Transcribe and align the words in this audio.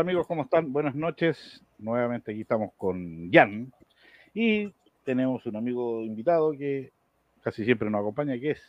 Hola 0.00 0.12
amigos, 0.12 0.26
¿cómo 0.26 0.44
están? 0.44 0.72
Buenas 0.72 0.94
noches. 0.94 1.62
Nuevamente 1.78 2.32
aquí 2.32 2.40
estamos 2.40 2.70
con 2.78 3.30
Jan 3.30 3.70
y 4.32 4.72
tenemos 5.04 5.44
un 5.44 5.56
amigo 5.56 6.00
invitado 6.00 6.52
que 6.52 6.90
casi 7.42 7.66
siempre 7.66 7.90
nos 7.90 8.00
acompaña, 8.00 8.40
que 8.40 8.52
es 8.52 8.62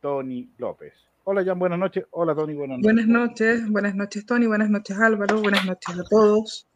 Tony 0.00 0.48
López. 0.56 0.94
Hola 1.24 1.44
Jan, 1.44 1.58
buenas 1.58 1.80
noches. 1.80 2.06
Hola 2.12 2.32
Tony, 2.32 2.54
buenas 2.54 2.78
noches. 2.78 2.84
Buenas 2.84 3.06
noches, 3.08 3.68
buenas 3.68 3.94
noches 3.96 4.24
Tony, 4.24 4.46
buenas 4.46 4.70
noches 4.70 4.96
Álvaro, 5.00 5.40
buenas 5.40 5.66
noches 5.66 5.98
a 5.98 6.04
todos. 6.08 6.68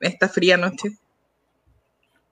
Esta 0.00 0.26
fría 0.26 0.56
noche. 0.56 0.96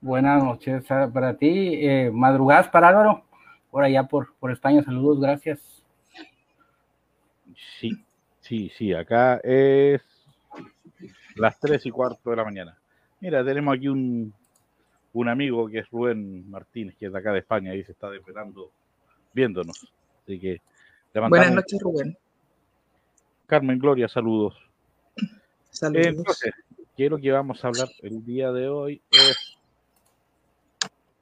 Buenas 0.01 0.43
noches 0.43 0.83
para 0.87 1.37
ti. 1.37 1.75
Eh, 1.75 2.11
madrugadas 2.11 2.69
para 2.69 2.89
Álvaro, 2.89 3.23
por 3.71 3.85
allá 3.85 4.05
por, 4.05 4.35
por 4.41 4.51
España. 4.51 4.83
Saludos, 4.83 5.21
gracias. 5.21 5.61
Sí, 7.79 8.03
sí, 8.41 8.73
sí, 8.79 8.95
acá 8.95 9.43
es 9.45 10.08
las 11.39 11.59
tres 11.59 11.87
y 11.87 11.91
cuarto 11.91 12.31
de 12.31 12.37
la 12.37 12.45
mañana. 12.45 12.79
Mira, 13.21 13.45
tenemos 13.45 13.77
aquí 13.77 13.89
un, 13.89 14.33
un 15.13 15.29
amigo 15.29 15.69
que 15.69 15.81
es 15.81 15.91
Rubén 15.91 16.49
Martínez, 16.51 16.97
que 16.97 17.07
es 17.07 17.13
de 17.13 17.19
acá 17.19 17.33
de 17.33 17.41
España 17.41 17.75
y 17.75 17.85
se 17.85 17.93
está 17.93 18.11
desvelando 18.11 18.71
viéndonos. 19.33 19.93
Así 20.23 20.39
que 20.39 20.61
Buenas 21.15 21.53
noches, 21.53 21.81
Rubén. 21.81 22.17
Carmen 23.47 23.79
Gloria, 23.79 24.09
saludos. 24.09 24.55
Saludos. 25.71 26.07
Entonces, 26.07 26.53
quiero 26.97 27.19
que 27.19 27.33
vamos 27.33 27.65
a 27.65 27.69
hablar 27.69 27.89
el 28.03 28.25
día 28.25 28.53
de 28.53 28.69
hoy 28.69 29.01
es 29.11 29.57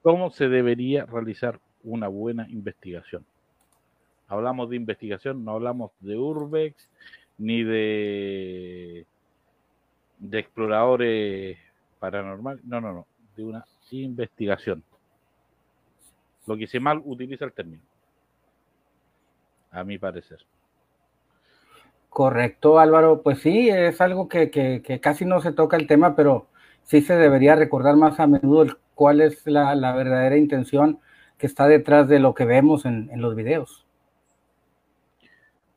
cómo 0.01 0.29
se 0.29 0.49
debería 0.49 1.05
realizar 1.05 1.59
una 1.83 2.07
buena 2.07 2.47
investigación. 2.49 3.25
Hablamos 4.27 4.69
de 4.69 4.75
investigación, 4.75 5.43
no 5.45 5.51
hablamos 5.51 5.91
de 6.01 6.17
urbex 6.17 6.89
ni 7.37 7.63
de 7.63 9.05
de 10.19 10.39
exploradores 10.39 11.57
paranormales, 11.99 12.63
no, 12.65 12.81
no, 12.81 12.93
no, 12.93 13.07
de 13.35 13.43
una 13.43 13.65
investigación. 13.91 14.83
Lo 16.45 16.57
que 16.57 16.67
se 16.67 16.79
mal 16.79 17.01
utiliza 17.03 17.45
el 17.45 17.53
término, 17.53 17.83
a 19.71 19.83
mi 19.83 19.97
parecer. 19.97 20.39
Correcto, 22.09 22.79
Álvaro. 22.79 23.21
Pues 23.21 23.39
sí, 23.39 23.69
es 23.69 24.01
algo 24.01 24.27
que, 24.27 24.49
que, 24.49 24.99
casi 24.99 25.25
no 25.25 25.41
se 25.41 25.51
toca 25.51 25.77
el 25.77 25.87
tema, 25.87 26.15
pero 26.15 26.47
sí 26.83 27.01
se 27.01 27.15
debería 27.15 27.55
recordar 27.55 27.95
más 27.95 28.19
a 28.19 28.27
menudo 28.27 28.77
cuál 28.95 29.21
es 29.21 29.45
la, 29.45 29.75
verdadera 29.93 30.37
intención 30.37 30.99
que 31.37 31.45
está 31.45 31.67
detrás 31.67 32.07
de 32.07 32.19
lo 32.19 32.33
que 32.33 32.45
vemos 32.45 32.85
en, 32.85 33.09
en 33.11 33.21
los 33.21 33.35
videos. 33.35 33.85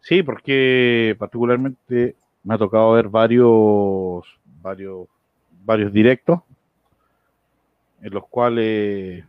Sí, 0.01 0.23
porque 0.23 1.15
particularmente 1.19 2.17
me 2.43 2.55
ha 2.55 2.59
tocado 2.59 2.93
ver 2.93 3.09
varios, 3.09 4.25
varios, 4.63 5.09
varios 5.65 5.93
directos 5.93 6.41
en 8.03 8.15
los 8.15 8.27
cuales 8.29 9.25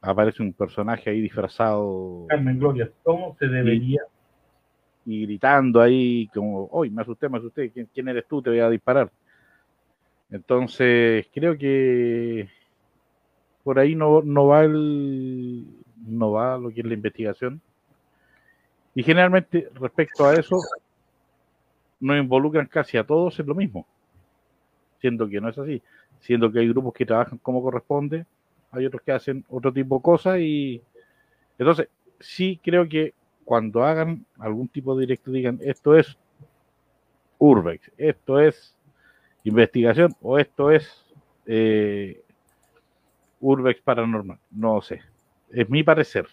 aparece 0.00 0.42
un 0.42 0.52
personaje 0.52 1.10
ahí 1.10 1.20
disfrazado. 1.20 2.26
Carmen 2.28 2.58
Gloria, 2.58 2.90
¿cómo 3.02 3.36
se 3.38 3.46
debería? 3.46 4.02
Y, 5.04 5.22
gritando 5.22 5.80
ahí 5.80 6.28
como, 6.34 6.68
hoy 6.70 6.90
me 6.90 7.02
asusté, 7.02 7.28
me 7.28 7.38
asusté, 7.38 7.70
¿Quién, 7.70 7.88
¿quién, 7.92 8.08
eres 8.08 8.26
tú? 8.26 8.42
Te 8.42 8.50
voy 8.50 8.60
a 8.60 8.70
disparar. 8.70 9.10
Entonces, 10.30 11.26
creo 11.32 11.56
que 11.56 12.48
por 13.64 13.78
ahí 13.78 13.94
no, 13.94 14.22
no 14.22 14.46
va 14.46 14.64
el 14.64 15.66
no 16.06 16.32
va 16.32 16.58
lo 16.58 16.70
que 16.70 16.80
es 16.80 16.86
la 16.86 16.94
investigación. 16.94 17.60
Y 18.94 19.02
generalmente 19.02 19.68
respecto 19.74 20.26
a 20.26 20.34
eso, 20.34 20.58
nos 22.02 22.18
involucran 22.18 22.66
casi 22.66 22.98
a 22.98 23.04
todos 23.04 23.38
en 23.38 23.46
lo 23.46 23.54
mismo, 23.54 23.86
siendo 25.00 25.28
que 25.28 25.40
no 25.40 25.48
es 25.48 25.56
así, 25.56 25.80
siendo 26.20 26.50
que 26.50 26.58
hay 26.58 26.68
grupos 26.68 26.92
que 26.92 27.06
trabajan 27.06 27.38
como 27.38 27.62
corresponde, 27.62 28.26
hay 28.72 28.86
otros 28.86 29.02
que 29.02 29.12
hacen 29.12 29.44
otro 29.48 29.72
tipo 29.72 29.96
de 29.96 30.02
cosas 30.02 30.40
y 30.40 30.82
entonces 31.58 31.88
sí 32.18 32.60
creo 32.62 32.88
que 32.88 33.14
cuando 33.44 33.84
hagan 33.84 34.26
algún 34.38 34.66
tipo 34.66 34.96
de 34.96 35.02
directo 35.02 35.30
digan 35.30 35.60
esto 35.62 35.96
es 35.96 36.18
Urbex, 37.38 37.92
esto 37.96 38.40
es 38.40 38.76
investigación 39.44 40.12
o 40.20 40.38
esto 40.38 40.72
es 40.72 41.06
eh, 41.46 42.20
Urbex 43.40 43.80
paranormal, 43.80 44.38
no 44.50 44.82
sé, 44.82 45.02
es 45.50 45.70
mi 45.70 45.84
parecer. 45.84 46.26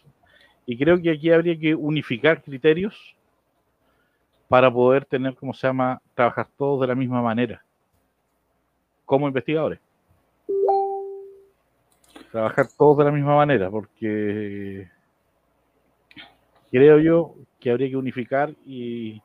Y 0.66 0.78
creo 0.78 1.02
que 1.02 1.12
aquí 1.12 1.32
habría 1.32 1.60
que 1.60 1.76
unificar 1.76 2.44
criterios 2.44 3.16
para 4.50 4.70
poder 4.74 5.06
tener, 5.06 5.36
como 5.36 5.54
se 5.54 5.68
llama, 5.68 6.02
trabajar 6.16 6.48
todos 6.58 6.82
de 6.82 6.88
la 6.88 6.96
misma 6.96 7.22
manera, 7.22 7.64
como 9.06 9.28
investigadores. 9.28 9.80
Trabajar 12.32 12.66
todos 12.78 12.98
de 12.98 13.04
la 13.06 13.12
misma 13.12 13.36
manera, 13.36 13.70
porque 13.70 14.90
creo 16.72 17.00
yo 17.00 17.36
que 17.60 17.70
habría 17.70 17.90
que 17.90 17.96
unificar 17.96 18.56
y, 18.66 19.22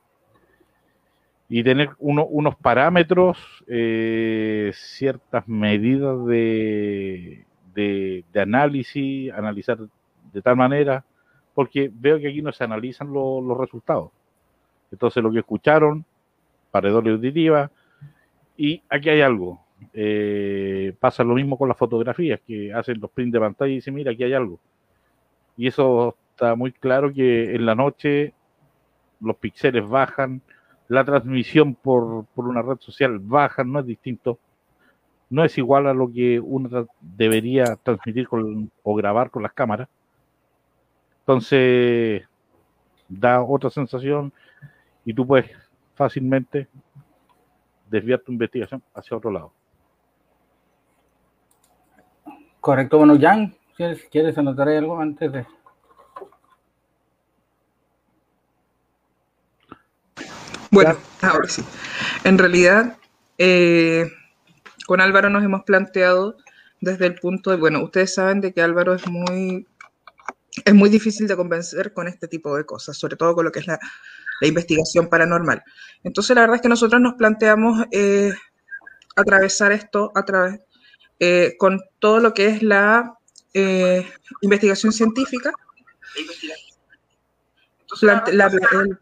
y 1.48 1.64
tener 1.64 1.90
unos 1.98 2.56
parámetros, 2.56 3.38
eh, 3.66 4.72
ciertas 4.74 5.48
medidas 5.48 6.24
de, 6.26 7.46
de, 7.74 8.24
análisis, 8.34 9.32
analizar 9.32 9.78
de 10.32 10.42
tal 10.42 10.56
manera, 10.56 11.02
porque 11.54 11.90
veo 11.92 12.18
que 12.18 12.28
aquí 12.28 12.42
no 12.42 12.52
se 12.52 12.64
analizan 12.64 13.10
los 13.10 13.56
resultados. 13.56 14.10
Entonces 14.94 15.22
lo 15.22 15.32
que 15.32 15.40
escucharon, 15.40 16.04
paredores 16.70 17.14
auditiva, 17.14 17.70
y 18.56 18.82
aquí 18.88 19.10
hay 19.10 19.20
algo. 19.20 19.60
Eh, 19.92 20.94
pasa 21.00 21.24
lo 21.24 21.34
mismo 21.34 21.58
con 21.58 21.68
las 21.68 21.76
fotografías, 21.76 22.40
que 22.46 22.72
hacen 22.72 23.00
los 23.00 23.10
prints 23.10 23.32
de 23.32 23.40
pantalla 23.40 23.72
y 23.72 23.76
dicen, 23.76 23.94
mira, 23.94 24.12
aquí 24.12 24.22
hay 24.22 24.32
algo. 24.32 24.60
Y 25.56 25.66
eso 25.66 26.16
está 26.30 26.54
muy 26.54 26.72
claro 26.72 27.12
que 27.12 27.54
en 27.54 27.66
la 27.66 27.74
noche 27.74 28.32
los 29.20 29.36
píxeles 29.36 29.86
bajan, 29.88 30.42
la 30.88 31.04
transmisión 31.04 31.74
por, 31.74 32.26
por 32.34 32.46
una 32.46 32.62
red 32.62 32.78
social 32.78 33.18
baja, 33.18 33.64
no 33.64 33.80
es 33.80 33.86
distinto. 33.86 34.38
No 35.30 35.44
es 35.44 35.58
igual 35.58 35.88
a 35.88 35.94
lo 35.94 36.12
que 36.12 36.38
uno 36.38 36.86
debería 37.00 37.76
transmitir 37.82 38.28
con, 38.28 38.70
o 38.84 38.94
grabar 38.94 39.30
con 39.30 39.42
las 39.42 39.52
cámaras. 39.52 39.88
Entonces, 41.20 42.22
da 43.08 43.42
otra 43.42 43.70
sensación 43.70 44.32
y 45.04 45.14
tú 45.14 45.26
puedes 45.26 45.50
fácilmente 45.94 46.68
desviar 47.88 48.20
tu 48.20 48.32
investigación 48.32 48.82
hacia 48.94 49.16
otro 49.16 49.30
lado. 49.30 49.52
Correcto, 52.60 52.98
bueno, 52.98 53.18
Jan, 53.20 53.54
¿quieres, 53.76 54.04
¿quieres 54.10 54.38
anotar 54.38 54.68
algo 54.68 54.98
antes 54.98 55.30
de...? 55.32 55.46
Bueno, 60.70 60.96
ahora 61.22 61.46
sí. 61.46 61.62
En 62.24 62.38
realidad, 62.38 62.96
eh, 63.38 64.10
con 64.86 65.00
Álvaro 65.00 65.30
nos 65.30 65.44
hemos 65.44 65.62
planteado 65.64 66.36
desde 66.80 67.06
el 67.06 67.14
punto 67.14 67.50
de, 67.50 67.58
bueno, 67.58 67.84
ustedes 67.84 68.14
saben 68.14 68.40
de 68.40 68.52
que 68.52 68.62
Álvaro 68.62 68.94
es 68.94 69.06
muy, 69.08 69.68
es 70.64 70.74
muy 70.74 70.88
difícil 70.88 71.28
de 71.28 71.36
convencer 71.36 71.92
con 71.92 72.08
este 72.08 72.28
tipo 72.28 72.56
de 72.56 72.66
cosas, 72.66 72.96
sobre 72.96 73.16
todo 73.16 73.34
con 73.34 73.44
lo 73.44 73.52
que 73.52 73.60
es 73.60 73.66
la, 73.66 73.78
la 74.40 74.48
investigación 74.48 75.08
paranormal. 75.08 75.62
Entonces, 76.02 76.34
la 76.34 76.42
verdad 76.42 76.56
es 76.56 76.62
que 76.62 76.68
nosotros 76.68 77.00
nos 77.00 77.14
planteamos 77.14 77.86
eh, 77.90 78.32
atravesar 79.16 79.72
esto 79.72 80.12
a 80.14 80.24
través 80.24 80.60
eh, 81.20 81.54
con 81.58 81.80
todo 81.98 82.20
lo 82.20 82.34
que 82.34 82.46
es 82.46 82.62
la 82.62 83.14
eh, 83.52 84.06
investigación 84.42 84.92
científica. 84.92 85.52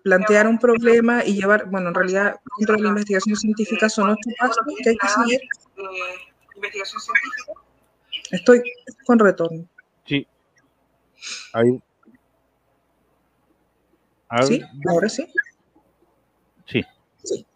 plantear 0.05 0.47
un 0.47 0.59
problema 0.59 1.25
y 1.25 1.35
llevar, 1.35 1.69
bueno, 1.71 1.89
en 1.89 1.95
realidad, 1.95 2.37
dentro 2.59 2.77
de 2.77 2.83
la 2.83 2.89
investigación 2.91 3.37
científica 3.37 3.89
son 3.89 4.11
ocho 4.11 4.31
pasos 4.39 4.65
que 4.83 4.91
hay 4.91 4.97
que 4.97 5.09
seguir. 5.09 5.41
investigación 6.57 7.01
científica. 7.01 7.53
Estoy 8.31 8.63
con 9.07 9.19
retorno. 9.19 9.67
Sí. 10.07 10.27
Ahí, 11.53 11.81
¿Sí? 14.47 14.63
¿Ahora 14.89 15.09
sí? 15.09 15.27
Sí. 16.67 17.47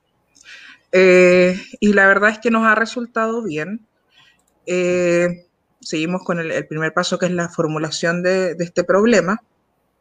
Eh, 0.93 1.61
y 1.81 1.93
la 1.93 2.07
verdad 2.07 2.31
es 2.31 2.39
que 2.39 2.51
nos 2.51 2.67
ha 2.67 2.75
resultado 2.75 3.43
bien. 3.43 3.87
Eh, 4.67 5.47
seguimos 5.81 6.23
con 6.25 6.39
el, 6.39 6.67
primer 6.67 6.93
paso, 6.93 7.19
que 7.19 7.27
es 7.27 7.33
la 7.33 7.49
formulación 7.49 8.23
de, 8.23 8.57
este 8.59 8.85
problema. 8.85 9.43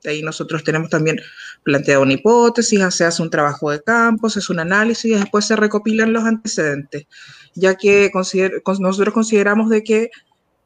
De 0.03 0.11
ahí 0.11 0.21
nosotros 0.21 0.63
tenemos 0.63 0.89
también 0.89 1.17
planteado 1.63 2.03
una 2.03 2.13
hipótesis, 2.13 2.81
se 2.93 3.05
hace 3.05 3.21
un 3.21 3.29
trabajo 3.29 3.71
de 3.71 3.81
campo, 3.81 4.29
se 4.29 4.39
hace 4.39 4.51
un 4.51 4.59
análisis 4.59 5.05
y 5.05 5.15
después 5.15 5.45
se 5.45 5.55
recopilan 5.55 6.13
los 6.13 6.23
antecedentes, 6.23 7.07
ya 7.55 7.75
que 7.75 8.11
nosotros 8.13 9.13
consideramos 9.13 9.69
de 9.69 9.83
que 9.83 10.11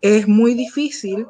es 0.01 0.27
muy 0.27 0.55
difícil 0.55 1.25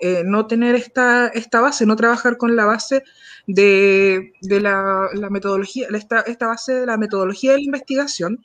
eh, 0.00 0.22
no 0.24 0.46
tener 0.46 0.74
esta, 0.74 1.28
esta 1.28 1.60
base, 1.60 1.86
no 1.86 1.96
trabajar 1.96 2.36
con 2.36 2.56
la 2.56 2.64
base 2.64 3.02
de, 3.46 4.32
la, 4.42 5.08
metodología, 5.30 5.88
esta, 5.92 6.20
esta, 6.20 6.48
base 6.48 6.74
de 6.74 6.86
la 6.86 6.96
metodología 6.96 7.52
de 7.52 7.58
la 7.58 7.64
investigación, 7.64 8.44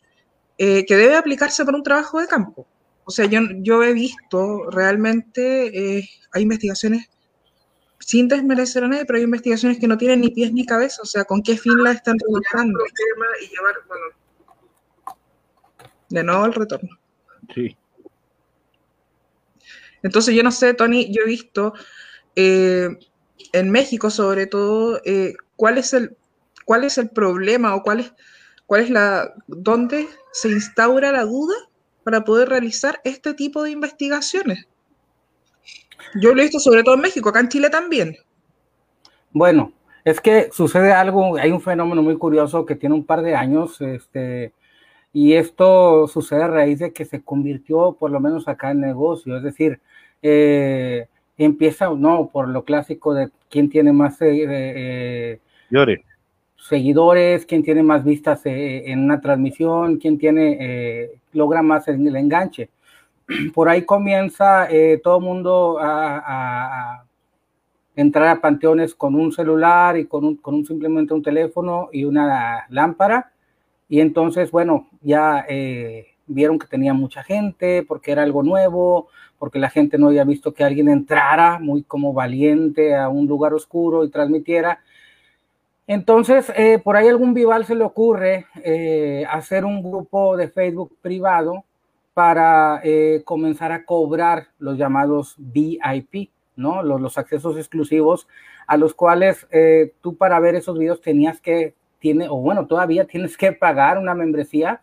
eh, 0.57 0.85
que 0.85 0.95
debe 0.95 1.15
aplicarse 1.15 1.65
para 1.65 1.77
un 1.77 1.83
trabajo 1.83 2.19
de 2.19 2.27
campo. 2.27 2.67
O 3.03 3.11
sea, 3.11 3.25
yo, 3.25 3.41
yo 3.59 3.83
he 3.83 3.93
visto 3.93 4.69
realmente, 4.69 5.97
eh, 5.97 6.09
hay 6.31 6.43
investigaciones, 6.43 7.09
sin 7.99 8.27
desmerecer 8.27 8.83
a 8.83 8.87
nadie, 8.87 9.05
pero 9.05 9.17
hay 9.17 9.23
investigaciones 9.23 9.79
que 9.79 9.87
no 9.87 9.97
tienen 9.97 10.21
ni 10.21 10.29
pies 10.29 10.53
ni 10.53 10.65
cabeza, 10.65 11.01
o 11.01 11.05
sea, 11.05 11.23
con 11.23 11.41
qué 11.41 11.57
fin 11.57 11.83
la 11.83 11.91
están 11.91 12.17
realizando. 12.19 12.79
de 16.09 16.23
nuevo 16.23 16.45
el 16.45 16.53
retorno. 16.53 16.89
Sí. 17.53 17.77
Entonces, 20.03 20.35
yo 20.35 20.43
no 20.43 20.51
sé, 20.51 20.73
Tony, 20.73 21.11
yo 21.13 21.23
he 21.23 21.27
visto 21.27 21.73
eh, 22.35 22.89
en 23.53 23.69
México, 23.69 24.09
sobre 24.09 24.47
todo, 24.47 25.01
eh, 25.05 25.33
cuál 25.55 25.77
es 25.77 25.93
el 25.93 26.17
cuál 26.65 26.83
es 26.83 26.97
el 26.97 27.09
problema 27.09 27.75
o 27.75 27.83
cuál 27.83 28.01
es, 28.01 28.13
cuál 28.65 28.81
es 28.81 28.89
la 28.89 29.33
dónde 29.47 30.07
se 30.31 30.49
instaura 30.49 31.11
la 31.11 31.25
duda 31.25 31.55
para 32.03 32.23
poder 32.23 32.49
realizar 32.49 33.01
este 33.03 33.33
tipo 33.33 33.63
de 33.63 33.71
investigaciones. 33.71 34.67
Yo 36.21 36.33
lo 36.33 36.41
he 36.41 36.45
visto 36.45 36.59
sobre 36.59 36.83
todo 36.83 36.95
en 36.95 37.01
México, 37.01 37.29
acá 37.29 37.41
en 37.41 37.49
Chile 37.49 37.69
también. 37.69 38.15
Bueno, 39.31 39.73
es 40.03 40.19
que 40.19 40.49
sucede 40.51 40.91
algo, 40.91 41.37
hay 41.37 41.51
un 41.51 41.61
fenómeno 41.61 42.01
muy 42.01 42.17
curioso 42.17 42.65
que 42.65 42.75
tiene 42.75 42.95
un 42.95 43.05
par 43.05 43.21
de 43.21 43.35
años, 43.35 43.79
este, 43.81 44.53
y 45.13 45.33
esto 45.33 46.07
sucede 46.07 46.43
a 46.43 46.47
raíz 46.47 46.79
de 46.79 46.91
que 46.91 47.05
se 47.05 47.21
convirtió, 47.21 47.97
por 47.99 48.11
lo 48.11 48.19
menos 48.19 48.47
acá, 48.47 48.71
en 48.71 48.81
negocio, 48.81 49.37
es 49.37 49.43
decir, 49.43 49.79
eh, 50.21 51.07
empieza, 51.37 51.89
no, 51.89 52.29
por 52.31 52.47
lo 52.47 52.63
clásico 52.63 53.13
de 53.13 53.29
quién 53.49 53.69
tiene 53.69 53.91
más 53.91 54.21
eh, 54.21 55.39
eh, 55.71 56.01
seguidores, 56.57 57.45
quién 57.45 57.63
tiene 57.63 57.81
más 57.81 58.03
vistas 58.03 58.41
en 58.45 58.99
una 58.99 59.19
transmisión, 59.19 59.97
quién 59.97 60.17
tiene, 60.17 61.09
logra 61.33 61.61
más 61.61 61.87
el, 61.87 62.15
enganche. 62.15 62.69
Por 63.53 63.69
ahí 63.69 63.83
comienza 63.83 64.67
todo 65.03 65.17
el 65.17 65.23
mundo 65.23 65.77
a, 65.81 67.03
entrar 67.95 68.27
a 68.27 68.41
panteones 68.41 68.95
con 68.95 69.15
un 69.15 69.31
celular 69.31 69.97
y 69.97 70.05
con, 70.05 70.23
un, 70.23 70.35
con 70.37 70.55
un, 70.55 70.65
simplemente 70.65 71.13
un 71.13 71.23
teléfono 71.23 71.89
y 71.91 72.03
una 72.03 72.65
lámpara. 72.69 73.31
Y 73.89 73.99
entonces, 73.99 74.51
bueno, 74.51 74.87
ya 75.01 75.45
vieron 76.33 76.59
que 76.59 76.67
tenía 76.67 76.93
mucha 76.93 77.23
gente 77.23 77.83
porque 77.87 78.11
era 78.11 78.23
algo 78.23 78.43
nuevo, 78.43 79.07
porque 79.39 79.59
la 79.59 79.69
gente 79.69 79.97
no 79.97 80.07
había 80.07 80.23
visto 80.23 80.53
que 80.53 80.63
alguien 80.63 80.89
entrara 80.89 81.59
muy 81.59 81.83
como 81.83 82.13
valiente 82.13 82.95
a 82.95 83.09
un 83.09 83.27
lugar 83.27 83.53
oscuro 83.53 84.03
y 84.03 84.09
transmitiera. 84.09 84.79
Entonces, 85.87 86.51
eh, 86.55 86.79
por 86.83 86.95
ahí 86.95 87.07
algún 87.07 87.33
vival 87.33 87.65
se 87.65 87.75
le 87.75 87.83
ocurre 87.83 88.45
eh, 88.63 89.25
hacer 89.29 89.65
un 89.65 89.81
grupo 89.81 90.37
de 90.37 90.47
Facebook 90.47 90.95
privado 91.01 91.63
para 92.13 92.81
eh, 92.83 93.23
comenzar 93.25 93.71
a 93.71 93.83
cobrar 93.83 94.47
los 94.59 94.77
llamados 94.77 95.35
VIP, 95.37 96.29
¿no? 96.55 96.83
Los, 96.83 97.01
los 97.01 97.17
accesos 97.17 97.57
exclusivos 97.57 98.27
a 98.67 98.77
los 98.77 98.93
cuales 98.93 99.47
tú 100.01 100.15
para 100.15 100.39
ver 100.39 100.55
esos 100.55 100.77
videos 100.77 101.01
tenías 101.01 101.41
que, 101.41 101.73
tiene, 102.01 102.27
o 102.29 102.37
bueno, 102.37 102.65
todavía 102.65 103.05
tienes 103.05 103.37
que 103.37 103.53
pagar 103.53 103.97
una 103.97 104.13
membresía 104.13 104.81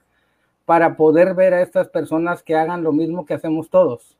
para 0.68 0.96
poder 0.96 1.32
ver 1.34 1.54
a 1.54 1.62
estas 1.62 1.88
personas 1.88 2.42
que 2.42 2.54
hagan 2.54 2.82
lo 2.82 2.92
mismo 2.92 3.24
que 3.24 3.32
hacemos 3.32 3.70
todos. 3.70 4.18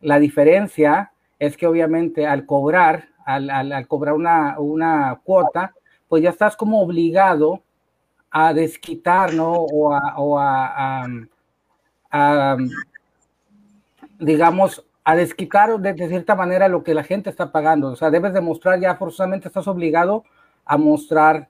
La 0.00 0.20
diferencia 0.20 1.10
es 1.40 1.56
que 1.56 1.66
obviamente 1.66 2.28
al 2.28 2.46
cobrar, 2.46 3.08
al, 3.26 3.88
cobrar 3.88 4.14
una, 4.14 5.18
cuota, 5.24 5.74
pues 6.08 6.22
ya 6.22 6.30
estás 6.30 6.54
como 6.54 6.80
obligado 6.80 7.60
a 8.30 8.54
desquitar, 8.54 9.34
¿no? 9.34 9.50
O 9.52 10.38
a, 10.38 11.08
digamos, 14.20 14.86
a 15.02 15.16
desquitar 15.16 15.76
de, 15.80 15.92
de, 15.92 16.08
cierta 16.08 16.36
manera 16.36 16.68
lo 16.68 16.84
que 16.84 16.94
la 16.94 17.02
gente 17.02 17.30
está 17.30 17.50
pagando. 17.50 17.88
O 17.88 17.96
sea, 17.96 18.12
debes 18.12 18.32
demostrar 18.32 18.78
ya 18.78 18.94
forzosamente, 18.94 19.48
estás 19.48 19.66
obligado 19.66 20.22
a 20.64 20.76
mostrar 20.76 21.48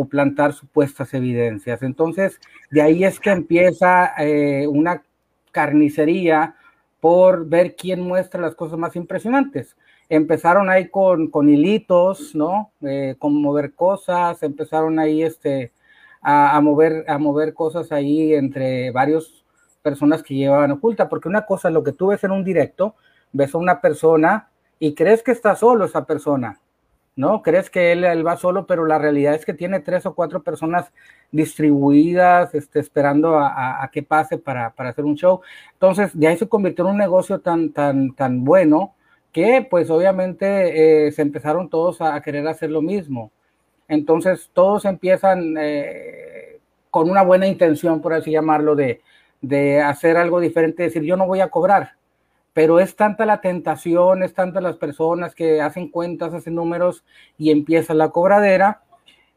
o 0.00 0.04
plantar 0.04 0.52
supuestas 0.52 1.12
evidencias. 1.12 1.82
Entonces, 1.82 2.38
de 2.70 2.82
ahí 2.82 3.02
es 3.02 3.18
que 3.18 3.30
empieza 3.30 4.12
eh, 4.16 4.64
una 4.68 5.02
carnicería 5.50 6.54
por 7.00 7.48
ver 7.48 7.74
quién 7.74 8.02
muestra 8.02 8.40
las 8.40 8.54
cosas 8.54 8.78
más 8.78 8.94
impresionantes. 8.94 9.76
Empezaron 10.08 10.70
ahí 10.70 10.88
con, 10.88 11.32
con 11.32 11.48
hilitos, 11.48 12.32
¿no? 12.36 12.70
Eh, 12.80 13.16
con 13.18 13.42
mover 13.42 13.74
cosas, 13.74 14.40
empezaron 14.44 15.00
ahí 15.00 15.24
este, 15.24 15.72
a, 16.22 16.60
mover, 16.60 17.04
a 17.08 17.18
mover 17.18 17.52
cosas 17.52 17.90
ahí 17.90 18.34
entre 18.34 18.92
varias 18.92 19.44
personas 19.82 20.22
que 20.22 20.36
llevaban 20.36 20.70
oculta, 20.70 21.08
porque 21.08 21.28
una 21.28 21.44
cosa 21.44 21.70
lo 21.70 21.82
que 21.82 21.92
tú 21.92 22.06
ves 22.06 22.22
en 22.22 22.30
un 22.30 22.44
directo, 22.44 22.94
ves 23.32 23.52
a 23.52 23.58
una 23.58 23.80
persona 23.80 24.48
y 24.78 24.94
crees 24.94 25.24
que 25.24 25.32
está 25.32 25.56
solo 25.56 25.86
esa 25.86 26.06
persona, 26.06 26.60
¿no? 27.18 27.42
Crees 27.42 27.68
que 27.68 27.90
él, 27.90 28.24
va 28.24 28.36
solo, 28.36 28.64
pero 28.64 28.86
la 28.86 28.96
realidad 28.96 29.34
es 29.34 29.44
que 29.44 29.52
tiene 29.52 29.80
tres 29.80 30.06
o 30.06 30.14
cuatro 30.14 30.44
personas 30.44 30.92
distribuidas, 31.32 32.54
este, 32.54 32.78
esperando 32.78 33.36
a, 33.40 33.90
que 33.92 34.04
pase 34.04 34.38
para, 34.38 34.72
hacer 34.76 35.04
un 35.04 35.16
show. 35.16 35.40
Entonces, 35.72 36.16
de 36.16 36.28
ahí 36.28 36.36
se 36.36 36.48
convirtió 36.48 36.84
en 36.84 36.92
un 36.92 36.98
negocio 36.98 37.40
tan, 37.40 37.72
tan, 37.72 38.14
tan 38.14 38.44
bueno 38.44 38.94
que, 39.32 39.66
pues, 39.68 39.90
obviamente, 39.90 41.06
eh, 41.08 41.10
se 41.10 41.22
empezaron 41.22 41.68
todos 41.68 42.00
a, 42.00 42.20
querer 42.22 42.46
hacer 42.46 42.70
lo 42.70 42.82
mismo. 42.82 43.32
Entonces, 43.88 44.50
todos 44.52 44.84
empiezan 44.84 45.56
eh, 45.58 46.60
con 46.88 47.10
una 47.10 47.22
buena 47.22 47.48
intención, 47.48 48.00
por 48.00 48.12
así 48.14 48.30
llamarlo, 48.30 48.76
de, 48.76 49.02
de 49.40 49.80
hacer 49.80 50.16
algo 50.16 50.38
diferente, 50.38 50.84
decir, 50.84 51.02
yo 51.02 51.16
no 51.16 51.26
voy 51.26 51.40
a 51.40 51.48
cobrar, 51.48 51.94
pero 52.58 52.80
es 52.80 52.96
tanta 52.96 53.24
la 53.24 53.40
tentación, 53.40 54.24
es 54.24 54.34
tanta 54.34 54.60
las 54.60 54.76
personas 54.78 55.32
que 55.32 55.60
hacen 55.60 55.90
cuentas, 55.90 56.34
hacen 56.34 56.56
números 56.56 57.04
y 57.38 57.52
empieza 57.52 57.94
la 57.94 58.08
cobradera. 58.08 58.82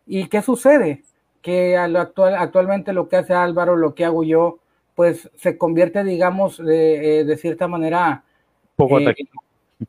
¿Y 0.07 0.27
qué 0.27 0.41
sucede? 0.41 1.03
Que 1.43 1.77
actual, 1.77 2.33
actualmente 2.33 2.93
lo 2.93 3.09
que 3.09 3.17
hace 3.17 3.35
Álvaro, 3.35 3.75
lo 3.75 3.93
que 3.93 4.05
hago 4.05 4.23
yo, 4.23 4.57
pues 4.95 5.29
se 5.35 5.55
convierte, 5.55 6.03
digamos, 6.03 6.57
de, 6.57 7.19
eh, 7.21 7.37
cierta 7.37 7.67
manera... 7.67 8.23
Poco 8.75 8.97
eh, 8.97 9.03
atractivo. 9.03 9.43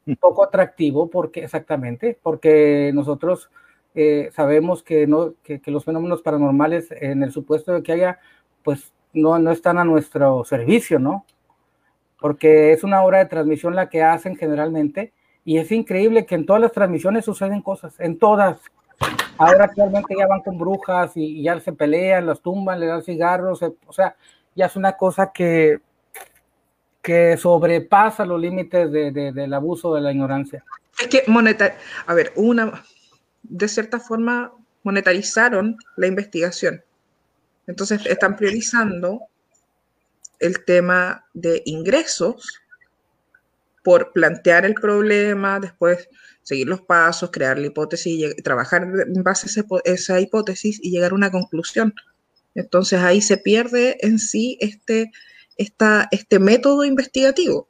Poco 0.20 0.44
atractivo, 0.44 1.08
porque 1.08 1.42
exactamente, 1.42 2.18
porque 2.22 2.90
nosotros 2.92 3.48
eh, 3.94 4.28
sabemos 4.34 4.82
que, 4.82 5.06
no, 5.06 5.32
que, 5.42 5.58
que, 5.58 5.70
los 5.70 5.86
fenómenos 5.86 6.20
paranormales, 6.20 6.90
en 6.90 7.22
el 7.22 7.32
supuesto 7.32 7.72
de 7.72 7.82
que 7.82 7.92
haya, 7.92 8.20
pues 8.62 8.92
no, 9.14 9.38
no 9.38 9.52
están 9.52 9.78
a 9.78 9.86
nuestro 9.86 10.44
servicio, 10.44 10.98
¿no? 10.98 11.24
Porque 12.22 12.72
es 12.72 12.84
una 12.84 13.02
hora 13.02 13.18
de 13.18 13.26
transmisión 13.26 13.74
la 13.74 13.90
que 13.90 14.02
hacen 14.02 14.36
generalmente 14.36 15.12
y 15.44 15.58
es 15.58 15.72
increíble 15.72 16.24
que 16.24 16.36
en 16.36 16.46
todas 16.46 16.62
las 16.62 16.72
transmisiones 16.72 17.24
suceden 17.24 17.62
cosas, 17.62 17.98
en 17.98 18.16
todas. 18.16 18.60
Ahora 19.36 19.64
actualmente 19.64 20.14
ya 20.16 20.28
van 20.28 20.40
con 20.40 20.56
brujas 20.56 21.16
y, 21.16 21.42
ya 21.42 21.58
se 21.58 21.72
pelean, 21.72 22.26
las 22.26 22.40
tumban, 22.40 22.78
le 22.78 22.86
dan 22.86 23.02
cigarros, 23.02 23.60
eh, 23.62 23.72
o 23.86 23.92
sea, 23.92 24.14
ya 24.54 24.66
es 24.66 24.76
una 24.76 24.92
cosa 24.92 25.32
que, 25.34 25.80
que 27.02 27.36
sobrepasa 27.36 28.24
los 28.24 28.40
límites 28.40 28.92
del 28.92 29.52
abuso 29.52 29.92
de 29.94 30.00
la 30.00 30.12
ignorancia. 30.12 30.64
Es 31.00 31.08
que 31.08 31.24
monetar, 31.26 31.76
a 32.06 32.14
ver, 32.14 32.32
una, 32.36 32.84
de 33.42 33.66
cierta 33.66 33.98
forma 33.98 34.52
monetarizaron 34.84 35.76
la 35.96 36.06
investigación. 36.06 36.84
Entonces 37.66 38.06
están 38.06 38.36
priorizando 38.36 39.22
el 40.42 40.64
tema 40.64 41.26
de 41.32 41.62
ingresos 41.64 42.62
por 43.82 44.12
plantear 44.12 44.64
el 44.64 44.74
problema, 44.74 45.58
después 45.60 46.08
seguir 46.42 46.68
los 46.68 46.82
pasos, 46.82 47.30
crear 47.32 47.58
la 47.58 47.66
hipótesis, 47.66 48.36
trabajar 48.42 48.82
en 48.82 49.22
base 49.22 49.48
a 49.48 49.80
esa 49.84 50.20
hipótesis 50.20 50.78
y 50.82 50.90
llegar 50.90 51.12
a 51.12 51.16
una 51.16 51.30
conclusión. 51.30 51.94
Entonces 52.54 53.00
ahí 53.00 53.22
se 53.22 53.38
pierde 53.38 53.98
en 54.00 54.18
sí 54.18 54.58
este, 54.60 55.10
este 55.56 56.38
método 56.38 56.84
investigativo. 56.84 57.68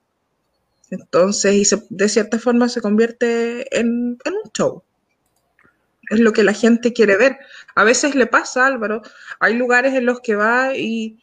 Entonces, 0.90 1.74
de 1.88 2.08
cierta 2.08 2.38
forma 2.38 2.68
se 2.68 2.82
convierte 2.82 3.78
en, 3.78 4.18
en, 4.24 4.34
un 4.34 4.50
show. 4.52 4.82
Es 6.10 6.20
lo 6.20 6.32
que 6.34 6.42
la 6.42 6.52
gente 6.52 6.92
quiere 6.92 7.16
ver. 7.16 7.38
A 7.74 7.84
veces 7.84 8.14
le 8.14 8.26
pasa, 8.26 8.66
Álvaro, 8.66 9.00
hay 9.40 9.54
lugares 9.54 9.94
en 9.94 10.04
los 10.04 10.20
que 10.20 10.34
va 10.34 10.76
y 10.76 11.18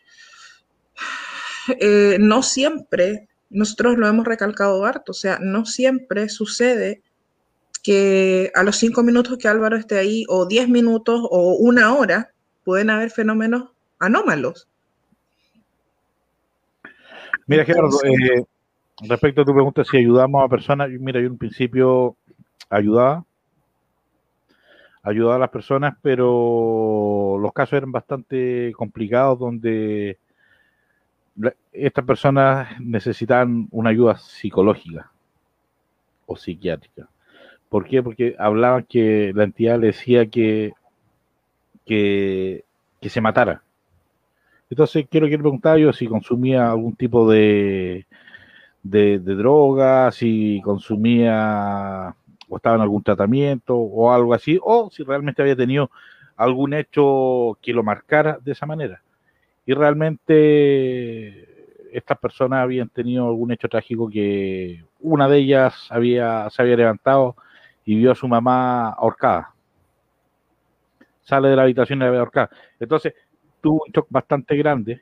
eh, 1.79 2.17
no 2.19 2.43
siempre, 2.43 3.27
nosotros 3.49 3.97
lo 3.97 4.07
hemos 4.07 4.25
recalcado 4.25 4.85
harto, 4.85 5.11
o 5.11 5.15
sea, 5.15 5.39
no 5.41 5.65
siempre 5.65 6.29
sucede 6.29 7.01
que 7.83 8.51
a 8.55 8.63
los 8.63 8.75
cinco 8.75 9.03
minutos 9.03 9.37
que 9.37 9.47
Álvaro 9.47 9.77
esté 9.77 9.97
ahí, 9.97 10.25
o 10.27 10.45
diez 10.45 10.67
minutos, 10.67 11.21
o 11.29 11.53
una 11.55 11.95
hora, 11.95 12.31
pueden 12.63 12.89
haber 12.89 13.09
fenómenos 13.09 13.71
anómalos. 13.99 14.67
Mira, 17.47 17.65
Gerardo, 17.65 17.97
eh, 18.03 18.43
respecto 19.07 19.41
a 19.41 19.45
tu 19.45 19.53
pregunta, 19.53 19.83
si 19.83 19.97
ayudamos 19.97 20.43
a 20.43 20.49
personas, 20.49 20.89
mira, 20.99 21.19
yo 21.19 21.27
en 21.27 21.37
principio 21.37 22.15
ayudaba, 22.69 23.25
ayudaba 25.01 25.35
a 25.37 25.39
las 25.39 25.49
personas, 25.49 25.95
pero 26.01 27.37
los 27.39 27.53
casos 27.53 27.73
eran 27.73 27.91
bastante 27.91 28.71
complicados 28.75 29.39
donde 29.39 30.19
estas 31.71 32.05
personas 32.05 32.79
necesitaban 32.79 33.67
una 33.71 33.91
ayuda 33.91 34.17
psicológica 34.17 35.11
o 36.25 36.35
psiquiátrica. 36.35 37.07
¿Por 37.69 37.85
qué? 37.85 38.01
Porque 38.01 38.35
hablaban 38.39 38.83
que 38.83 39.31
la 39.35 39.43
entidad 39.43 39.79
le 39.79 39.87
decía 39.87 40.25
que, 40.27 40.73
que, 41.85 42.63
se 43.01 43.21
matara. 43.21 43.61
Entonces, 44.69 45.07
quiero 45.09 45.27
que 45.27 45.37
le 45.37 45.77
yo 45.79 45.93
si 45.93 46.07
consumía 46.07 46.69
algún 46.71 46.95
tipo 46.95 47.29
de, 47.29 48.05
de, 48.83 49.19
de 49.19 49.35
droga, 49.35 50.11
si 50.11 50.61
consumía 50.63 52.15
o 52.49 52.57
estaba 52.57 52.75
en 52.75 52.81
algún 52.81 53.03
tratamiento 53.03 53.75
o 53.77 54.11
algo 54.11 54.33
así, 54.33 54.59
o 54.61 54.89
si 54.91 55.03
realmente 55.03 55.41
había 55.41 55.55
tenido 55.55 55.91
algún 56.35 56.73
hecho 56.73 57.57
que 57.61 57.73
lo 57.73 57.83
marcara 57.83 58.39
de 58.43 58.53
esa 58.53 58.65
manera. 58.65 59.03
Y 59.65 59.73
realmente 59.73 61.48
estas 61.93 62.17
personas 62.17 62.63
habían 62.63 62.89
tenido 62.89 63.27
algún 63.27 63.51
hecho 63.51 63.67
trágico 63.67 64.09
que 64.09 64.83
una 64.99 65.27
de 65.27 65.37
ellas 65.37 65.87
había, 65.89 66.49
se 66.49 66.61
había 66.61 66.75
levantado 66.75 67.35
y 67.85 67.95
vio 67.95 68.11
a 68.11 68.15
su 68.15 68.27
mamá 68.27 68.89
ahorcada. 68.89 69.53
Sale 71.21 71.49
de 71.49 71.55
la 71.55 71.63
habitación 71.63 71.99
y 71.99 72.05
la 72.05 72.19
ahorcada. 72.19 72.49
Entonces, 72.79 73.13
tuvo 73.61 73.83
un 73.85 73.91
shock 73.91 74.07
bastante 74.09 74.55
grande 74.55 75.01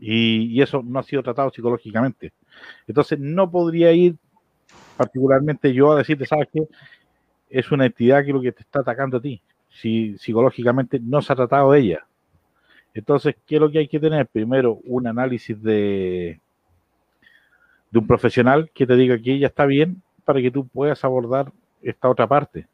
y, 0.00 0.56
y, 0.56 0.62
eso 0.62 0.82
no 0.84 0.98
ha 0.98 1.02
sido 1.02 1.22
tratado 1.22 1.50
psicológicamente. 1.50 2.32
Entonces, 2.86 3.18
no 3.18 3.50
podría 3.50 3.92
ir 3.92 4.16
particularmente 4.96 5.72
yo 5.72 5.92
a 5.92 5.98
decirte, 5.98 6.26
¿sabes 6.26 6.48
qué? 6.52 6.68
Es 7.48 7.72
una 7.72 7.86
entidad 7.86 8.24
que 8.24 8.32
lo 8.32 8.40
que 8.40 8.52
te 8.52 8.62
está 8.62 8.80
atacando 8.80 9.16
a 9.16 9.20
ti. 9.22 9.40
Si 9.70 10.18
psicológicamente 10.18 11.00
no 11.00 11.22
se 11.22 11.32
ha 11.32 11.36
tratado 11.36 11.72
de 11.72 11.80
ella. 11.80 12.06
Entonces, 12.94 13.36
¿qué 13.46 13.56
es 13.56 13.60
lo 13.60 13.70
que 13.70 13.78
hay 13.78 13.88
que 13.88 14.00
tener? 14.00 14.26
Primero, 14.26 14.80
un 14.84 15.06
análisis 15.06 15.60
de, 15.62 16.40
de 17.90 17.98
un 17.98 18.06
profesional 18.06 18.70
que 18.74 18.86
te 18.86 18.96
diga 18.96 19.18
que 19.18 19.34
ella 19.34 19.46
está 19.46 19.66
bien 19.66 20.02
para 20.24 20.40
que 20.40 20.50
tú 20.50 20.66
puedas 20.66 21.04
abordar 21.04 21.52
esta 21.82 22.08
otra 22.08 22.26
parte. 22.26 22.66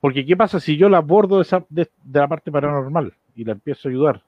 Porque, 0.00 0.24
¿qué 0.24 0.36
pasa 0.36 0.58
si 0.60 0.76
yo 0.76 0.88
la 0.88 0.98
abordo 0.98 1.36
de, 1.36 1.42
esa, 1.42 1.64
de, 1.68 1.88
de 2.04 2.20
la 2.20 2.28
parte 2.28 2.50
paranormal 2.50 3.12
y 3.36 3.44
la 3.44 3.52
empiezo 3.52 3.88
a 3.88 3.90
ayudar? 3.90 4.22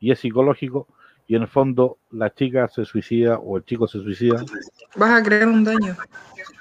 Y 0.00 0.10
es 0.10 0.18
psicológico, 0.18 0.86
y 1.26 1.36
en 1.36 1.42
el 1.42 1.48
fondo 1.48 1.96
la 2.10 2.32
chica 2.34 2.68
se 2.68 2.84
suicida 2.84 3.38
o 3.38 3.56
el 3.56 3.64
chico 3.64 3.86
se 3.86 4.00
suicida. 4.00 4.44
Vas 4.96 5.20
a 5.20 5.22
crear 5.22 5.48
un 5.48 5.64
daño. 5.64 5.96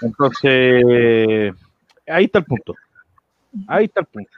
Entonces, 0.01 1.53
ahí 2.07 2.25
está 2.25 2.39
el 2.39 2.45
punto. 2.45 2.75
Ahí 3.67 3.85
está 3.85 4.01
el 4.01 4.07
punto. 4.07 4.31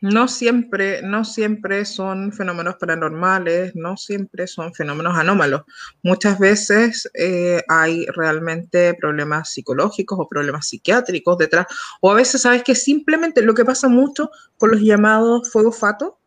No 0.00 0.28
siempre, 0.28 1.02
no 1.02 1.24
siempre 1.24 1.84
son 1.84 2.32
fenómenos 2.32 2.76
paranormales, 2.76 3.74
no 3.74 3.96
siempre 3.96 4.46
son 4.46 4.72
fenómenos 4.72 5.16
anómalos. 5.16 5.62
Muchas 6.04 6.38
veces 6.38 7.10
eh, 7.14 7.64
hay 7.68 8.06
realmente 8.06 8.94
problemas 8.94 9.52
psicológicos 9.52 10.18
o 10.20 10.28
problemas 10.28 10.68
psiquiátricos 10.68 11.36
detrás. 11.38 11.66
O 12.00 12.12
a 12.12 12.14
veces, 12.14 12.42
¿sabes 12.42 12.62
que 12.62 12.76
Simplemente 12.76 13.42
lo 13.42 13.54
que 13.54 13.64
pasa 13.64 13.88
mucho 13.88 14.30
con 14.56 14.70
los 14.70 14.80
llamados 14.80 15.50
fuego 15.50 15.72
fato, 15.72 16.18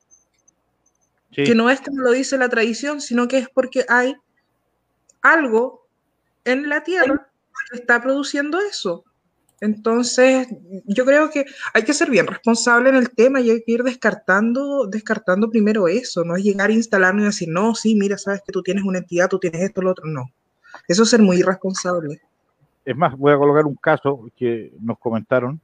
que 1.31 1.55
no 1.55 1.69
es 1.69 1.79
como 1.79 2.01
lo 2.01 2.11
dice 2.11 2.37
la 2.37 2.49
tradición, 2.49 2.99
sino 2.99 3.29
que 3.29 3.37
es 3.37 3.49
porque 3.49 3.85
hay 3.87 4.17
algo 5.21 5.87
en 6.43 6.67
la 6.67 6.83
Tierra 6.83 7.29
que 7.69 7.77
está 7.77 8.01
produciendo 8.01 8.59
eso. 8.59 9.05
Entonces, 9.61 10.47
yo 10.87 11.05
creo 11.05 11.29
que 11.29 11.45
hay 11.75 11.83
que 11.83 11.93
ser 11.93 12.09
bien 12.09 12.25
responsable 12.25 12.89
en 12.89 12.95
el 12.95 13.11
tema 13.11 13.39
y 13.41 13.51
hay 13.51 13.63
que 13.63 13.73
ir 13.73 13.83
descartando, 13.83 14.87
descartando 14.87 15.51
primero 15.51 15.87
eso, 15.87 16.25
no 16.25 16.35
es 16.35 16.43
llegar 16.43 16.71
a 16.71 16.73
instalarnos 16.73 17.21
y 17.21 17.25
decir, 17.27 17.49
no, 17.49 17.75
sí, 17.75 17.93
mira, 17.93 18.17
sabes 18.17 18.41
que 18.43 18.51
tú 18.51 18.63
tienes 18.63 18.83
una 18.83 18.97
entidad, 18.97 19.29
tú 19.29 19.37
tienes 19.37 19.61
esto, 19.61 19.83
lo 19.83 19.91
otro, 19.91 20.05
no. 20.07 20.31
Eso 20.87 21.03
es 21.03 21.09
ser 21.11 21.21
muy 21.21 21.37
irresponsable. 21.37 22.19
Es 22.83 22.97
más, 22.97 23.15
voy 23.15 23.33
a 23.33 23.37
colocar 23.37 23.65
un 23.67 23.75
caso 23.75 24.31
que 24.35 24.73
nos 24.79 24.97
comentaron, 24.97 25.61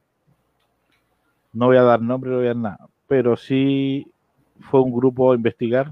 no 1.52 1.66
voy 1.66 1.78
a 1.78 1.82
dar 1.82 2.00
nombre, 2.00 2.30
no 2.30 2.38
voy 2.38 2.46
a 2.46 2.50
dar 2.50 2.56
nada, 2.56 2.90
pero 3.08 3.36
sí 3.36 4.06
fue 4.60 4.80
un 4.80 4.94
grupo 4.94 5.32
a 5.32 5.36
investigar 5.36 5.92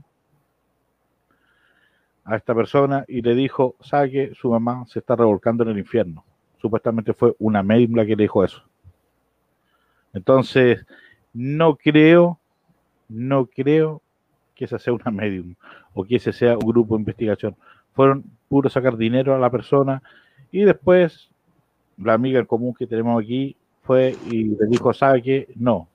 a 2.23 2.35
esta 2.35 2.53
persona 2.53 3.03
y 3.07 3.23
le 3.23 3.33
dijo, 3.33 3.75
sabe 3.81 4.11
que 4.11 4.35
su 4.35 4.51
mamá 4.51 4.85
se 4.85 4.99
está 4.99 5.15
revolcando 5.15 5.63
en 5.63 5.69
el 5.69 5.79
infierno. 5.79 6.23
Supuestamente 6.65 7.13
fue 7.13 7.35
una 7.37 7.61
médium 7.61 7.95
la 7.95 8.07
que 8.07 8.15
le 8.15 8.23
dijo 8.23 8.43
eso. 8.43 8.63
Entonces, 10.13 10.83
no 11.31 11.75
creo, 11.75 12.39
no 13.07 13.45
creo 13.45 14.01
que 14.55 14.65
esa 14.65 14.79
sea 14.79 14.93
una 14.93 15.11
medium 15.11 15.53
o 15.93 16.03
que 16.03 16.15
ese 16.15 16.33
sea 16.33 16.53
un 16.53 16.67
grupo 16.67 16.95
de 16.95 17.01
investigación. 17.01 17.55
Fueron 17.93 18.23
puro 18.49 18.67
sacar 18.67 18.97
dinero 18.97 19.35
a 19.35 19.37
la 19.37 19.51
persona 19.51 20.01
y 20.51 20.63
después 20.63 21.29
la 21.99 22.13
amiga 22.13 22.39
en 22.39 22.47
común 22.47 22.73
que 22.73 22.87
tenemos 22.87 23.21
aquí 23.21 23.55
fue 23.83 24.15
y 24.31 24.45
le 24.45 24.65
dijo, 24.67 24.91
sabe 24.91 25.21
que 25.21 25.47
no, 25.55 25.87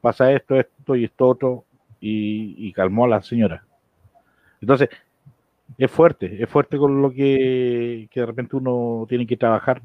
pasa 0.00 0.32
esto, 0.32 0.58
esto 0.58 0.96
y 0.96 1.04
esto 1.04 1.28
otro, 1.28 1.64
y, 2.00 2.72
calmó 2.72 3.04
a 3.04 3.08
la 3.08 3.22
señora. 3.22 3.66
Entonces, 4.62 4.88
es 5.76 5.90
fuerte, 5.90 6.42
es 6.42 6.48
fuerte 6.48 6.78
con 6.78 7.02
lo 7.02 7.10
que, 7.10 8.08
de 8.12 8.26
repente 8.26 8.56
uno 8.56 9.06
tiene 9.08 9.26
que 9.26 9.36
trabajar. 9.36 9.82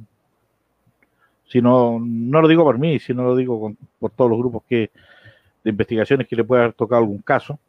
Si 1.46 1.62
no, 1.62 2.00
no 2.00 2.42
lo 2.42 2.48
digo 2.48 2.64
por 2.64 2.78
mí, 2.78 3.00
sino 3.00 3.24
lo 3.24 3.36
digo 3.36 3.74
por 4.00 4.12
todos 4.12 4.30
los 4.30 4.40
grupos 4.40 4.64
que 4.70 4.92
de 5.64 5.72
investigaciones 5.72 6.28
que 6.28 6.36
le 6.36 6.44
puede 6.44 6.64
haber 6.64 6.74
tocado 6.74 7.02
algún 7.02 7.20
caso. 7.20 7.60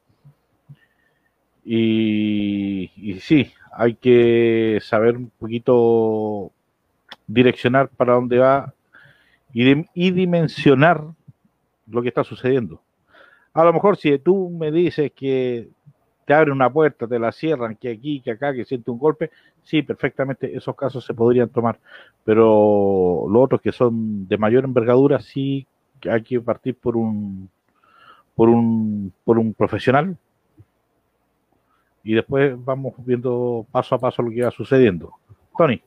Y, 1.64 2.90
y 2.96 3.20
sí, 3.20 3.52
hay 3.72 3.94
que 3.94 4.78
saber 4.82 5.16
un 5.16 5.30
poquito 5.30 6.50
direccionar 7.26 7.88
para 7.88 8.14
dónde 8.14 8.38
va 8.38 8.74
y, 9.52 9.86
y 9.94 10.10
dimensionar 10.10 11.04
lo 11.86 12.02
que 12.02 12.08
está 12.08 12.24
sucediendo. 12.24 12.82
A 13.52 13.64
lo 13.64 13.72
mejor 13.72 13.96
si 13.96 14.18
tú 14.18 14.50
me 14.50 14.70
dices 14.70 15.12
que 15.12 15.68
te 16.30 16.34
abren 16.34 16.52
una 16.52 16.72
puerta, 16.72 17.08
te 17.08 17.18
la 17.18 17.32
cierran, 17.32 17.75
que 17.75 17.90
aquí, 17.90 18.20
que 18.20 18.30
acá, 18.30 18.54
que 18.54 18.64
siente 18.64 18.88
un 18.92 19.00
golpe, 19.00 19.32
sí, 19.64 19.82
perfectamente 19.82 20.56
esos 20.56 20.76
casos 20.76 21.04
se 21.04 21.12
podrían 21.12 21.49
tomar. 21.49 21.80
Pero 22.22 23.26
los 23.28 23.42
otros 23.42 23.60
que 23.60 23.72
son 23.72 24.28
de 24.28 24.38
mayor 24.38 24.62
envergadura, 24.62 25.18
sí 25.18 25.66
hay 26.08 26.22
que 26.22 26.40
partir 26.40 26.76
por 26.76 26.96
un 26.96 27.50
por 28.37 28.49
un 28.49 29.12
por 29.25 29.40
un 29.40 29.54
profesional 29.54 30.16
y 32.04 32.14
después 32.14 32.54
vamos 32.64 32.94
viendo 32.99 33.66
paso 33.72 33.96
a 33.96 33.99
paso 33.99 34.22
lo 34.22 34.30
que 34.30 34.44
va 34.44 34.52
sucediendo. 34.52 35.12
Tony. 35.58 35.82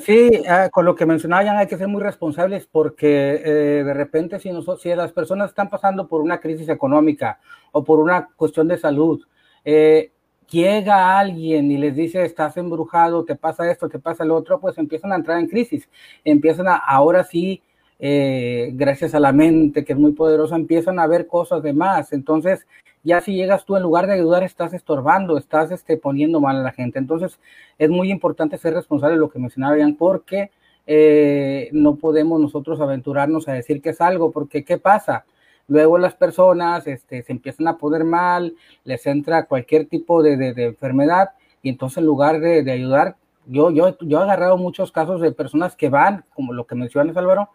Sí, 0.00 0.42
ah, 0.46 0.68
con 0.70 0.84
lo 0.84 0.94
que 0.94 1.06
mencionaban 1.06 1.56
hay 1.56 1.66
que 1.66 1.78
ser 1.78 1.88
muy 1.88 2.02
responsables 2.02 2.68
porque 2.70 3.40
eh, 3.42 3.82
de 3.82 3.94
repente 3.94 4.38
si, 4.40 4.52
nosotros, 4.52 4.82
si 4.82 4.94
las 4.94 5.12
personas 5.12 5.48
están 5.48 5.70
pasando 5.70 6.06
por 6.06 6.20
una 6.20 6.38
crisis 6.38 6.68
económica 6.68 7.40
o 7.72 7.82
por 7.82 7.98
una 7.98 8.28
cuestión 8.36 8.68
de 8.68 8.76
salud, 8.76 9.24
eh, 9.70 10.12
llega 10.48 11.18
alguien 11.18 11.70
y 11.70 11.76
les 11.76 11.94
dice 11.94 12.24
estás 12.24 12.56
embrujado, 12.56 13.26
te 13.26 13.36
pasa 13.36 13.70
esto, 13.70 13.86
te 13.90 13.98
pasa 13.98 14.24
lo 14.24 14.34
otro, 14.34 14.58
pues 14.60 14.78
empiezan 14.78 15.12
a 15.12 15.16
entrar 15.16 15.38
en 15.38 15.46
crisis, 15.46 15.90
empiezan 16.24 16.68
a, 16.68 16.76
ahora 16.76 17.22
sí, 17.22 17.62
eh, 17.98 18.70
gracias 18.72 19.14
a 19.14 19.20
la 19.20 19.30
mente 19.30 19.84
que 19.84 19.92
es 19.92 19.98
muy 19.98 20.12
poderosa, 20.12 20.56
empiezan 20.56 20.98
a 20.98 21.06
ver 21.06 21.26
cosas 21.26 21.62
de 21.62 21.74
más. 21.74 22.14
Entonces, 22.14 22.66
ya 23.02 23.20
si 23.20 23.34
llegas 23.34 23.66
tú 23.66 23.76
en 23.76 23.82
lugar 23.82 24.06
de 24.06 24.14
ayudar, 24.14 24.42
estás 24.42 24.72
estorbando, 24.72 25.36
estás 25.36 25.70
este, 25.70 25.98
poniendo 25.98 26.40
mal 26.40 26.56
a 26.56 26.62
la 26.62 26.72
gente. 26.72 26.98
Entonces, 26.98 27.38
es 27.76 27.90
muy 27.90 28.10
importante 28.10 28.56
ser 28.56 28.72
responsable 28.72 29.16
de 29.16 29.20
lo 29.20 29.28
que 29.28 29.38
mencionaba 29.38 29.76
Ian, 29.76 29.96
porque 29.96 30.50
eh, 30.86 31.68
no 31.72 31.96
podemos 31.96 32.40
nosotros 32.40 32.80
aventurarnos 32.80 33.48
a 33.48 33.52
decir 33.52 33.82
que 33.82 33.90
es 33.90 34.00
algo, 34.00 34.32
porque 34.32 34.64
¿qué 34.64 34.78
pasa? 34.78 35.26
Luego 35.68 35.98
las 35.98 36.14
personas 36.14 36.86
este, 36.86 37.22
se 37.22 37.32
empiezan 37.32 37.68
a 37.68 37.76
poner 37.76 38.04
mal, 38.04 38.54
les 38.84 39.06
entra 39.06 39.46
cualquier 39.46 39.86
tipo 39.86 40.22
de, 40.22 40.36
de, 40.36 40.64
enfermedad 40.64 41.30
y 41.62 41.68
entonces 41.68 41.98
en 41.98 42.06
lugar 42.06 42.40
de, 42.40 42.62
de, 42.62 42.72
ayudar, 42.72 43.16
yo, 43.46 43.70
yo, 43.70 43.96
yo 44.00 44.18
he 44.18 44.22
agarrado 44.22 44.56
muchos 44.56 44.90
casos 44.90 45.20
de 45.20 45.30
personas 45.30 45.76
que 45.76 45.90
van, 45.90 46.24
como 46.34 46.54
lo 46.54 46.66
que 46.66 46.74
mencionas 46.74 47.16
Álvaro, 47.16 47.50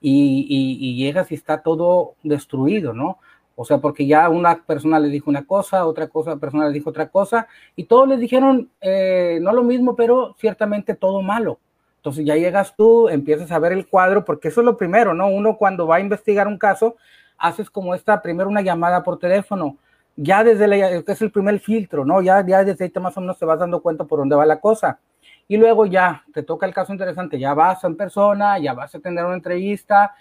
y, 0.00 0.46
y, 0.78 0.96
llegas 0.96 1.32
y 1.32 1.34
está 1.34 1.62
todo 1.62 2.14
destruido, 2.22 2.92
¿no? 2.92 3.18
O 3.56 3.64
sea, 3.64 3.78
porque 3.78 4.06
ya 4.06 4.28
una 4.28 4.62
persona 4.64 4.98
le 4.98 5.08
dijo 5.08 5.30
una 5.30 5.46
cosa, 5.46 5.86
otra 5.86 6.08
cosa, 6.08 6.36
persona 6.36 6.66
le 6.66 6.74
dijo 6.74 6.90
otra 6.90 7.08
cosa, 7.08 7.46
y 7.74 7.84
todos 7.84 8.06
les 8.06 8.20
dijeron 8.20 8.68
eh, 8.82 9.38
no 9.40 9.52
lo 9.52 9.62
mismo, 9.62 9.96
pero 9.96 10.34
ciertamente 10.38 10.94
todo 10.94 11.22
malo. 11.22 11.58
Entonces 11.96 12.26
ya 12.26 12.36
llegas 12.36 12.76
tú, 12.76 13.08
empiezas 13.08 13.50
a 13.50 13.58
ver 13.58 13.72
el 13.72 13.86
cuadro, 13.86 14.26
porque 14.26 14.48
eso 14.48 14.60
es 14.60 14.66
lo 14.66 14.76
primero, 14.76 15.14
¿no? 15.14 15.28
Uno 15.28 15.56
cuando 15.56 15.86
va 15.86 15.96
a 15.96 16.00
investigar 16.00 16.48
un 16.48 16.58
caso, 16.58 16.96
haces 17.38 17.70
como 17.70 17.94
esta, 17.94 18.20
primero 18.22 18.48
una 18.48 18.62
llamada 18.62 19.02
por 19.02 19.18
teléfono, 19.18 19.76
ya 20.16 20.44
desde 20.44 20.66
la, 20.68 20.90
es 20.90 21.22
el 21.22 21.30
primer 21.30 21.58
filtro, 21.60 22.04
¿no? 22.04 22.22
Ya, 22.22 22.44
ya 22.46 22.64
desde 22.64 22.84
ahí 22.84 22.90
te 22.90 23.00
más 23.00 23.16
o 23.16 23.20
menos 23.20 23.38
te 23.38 23.44
vas 23.44 23.58
dando 23.58 23.82
cuenta 23.82 24.04
por 24.04 24.20
dónde 24.20 24.36
va 24.36 24.46
la 24.46 24.60
cosa. 24.60 25.00
Y 25.48 25.56
luego 25.56 25.86
ya 25.86 26.24
te 26.32 26.42
toca 26.42 26.66
el 26.66 26.74
caso 26.74 26.92
interesante, 26.92 27.38
ya 27.38 27.54
vas 27.54 27.82
en 27.84 27.96
persona, 27.96 28.58
ya 28.58 28.72
vas 28.72 28.94
a 28.94 29.00
tener 29.00 29.24
una 29.24 29.34
entrevista, 29.34 30.14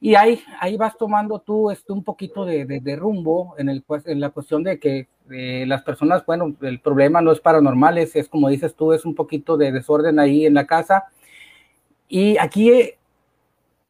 Y 0.00 0.16
ahí, 0.16 0.42
ahí 0.58 0.76
vas 0.76 0.96
tomando 0.98 1.38
tú 1.38 1.70
este, 1.70 1.92
un 1.92 2.02
poquito 2.02 2.44
de, 2.44 2.64
de, 2.66 2.96
rumbo 2.96 3.54
en, 3.56 3.68
el, 3.68 3.84
en 4.06 4.20
la 4.20 4.30
cuestión 4.30 4.64
de 4.64 4.80
que 4.80 5.06
las 5.28 5.82
personas, 5.82 6.26
bueno, 6.26 6.56
el 6.62 6.80
problema 6.80 7.20
no 7.20 7.30
es 7.30 7.40
paranormal, 7.40 7.98
es, 7.98 8.16
es 8.16 8.28
como 8.28 8.48
dices 8.48 8.74
tú, 8.74 8.92
es 8.92 9.04
un 9.04 9.14
poquito 9.14 9.56
de 9.56 9.70
desorden 9.70 10.18
ahí 10.18 10.44
en 10.44 10.54
la 10.54 10.66
casa. 10.66 11.04
Y 12.08 12.36
aquí 12.38 12.94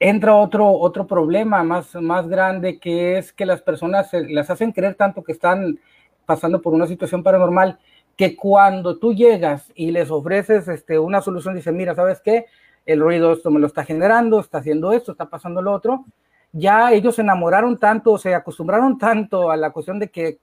entra 0.08 0.36
otro, 0.36 0.68
otro 0.68 1.06
problema 1.06 1.62
más, 1.62 1.94
más 1.94 2.28
grande, 2.28 2.78
que 2.78 3.18
es 3.18 3.32
que 3.32 3.46
las 3.46 3.62
personas 3.62 4.10
las 4.12 4.50
hacen 4.50 4.72
creer 4.72 4.94
tanto 4.94 5.22
que 5.22 5.32
están 5.32 5.78
pasando 6.26 6.60
por 6.60 6.74
una 6.74 6.86
situación 6.86 7.22
paranormal, 7.22 7.78
que 8.16 8.36
cuando 8.36 8.98
tú 8.98 9.14
llegas 9.14 9.72
y 9.74 9.90
les 9.90 10.10
ofreces 10.10 10.68
este, 10.68 10.98
una 10.98 11.20
solución, 11.20 11.54
dicen, 11.54 11.76
mira, 11.76 11.94
¿sabes 11.94 12.20
qué? 12.20 12.46
el 12.86 13.00
ruido 13.00 13.32
esto 13.32 13.50
me 13.50 13.60
lo 13.60 13.66
está 13.66 13.84
generando, 13.84 14.40
está 14.40 14.58
haciendo 14.58 14.92
esto, 14.92 15.12
está 15.12 15.26
pasando 15.26 15.62
lo 15.62 15.72
otro, 15.72 16.04
ya 16.52 16.92
ellos 16.92 17.14
se 17.16 17.22
enamoraron 17.22 17.78
tanto, 17.78 18.18
se 18.18 18.34
acostumbraron 18.34 18.98
tanto 18.98 19.50
a 19.50 19.56
la 19.56 19.70
cuestión 19.70 19.98
de 19.98 20.10
que 20.10 20.38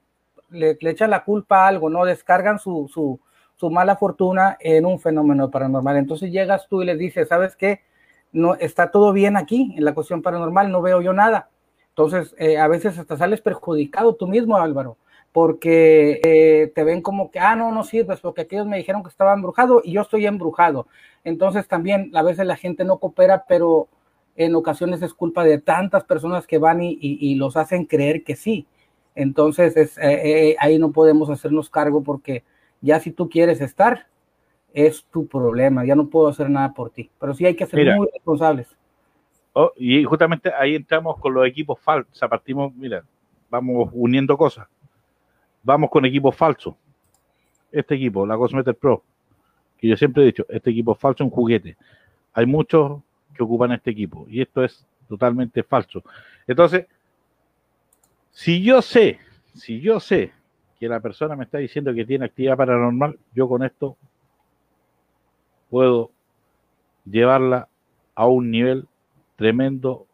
le, 0.48 0.76
echan 0.80 1.10
la 1.10 1.24
culpa 1.24 1.64
a 1.64 1.68
algo, 1.68 1.88
¿no? 1.90 2.04
Descargan 2.04 2.58
su, 2.58 2.90
su, 2.92 3.20
su, 3.56 3.70
mala 3.70 3.96
fortuna 3.96 4.56
en 4.58 4.86
un 4.86 4.98
fenómeno 4.98 5.50
paranormal. 5.50 5.96
Entonces 5.96 6.32
llegas 6.32 6.66
tú 6.68 6.82
y 6.82 6.86
les 6.86 6.98
dices, 6.98 7.28
¿sabes 7.28 7.54
qué? 7.54 7.82
No, 8.32 8.54
está 8.54 8.90
todo 8.90 9.12
bien 9.12 9.36
aquí 9.36 9.74
en 9.76 9.84
la 9.84 9.94
cuestión 9.94 10.22
paranormal, 10.22 10.70
no 10.70 10.82
veo 10.82 11.00
yo 11.00 11.12
nada. 11.12 11.50
Entonces, 11.88 12.34
eh, 12.38 12.58
a 12.58 12.68
veces 12.68 12.98
hasta 12.98 13.16
sales 13.16 13.40
perjudicado 13.40 14.14
tú 14.14 14.28
mismo, 14.28 14.56
Álvaro, 14.56 14.96
porque 15.32 16.20
eh, 16.24 16.72
te 16.74 16.84
ven 16.84 17.02
como 17.02 17.30
que, 17.30 17.40
ah, 17.40 17.56
no, 17.56 17.72
no 17.72 17.84
sirves, 17.84 18.20
porque 18.20 18.42
aquellos 18.42 18.66
me 18.66 18.78
dijeron 18.78 19.02
que 19.02 19.08
estaba 19.08 19.34
embrujado 19.34 19.82
y 19.84 19.92
yo 19.92 20.02
estoy 20.02 20.26
embrujado. 20.26 20.86
Entonces 21.24 21.68
también 21.68 22.10
a 22.14 22.22
veces 22.22 22.46
la 22.46 22.56
gente 22.56 22.84
no 22.84 22.98
coopera, 22.98 23.44
pero 23.48 23.88
en 24.36 24.54
ocasiones 24.54 25.02
es 25.02 25.12
culpa 25.12 25.44
de 25.44 25.58
tantas 25.58 26.04
personas 26.04 26.46
que 26.46 26.58
van 26.58 26.80
y, 26.82 27.34
los 27.34 27.56
hacen 27.56 27.84
creer 27.84 28.24
que 28.24 28.36
sí. 28.36 28.66
Entonces 29.14 29.76
es, 29.76 29.98
eh, 29.98 30.56
ahí 30.60 30.78
no 30.78 30.92
podemos 30.92 31.28
hacernos 31.30 31.68
cargo 31.68 32.02
porque 32.02 32.44
ya 32.80 33.00
si 33.00 33.10
tú 33.10 33.28
quieres 33.28 33.60
estar, 33.60 34.06
es 34.72 35.04
tu 35.04 35.26
problema, 35.26 35.84
ya 35.84 35.94
no 35.94 36.08
puedo 36.08 36.28
hacer 36.28 36.48
nada 36.48 36.72
por 36.72 36.90
ti. 36.90 37.10
Pero 37.18 37.34
sí 37.34 37.46
hay 37.46 37.54
que 37.54 37.66
ser 37.66 37.96
muy 37.96 38.08
responsables. 38.12 38.68
Oh, 39.52 39.72
y 39.76 40.04
justamente 40.04 40.52
ahí 40.56 40.76
entramos 40.76 41.18
con 41.18 41.34
los 41.34 41.46
equipos 41.46 41.78
falsos, 41.80 42.16
partimos, 42.28 42.72
mira, 42.74 43.02
vamos 43.50 43.90
uniendo 43.92 44.36
cosas. 44.36 44.68
Vamos 45.62 45.90
con 45.90 46.04
equipos 46.04 46.36
falsos. 46.36 46.74
Este 47.72 47.96
equipo, 47.96 48.26
la 48.26 48.36
Cosmeter 48.36 48.74
Pro, 48.74 49.02
que 49.78 49.88
yo 49.88 49.96
siempre 49.96 50.22
he 50.22 50.26
dicho, 50.26 50.46
este 50.48 50.70
equipo 50.70 50.92
es 50.92 50.98
falso, 50.98 51.24
un 51.24 51.30
juguete. 51.30 51.76
Hay 52.32 52.46
muchos 52.46 53.00
que 53.34 53.42
ocupan 53.42 53.72
este 53.72 53.90
equipo 53.90 54.26
y 54.28 54.40
esto 54.40 54.64
es 54.64 54.86
totalmente 55.08 55.62
falso. 55.62 56.02
Entonces, 56.46 56.86
si 58.30 58.62
yo 58.62 58.80
sé, 58.82 59.18
si 59.54 59.80
yo 59.80 60.00
sé 60.00 60.32
que 60.78 60.88
la 60.88 61.00
persona 61.00 61.36
me 61.36 61.44
está 61.44 61.58
diciendo 61.58 61.92
que 61.92 62.04
tiene 62.04 62.24
actividad 62.24 62.56
paranormal, 62.56 63.18
yo 63.34 63.48
con 63.48 63.62
esto 63.62 63.96
puedo 65.70 66.10
llevarla 67.04 67.68
a 68.14 68.26
un 68.26 68.50
nivel 68.50 68.86
tremendo 69.36 70.06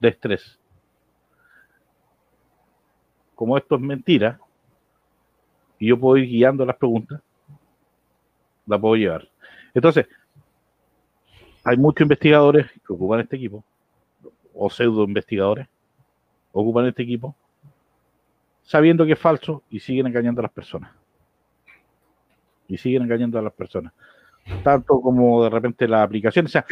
de 0.00 0.08
estrés. 0.08 0.58
Como 3.34 3.58
esto 3.58 3.74
es 3.74 3.80
mentira, 3.80 4.40
y 5.78 5.88
yo 5.88 5.98
puedo 5.98 6.16
ir 6.16 6.28
guiando 6.28 6.64
las 6.64 6.76
preguntas, 6.76 7.20
la 8.66 8.78
puedo 8.78 8.94
llevar. 8.94 9.28
Entonces, 9.74 10.06
hay 11.64 11.76
muchos 11.76 12.02
investigadores 12.02 12.70
que 12.70 12.92
ocupan 12.92 13.20
este 13.20 13.36
equipo, 13.36 13.64
o 14.54 14.70
pseudo 14.70 15.04
investigadores, 15.04 15.66
ocupan 16.52 16.86
este 16.86 17.02
equipo, 17.02 17.34
sabiendo 18.62 19.04
que 19.04 19.12
es 19.12 19.18
falso 19.18 19.62
y 19.70 19.80
siguen 19.80 20.06
engañando 20.06 20.40
a 20.40 20.44
las 20.44 20.52
personas. 20.52 20.92
Y 22.68 22.78
siguen 22.78 23.02
engañando 23.02 23.38
a 23.38 23.42
las 23.42 23.52
personas. 23.52 23.92
Tanto 24.62 25.00
como 25.00 25.44
de 25.44 25.50
repente 25.50 25.88
la 25.88 26.02
aplicación. 26.02 26.46
O 26.46 26.48
sea, 26.48 26.64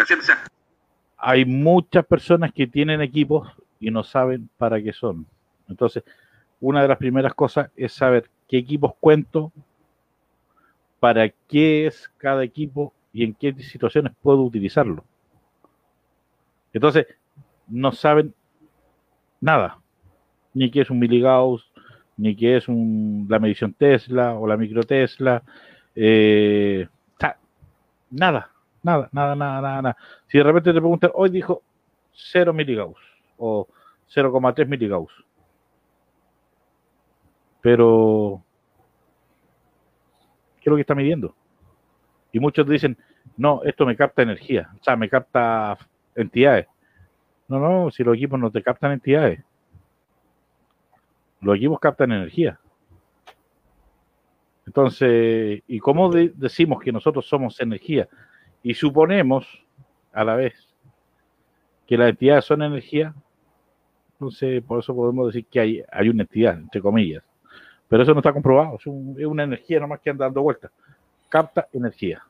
hay 1.16 1.44
muchas 1.44 2.04
personas 2.06 2.52
que 2.52 2.66
tienen 2.66 3.00
equipos 3.00 3.48
y 3.78 3.90
no 3.90 4.02
saben 4.02 4.48
para 4.58 4.82
qué 4.82 4.92
son. 4.92 5.26
Entonces, 5.68 6.02
una 6.60 6.82
de 6.82 6.88
las 6.88 6.98
primeras 6.98 7.34
cosas 7.34 7.70
es 7.76 7.92
saber 7.92 8.28
qué 8.48 8.58
equipos 8.58 8.92
cuento, 9.00 9.52
para 10.98 11.28
qué 11.48 11.86
es 11.86 12.10
cada 12.18 12.44
equipo 12.44 12.92
y 13.12 13.24
en 13.24 13.34
qué 13.34 13.54
situaciones 13.54 14.12
puedo 14.22 14.42
utilizarlo. 14.42 15.04
Entonces, 16.72 17.06
no 17.68 17.92
saben 17.92 18.34
nada, 19.40 19.78
ni 20.52 20.70
qué 20.70 20.82
es 20.82 20.90
un 20.90 20.98
miligauss, 20.98 21.70
ni 22.16 22.36
qué 22.36 22.58
es 22.58 22.68
la 22.68 23.38
medición 23.38 23.72
Tesla 23.72 24.34
o 24.34 24.46
la 24.46 24.56
micro 24.56 24.82
Tesla, 24.82 25.42
eh, 25.94 26.86
nada, 28.10 28.50
nada, 28.82 29.08
nada, 29.12 29.34
nada, 29.34 29.82
nada, 29.82 29.96
Si 30.28 30.38
de 30.38 30.44
repente 30.44 30.72
te 30.72 30.80
preguntan, 30.80 31.10
hoy 31.14 31.30
dijo 31.30 31.62
0 32.12 32.52
miligauss 32.52 32.98
o 33.38 33.66
0,3 34.08 34.66
miligauss, 34.66 35.12
pero 37.60 38.42
¿qué 40.60 40.62
es 40.62 40.70
lo 40.70 40.76
que 40.76 40.82
está 40.82 40.94
midiendo? 40.94 41.34
Y 42.32 42.40
muchos 42.40 42.66
dicen, 42.68 42.96
no, 43.36 43.62
esto 43.64 43.86
me 43.86 43.96
capta 43.96 44.22
energía, 44.22 44.70
o 44.80 44.84
sea, 44.84 44.96
me 44.96 45.08
capta 45.08 45.76
entidades. 46.14 46.66
No, 47.48 47.58
no, 47.58 47.90
si 47.90 48.04
los 48.04 48.16
equipos 48.16 48.38
no 48.38 48.50
te 48.50 48.62
captan 48.62 48.92
entidades, 48.92 49.42
los 51.40 51.56
equipos 51.56 51.80
captan 51.80 52.12
energía. 52.12 52.59
Entonces, 54.70 55.64
¿y 55.66 55.80
cómo 55.80 56.12
decimos 56.12 56.80
que 56.80 56.92
nosotros 56.92 57.26
somos 57.26 57.60
energía? 57.60 58.08
Y 58.62 58.74
suponemos 58.74 59.66
a 60.12 60.22
la 60.22 60.36
vez 60.36 60.54
que 61.88 61.98
las 61.98 62.10
entidades 62.10 62.44
son 62.44 62.62
energía, 62.62 63.12
entonces 64.12 64.62
por 64.62 64.78
eso 64.78 64.94
podemos 64.94 65.26
decir 65.26 65.44
que 65.50 65.58
hay, 65.58 65.82
hay 65.90 66.08
una 66.08 66.22
entidad, 66.22 66.56
entre 66.56 66.80
comillas. 66.80 67.24
Pero 67.88 68.04
eso 68.04 68.12
no 68.12 68.20
está 68.20 68.32
comprobado, 68.32 68.76
es, 68.76 68.86
una 68.86 69.42
energía 69.42 69.80
nomás 69.80 69.98
que 69.98 70.10
anda 70.10 70.26
dando 70.26 70.42
vueltas. 70.42 70.70
Capta 71.28 71.66
energía. 71.72 72.22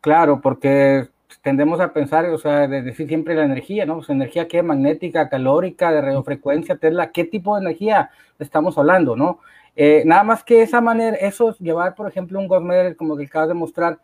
Claro, 0.00 0.40
porque 0.40 1.08
tendemos 1.42 1.78
a 1.80 1.92
pensar, 1.92 2.24
o 2.30 2.38
sea, 2.38 2.66
de 2.68 2.80
decir 2.80 3.06
siempre 3.06 3.34
la 3.34 3.44
energía, 3.44 3.84
¿no? 3.84 3.96
Pues 3.96 4.08
energía 4.08 4.48
que 4.48 4.62
magnética, 4.62 5.28
calórica, 5.28 5.92
de 5.92 6.00
radiofrecuencia, 6.00 6.78
Tesla, 6.78 7.12
¿qué 7.12 7.24
tipo 7.24 7.54
de 7.54 7.60
energía 7.60 8.08
estamos 8.38 8.78
hablando, 8.78 9.14
no? 9.14 9.40
Eh, 9.76 10.02
nada 10.06 10.24
más 10.24 10.42
que 10.42 10.62
esa 10.62 10.80
manera, 10.80 11.16
eso 11.18 11.50
es 11.50 11.58
llevar, 11.58 11.94
por 11.94 12.08
ejemplo, 12.08 12.38
un 12.38 12.48
Gosmer 12.48 12.96
como 12.96 13.16
que 13.16 13.24
acabas 13.24 13.48
de 13.48 13.54
mostrar, 13.54 13.98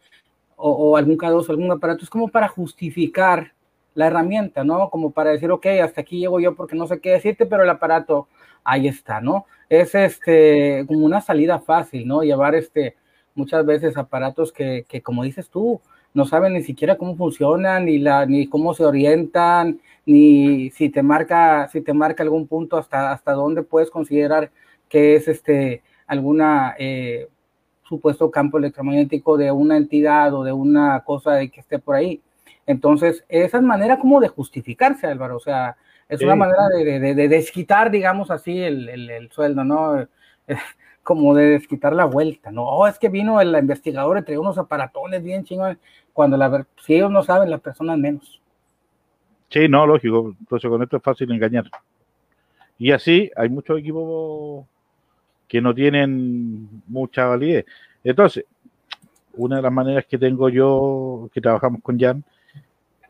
o, 0.56 0.96
algún 0.96 1.16
K2, 1.18 1.48
algún 1.50 1.72
aparato, 1.72 2.04
es 2.04 2.10
como 2.10 2.28
para 2.28 2.46
justificar 2.46 3.52
la 3.94 4.06
herramienta, 4.06 4.62
¿no? 4.62 4.90
Como 4.90 5.10
para 5.10 5.30
decir, 5.30 5.50
ok, 5.50 5.66
hasta 5.82 6.02
aquí 6.02 6.20
llego 6.20 6.38
yo 6.40 6.54
porque 6.54 6.76
no 6.76 6.86
sé 6.86 7.00
qué 7.00 7.10
decirte, 7.10 7.46
pero 7.46 7.64
el 7.64 7.70
aparato 7.70 8.28
ahí 8.62 8.86
está, 8.86 9.20
¿no? 9.20 9.46
Es 9.68 9.94
este, 9.94 10.84
como 10.86 11.04
una 11.04 11.20
salida 11.20 11.58
fácil, 11.58 12.06
¿no? 12.06 12.22
Llevar 12.22 12.54
este, 12.54 12.96
muchas 13.34 13.66
veces 13.66 13.96
aparatos 13.96 14.52
que, 14.52 14.84
que 14.88 15.02
como 15.02 15.24
dices 15.24 15.48
tú, 15.50 15.80
no 16.14 16.26
saben 16.26 16.52
ni 16.52 16.62
siquiera 16.62 16.96
cómo 16.96 17.16
funcionan, 17.16 17.86
ni, 17.86 17.98
la, 17.98 18.26
ni 18.26 18.46
cómo 18.46 18.74
se 18.74 18.84
orientan, 18.84 19.80
ni 20.04 20.70
si 20.70 20.90
te 20.90 21.02
marca, 21.02 21.68
si 21.68 21.80
te 21.80 21.92
marca 21.92 22.22
algún 22.22 22.46
punto 22.46 22.76
hasta, 22.76 23.12
hasta 23.12 23.32
dónde 23.32 23.62
puedes 23.62 23.90
considerar 23.90 24.50
que 24.92 25.16
es 25.16 25.26
este 25.26 25.82
alguna 26.06 26.74
eh, 26.78 27.26
supuesto 27.82 28.30
campo 28.30 28.58
electromagnético 28.58 29.38
de 29.38 29.50
una 29.50 29.78
entidad 29.78 30.34
o 30.34 30.44
de 30.44 30.52
una 30.52 31.00
cosa 31.00 31.32
de 31.32 31.50
que 31.50 31.60
esté 31.60 31.78
por 31.78 31.94
ahí. 31.94 32.20
Entonces, 32.66 33.24
esa 33.30 33.56
es 33.56 33.62
manera 33.62 33.98
como 33.98 34.20
de 34.20 34.28
justificarse, 34.28 35.06
Álvaro. 35.06 35.36
O 35.36 35.40
sea, 35.40 35.76
es 36.10 36.20
una 36.20 36.36
manera 36.36 36.68
de, 36.68 37.14
de, 37.14 37.28
desquitar, 37.28 37.90
digamos 37.90 38.30
así, 38.30 38.60
el, 38.60 38.86
el, 38.90 39.30
sueldo, 39.30 39.64
¿no? 39.64 40.06
Como 41.02 41.34
de 41.34 41.46
desquitar 41.46 41.94
la 41.94 42.04
vuelta, 42.04 42.52
¿no? 42.52 42.64
Oh, 42.64 42.86
es 42.86 42.98
que 42.98 43.08
vino 43.08 43.40
el 43.40 43.56
investigador 43.56 44.18
y 44.18 44.22
traía 44.22 44.38
unos 44.38 44.58
aparatones 44.58 45.24
bien 45.24 45.42
chingones, 45.42 45.78
cuando 46.12 46.36
la 46.36 46.64
si 46.84 46.94
ellos 46.94 47.10
no 47.10 47.22
saben, 47.22 47.50
las 47.50 47.60
personas 47.60 47.98
menos. 47.98 48.40
Sí, 49.48 49.68
no, 49.68 49.86
lógico. 49.86 50.36
Entonces 50.38 50.70
con 50.70 50.82
esto 50.82 50.98
es 50.98 51.02
fácil 51.02 51.32
engañar. 51.32 51.64
Y 52.78 52.92
así 52.92 53.30
hay 53.34 53.48
muchos 53.48 53.80
equipos 53.80 54.66
que 55.52 55.60
no 55.60 55.74
tienen 55.74 56.82
mucha 56.86 57.26
validez. 57.26 57.66
Entonces, 58.02 58.46
una 59.34 59.56
de 59.56 59.62
las 59.62 59.70
maneras 59.70 60.06
que 60.06 60.16
tengo 60.16 60.48
yo, 60.48 61.28
que 61.30 61.42
trabajamos 61.42 61.82
con 61.82 62.00
Jan, 62.00 62.24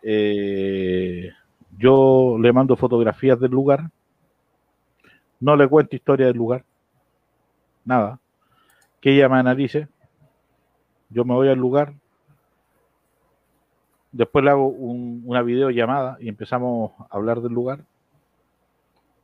eh, 0.02 1.30
yo 1.78 2.36
le 2.40 2.52
mando 2.52 2.74
fotografías 2.74 3.38
del 3.38 3.52
lugar, 3.52 3.88
no 5.38 5.54
le 5.54 5.68
cuento 5.68 5.94
historia 5.94 6.26
del 6.26 6.36
lugar, 6.36 6.64
nada, 7.84 8.18
que 9.00 9.14
ella 9.14 9.28
me 9.28 9.38
analice, 9.38 9.86
yo 11.10 11.24
me 11.24 11.34
voy 11.34 11.48
al 11.48 11.58
lugar, 11.58 11.94
después 14.10 14.44
le 14.44 14.50
hago 14.50 14.66
una 14.66 15.42
videollamada 15.42 16.16
y 16.18 16.28
empezamos 16.28 16.90
a 17.08 17.16
hablar 17.16 17.40
del 17.40 17.52
lugar, 17.52 17.84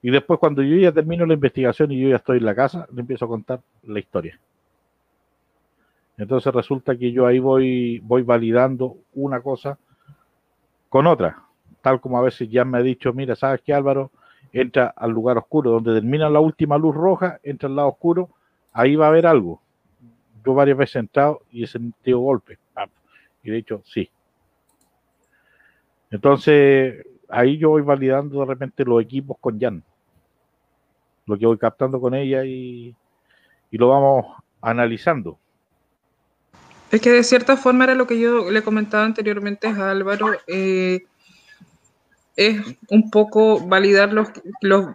Y 0.03 0.11
después 0.11 0.39
cuando 0.39 0.63
yo 0.63 0.77
ya 0.77 0.93
termino 0.93 1.27
la 1.27 1.35
investigación 1.35 1.91
y 1.91 2.01
yo 2.01 2.09
ya 2.09 2.17
estoy 2.17 2.39
en 2.39 2.45
la 2.45 2.55
casa, 2.55 2.87
le 2.93 3.01
empiezo 3.01 3.25
a 3.25 3.29
contar 3.29 3.61
la 3.83 3.99
historia. 3.99 4.39
Entonces 6.17 6.53
resulta 6.53 6.97
que 6.97 7.13
yo 7.13 7.27
ahí 7.27 7.39
voy, 7.39 8.01
voy 8.01 8.23
validando 8.23 8.97
una 9.15 9.41
cosa 9.41 9.79
con 10.89 11.07
otra. 11.07 11.43
Tal 11.81 12.01
como 12.01 12.19
a 12.19 12.23
veces 12.23 12.49
ya 12.51 12.65
me 12.65 12.79
ha 12.79 12.83
dicho, 12.83 13.13
mira, 13.13 13.37
¿sabes 13.37 13.61
qué 13.65 13.73
Álvaro? 13.73 14.11
Entra 14.53 14.93
al 14.97 15.11
lugar 15.11 15.39
oscuro, 15.39 15.71
donde 15.71 15.95
termina 15.95 16.29
la 16.31 16.41
última 16.41 16.79
luz 16.79 16.95
roja, 16.95 17.39
entra 17.43 17.69
al 17.69 17.77
lado 17.77 17.89
oscuro, 17.89 18.31
ahí 18.73 18.97
va 18.97 19.07
a 19.07 19.09
haber 19.11 19.27
algo. 19.27 19.61
Yo 20.45 20.55
varias 20.55 20.79
veces 20.79 20.97
he 20.97 21.01
entrado 21.01 21.43
y 21.51 21.65
he 21.65 21.67
sentido 21.67 22.21
golpe. 22.21 22.59
Y 23.43 23.51
de 23.51 23.59
hecho, 23.59 23.83
sí. 23.85 24.11
Entonces, 26.11 27.07
ahí 27.29 27.59
yo 27.59 27.71
voy 27.71 27.83
validando 27.83 28.41
de 28.41 28.47
repente 28.47 28.85
los 28.85 29.03
equipos 29.03 29.37
con 29.41 29.59
Jan. 29.61 29.83
Lo 31.27 31.39
que 31.39 31.47
voy 31.47 31.59
captando 31.59 32.01
con 32.01 32.15
ella 32.15 32.45
y, 32.45 32.95
y 33.71 33.79
lo 33.79 33.89
vamos 33.89 34.27
analizando. 34.61 35.39
Es 36.91 37.01
que 37.03 37.11
de 37.11 37.23
cierta 37.23 37.57
forma 37.57 37.85
era 37.85 37.95
lo 37.95 38.07
que 38.07 38.19
yo 38.19 38.51
le 38.51 38.63
comentaba 38.63 39.05
anteriormente 39.05 39.67
a 39.67 39.91
Álvaro, 39.91 40.33
eh, 40.47 41.05
es 42.35 42.63
un 42.89 43.11
poco 43.11 43.61
validar 43.67 44.13
los, 44.13 44.29
los, 44.63 44.87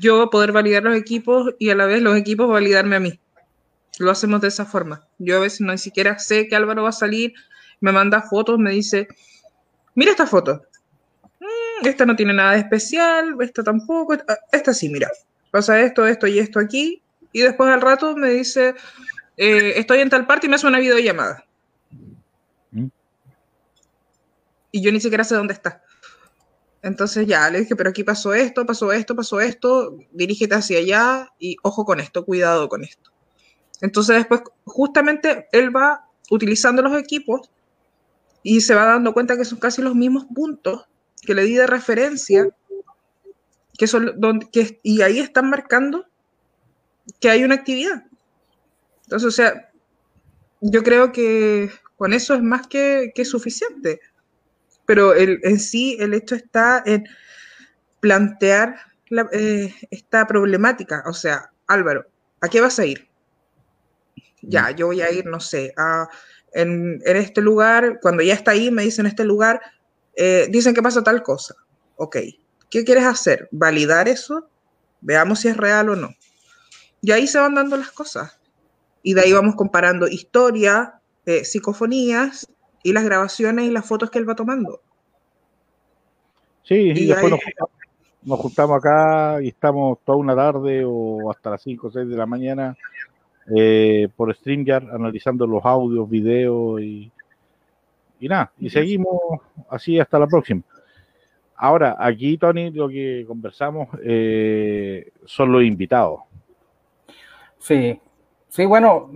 yo 0.00 0.30
poder 0.30 0.52
validar 0.52 0.84
los 0.84 0.96
equipos 0.96 1.54
y 1.58 1.70
a 1.70 1.74
la 1.74 1.86
vez 1.86 2.00
los 2.00 2.16
equipos 2.16 2.48
validarme 2.48 2.96
a 2.96 3.00
mí. 3.00 3.20
Lo 3.98 4.10
hacemos 4.10 4.40
de 4.40 4.48
esa 4.48 4.64
forma. 4.64 5.06
Yo 5.18 5.36
a 5.36 5.40
veces 5.40 5.60
no 5.60 5.72
ni 5.72 5.78
siquiera 5.78 6.18
sé 6.18 6.48
que 6.48 6.56
Álvaro 6.56 6.84
va 6.84 6.90
a 6.90 6.92
salir, 6.92 7.34
me 7.80 7.92
manda 7.92 8.22
fotos, 8.22 8.58
me 8.58 8.70
dice, 8.70 9.08
mira 9.94 10.12
esta 10.12 10.26
foto, 10.26 10.62
esta 11.82 12.06
no 12.06 12.16
tiene 12.16 12.34
nada 12.34 12.52
de 12.52 12.60
especial, 12.60 13.36
esta 13.40 13.62
tampoco, 13.62 14.16
esta 14.52 14.72
sí, 14.72 14.88
mira, 14.88 15.10
pasa 15.50 15.80
esto, 15.80 16.06
esto 16.06 16.26
y 16.26 16.38
esto 16.38 16.58
aquí, 16.58 17.02
y 17.32 17.40
después 17.40 17.70
al 17.70 17.80
rato 17.80 18.16
me 18.16 18.30
dice, 18.30 18.74
eh, 19.36 19.74
estoy 19.76 20.00
en 20.00 20.10
tal 20.10 20.26
parte 20.26 20.46
y 20.46 20.50
me 20.50 20.56
hace 20.56 20.66
una 20.66 20.78
videollamada. 20.78 21.44
¿Mm? 22.70 22.88
Y 24.72 24.82
yo 24.82 24.92
ni 24.92 25.00
siquiera 25.00 25.24
sé 25.24 25.34
dónde 25.34 25.54
está. 25.54 25.82
Entonces 26.82 27.26
ya 27.26 27.50
le 27.50 27.60
dije, 27.60 27.74
pero 27.76 27.90
aquí 27.90 28.04
pasó 28.04 28.34
esto, 28.34 28.64
pasó 28.64 28.92
esto, 28.92 29.16
pasó 29.16 29.40
esto, 29.40 29.96
dirígete 30.12 30.54
hacia 30.54 30.78
allá 30.78 31.32
y 31.38 31.56
ojo 31.62 31.84
con 31.84 32.00
esto, 32.00 32.24
cuidado 32.24 32.68
con 32.68 32.84
esto. 32.84 33.10
Entonces 33.80 34.16
después 34.16 34.42
justamente 34.64 35.48
él 35.52 35.74
va 35.74 36.08
utilizando 36.30 36.82
los 36.82 36.98
equipos 36.98 37.50
y 38.42 38.60
se 38.60 38.74
va 38.74 38.84
dando 38.84 39.12
cuenta 39.12 39.36
que 39.36 39.44
son 39.44 39.58
casi 39.58 39.82
los 39.82 39.94
mismos 39.94 40.26
puntos 40.34 40.87
que 41.22 41.34
le 41.34 41.44
di 41.44 41.54
de 41.54 41.66
referencia, 41.66 42.48
que 43.76 43.86
son 43.86 44.20
donde, 44.20 44.48
que, 44.50 44.80
y 44.82 45.02
ahí 45.02 45.18
están 45.20 45.50
marcando 45.50 46.06
que 47.20 47.30
hay 47.30 47.44
una 47.44 47.54
actividad. 47.54 48.04
Entonces, 49.04 49.26
o 49.26 49.30
sea, 49.30 49.70
yo 50.60 50.82
creo 50.82 51.12
que 51.12 51.70
con 51.96 52.12
eso 52.12 52.34
es 52.34 52.42
más 52.42 52.66
que, 52.66 53.12
suficiente. 53.24 54.00
Pero 54.86 55.14
el, 55.14 55.40
en 55.42 55.58
sí 55.58 55.96
el 56.00 56.14
hecho 56.14 56.34
está 56.34 56.82
en 56.86 57.04
plantear 58.00 58.76
eh, 59.32 59.74
esta 59.90 60.26
problemática. 60.26 61.02
O 61.06 61.12
sea, 61.12 61.50
Álvaro, 61.66 62.06
¿a 62.40 62.48
qué 62.48 62.60
vas 62.60 62.78
a 62.78 62.86
ir? 62.86 63.08
Ya, 64.42 64.70
yo 64.70 64.86
voy 64.86 65.00
a 65.00 65.10
ir, 65.10 65.26
no 65.26 65.40
sé, 65.40 65.72
a, 65.76 66.08
en, 66.52 67.00
este 67.04 67.40
lugar, 67.40 67.98
cuando 68.00 68.22
ya 68.22 68.34
está 68.34 68.52
ahí, 68.52 68.70
me 68.70 68.82
dicen 68.82 69.06
este 69.06 69.24
lugar, 69.24 69.60
eh, 70.20 70.48
dicen 70.50 70.74
que 70.74 70.82
pasa 70.82 71.04
tal 71.04 71.22
cosa. 71.22 71.54
Ok, 71.96 72.16
¿qué 72.70 72.84
quieres 72.84 73.04
hacer? 73.04 73.48
¿Validar 73.52 74.08
eso? 74.08 74.48
Veamos 75.00 75.40
si 75.40 75.48
es 75.48 75.56
real 75.56 75.90
o 75.90 75.96
no. 75.96 76.10
Y 77.00 77.12
ahí 77.12 77.28
se 77.28 77.38
van 77.38 77.54
dando 77.54 77.76
las 77.76 77.92
cosas 77.92 78.40
y 79.04 79.14
de 79.14 79.20
ahí 79.20 79.32
vamos 79.32 79.54
comparando 79.54 80.08
historia, 80.08 81.00
eh, 81.24 81.44
psicofonías 81.44 82.52
y 82.82 82.92
las 82.92 83.04
grabaciones 83.04 83.66
y 83.66 83.70
las 83.70 83.86
fotos 83.86 84.10
que 84.10 84.18
él 84.18 84.28
va 84.28 84.34
tomando. 84.34 84.80
Sí, 86.64 86.74
y, 86.74 87.06
después 87.06 87.32
nos, 88.24 88.40
juntamos, 88.40 88.76
acá 88.76 89.40
y 89.40 89.48
estamos 89.48 89.98
toda 90.04 90.18
una 90.18 90.34
tarde 90.34 90.82
o 90.84 91.30
hasta 91.30 91.50
las 91.50 91.62
5 91.62 91.86
o 91.86 91.90
6 91.92 92.08
de 92.08 92.16
la 92.16 92.26
mañana 92.26 92.76
eh, 93.56 94.08
por 94.16 94.34
StreamYard 94.34 94.90
analizando 94.90 95.46
los 95.46 95.64
audios, 95.64 96.10
videos 96.10 96.82
y, 96.82 97.12
y 98.20 98.28
nada, 98.28 98.52
y 98.58 98.70
seguimos 98.70 99.18
así 99.68 99.98
hasta 99.98 100.18
la 100.18 100.26
próxima. 100.26 100.62
Ahora, 101.56 101.96
aquí, 101.98 102.38
Tony, 102.38 102.70
lo 102.70 102.88
que 102.88 103.24
conversamos 103.26 103.88
eh, 104.02 105.10
son 105.24 105.52
los 105.52 105.64
invitados. 105.64 106.20
Sí, 107.58 108.00
Sí, 108.48 108.64
bueno, 108.64 109.10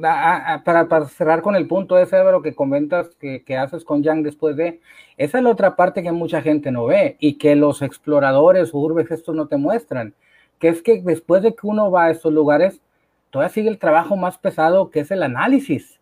para, 0.64 1.08
cerrar 1.08 1.40
con 1.40 1.56
el 1.56 1.66
punto 1.66 1.98
ese, 1.98 2.16
de 2.16 2.30
lo 2.30 2.42
que 2.42 2.54
comentas 2.54 3.08
que, 3.16 3.56
haces 3.56 3.82
con 3.84 4.04
Jan 4.04 4.22
después 4.22 4.56
de, 4.56 4.80
esa 5.16 5.38
es 5.38 5.44
la 5.44 5.50
otra 5.50 5.74
parte 5.74 6.02
que 6.02 6.12
mucha 6.12 6.42
gente 6.42 6.70
no 6.70 6.84
ve 6.84 7.16
y 7.18 7.38
que 7.38 7.56
los 7.56 7.80
exploradores 7.80 8.74
o 8.74 8.78
urbes 8.78 9.10
estos 9.10 9.34
no 9.34 9.48
te 9.48 9.56
muestran, 9.56 10.14
que 10.58 10.68
es 10.68 10.82
que 10.82 11.00
después 11.02 11.42
de 11.42 11.54
que 11.54 11.66
uno 11.66 11.90
va 11.90 12.04
a 12.04 12.10
estos 12.10 12.32
lugares, 12.32 12.82
todavía 13.30 13.52
sigue 13.54 13.70
el 13.70 13.78
trabajo 13.78 14.16
más 14.16 14.36
pesado 14.36 14.90
que 14.90 15.00
es 15.00 15.10
el 15.10 15.22
análisis. 15.22 15.98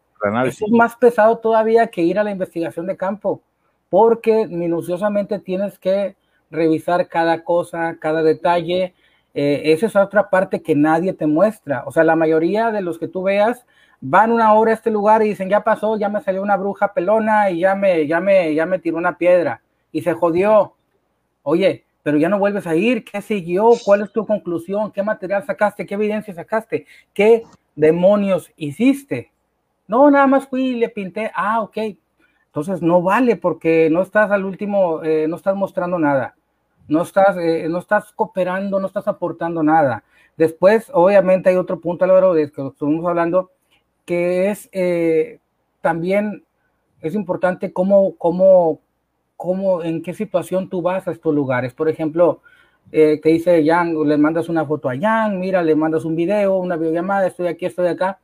Es 0.47 0.61
más 0.71 0.97
pesado 0.97 1.39
todavía 1.39 1.87
que 1.89 2.03
ir 2.03 2.19
a 2.19 2.25
la 2.25 2.31
investigación 2.31 2.87
de 2.87 2.97
campo, 2.97 3.43
porque 3.89 4.47
minuciosamente 4.47 5.39
tienes 5.39 5.79
que 5.79 6.17
revisar 6.51 7.09
cada 7.09 7.45
cosa, 7.45 7.97
cada 8.01 8.23
detalle, 8.23 8.95
eh, 9.35 9.63
esa 9.67 9.87
es 9.87 9.97
otra 9.97 10.29
parte 10.31 10.63
que 10.63 10.75
nadie 10.75 11.13
te 11.13 11.27
muestra. 11.27 11.85
O 11.87 11.93
sea, 11.93 12.05
la 12.05 12.17
mayoría 12.17 12.71
de 12.71 12.83
los 12.83 12.99
que 12.99 13.09
tú 13.09 13.23
veas 13.23 13.65
van 14.01 14.33
una 14.33 14.53
hora 14.55 14.73
a 14.73 14.75
este 14.75 14.91
lugar 14.91 15.23
y 15.23 15.29
dicen, 15.29 15.49
ya 15.49 15.63
pasó, 15.63 15.97
ya 15.99 16.09
me 16.09 16.21
salió 16.21 16.43
una 16.43 16.57
bruja 16.57 16.93
pelona 16.93 17.51
y 17.51 17.61
ya 17.61 17.75
me, 17.75 18.07
ya 18.07 18.21
me, 18.21 18.55
ya 18.55 18.67
me 18.67 18.79
tiró 18.79 18.97
una 18.97 19.17
piedra 19.19 19.63
y 19.93 20.03
se 20.03 20.13
jodió. 20.15 20.75
Oye, 21.43 21.85
pero 22.03 22.19
ya 22.19 22.29
no 22.29 22.39
vuelves 22.39 22.67
a 22.67 22.75
ir. 22.75 23.05
¿Qué 23.05 23.21
siguió? 23.23 23.71
¿Cuál 23.85 24.03
es 24.03 24.13
tu 24.13 24.27
conclusión? 24.27 24.91
¿Qué 24.91 25.03
material 25.03 25.45
sacaste? 25.45 25.87
¿Qué 25.87 25.95
evidencia 25.95 26.35
sacaste? 26.35 26.87
¿Qué 27.13 27.45
demonios 27.77 28.51
hiciste? 28.57 29.31
No, 29.91 30.11
nada 30.11 30.27
más 30.27 30.49
fui 30.49 30.69
y 30.69 30.75
le 30.77 30.89
pinté. 30.89 31.31
Ah, 31.35 31.61
ok. 31.61 31.79
Entonces 32.47 32.83
no 32.83 33.03
vale 33.03 33.37
porque 33.37 33.91
no 33.91 34.03
estás 34.03 34.31
al 34.31 34.45
último, 34.45 35.03
eh, 35.05 35.27
no 35.29 35.37
estás 35.37 35.55
mostrando 35.55 35.99
nada 35.99 36.35
no 36.91 37.03
estás, 37.03 37.37
eh, 37.39 37.69
no 37.71 37.79
estás 37.79 38.13
cooperando, 38.13 38.81
no 38.81 38.87
estás 38.87 39.07
aportando 39.09 39.63
nada. 39.63 40.03
Después, 40.37 40.91
obviamente, 40.93 41.49
hay 41.49 41.57
otro 41.57 41.81
punto, 41.81 42.05
Álvaro, 42.05 42.35
de 42.35 42.51
que 42.51 42.67
estuvimos 42.67 43.07
hablando, 43.07 43.51
que 44.05 44.51
es 44.51 44.69
eh, 44.73 45.39
también 45.81 46.45
es 47.01 47.15
importante 47.15 47.73
cómo, 47.73 48.17
cómo, 48.17 48.81
cómo, 49.37 49.83
en 49.83 50.03
qué 50.03 50.13
situación 50.13 50.69
tú 50.69 50.83
vas 50.83 51.07
a 51.07 51.13
estos 51.13 51.35
lugares. 51.35 51.73
Por 51.75 51.89
ejemplo, 51.89 52.41
eh, 52.93 53.21
te 53.23 53.31
dice 53.31 53.65
Jan, 53.65 53.95
le 54.07 54.17
mandas 54.19 54.49
una 54.49 54.67
foto 54.67 54.91
a 54.91 54.99
Jan, 54.99 55.39
mira, 55.39 55.63
le 55.63 55.77
mandas 55.77 56.05
un 56.05 56.17
video, 56.17 56.59
una 56.59 56.77
videollamada, 56.77 57.29
estoy 57.29 57.47
aquí, 57.47 57.67
estoy 57.67 57.87
acá. 57.87 58.19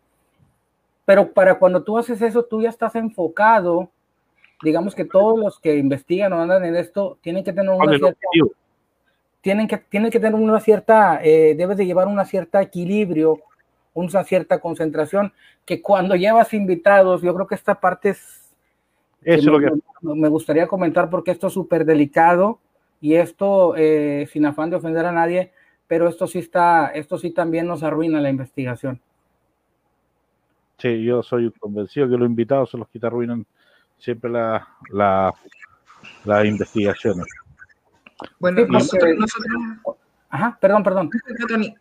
Pero 1.06 1.32
para 1.32 1.58
cuando 1.58 1.82
tú 1.82 1.96
haces 1.96 2.20
eso, 2.20 2.44
tú 2.44 2.60
ya 2.60 2.68
estás 2.68 2.94
enfocado 2.94 3.90
digamos 4.62 4.94
que 4.94 5.04
todos 5.04 5.38
los 5.38 5.58
que 5.58 5.76
investigan 5.76 6.32
o 6.32 6.40
andan 6.40 6.64
en 6.64 6.76
esto 6.76 7.18
tienen 7.20 7.44
que 7.44 7.52
tener 7.52 7.70
una 7.70 7.98
cierta, 7.98 8.18
tienen 9.40 9.68
que, 9.68 9.78
tienen 9.78 10.10
que 10.10 10.20
tener 10.20 10.34
una 10.34 10.60
cierta, 10.60 11.20
eh, 11.22 11.54
debes 11.56 11.76
de 11.76 11.86
llevar 11.86 12.08
una 12.08 12.24
cierta 12.24 12.62
equilibrio, 12.62 13.40
una 13.94 14.24
cierta 14.24 14.58
concentración, 14.60 15.32
que 15.64 15.82
cuando 15.82 16.16
llevas 16.16 16.54
invitados, 16.54 17.22
yo 17.22 17.34
creo 17.34 17.46
que 17.46 17.54
esta 17.54 17.80
parte 17.80 18.10
es... 18.10 18.54
Eso 19.22 19.50
lo 19.50 19.58
que... 19.58 19.70
Me 20.02 20.28
gustaría 20.28 20.66
comentar 20.66 21.10
porque 21.10 21.32
esto 21.32 21.48
es 21.48 21.52
súper 21.52 21.84
delicado 21.84 22.60
y 23.00 23.14
esto, 23.14 23.74
eh, 23.76 24.28
sin 24.30 24.46
afán 24.46 24.70
de 24.70 24.76
ofender 24.76 25.04
a 25.06 25.12
nadie, 25.12 25.52
pero 25.86 26.08
esto 26.08 26.26
sí 26.26 26.38
está, 26.38 26.88
esto 26.88 27.18
sí 27.18 27.30
también 27.30 27.66
nos 27.66 27.82
arruina 27.82 28.20
la 28.20 28.30
investigación. 28.30 29.00
Sí, 30.78 31.02
yo 31.04 31.22
soy 31.22 31.50
convencido 31.52 32.08
que 32.08 32.16
los 32.16 32.28
invitados 32.28 32.70
son 32.70 32.80
los 32.80 32.88
que 32.88 32.98
te 32.98 33.06
arruinan 33.06 33.46
siempre 33.98 34.30
las 34.30 34.62
la, 34.90 35.32
la 36.24 36.44
investigaciones. 36.44 37.26
Bueno, 38.38 38.66
nosotros, 38.66 39.10
Ajá, 40.28 40.58
perdón, 40.60 40.82
perdón. 40.82 41.10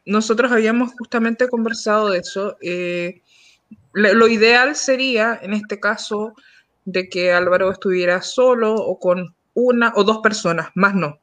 Nosotros 0.05 0.51
habíamos 0.51 0.93
justamente 0.93 1.49
conversado 1.49 2.09
de 2.09 2.19
eso. 2.19 2.55
Eh, 2.61 3.21
lo 3.93 4.27
ideal 4.27 4.75
sería, 4.75 5.39
en 5.41 5.53
este 5.53 5.79
caso, 5.79 6.33
de 6.85 7.09
que 7.09 7.33
Álvaro 7.33 7.71
estuviera 7.71 8.21
solo 8.21 8.75
o 8.75 8.99
con 8.99 9.35
una 9.53 9.93
o 9.95 10.03
dos 10.03 10.19
personas, 10.19 10.69
más 10.75 10.93
no. 10.93 11.19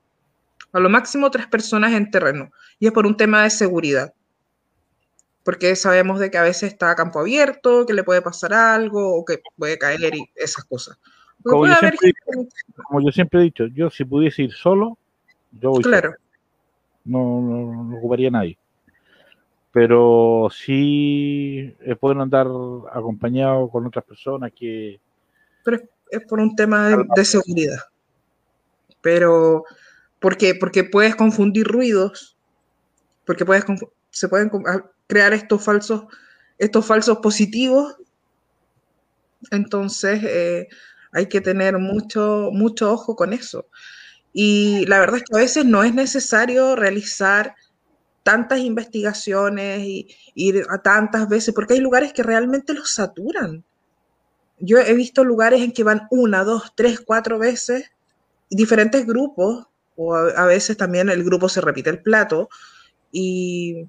A 0.72 0.80
lo 0.80 0.88
máximo 0.88 1.30
tres 1.30 1.46
personas 1.46 1.92
en 1.92 2.10
terreno. 2.10 2.50
Y 2.78 2.86
es 2.86 2.92
por 2.92 3.06
un 3.06 3.16
tema 3.16 3.42
de 3.44 3.50
seguridad 3.50 4.12
porque 5.44 5.74
sabemos 5.76 6.20
de 6.20 6.30
que 6.30 6.38
a 6.38 6.42
veces 6.42 6.72
está 6.72 6.90
a 6.90 6.96
campo 6.96 7.20
abierto, 7.20 7.86
que 7.86 7.94
le 7.94 8.04
puede 8.04 8.22
pasar 8.22 8.52
algo 8.52 9.16
o 9.16 9.24
que 9.24 9.40
puede 9.56 9.78
caer 9.78 10.14
y 10.14 10.30
esas 10.36 10.64
cosas. 10.64 10.98
Como 11.42 11.66
yo, 11.66 13.10
siempre, 13.10 13.40
he 13.40 13.44
dicho, 13.44 13.66
yo 13.66 13.90
si 13.90 14.04
pudiese 14.04 14.42
ir 14.42 14.52
solo, 14.52 14.96
yo 15.50 15.70
voy 15.70 15.82
Claro. 15.82 16.14
no, 17.04 17.40
no, 17.40 17.84
no 17.84 17.98
ocuparía 17.98 18.30
nadie. 18.30 18.56
Pero 19.72 20.48
sí 20.52 21.74
pueden 21.98 22.20
andar 22.20 22.46
acompañados 22.92 23.70
con 23.70 23.86
otras 23.86 24.04
personas 24.04 24.52
que... 24.54 25.00
Pero 25.64 25.78
es 26.10 26.24
por 26.26 26.38
un 26.40 26.54
tema 26.54 26.90
de, 27.16 27.24
seguridad. 27.24 27.78
Pero, 29.00 29.64
¿por 30.20 30.36
qué? 30.36 30.54
Porque 30.54 30.84
puedes 30.84 31.16
confundir 31.16 31.66
ruidos, 31.66 32.36
porque 33.24 33.46
puedes, 33.46 33.64
se 34.10 34.28
pueden 34.28 34.50
crear 35.06 35.32
estos 35.32 35.62
falsos, 35.62 36.04
estos 36.58 36.86
falsos 36.86 37.18
positivos. 37.18 37.96
Entonces, 39.50 40.22
eh, 40.24 40.68
hay 41.12 41.26
que 41.26 41.40
tener 41.40 41.78
mucho, 41.78 42.50
mucho 42.52 42.92
ojo 42.92 43.16
con 43.16 43.32
eso. 43.32 43.66
Y 44.32 44.86
la 44.86 44.98
verdad 44.98 45.18
es 45.18 45.24
que 45.24 45.36
a 45.36 45.40
veces 45.40 45.64
no 45.64 45.84
es 45.84 45.94
necesario 45.94 46.74
realizar 46.74 47.54
tantas 48.22 48.60
investigaciones 48.60 49.80
y 49.84 50.08
ir 50.34 50.64
a 50.70 50.78
tantas 50.78 51.28
veces, 51.28 51.54
porque 51.54 51.74
hay 51.74 51.80
lugares 51.80 52.12
que 52.12 52.22
realmente 52.22 52.72
los 52.72 52.92
saturan. 52.92 53.64
Yo 54.58 54.78
he 54.78 54.94
visto 54.94 55.24
lugares 55.24 55.60
en 55.60 55.72
que 55.72 55.84
van 55.84 56.06
una, 56.10 56.44
dos, 56.44 56.72
tres, 56.74 57.00
cuatro 57.00 57.38
veces, 57.38 57.90
diferentes 58.48 59.04
grupos, 59.06 59.66
o 59.96 60.14
a, 60.14 60.46
veces 60.46 60.76
también 60.76 61.08
el 61.10 61.24
grupo 61.24 61.48
se 61.48 61.60
repite 61.60 61.90
el 61.90 62.02
plato, 62.02 62.48
y 63.10 63.88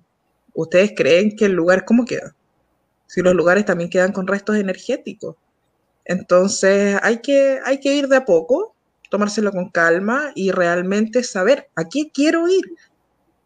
ustedes 0.54 0.94
creen 0.96 1.36
que 1.36 1.46
el 1.46 1.54
lugar, 1.54 1.86
¿cómo 1.86 2.06
queda? 2.06 2.36
Si 3.08 3.22
los 3.22 3.34
lugares 3.34 3.66
también 3.66 3.90
quedan 3.90 4.12
con 4.12 4.28
restos 4.28 4.56
energéticos. 4.58 5.36
Entonces 6.06 7.00
hay 7.02 7.20
que, 7.20 7.60
hay 7.64 7.80
que 7.80 7.94
ir 7.96 8.08
de 8.08 8.18
a 8.18 8.26
poco, 8.26 8.76
tomárselo 9.10 9.52
con 9.52 9.70
calma 9.70 10.32
y 10.36 10.52
realmente 10.52 11.24
saber 11.24 11.70
a 11.76 11.88
qué 11.90 12.12
quiero 12.14 12.48
ir, 12.48 12.66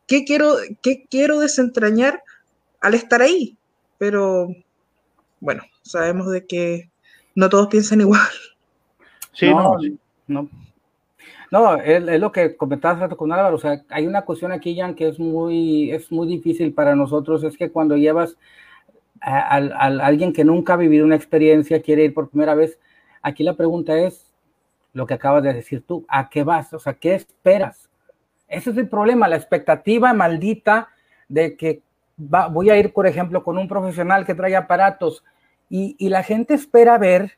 qué 0.07 0.23
quiero, 0.23 0.55
qué 0.81 1.05
quiero 1.09 1.39
desentrañar 1.39 2.23
al 2.81 2.93
estar 2.93 3.21
ahí. 3.21 3.57
Pero 3.97 4.47
bueno, 5.39 5.63
sabemos 5.83 6.31
de 6.31 6.45
que 6.45 6.89
no 7.35 7.49
todos 7.49 7.67
piensan 7.67 8.01
igual. 8.01 8.21
Sí, 9.33 9.49
no, 9.49 9.77
no. 10.27 10.43
no. 10.43 10.66
Es, 11.83 12.19
lo 12.19 12.31
que 12.31 12.55
comentabas 12.57 13.13
con 13.15 13.31
Álvaro, 13.31 13.55
o 13.55 13.59
sea, 13.59 13.83
hay 13.89 14.07
una 14.07 14.23
cuestión 14.23 14.51
aquí, 14.51 14.77
Jan, 14.77 14.95
que 14.95 15.07
es 15.07 15.19
muy, 15.19 15.91
es 15.91 16.11
muy 16.11 16.27
difícil 16.27 16.73
para 16.73 16.95
nosotros, 16.95 17.43
es 17.43 17.57
que 17.57 17.71
cuando 17.71 17.95
llevas 17.95 18.37
a, 19.21 19.55
alguien 19.55 20.33
que 20.33 20.43
nunca 20.43 20.73
ha 20.73 20.77
vivido 20.77 21.05
una 21.05 21.15
experiencia, 21.15 21.81
quiere 21.81 22.03
ir 22.03 22.13
por 22.13 22.29
primera 22.29 22.55
vez, 22.55 22.79
aquí 23.21 23.43
la 23.43 23.55
pregunta 23.55 23.97
es 23.97 24.33
lo 24.93 25.05
que 25.05 25.13
acabas 25.13 25.43
de 25.43 25.53
decir 25.53 25.83
tú, 25.85 26.05
¿a 26.07 26.29
qué 26.29 26.43
vas? 26.43 26.73
O 26.73 26.79
sea, 26.79 26.93
¿qué 26.93 27.15
esperas? 27.15 27.89
Ese 28.47 28.71
es 28.71 28.77
el 28.77 28.89
problema, 28.89 29.27
la 29.27 29.35
expectativa 29.35 30.13
maldita 30.13 30.89
de 31.27 31.55
que 31.55 31.81
voy 32.17 32.69
a 32.69 32.77
ir, 32.77 32.93
por 32.93 33.05
ejemplo, 33.05 33.43
con 33.43 33.57
un 33.57 33.67
profesional 33.67 34.25
que 34.25 34.33
trae 34.33 34.55
aparatos 34.55 35.23
y, 35.69 35.95
y, 35.99 36.09
la 36.09 36.23
gente 36.23 36.53
espera 36.53 36.97
ver 36.97 37.37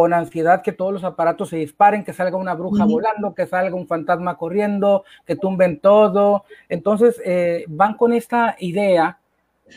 con 0.00 0.14
ansiedad 0.14 0.62
que 0.62 0.72
todos 0.72 0.94
los 0.94 1.04
aparatos 1.04 1.50
se 1.50 1.58
disparen, 1.58 2.04
que 2.04 2.14
salga 2.14 2.38
una 2.38 2.54
bruja 2.54 2.86
volando, 2.86 3.34
que 3.34 3.46
salga 3.46 3.76
un 3.76 3.86
fantasma 3.86 4.38
corriendo, 4.38 5.04
que 5.26 5.36
tumben 5.36 5.78
todo. 5.78 6.44
Entonces 6.70 7.20
eh, 7.22 7.66
van 7.68 7.98
con 7.98 8.14
esta 8.14 8.56
idea 8.60 9.18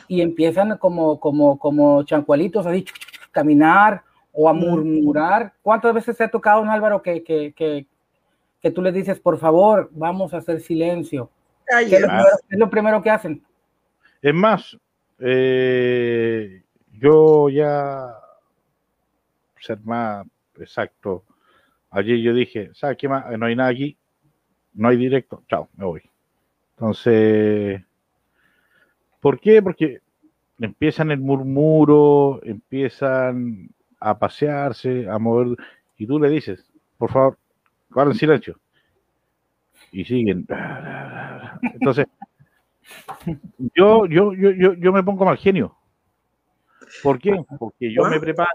y 0.07 0.21
empiezan 0.21 0.77
como, 0.77 1.19
como, 1.19 1.59
como 1.59 2.03
chancualitos 2.03 2.65
a 2.65 2.71
caminar 3.33 4.01
o 4.31 4.47
a 4.47 4.53
murmurar. 4.53 5.51
¿Cuántas 5.61 5.93
veces 5.93 6.15
te 6.15 6.23
ha 6.23 6.31
tocado, 6.31 6.61
un 6.61 6.69
Álvaro, 6.69 7.01
que, 7.01 7.21
que, 7.21 7.51
que, 7.51 7.85
que, 8.61 8.71
tú 8.71 8.81
le 8.81 8.93
dices, 8.93 9.19
por 9.19 9.37
favor, 9.37 9.89
vamos 9.91 10.33
a 10.33 10.37
hacer 10.37 10.61
silencio? 10.61 11.29
¿Qué, 11.67 11.97
es 11.97 12.57
lo 12.57 12.69
primero, 12.69 13.01
que 13.01 13.09
hacen? 13.09 13.43
Es 14.21 14.33
más, 14.33 14.77
eh, 15.19 16.63
yo 16.93 17.49
ya, 17.49 18.22
ser 19.63 19.79
más 19.83 20.27
exacto, 20.59 21.23
ayer 21.89 22.17
yo 22.19 22.33
dije, 22.33 22.71
¿sabes 22.73 22.97
qué 22.97 23.07
más? 23.07 23.25
No 23.37 23.45
hay 23.45 23.55
nada 23.55 23.69
aquí, 23.69 23.97
no 24.73 24.89
hay 24.89 24.97
directo, 24.97 25.43
chao, 25.47 25.69
me 25.77 25.85
voy. 25.85 26.01
Entonces, 26.71 27.81
¿por 29.21 29.39
qué? 29.39 29.61
Porque 29.61 30.01
empiezan 30.59 31.11
el 31.11 31.19
murmuro, 31.19 32.41
empiezan 32.43 33.69
a 33.99 34.19
pasearse, 34.19 35.07
a 35.09 35.17
mover, 35.17 35.57
y 35.97 36.05
tú 36.07 36.19
le 36.19 36.29
dices, 36.29 36.69
por 36.97 37.11
favor, 37.11 37.37
guarden 37.89 38.15
silencio. 38.15 38.59
Y 39.93 40.03
siguen. 40.03 40.45
Entonces, 41.61 42.07
yo, 43.75 44.07
yo, 44.07 44.33
yo, 44.33 44.51
yo, 44.51 44.73
yo 44.73 44.91
me 44.91 45.03
pongo 45.03 45.23
mal 45.23 45.37
genio. 45.37 45.77
¿Por 47.01 47.19
qué? 47.19 47.33
Porque 47.57 47.93
yo 47.93 48.03
me 48.09 48.19
preparo. 48.19 48.49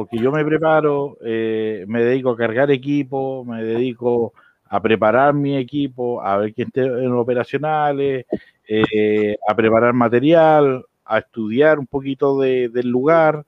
Porque 0.00 0.16
yo 0.16 0.32
me 0.32 0.42
preparo, 0.46 1.18
eh, 1.22 1.84
me 1.86 2.02
dedico 2.02 2.30
a 2.30 2.36
cargar 2.38 2.70
equipo, 2.70 3.44
me 3.44 3.62
dedico 3.62 4.32
a 4.64 4.80
preparar 4.80 5.34
mi 5.34 5.58
equipo, 5.58 6.22
a 6.22 6.38
ver 6.38 6.54
quién 6.54 6.68
esté 6.68 6.84
en 6.84 7.12
operacionales, 7.12 8.24
eh, 8.66 9.36
a 9.46 9.54
preparar 9.54 9.92
material, 9.92 10.86
a 11.04 11.18
estudiar 11.18 11.78
un 11.78 11.86
poquito 11.86 12.40
del 12.40 12.88
lugar. 12.88 13.44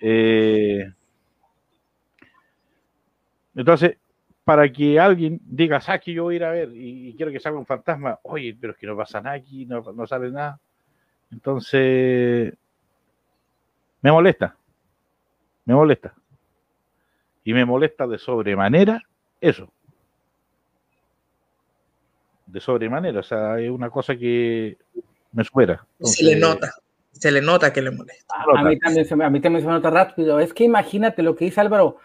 Eh, 0.00 0.90
entonces, 3.54 3.98
para 4.42 4.72
que 4.72 4.98
alguien 4.98 5.38
diga, 5.44 5.82
sabes 5.82 6.00
que 6.00 6.14
yo 6.14 6.22
voy 6.22 6.36
a 6.36 6.36
ir 6.36 6.44
a 6.44 6.50
ver 6.50 6.70
y, 6.72 7.14
quiero 7.14 7.30
que 7.30 7.40
salga 7.40 7.58
un 7.58 7.66
fantasma, 7.66 8.18
oye, 8.22 8.56
pero 8.58 8.72
es 8.72 8.78
que 8.78 8.86
no 8.86 8.96
pasa 8.96 9.20
nada 9.20 9.36
aquí, 9.36 9.66
no, 9.66 9.82
no 9.82 10.06
sale 10.06 10.30
nada. 10.30 10.58
Entonces, 11.30 12.54
me 14.00 14.10
molesta, 14.10 14.56
me 15.70 15.76
molesta. 15.76 16.12
Y 17.44 17.54
me 17.54 17.64
molesta 17.64 18.06
de 18.06 18.18
sobremanera 18.18 19.00
eso. 19.40 19.72
De 22.46 22.60
sobremanera, 22.60 23.20
o 23.20 23.22
sea, 23.22 23.58
es 23.60 23.70
una 23.70 23.88
cosa 23.88 24.16
que 24.16 24.76
me 25.32 25.44
supera. 25.44 25.86
se 26.00 26.24
le 26.24 26.34
nota, 26.34 26.72
se 27.12 27.30
le 27.30 27.40
nota 27.40 27.72
que 27.72 27.82
le 27.82 27.92
molesta. 27.92 28.34
A, 28.56 28.64
mí 28.64 28.78
también 28.80 29.04
se 29.04 29.14
me, 29.14 29.24
a 29.24 29.30
mí 29.30 29.40
también 29.40 29.62
se 29.62 29.68
me 29.68 29.74
nota 29.74 29.90
rápido. 29.90 30.40
Es 30.40 30.52
que 30.52 30.64
imagínate 30.64 31.22
lo 31.22 31.36
que 31.36 31.44
dice 31.44 31.60
Álvaro, 31.60 31.98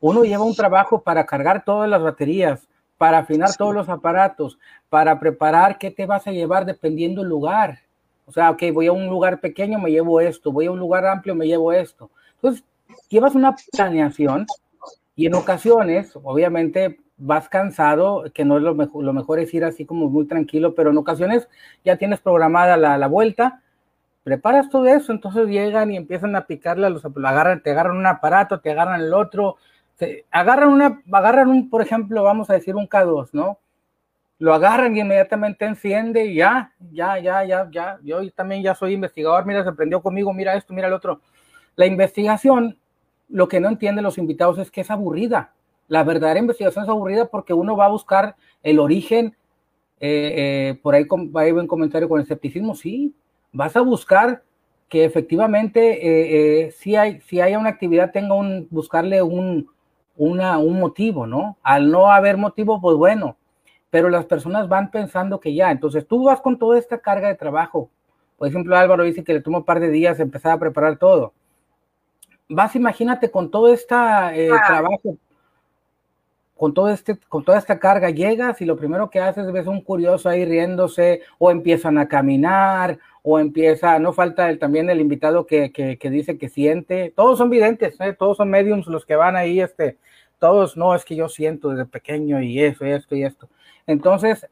uno 0.00 0.24
lleva 0.24 0.42
un 0.42 0.56
trabajo 0.56 1.02
para 1.02 1.24
cargar 1.24 1.64
todas 1.64 1.88
las 1.88 2.02
baterías, 2.02 2.68
para 2.98 3.18
afinar 3.18 3.54
todos 3.56 3.74
los 3.74 3.88
aparatos, 3.88 4.58
para 4.88 5.20
preparar 5.20 5.78
qué 5.78 5.92
te 5.92 6.04
vas 6.04 6.26
a 6.26 6.32
llevar 6.32 6.66
dependiendo 6.66 7.20
del 7.20 7.30
lugar. 7.30 7.78
O 8.26 8.32
sea, 8.32 8.50
ok, 8.50 8.64
voy 8.72 8.88
a 8.88 8.92
un 8.92 9.06
lugar 9.06 9.40
pequeño, 9.40 9.78
me 9.78 9.92
llevo 9.92 10.20
esto, 10.20 10.50
voy 10.50 10.66
a 10.66 10.72
un 10.72 10.80
lugar 10.80 11.06
amplio, 11.06 11.36
me 11.36 11.46
llevo 11.46 11.72
esto. 11.72 12.10
Entonces, 12.34 12.64
llevas 13.08 13.34
una 13.34 13.54
planeación 13.72 14.46
y 15.16 15.26
en 15.26 15.34
ocasiones, 15.34 16.12
obviamente, 16.22 16.98
vas 17.16 17.48
cansado, 17.48 18.24
que 18.34 18.44
no 18.44 18.56
es 18.56 18.62
lo 18.62 18.74
mejor, 18.74 19.04
lo 19.04 19.12
mejor 19.12 19.38
es 19.38 19.54
ir 19.54 19.64
así 19.64 19.84
como 19.84 20.10
muy 20.10 20.26
tranquilo, 20.26 20.74
pero 20.74 20.90
en 20.90 20.98
ocasiones 20.98 21.48
ya 21.84 21.96
tienes 21.96 22.20
programada 22.20 22.76
la, 22.76 22.98
la 22.98 23.06
vuelta, 23.06 23.62
preparas 24.24 24.68
todo 24.70 24.86
eso, 24.86 25.12
entonces 25.12 25.46
llegan 25.48 25.92
y 25.92 25.96
empiezan 25.96 26.34
a 26.34 26.46
picarle 26.46 26.86
a 26.86 26.90
los, 26.90 27.04
agarran, 27.04 27.62
te 27.62 27.70
agarran 27.70 27.96
un 27.96 28.06
aparato, 28.06 28.60
te 28.60 28.70
agarran 28.70 29.00
el 29.00 29.14
otro, 29.14 29.56
agarran 30.30 30.70
una, 30.70 31.02
agarran 31.12 31.48
un, 31.48 31.70
por 31.70 31.82
ejemplo, 31.82 32.22
vamos 32.22 32.50
a 32.50 32.54
decir 32.54 32.74
un 32.74 32.88
K2, 32.88 33.28
¿no? 33.32 33.58
Lo 34.38 34.52
agarran 34.52 34.96
y 34.96 35.00
inmediatamente 35.00 35.64
enciende 35.64 36.24
y 36.24 36.36
ya, 36.36 36.72
ya, 36.90 37.18
ya, 37.18 37.44
ya, 37.44 37.68
ya. 37.70 37.98
Yo 38.02 38.28
también 38.32 38.62
ya 38.62 38.74
soy 38.74 38.94
investigador, 38.94 39.46
mira, 39.46 39.62
se 39.62 39.72
prendió 39.72 40.02
conmigo, 40.02 40.32
mira 40.32 40.54
esto, 40.56 40.74
mira 40.74 40.88
el 40.88 40.94
otro. 40.94 41.20
La 41.76 41.86
investigación, 41.86 42.76
lo 43.28 43.48
que 43.48 43.60
no 43.60 43.68
entienden 43.68 44.04
los 44.04 44.18
invitados 44.18 44.58
es 44.58 44.70
que 44.70 44.82
es 44.82 44.90
aburrida. 44.90 45.52
La 45.88 46.04
verdadera 46.04 46.40
investigación 46.40 46.84
es 46.84 46.90
aburrida 46.90 47.26
porque 47.26 47.52
uno 47.52 47.76
va 47.76 47.86
a 47.86 47.90
buscar 47.90 48.36
el 48.62 48.78
origen, 48.78 49.36
eh, 50.00 50.34
eh, 50.70 50.80
por 50.82 50.94
ahí 50.94 51.06
hay 51.36 51.52
un 51.52 51.66
comentario 51.66 52.08
con 52.08 52.20
escepticismo, 52.20 52.74
sí, 52.74 53.14
vas 53.52 53.76
a 53.76 53.80
buscar 53.80 54.42
que 54.88 55.04
efectivamente 55.04 56.66
eh, 56.66 56.70
si, 56.72 56.96
hay, 56.96 57.20
si 57.20 57.40
hay 57.40 57.56
una 57.56 57.70
actividad 57.70 58.12
tenga 58.12 58.34
un, 58.34 58.68
buscarle 58.70 59.22
un, 59.22 59.68
un 60.16 60.80
motivo, 60.80 61.26
¿no? 61.26 61.58
Al 61.62 61.90
no 61.90 62.10
haber 62.10 62.36
motivo, 62.36 62.80
pues 62.80 62.96
bueno, 62.96 63.36
pero 63.90 64.08
las 64.08 64.26
personas 64.26 64.68
van 64.68 64.90
pensando 64.90 65.40
que 65.40 65.54
ya, 65.54 65.70
entonces 65.70 66.06
tú 66.06 66.24
vas 66.24 66.40
con 66.40 66.58
toda 66.58 66.78
esta 66.78 66.98
carga 66.98 67.28
de 67.28 67.34
trabajo. 67.36 67.90
Por 68.36 68.48
ejemplo, 68.48 68.76
Álvaro 68.76 69.04
dice 69.04 69.22
que 69.22 69.34
le 69.34 69.40
toma 69.40 69.58
un 69.58 69.64
par 69.64 69.80
de 69.80 69.88
días 69.88 70.18
empezar 70.20 70.52
a 70.52 70.58
preparar 70.58 70.98
todo. 70.98 71.32
Vas, 72.48 72.76
imagínate, 72.76 73.30
con 73.30 73.50
todo 73.50 73.68
este 73.68 73.94
trabajo, 74.66 75.16
con, 76.56 76.74
todo 76.74 76.90
este, 76.90 77.16
con 77.28 77.44
toda 77.44 77.58
esta 77.58 77.78
carga, 77.78 78.10
llegas 78.10 78.60
y 78.60 78.64
lo 78.64 78.76
primero 78.76 79.10
que 79.10 79.20
haces 79.20 79.46
es 79.46 79.52
ves 79.52 79.66
un 79.66 79.80
curioso 79.80 80.28
ahí 80.28 80.44
riéndose 80.44 81.22
o 81.38 81.50
empiezan 81.50 81.98
a 81.98 82.08
caminar 82.08 82.98
o 83.22 83.38
empieza, 83.38 83.98
no 83.98 84.12
falta 84.12 84.50
el, 84.50 84.58
también 84.58 84.90
el 84.90 85.00
invitado 85.00 85.46
que, 85.46 85.72
que, 85.72 86.10
dice 86.10 86.36
que 86.36 86.50
siente, 86.50 87.12
todos 87.16 87.38
son 87.38 87.48
videntes, 87.48 87.98
¿eh? 88.00 88.12
todos 88.12 88.36
son 88.36 88.50
mediums 88.50 88.86
los 88.86 89.06
que 89.06 89.16
van 89.16 89.34
ahí, 89.34 89.60
este, 89.60 89.96
todos, 90.38 90.76
no, 90.76 90.94
es 90.94 91.06
que 91.06 91.16
yo 91.16 91.30
siento 91.30 91.70
desde 91.70 91.86
pequeño 91.86 92.42
y 92.42 92.60
eso, 92.60 92.84
y 92.84 92.90
esto 92.90 93.16
y 93.16 93.24
esto. 93.24 93.48
Entonces, 93.86 94.46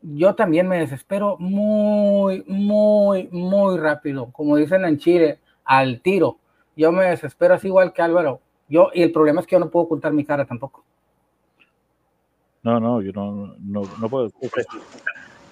yo 0.00 0.34
también 0.34 0.68
me 0.68 0.78
desespero 0.78 1.36
muy, 1.38 2.44
muy, 2.46 3.28
muy 3.32 3.78
rápido. 3.78 4.30
Como 4.32 4.56
dicen 4.56 4.84
en 4.84 4.98
Chile, 4.98 5.38
al 5.64 6.00
tiro. 6.00 6.38
Yo 6.76 6.92
me 6.92 7.06
desespero 7.06 7.54
así 7.54 7.68
igual 7.68 7.92
que 7.92 8.02
Álvaro. 8.02 8.40
Yo, 8.68 8.90
y 8.92 9.02
el 9.02 9.12
problema 9.12 9.40
es 9.40 9.46
que 9.46 9.54
yo 9.54 9.60
no 9.60 9.70
puedo 9.70 9.86
ocultar 9.86 10.12
mi 10.12 10.24
cara 10.24 10.44
tampoco. 10.44 10.84
No, 12.62 12.80
no, 12.80 13.00
yo 13.00 13.12
no, 13.12 13.54
no, 13.60 13.82
no 13.98 14.08
puedo. 14.08 14.30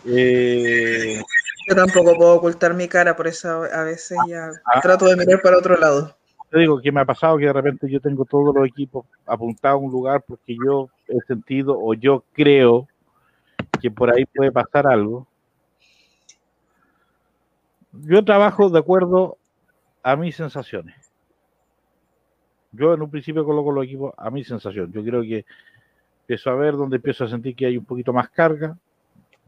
Eh, 0.04 1.22
yo 1.68 1.74
tampoco 1.74 2.14
puedo 2.16 2.34
ocultar 2.34 2.74
mi 2.74 2.88
cara, 2.88 3.16
por 3.16 3.26
eso 3.26 3.62
a 3.64 3.84
veces 3.84 4.18
ya 4.28 4.50
ah. 4.66 4.80
trato 4.80 5.06
de 5.06 5.16
mirar 5.16 5.40
para 5.40 5.58
otro 5.58 5.78
lado. 5.78 6.14
Te 6.50 6.58
digo 6.58 6.80
que 6.80 6.92
me 6.92 7.00
ha 7.00 7.04
pasado 7.04 7.38
que 7.38 7.46
de 7.46 7.52
repente 7.52 7.90
yo 7.90 8.00
tengo 8.00 8.24
todos 8.24 8.54
los 8.54 8.66
equipos 8.66 9.06
apuntados 9.26 9.80
a 9.80 9.84
un 9.84 9.90
lugar 9.90 10.24
porque 10.26 10.56
yo 10.64 10.88
he 11.08 11.20
sentido 11.26 11.78
o 11.80 11.94
yo 11.94 12.24
creo 12.32 12.86
que 13.80 13.90
por 13.90 14.12
ahí 14.12 14.24
puede 14.26 14.52
pasar 14.52 14.86
algo. 14.86 15.26
Yo 17.92 18.24
trabajo 18.24 18.68
de 18.68 18.78
acuerdo 18.78 19.38
a 20.02 20.16
mis 20.16 20.36
sensaciones. 20.36 21.03
Yo 22.76 22.94
en 22.94 23.02
un 23.02 23.10
principio 23.10 23.44
coloco 23.44 23.72
los 23.72 23.84
equipos 23.84 24.12
a 24.16 24.30
mi 24.30 24.44
sensación. 24.44 24.92
Yo 24.92 25.02
creo 25.02 25.22
que 25.22 25.44
empiezo 26.22 26.50
a 26.50 26.54
ver 26.54 26.74
donde 26.74 26.96
empiezo 26.96 27.24
a 27.24 27.28
sentir 27.28 27.54
que 27.54 27.66
hay 27.66 27.76
un 27.76 27.84
poquito 27.84 28.12
más 28.12 28.28
carga, 28.30 28.76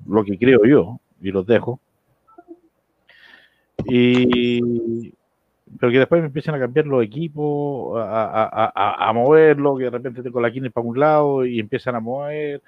lo 0.07 0.25
que 0.25 0.39
creo 0.39 0.65
yo, 0.65 1.01
y 1.21 1.31
los 1.31 1.47
dejo. 1.47 1.81
Y 3.87 5.13
pero 5.79 5.93
que 5.93 5.99
después 5.99 6.21
me 6.21 6.29
empiezan 6.29 6.55
a 6.55 6.59
cambiar 6.59 6.87
los 6.87 7.03
equipos, 7.05 7.99
a, 7.99 8.71
a, 8.75 9.09
a, 9.09 9.13
moverlo, 9.13 9.77
que 9.77 9.85
de 9.85 9.91
repente 9.91 10.23
tengo 10.23 10.41
la 10.41 10.51
quine 10.51 10.71
para 10.71 10.87
un 10.87 10.99
lado 10.99 11.45
y 11.45 11.59
empiezan 11.59 11.97
a 11.97 12.01
mover 12.01 12.63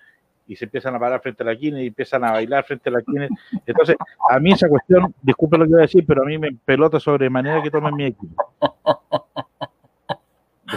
y 0.47 0.57
se 0.57 0.65
empiezan 0.65 0.95
a 0.95 0.99
parar 0.99 1.21
frente 1.21 1.43
a 1.43 1.47
la 1.47 1.57
quine 1.57 1.85
y 1.85 1.89
empiezan 1.89 2.25
a 2.25 2.33
bailar 2.33 2.65
frente 2.65 2.89
a 2.89 2.93
la 2.93 3.03
quine. 3.03 3.29
Entonces, 3.67 3.97
a 4.31 4.41
mí 4.41 4.53
esa 4.53 4.69
cuestión, 4.69 5.15
disculpe 5.23 5.59
lo 5.59 5.65
que 5.65 5.71
voy 5.71 5.81
a 5.81 5.83
decir, 5.83 6.05
pero 6.07 6.23
a 6.23 6.27
mí 6.27 6.39
me 6.39 6.53
pelota 6.65 6.99
sobremanera 6.99 7.63
que 7.63 7.71
tomen 7.71 7.95
mi 7.95 8.07
equipo. 8.07 9.25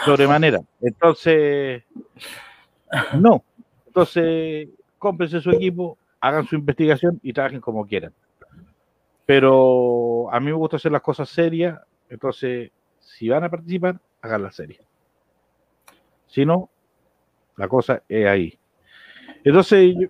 Sobremanera. 0.05 0.61
Entonces, 0.81 1.83
no. 3.19 3.43
Entonces, 3.87 4.69
cómprense 4.97 5.41
su 5.41 5.51
equipo, 5.51 5.97
hagan 6.19 6.45
su 6.45 6.55
investigación 6.55 7.19
y 7.23 7.33
trabajen 7.33 7.61
como 7.61 7.85
quieran. 7.85 8.13
Pero 9.25 10.31
a 10.31 10.39
mí 10.39 10.47
me 10.47 10.53
gusta 10.53 10.77
hacer 10.77 10.91
las 10.91 11.01
cosas 11.01 11.29
serias, 11.29 11.79
entonces, 12.09 12.71
si 12.99 13.29
van 13.29 13.43
a 13.43 13.49
participar, 13.49 13.99
hagan 14.21 14.43
la 14.43 14.51
serie. 14.51 14.79
Si 16.27 16.45
no, 16.45 16.69
la 17.57 17.67
cosa 17.67 18.03
es 18.07 18.25
ahí. 18.27 18.57
Entonces, 19.43 19.95
eh, 19.95 20.09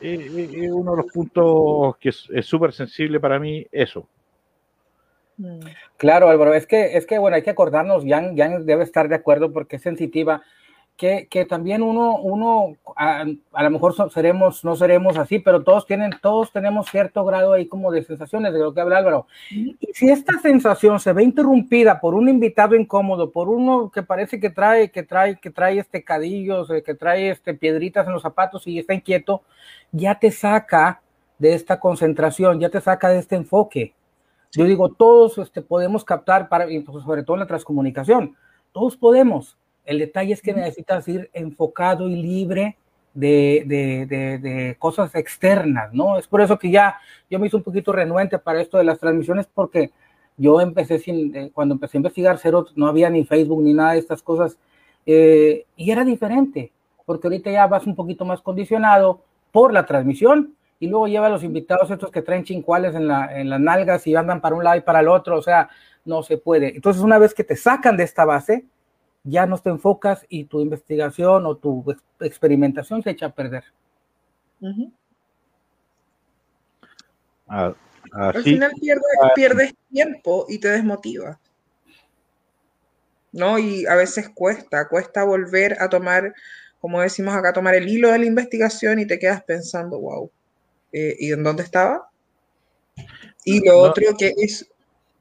eh, 0.00 0.50
es 0.52 0.70
uno 0.70 0.92
de 0.92 0.96
los 1.02 1.12
puntos 1.12 1.96
que 1.98 2.08
es 2.08 2.46
súper 2.46 2.72
sensible 2.72 3.20
para 3.20 3.38
mí, 3.38 3.66
eso. 3.70 4.08
Mm. 5.40 5.60
Claro, 5.96 6.28
Álvaro, 6.28 6.54
es 6.54 6.66
que, 6.66 6.96
es 6.96 7.06
que 7.06 7.18
bueno, 7.18 7.36
hay 7.36 7.42
que 7.42 7.50
acordarnos, 7.50 8.04
Jan, 8.06 8.36
Jan 8.36 8.66
debe 8.66 8.84
estar 8.84 9.08
de 9.08 9.14
acuerdo 9.14 9.52
porque 9.52 9.76
es 9.76 9.82
sensitiva 9.82 10.42
que, 10.96 11.46
también 11.48 11.82
uno, 11.82 12.18
uno 12.18 12.76
a, 12.94 13.24
lo 13.24 13.70
mejor 13.70 13.94
seremos, 14.12 14.62
no 14.66 14.76
seremos 14.76 15.16
así, 15.16 15.38
pero 15.38 15.62
todos 15.64 15.86
tienen, 15.86 16.10
todos 16.20 16.52
tenemos 16.52 16.90
cierto 16.90 17.24
grado 17.24 17.54
ahí 17.54 17.66
como 17.66 17.90
de 17.90 18.02
sensaciones 18.04 18.52
de 18.52 18.58
lo 18.58 18.74
que 18.74 18.82
habla 18.82 18.98
Álvaro. 18.98 19.26
Y 19.50 19.78
si 19.94 20.10
esta 20.10 20.38
sensación 20.40 21.00
se 21.00 21.14
ve 21.14 21.22
interrumpida 21.22 22.00
por 22.00 22.14
un 22.14 22.28
invitado 22.28 22.76
incómodo, 22.76 23.30
por 23.30 23.48
uno 23.48 23.90
que 23.90 24.02
parece 24.02 24.38
que 24.38 24.50
trae, 24.50 24.90
que 24.90 25.02
trae, 25.02 25.40
que 25.40 25.48
trae 25.48 25.78
este 25.78 26.04
cadillos, 26.04 26.68
eh, 26.68 26.82
que 26.82 26.94
trae 26.94 27.30
este 27.30 27.54
piedritas 27.54 28.06
en 28.06 28.12
los 28.12 28.22
zapatos 28.22 28.66
y 28.66 28.78
está 28.78 28.92
inquieto, 28.92 29.42
ya 29.92 30.18
te 30.18 30.30
saca 30.30 31.00
de 31.38 31.54
esta 31.54 31.80
concentración, 31.80 32.60
ya 32.60 32.68
te 32.68 32.82
saca 32.82 33.08
de 33.08 33.20
este 33.20 33.36
enfoque. 33.36 33.94
Yo 34.52 34.64
digo, 34.64 34.88
todos 34.88 35.38
este, 35.38 35.62
podemos 35.62 36.04
captar, 36.04 36.48
para, 36.48 36.66
pues, 36.66 37.04
sobre 37.04 37.22
todo 37.22 37.36
en 37.36 37.40
la 37.40 37.46
transcomunicación, 37.46 38.36
todos 38.72 38.96
podemos, 38.96 39.56
el 39.84 39.98
detalle 39.98 40.32
es 40.32 40.42
que 40.42 40.52
necesitas 40.52 41.06
ir 41.08 41.30
enfocado 41.32 42.08
y 42.08 42.16
libre 42.16 42.76
de, 43.14 44.76
cosas 44.78 45.14
externas, 45.14 45.92
¿no? 45.92 46.18
Es 46.18 46.26
por 46.26 46.40
eso 46.40 46.58
que 46.58 46.70
ya 46.70 46.98
yo 47.28 47.38
me 47.38 47.46
hice 47.46 47.56
un 47.56 47.62
poquito 47.62 47.92
renuente 47.92 48.38
para 48.38 48.60
esto 48.60 48.78
de 48.78 48.84
las 48.84 48.98
transmisiones 48.98 49.46
porque 49.52 49.90
yo 50.36 50.60
empecé 50.60 50.98
sin, 50.98 51.34
eh, 51.34 51.50
cuando 51.52 51.74
empecé 51.74 51.96
a 51.96 52.00
investigar 52.00 52.38
cero, 52.38 52.66
no 52.74 52.86
había 52.86 53.10
ni 53.10 53.24
Facebook 53.24 53.62
ni 53.62 53.74
nada 53.74 53.92
de 53.92 53.98
estas 53.98 54.22
cosas 54.22 54.58
eh, 55.06 55.66
y 55.76 55.90
era 55.90 56.04
diferente, 56.04 56.72
porque 57.04 57.26
ahorita 57.26 57.50
ya 57.50 57.66
vas 57.66 57.86
un 57.86 57.94
poquito 57.94 58.24
más 58.24 58.40
condicionado 58.40 59.20
por 59.52 59.72
la 59.72 59.86
transmisión 59.86 60.54
y 60.80 60.88
luego 60.88 61.06
lleva 61.06 61.26
a 61.26 61.30
los 61.30 61.44
invitados 61.44 61.90
estos 61.90 62.10
que 62.10 62.22
traen 62.22 62.42
chincuales 62.42 62.94
en, 62.94 63.06
la, 63.06 63.38
en 63.38 63.50
las 63.50 63.60
nalgas 63.60 64.06
y 64.06 64.16
andan 64.16 64.40
para 64.40 64.56
un 64.56 64.64
lado 64.64 64.78
y 64.78 64.80
para 64.80 65.00
el 65.00 65.08
otro, 65.08 65.38
o 65.38 65.42
sea, 65.42 65.68
no 66.06 66.22
se 66.22 66.38
puede. 66.38 66.74
Entonces 66.74 67.02
una 67.02 67.18
vez 67.18 67.34
que 67.34 67.44
te 67.44 67.54
sacan 67.54 67.98
de 67.98 68.04
esta 68.04 68.24
base, 68.24 68.64
ya 69.22 69.44
no 69.44 69.58
te 69.58 69.68
enfocas 69.68 70.24
y 70.30 70.44
tu 70.44 70.60
investigación 70.60 71.44
o 71.44 71.54
tu 71.54 71.84
experimentación 72.18 73.02
se 73.02 73.10
echa 73.10 73.26
a 73.26 73.34
perder. 73.34 73.64
Al 77.46 78.42
final 78.42 78.72
pierdes, 79.34 79.74
tiempo 79.90 80.46
y 80.48 80.58
te 80.58 80.68
desmotiva. 80.68 81.38
¿No? 83.32 83.58
Y 83.58 83.86
a 83.86 83.94
veces 83.94 84.30
cuesta, 84.30 84.88
cuesta 84.88 85.24
volver 85.24 85.76
a 85.80 85.90
tomar, 85.90 86.34
como 86.80 87.02
decimos 87.02 87.34
acá, 87.34 87.52
tomar 87.52 87.74
el 87.74 87.86
hilo 87.86 88.10
de 88.10 88.18
la 88.18 88.24
investigación 88.24 88.98
y 88.98 89.06
te 89.06 89.18
quedas 89.18 89.44
pensando, 89.44 90.00
wow, 90.00 90.30
eh, 90.92 91.16
¿y 91.18 91.32
en 91.32 91.42
dónde 91.42 91.62
estaba? 91.62 92.10
Y 93.44 93.66
lo 93.66 93.78
otro 93.78 94.16
que 94.18 94.34
es 94.36 94.70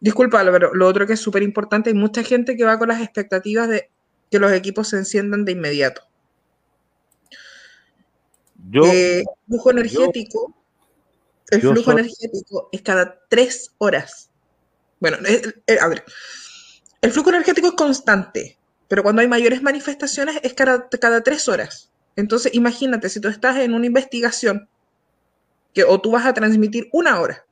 Disculpa, 0.02 0.44
pero 0.52 0.74
lo 0.74 0.88
otro 0.88 1.06
que 1.06 1.14
es 1.14 1.20
súper 1.20 1.44
importante, 1.44 1.90
hay 1.90 1.96
mucha 1.96 2.24
gente 2.24 2.56
que 2.56 2.64
va 2.64 2.80
con 2.80 2.88
las 2.88 3.02
expectativas 3.02 3.68
de 3.68 3.90
que 4.32 4.40
los 4.40 4.52
equipos 4.52 4.88
se 4.90 4.98
enciendan 4.98 5.44
de 5.44 5.52
inmediato. 5.52 6.04
Yo, 8.70 8.86
eh, 8.86 9.20
el 9.20 9.26
flujo 9.48 9.72
energético, 9.72 10.56
el 11.50 11.62
flujo 11.62 11.92
energético 11.92 12.70
es 12.72 12.82
cada 12.82 13.20
tres 13.28 13.74
horas. 13.78 14.30
Bueno, 15.00 15.18
a 15.18 15.88
ver, 15.88 16.04
el 17.02 17.12
flujo 17.12 17.30
energético 17.30 17.70
es 17.70 17.74
constante, 17.74 18.58
pero 18.88 19.04
cuando 19.04 19.22
hay 19.22 19.28
mayores 19.28 19.62
manifestaciones 19.62 20.40
es 20.44 20.54
cada, 20.54 20.88
cada 20.88 21.24
tres 21.24 21.48
horas. 21.50 21.92
Entonces, 22.16 22.54
imagínate, 22.54 23.10
si 23.10 23.20
tú 23.20 23.28
estás 23.28 23.58
en 23.58 23.74
una 23.74 23.86
investigación 23.86 24.70
que, 25.74 25.84
o 25.84 26.00
tú 26.00 26.12
vas 26.12 26.26
a 26.26 26.34
transmitir 26.34 26.90
una 26.92 27.20
hora, 27.20 27.46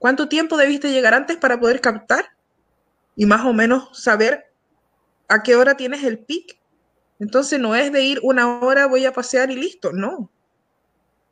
¿Cuánto 0.00 0.30
tiempo 0.30 0.56
debiste 0.56 0.90
llegar 0.90 1.12
antes 1.12 1.36
para 1.36 1.60
poder 1.60 1.82
captar 1.82 2.24
y 3.16 3.26
más 3.26 3.44
o 3.44 3.52
menos 3.52 3.90
saber 4.02 4.46
a 5.28 5.42
qué 5.42 5.56
hora 5.56 5.76
tienes 5.76 6.04
el 6.04 6.20
pic? 6.20 6.58
Entonces 7.18 7.60
no 7.60 7.76
es 7.76 7.92
de 7.92 8.02
ir 8.02 8.18
una 8.22 8.60
hora, 8.60 8.86
voy 8.86 9.04
a 9.04 9.12
pasear 9.12 9.50
y 9.50 9.56
listo, 9.56 9.92
no. 9.92 10.30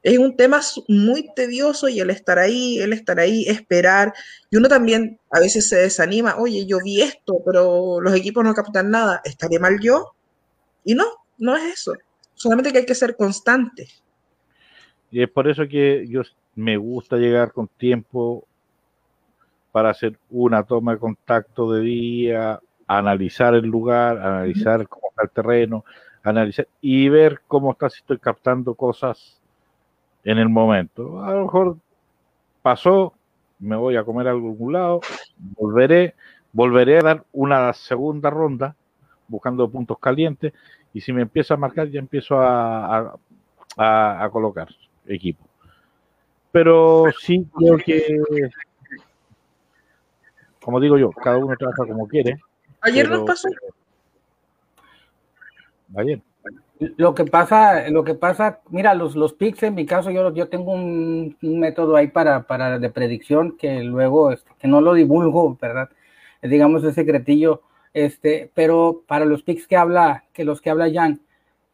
Es 0.02 0.18
un 0.18 0.36
tema 0.36 0.60
muy 0.86 1.30
tedioso 1.34 1.88
y 1.88 1.98
el 2.00 2.10
estar 2.10 2.38
ahí, 2.38 2.78
el 2.78 2.92
estar 2.92 3.18
ahí, 3.18 3.48
esperar. 3.48 4.12
Y 4.50 4.58
uno 4.58 4.68
también 4.68 5.18
a 5.30 5.40
veces 5.40 5.66
se 5.66 5.76
desanima, 5.76 6.36
oye, 6.36 6.66
yo 6.66 6.76
vi 6.84 7.00
esto, 7.00 7.40
pero 7.46 8.02
los 8.02 8.14
equipos 8.14 8.44
no 8.44 8.52
captan 8.52 8.90
nada, 8.90 9.22
¿estaré 9.24 9.58
mal 9.58 9.80
yo? 9.80 10.12
Y 10.84 10.94
no, 10.94 11.06
no 11.38 11.56
es 11.56 11.72
eso. 11.72 11.94
Solamente 12.34 12.70
que 12.70 12.80
hay 12.80 12.86
que 12.86 12.94
ser 12.94 13.16
constante. 13.16 13.88
Y 15.10 15.22
es 15.22 15.30
por 15.30 15.48
eso 15.48 15.66
que 15.66 16.06
yo 16.08 16.22
me 16.54 16.76
gusta 16.76 17.16
llegar 17.16 17.52
con 17.52 17.68
tiempo 17.68 18.44
para 19.72 19.90
hacer 19.90 20.18
una 20.30 20.62
toma 20.64 20.92
de 20.92 20.98
contacto 20.98 21.72
de 21.72 21.82
día, 21.82 22.60
analizar 22.86 23.54
el 23.54 23.66
lugar, 23.66 24.18
analizar 24.18 24.86
cómo 24.88 25.08
está 25.10 25.22
el 25.24 25.30
terreno, 25.30 25.84
analizar 26.22 26.66
y 26.80 27.08
ver 27.08 27.40
cómo 27.46 27.72
está 27.72 27.88
si 27.88 28.00
estoy 28.00 28.18
captando 28.18 28.74
cosas 28.74 29.40
en 30.24 30.38
el 30.38 30.48
momento. 30.48 31.22
A 31.22 31.32
lo 31.32 31.42
mejor 31.42 31.76
pasó, 32.62 33.14
me 33.58 33.76
voy 33.76 33.96
a 33.96 34.04
comer 34.04 34.28
a 34.28 34.32
algún 34.32 34.72
lado, 34.72 35.00
volveré, 35.56 36.14
volveré 36.52 36.98
a 36.98 37.02
dar 37.02 37.24
una 37.32 37.72
segunda 37.72 38.30
ronda 38.30 38.74
buscando 39.28 39.70
puntos 39.70 39.98
calientes 39.98 40.52
y 40.92 41.00
si 41.00 41.12
me 41.12 41.22
empieza 41.22 41.54
a 41.54 41.58
marcar 41.58 41.88
ya 41.88 41.98
empiezo 41.98 42.40
a, 42.40 43.14
a, 43.76 44.24
a 44.24 44.30
colocar 44.30 44.68
equipo. 45.14 45.44
Pero 46.50 47.04
sí 47.20 47.46
creo 47.56 47.76
que 47.78 48.20
como 50.68 50.80
digo 50.80 50.98
yo, 50.98 51.10
cada 51.12 51.38
uno 51.38 51.56
trabaja 51.56 51.86
como 51.86 52.06
quiere. 52.06 52.38
Ayer 52.82 53.08
nos 53.08 53.24
pasó. 53.24 53.48
Ayer. 55.96 56.20
Lo 56.98 57.14
que 57.14 57.24
pasa, 57.24 57.88
lo 57.88 58.04
que 58.04 58.14
pasa, 58.14 58.60
mira, 58.68 58.92
los, 58.92 59.16
los 59.16 59.32
picks 59.32 59.62
en 59.62 59.74
mi 59.74 59.86
caso, 59.86 60.10
yo, 60.10 60.30
yo 60.34 60.50
tengo 60.50 60.72
un, 60.72 61.38
método 61.40 61.96
ahí 61.96 62.08
para, 62.08 62.46
para 62.46 62.78
de 62.78 62.90
predicción 62.90 63.56
que 63.56 63.82
luego, 63.82 64.30
este, 64.30 64.50
que 64.58 64.68
no 64.68 64.82
lo 64.82 64.92
divulgo, 64.92 65.56
¿verdad? 65.58 65.88
Digamos 66.42 66.84
ese 66.84 66.92
secretillo, 66.92 67.62
este, 67.94 68.50
pero 68.52 69.02
para 69.06 69.24
los 69.24 69.42
picks 69.42 69.66
que 69.66 69.76
habla, 69.78 70.24
que 70.34 70.44
los 70.44 70.60
que 70.60 70.68
habla 70.68 70.92
Jan, 70.92 71.22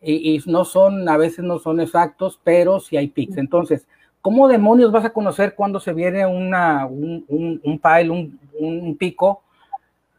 y, 0.04 0.42
no 0.46 0.64
son, 0.64 1.08
a 1.08 1.16
veces 1.16 1.44
no 1.44 1.58
son 1.58 1.80
exactos, 1.80 2.40
pero 2.44 2.80
sí 2.80 2.96
hay 2.96 3.08
pics. 3.08 3.36
Entonces, 3.38 3.86
¿cómo 4.20 4.48
demonios 4.48 4.92
vas 4.92 5.04
a 5.04 5.12
conocer 5.12 5.54
cuando 5.54 5.80
se 5.80 5.92
viene 5.92 6.26
una, 6.26 6.86
un, 6.86 7.24
un, 7.28 7.60
un 7.64 7.80
un, 8.10 8.40
un, 8.58 8.96
pico, 8.96 9.42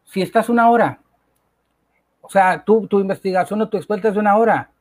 si 0.03 0.21
estás 0.21 0.49
una 0.49 0.69
hora? 0.69 0.99
O 2.21 2.29
sea, 2.29 2.63
tu, 2.63 2.87
tu 2.87 2.99
investigación 2.99 3.61
o 3.61 3.69
tu 3.69 3.77
experta 3.77 4.07
es 4.07 4.15
de 4.15 4.19
una 4.19 4.37
hora. 4.37 4.71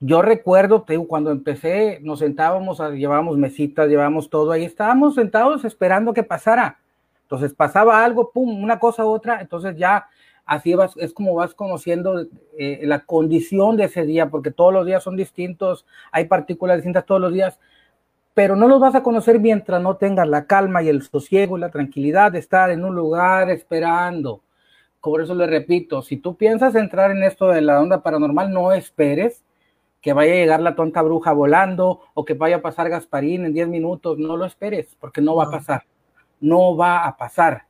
Yo 0.00 0.20
recuerdo, 0.20 0.82
te 0.82 0.98
cuando 0.98 1.30
empecé, 1.30 2.00
nos 2.02 2.18
sentábamos, 2.18 2.78
llevábamos 2.92 3.38
mesitas, 3.38 3.88
llevábamos 3.88 4.28
todo 4.28 4.52
ahí, 4.52 4.64
estábamos 4.64 5.14
sentados 5.14 5.64
esperando 5.64 6.12
que 6.12 6.22
pasara. 6.22 6.78
Entonces 7.22 7.54
pasaba 7.54 8.04
algo, 8.04 8.30
pum, 8.30 8.62
una 8.62 8.78
cosa 8.78 9.04
u 9.04 9.08
otra, 9.08 9.40
entonces 9.40 9.76
ya 9.76 10.08
así 10.46 10.74
vas, 10.74 10.96
es 10.96 11.12
como 11.12 11.34
vas 11.34 11.54
conociendo 11.54 12.26
eh, 12.58 12.80
la 12.84 13.00
condición 13.00 13.76
de 13.76 13.84
ese 13.84 14.04
día, 14.04 14.30
porque 14.30 14.50
todos 14.50 14.72
los 14.72 14.86
días 14.86 15.02
son 15.02 15.16
distintos, 15.16 15.86
hay 16.12 16.26
partículas 16.26 16.76
distintas 16.76 17.06
todos 17.06 17.20
los 17.20 17.32
días, 17.32 17.58
pero 18.34 18.56
no 18.56 18.68
los 18.68 18.80
vas 18.80 18.94
a 18.94 19.02
conocer 19.02 19.40
mientras 19.40 19.80
no 19.80 19.96
tengas 19.96 20.28
la 20.28 20.46
calma 20.46 20.82
y 20.82 20.88
el 20.88 21.02
sosiego 21.02 21.56
y 21.56 21.60
la 21.60 21.70
tranquilidad 21.70 22.32
de 22.32 22.40
estar 22.40 22.70
en 22.70 22.84
un 22.84 22.94
lugar 22.94 23.50
esperando. 23.50 24.42
Por 25.00 25.20
eso 25.20 25.34
le 25.34 25.46
repito, 25.46 26.02
si 26.02 26.16
tú 26.16 26.36
piensas 26.36 26.74
entrar 26.74 27.10
en 27.10 27.22
esto 27.22 27.48
de 27.48 27.60
la 27.60 27.80
onda 27.80 28.02
paranormal, 28.02 28.50
no 28.52 28.72
esperes 28.72 29.44
que 30.00 30.12
vaya 30.12 30.32
a 30.32 30.36
llegar 30.36 30.60
la 30.60 30.74
tonta 30.74 31.02
bruja 31.02 31.32
volando 31.32 32.00
o 32.14 32.24
que 32.24 32.34
vaya 32.34 32.56
a 32.56 32.62
pasar 32.62 32.90
Gasparín 32.90 33.44
en 33.44 33.54
10 33.54 33.68
minutos, 33.68 34.18
no 34.18 34.36
lo 34.36 34.44
esperes, 34.44 34.96
porque 35.00 35.20
no 35.20 35.36
va 35.36 35.44
a 35.44 35.50
pasar, 35.50 35.84
no 36.40 36.76
va 36.76 37.06
a 37.06 37.16
pasar 37.16 37.66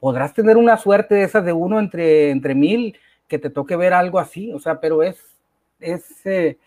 podrás 0.00 0.34
tener 0.34 0.56
una 0.56 0.78
suerte 0.78 1.14
de 1.14 1.24
esas 1.24 1.44
de 1.44 1.52
uno 1.52 1.78
entre, 1.78 2.30
entre 2.30 2.54
mil 2.54 2.96
que 3.28 3.38
te 3.38 3.50
toque 3.50 3.76
ver 3.76 3.92
algo 3.92 4.18
así, 4.18 4.52
o 4.52 4.58
sea, 4.58 4.80
pero 4.80 5.02
es, 5.02 5.18
es 5.78 6.26
eh, 6.26 6.58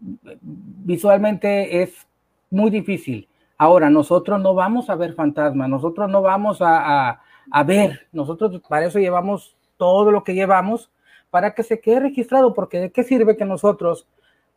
visualmente 0.00 1.82
es 1.82 2.06
muy 2.50 2.70
difícil. 2.70 3.28
Ahora, 3.58 3.90
nosotros 3.90 4.40
no 4.40 4.54
vamos 4.54 4.88
a 4.88 4.94
ver 4.94 5.14
fantasmas, 5.14 5.68
nosotros 5.68 6.08
no 6.08 6.22
vamos 6.22 6.62
a, 6.62 7.20
a, 7.50 7.62
ver, 7.64 8.06
nosotros 8.12 8.62
para 8.68 8.86
eso 8.86 9.00
llevamos 9.00 9.56
todo 9.76 10.12
lo 10.12 10.22
que 10.22 10.34
llevamos 10.34 10.90
para 11.30 11.52
que 11.54 11.64
se 11.64 11.80
quede 11.80 12.00
registrado, 12.00 12.54
porque 12.54 12.78
de 12.78 12.92
qué 12.92 13.02
sirve 13.02 13.36
que 13.36 13.44
nosotros 13.44 14.06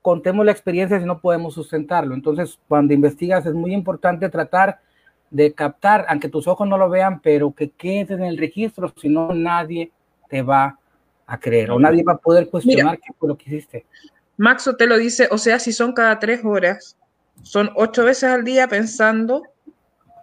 contemos 0.01 0.45
la 0.45 0.51
experiencia 0.51 0.99
si 0.99 1.05
no 1.05 1.19
podemos 1.19 1.55
sustentarlo. 1.55 2.13
Entonces, 2.13 2.59
cuando 2.67 2.93
investigas 2.93 3.45
es 3.45 3.53
muy 3.53 3.73
importante 3.73 4.29
tratar 4.29 4.79
de 5.31 5.53
captar, 5.53 6.05
aunque 6.09 6.29
tus 6.29 6.47
ojos 6.47 6.67
no 6.67 6.77
lo 6.77 6.89
vean, 6.89 7.21
pero 7.21 7.53
que 7.53 7.71
quede 7.71 8.13
en 8.13 8.23
el 8.23 8.37
registro, 8.37 8.93
si 9.01 9.09
no 9.09 9.33
nadie 9.33 9.91
te 10.29 10.41
va 10.41 10.77
a 11.25 11.39
creer 11.39 11.71
o 11.71 11.79
nadie 11.79 12.03
va 12.03 12.13
a 12.13 12.17
poder 12.17 12.49
cuestionar 12.49 12.99
qué 12.99 13.13
fue 13.17 13.29
lo 13.29 13.37
que 13.37 13.45
hiciste. 13.47 13.85
Maxo 14.37 14.75
te 14.75 14.85
lo 14.85 14.97
dice, 14.97 15.29
o 15.31 15.37
sea, 15.37 15.59
si 15.59 15.71
son 15.71 15.93
cada 15.93 16.19
tres 16.19 16.41
horas, 16.43 16.97
son 17.43 17.71
ocho 17.75 18.03
veces 18.03 18.25
al 18.25 18.43
día 18.43 18.67
pensando 18.67 19.43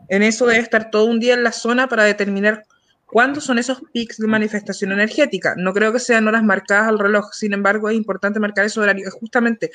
en 0.09 0.23
eso 0.23 0.47
debe 0.47 0.61
estar 0.61 0.91
todo 0.91 1.05
un 1.07 1.21
día 1.21 1.35
en 1.35 1.43
la 1.43 1.53
zona 1.53 1.89
para 1.89 2.05
determinar 2.05 2.65
cuándo 3.07 3.41
son 3.41 3.59
esos 3.59 3.83
pics 3.93 4.19
de 4.19 4.27
manifestación 4.27 4.93
energética. 4.93 5.55
No 5.57 5.73
creo 5.73 5.93
que 5.93 5.99
sean 5.99 6.29
horas 6.29 6.45
marcadas 6.45 6.89
al 6.89 6.99
reloj, 6.99 7.33
sin 7.33 7.53
embargo 7.53 7.89
es 7.89 7.97
importante 7.97 8.41
marcar 8.41 8.65
esos 8.65 8.83
horarios. 8.83 9.13
Justamente 9.15 9.71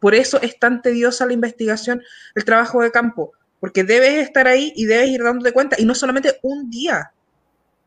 por 0.00 0.14
eso 0.14 0.40
es 0.42 0.58
tan 0.58 0.82
tediosa 0.82 1.26
la 1.26 1.32
investigación, 1.32 2.02
el 2.34 2.44
trabajo 2.44 2.82
de 2.82 2.90
campo, 2.90 3.32
porque 3.62 3.84
debes 3.84 4.14
estar 4.14 4.48
ahí 4.48 4.72
y 4.74 4.86
debes 4.86 5.10
ir 5.10 5.22
dándote 5.22 5.52
cuenta, 5.52 5.76
y 5.78 5.84
no 5.84 5.94
solamente 5.94 6.40
un 6.42 6.68
día, 6.68 7.12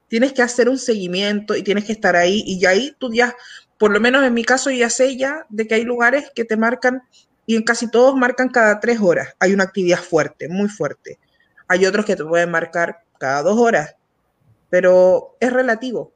tienes 0.07 0.32
que 0.32 0.41
hacer 0.41 0.69
un 0.69 0.78
seguimiento 0.78 1.53
y 1.53 1.63
tienes 1.63 1.84
que 1.84 1.91
estar 1.91 2.15
ahí, 2.15 2.45
y 2.47 2.65
ahí 2.65 2.95
tú 2.97 3.13
ya, 3.13 3.36
por 3.78 3.91
lo 3.91 3.99
menos 3.99 4.23
en 4.23 4.34
mi 4.34 4.45
caso, 4.45 4.71
ya 4.71 4.89
sé 4.89 5.17
ya 5.17 5.45
de 5.49 5.67
que 5.67 5.76
hay 5.76 5.84
lugares 5.84 6.32
que 6.34 6.45
te 6.45 6.55
marcan, 6.55 7.01
y 7.45 7.57
en 7.57 7.63
casi 7.63 7.91
todos 7.91 8.15
marcan 8.15 8.47
cada 8.47 8.80
tres 8.80 9.01
horas, 9.01 9.36
hay 9.38 9.53
una 9.53 9.65
actividad 9.65 9.99
fuerte, 9.99 10.47
muy 10.47 10.69
fuerte. 10.69 11.19
Hay 11.67 11.86
otros 11.86 12.05
que 12.05 12.15
te 12.15 12.23
pueden 12.23 12.51
marcar 12.51 13.01
cada 13.19 13.41
dos 13.41 13.59
horas, 13.59 13.95
pero 14.69 15.36
es 15.41 15.51
relativo. 15.51 16.13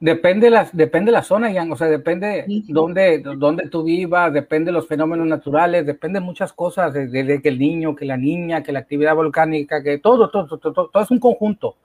Depende 0.00 0.48
la, 0.48 0.68
depende 0.72 1.10
la 1.10 1.24
zona, 1.24 1.52
Jan, 1.52 1.72
o 1.72 1.76
sea, 1.76 1.88
depende 1.88 2.44
dónde, 2.68 3.18
dónde 3.18 3.68
tú 3.68 3.82
vivas, 3.82 4.32
depende 4.32 4.70
los 4.70 4.86
fenómenos 4.86 5.26
naturales, 5.26 5.84
depende 5.84 6.20
muchas 6.20 6.52
cosas, 6.52 6.94
desde 6.94 7.42
que 7.42 7.48
el 7.48 7.58
niño, 7.58 7.96
que 7.96 8.04
la 8.04 8.16
niña, 8.16 8.62
que 8.62 8.70
la 8.70 8.78
actividad 8.78 9.16
volcánica, 9.16 9.82
que 9.82 9.98
todo, 9.98 10.30
todo, 10.30 10.56
todo, 10.56 10.88
todo, 10.88 11.02
es 11.02 11.10
un 11.10 11.18
conjunto. 11.18 11.76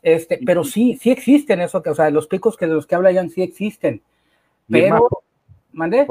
Este, 0.00 0.40
pero 0.46 0.64
sí, 0.64 0.96
sí 0.98 1.10
existen 1.10 1.60
eso, 1.60 1.82
que, 1.82 1.90
o 1.90 1.94
sea, 1.94 2.08
los 2.08 2.26
picos 2.26 2.56
que 2.56 2.66
de 2.66 2.72
los 2.72 2.86
que 2.86 2.94
habla 2.94 3.12
Jan 3.12 3.28
sí 3.28 3.42
existen. 3.42 4.00
Pero, 4.66 5.06
¿mandé? 5.72 6.06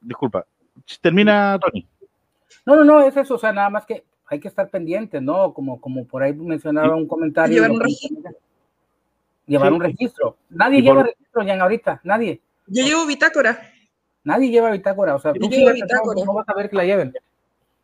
disculpa, 0.00 0.46
termina 1.00 1.58
Tony. 1.58 1.84
No, 2.64 2.76
no, 2.76 2.84
no, 2.84 3.00
es 3.00 3.16
eso, 3.16 3.34
o 3.34 3.38
sea, 3.38 3.52
nada 3.52 3.70
más 3.70 3.86
que 3.86 4.04
hay 4.26 4.38
que 4.38 4.48
estar 4.48 4.70
pendiente, 4.70 5.20
¿no? 5.20 5.52
Como, 5.52 5.80
como 5.80 6.04
por 6.06 6.22
ahí 6.22 6.32
mencionaba 6.32 6.94
un 6.94 7.08
comentario 7.08 7.56
llevar 7.56 7.72
un 7.72 7.80
registro. 7.80 8.30
Nadie 9.46 10.82
lleva 10.82 11.02
registro, 11.02 11.42
ya 11.44 11.60
ahorita, 11.60 12.00
nadie. 12.04 12.40
Yo 12.66 12.84
llevo 12.84 13.06
bitácora. 13.06 13.58
Nadie 14.24 14.50
lleva 14.50 14.70
bitácora, 14.70 15.16
o 15.16 15.18
sea, 15.18 15.32
tú 15.32 15.48
llevo 15.48 15.72
bitácora. 15.72 16.24
No, 16.24 16.34
vas 16.34 16.48
a 16.48 16.54
ver 16.54 16.70
que 16.70 16.76
la 16.76 16.84
lleven. 16.84 17.12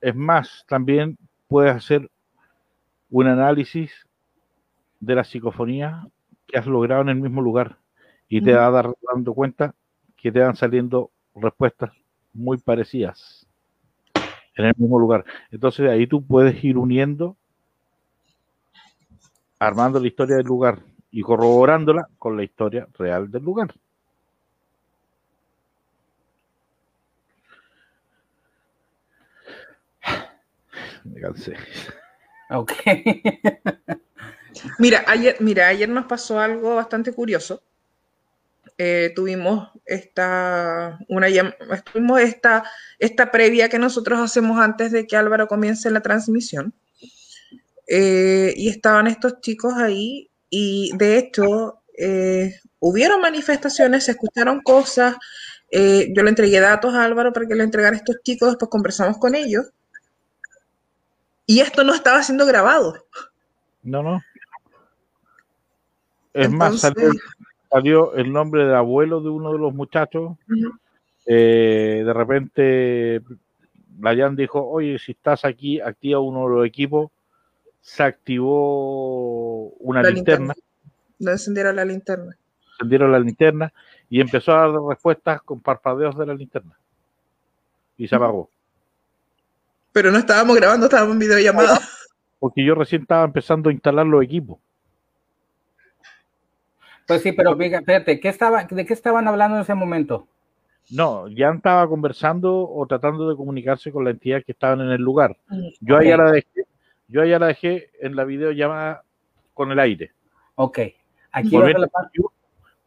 Es 0.01 0.15
más, 0.15 0.65
también 0.69 1.19
puedes 1.49 1.75
hacer 1.75 2.09
un 3.11 3.27
análisis 3.27 3.91
de 5.01 5.15
la 5.15 5.25
psicofonía 5.25 6.07
que 6.47 6.59
has 6.59 6.67
logrado 6.67 7.03
en 7.03 7.09
el 7.09 7.17
mismo 7.17 7.43
lugar 7.43 7.77
y 8.29 8.41
te 8.41 8.53
vas 8.53 8.87
dando 9.13 9.35
cuenta 9.35 9.75
que 10.17 10.31
te 10.31 10.41
van 10.41 10.55
saliendo 10.55 11.11
respuestas 11.35 11.91
muy 12.33 12.59
parecidas 12.59 13.47
en 14.55 14.67
el 14.67 14.75
mismo 14.77 14.99
lugar. 14.99 15.25
Entonces 15.51 15.89
ahí 15.89 16.07
tú 16.07 16.25
puedes 16.25 16.63
ir 16.63 16.77
uniendo, 16.77 17.37
armando 19.59 19.99
la 19.99 20.07
historia 20.07 20.37
del 20.37 20.47
lugar 20.47 20.81
y 21.11 21.23
corroborándola 21.23 22.09
con 22.19 22.37
la 22.37 22.45
historia 22.45 22.87
real 22.99 23.31
del 23.31 23.43
lugar. 23.43 23.75
Me 31.05 31.21
cansé. 31.21 31.55
Ok. 32.51 32.73
mira, 34.79 35.05
ayer, 35.07 35.37
mira, 35.41 35.69
ayer 35.69 35.89
nos 35.89 36.07
pasó 36.07 36.39
algo 36.41 36.77
bastante 36.77 37.13
curioso. 37.13 37.63
Eh, 38.77 39.13
tuvimos 39.17 39.71
esta, 39.85 40.99
una, 41.09 41.27
tuvimos 41.93 42.21
esta, 42.21 42.65
esta 42.99 43.31
previa 43.33 43.69
que 43.69 43.79
nosotros 43.79 44.21
hacemos 44.21 44.61
antes 44.61 44.93
de 44.93 45.07
que 45.07 45.17
Álvaro 45.17 45.49
comience 45.49 45.91
la 45.91 46.01
transmisión. 46.01 46.75
Eh, 47.89 48.53
y 48.57 48.69
estaban 48.69 49.07
estos 49.07 49.41
chicos 49.41 49.75
ahí 49.75 50.31
y 50.51 50.97
de 50.97 51.19
hecho, 51.19 51.81
eh, 51.97 52.55
hubieron 52.81 53.21
manifestaciones, 53.21 54.05
se 54.05 54.13
escucharon 54.13 54.61
cosas. 54.61 55.17
Eh, 55.71 56.13
yo 56.15 56.23
le 56.23 56.31
entregué 56.31 56.61
datos 56.61 56.95
a 56.95 57.05
Álvaro 57.05 57.33
para 57.33 57.47
que 57.47 57.55
le 57.55 57.65
entregara 57.65 57.95
a 57.95 57.99
estos 57.99 58.17
chicos, 58.23 58.51
después 58.51 58.71
conversamos 58.71 59.19
con 59.19 59.35
ellos. 59.35 59.67
Y 61.47 61.61
esto 61.61 61.85
no 61.85 61.95
estaba 61.95 62.23
siendo 62.23 62.47
grabado. 62.47 62.95
No, 63.83 64.03
no. 64.03 64.23
Es 66.35 66.51
más, 66.51 66.81
salió, 67.71 68.15
el 68.15 68.33
nombre 68.33 68.65
del 68.65 68.75
abuelo 68.75 69.21
de 69.21 69.31
uno 69.31 69.53
de 69.53 69.59
los 69.59 69.75
muchachos. 69.75 70.37
Eh, 71.27 72.03
de 72.05 72.13
repente, 72.13 73.23
Layan 73.99 74.37
dijo, 74.37 74.67
oye, 74.67 74.99
si 74.99 75.13
estás 75.13 75.45
aquí, 75.45 75.81
activa 75.81 76.21
uno 76.21 76.49
de 76.49 76.55
los 76.55 76.67
equipos 76.67 77.11
se 77.81 78.03
activó 78.03 79.71
una 79.79 80.03
linterna. 80.03 80.55
No 81.19 81.31
encendieron 81.31 81.77
la 81.77 81.85
linterna. 81.85 82.37
Encendieron 82.73 83.13
la 83.13 83.19
linterna 83.19 83.73
y 84.09 84.21
empezó 84.21 84.53
a 84.53 84.69
dar 84.69 84.81
respuestas 84.89 85.43
con 85.43 85.61
parpadeos 85.61 86.17
de 86.17 86.27
la 86.27 86.35
linterna. 86.35 86.79
Y 87.97 88.07
se 88.07 88.15
apagó. 88.15 88.51
Pero 89.93 90.13
no 90.13 90.19
estábamos 90.19 90.57
grabando, 90.57 90.87
estábamos 90.87 91.15
en 91.15 91.19
videollamada. 91.21 91.81
Porque 92.39 92.65
yo 92.65 92.75
recién 92.75 93.03
estaba 93.03 93.25
empezando 93.25 93.69
a 93.69 93.73
instalar 93.73 94.07
los 94.07 94.23
equipos. 94.23 94.59
Pues 97.07 97.23
sí, 97.23 97.33
pero 97.33 97.57
fíjate, 97.57 98.21
¿qué 98.21 98.29
estaba, 98.29 98.65
¿de 98.65 98.85
qué 98.87 98.93
estaban 98.93 99.27
hablando 99.27 99.57
en 99.57 99.63
ese 99.63 99.75
momento? 99.75 100.29
No, 100.91 101.27
ya 101.29 101.51
estaba 101.51 101.89
conversando 101.89 102.69
o 102.69 102.87
tratando 102.87 103.29
de 103.29 103.37
comunicarse 103.37 103.91
con 103.91 104.05
la 104.05 104.11
entidad 104.11 104.43
que 104.45 104.53
estaban 104.53 104.81
en 104.81 104.91
el 104.91 105.01
lugar. 105.01 105.37
Mm, 105.49 105.69
yo 105.81 105.97
ahí 105.97 106.09
la 106.09 106.31
dejé 106.31 106.65
yo 107.09 107.25
ya 107.25 107.39
la 107.39 107.49
dejé 107.49 107.91
en 108.01 108.15
la 108.15 108.25
videollamada 108.25 109.03
con 109.55 109.73
el 109.73 109.79
aire. 109.81 110.13
Ok. 110.55 110.79
Aquí 111.33 111.51
por, 111.51 111.65
mientras, 111.65 111.91
la 111.93 112.11
yo, 112.15 112.33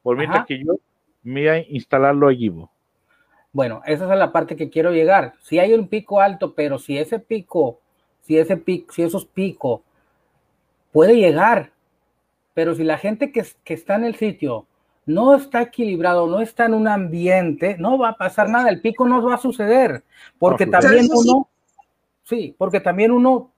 por 0.02 0.18
mientras 0.18 0.46
que 0.46 0.64
yo 0.64 0.76
me 1.24 1.42
voy 1.42 1.50
a 1.50 1.70
instalar 1.70 2.16
los 2.16 2.34
equipos. 2.34 2.70
Bueno, 3.54 3.82
esa 3.86 4.12
es 4.12 4.20
la 4.20 4.32
parte 4.32 4.56
que 4.56 4.70
quiero 4.70 4.92
llegar. 4.92 5.34
Si 5.42 5.60
hay 5.60 5.74
un 5.74 5.88
pico 5.88 6.22
alto, 6.22 6.54
pero 6.56 6.80
si 6.80 6.98
ese 6.98 7.20
pico, 7.20 7.80
si 8.22 8.38
ese 8.38 8.58
pico, 8.58 8.94
si 8.94 9.04
esos 9.04 9.26
picos 9.26 9.82
puede 10.92 11.16
llegar, 11.16 11.72
pero 12.54 12.76
si 12.76 12.84
la 12.84 12.98
gente 12.98 13.32
que, 13.32 13.46
que 13.64 13.74
está 13.74 13.96
en 13.96 14.06
el 14.06 14.16
sitio 14.16 14.66
no 15.06 15.36
está 15.36 15.64
equilibrado, 15.64 16.28
no 16.28 16.42
está 16.42 16.66
en 16.66 16.74
un 16.74 16.88
ambiente, 16.88 17.76
no 17.78 17.98
va 17.98 18.10
a 18.10 18.18
pasar 18.18 18.50
nada, 18.50 18.70
el 18.70 18.82
pico 18.82 19.08
no 19.08 19.22
va 19.22 19.36
a 19.36 19.40
suceder, 19.40 20.04
porque 20.38 20.68
también 20.68 21.08
uno, 21.12 21.50
sí, 22.24 22.56
porque 22.58 22.80
también 22.80 23.12
uno 23.12 23.51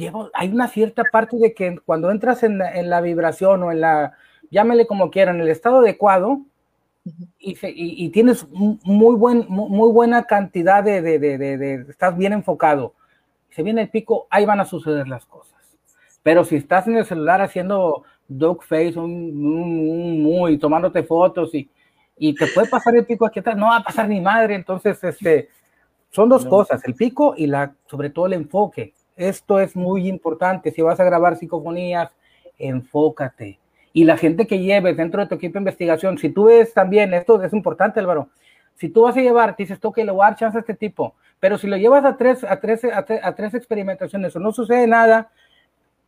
lleva, 0.00 0.30
hay 0.34 0.48
una 0.48 0.68
cierta 0.68 1.04
parte 1.04 1.36
de 1.36 1.54
que 1.54 1.78
cuando 1.84 2.10
entras 2.10 2.42
en, 2.42 2.58
la 2.58 3.00
vibración 3.00 3.62
o 3.62 3.72
en 3.72 3.80
la, 3.80 4.14
llámele 4.50 4.86
como 4.86 5.10
quieran, 5.10 5.36
en 5.36 5.42
el 5.42 5.48
estado 5.48 5.80
adecuado, 5.80 6.40
y, 7.38 8.08
tienes 8.10 8.46
muy, 8.50 9.16
buen, 9.16 9.46
muy 9.48 9.90
buena 9.90 10.24
cantidad 10.24 10.84
de, 10.84 11.00
de, 11.00 11.18
de, 11.18 11.74
estás 11.88 12.16
bien 12.16 12.32
enfocado, 12.32 12.94
se 13.50 13.62
viene 13.62 13.82
el 13.82 13.88
pico, 13.88 14.26
ahí 14.30 14.44
van 14.44 14.60
a 14.60 14.64
suceder 14.64 15.08
las 15.08 15.26
cosas. 15.26 15.58
Pero 16.22 16.44
si 16.44 16.56
estás 16.56 16.86
en 16.86 16.96
el 16.96 17.04
celular 17.06 17.40
haciendo 17.40 18.04
dog 18.28 18.62
face, 18.62 18.98
un, 18.98 20.22
muy, 20.22 20.58
tomándote 20.58 21.02
fotos 21.02 21.54
y, 21.54 21.68
y 22.18 22.34
te 22.34 22.46
puede 22.48 22.68
pasar 22.68 22.94
el 22.94 23.06
pico 23.06 23.26
aquí 23.26 23.40
atrás, 23.40 23.56
no 23.56 23.66
va 23.66 23.78
a 23.78 23.82
pasar 23.82 24.08
ni 24.08 24.20
madre. 24.20 24.54
Entonces, 24.54 25.02
este, 25.02 25.48
son 26.10 26.28
dos 26.28 26.44
cosas, 26.44 26.84
el 26.84 26.94
pico 26.94 27.34
y 27.36 27.46
la, 27.46 27.74
sobre 27.86 28.10
todo 28.10 28.26
el 28.26 28.34
enfoque. 28.34 28.92
Esto 29.16 29.60
es 29.60 29.76
muy 29.76 30.08
importante. 30.08 30.70
Si 30.70 30.82
vas 30.82 31.00
a 31.00 31.04
grabar 31.04 31.36
psicofonías, 31.36 32.10
enfócate. 32.58 33.58
Y 33.92 34.04
la 34.04 34.16
gente 34.16 34.46
que 34.46 34.60
lleves 34.60 34.96
dentro 34.96 35.20
de 35.20 35.26
tu 35.26 35.34
equipo 35.34 35.54
de 35.54 35.60
investigación, 35.60 36.18
si 36.18 36.30
tú 36.30 36.44
ves 36.44 36.72
también, 36.72 37.12
esto 37.12 37.42
es 37.42 37.52
importante, 37.52 38.00
Álvaro, 38.00 38.28
si 38.74 38.88
tú 38.88 39.02
vas 39.02 39.16
a 39.16 39.20
llevar, 39.20 39.56
dices 39.56 39.80
tú 39.80 39.92
que 39.92 40.04
le 40.04 40.12
voy 40.12 40.22
a 40.22 40.30
dar 40.30 40.36
chance 40.36 40.56
a 40.56 40.60
este 40.60 40.74
tipo, 40.74 41.14
pero 41.40 41.58
si 41.58 41.66
lo 41.66 41.76
llevas 41.76 42.04
a 42.04 42.16
tres, 42.16 42.44
a 42.44 42.60
tres, 42.60 42.84
a 42.84 43.04
tres, 43.04 43.20
a 43.22 43.34
tres 43.34 43.54
experimentaciones 43.54 44.34
o 44.36 44.38
no 44.38 44.52
sucede 44.52 44.86
nada, 44.86 45.30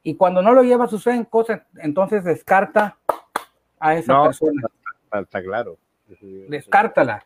y 0.02 0.14
cuando 0.14 0.42
no 0.42 0.52
lo 0.52 0.62
lleva 0.62 0.86
suceden 0.86 1.24
cosas, 1.24 1.62
entonces 1.76 2.24
descarta 2.24 2.96
a 3.78 3.94
esa 3.96 4.22
persona. 4.22 4.62
Está, 5.12 5.42
claro. 5.42 5.76
Descártala. 6.48 7.24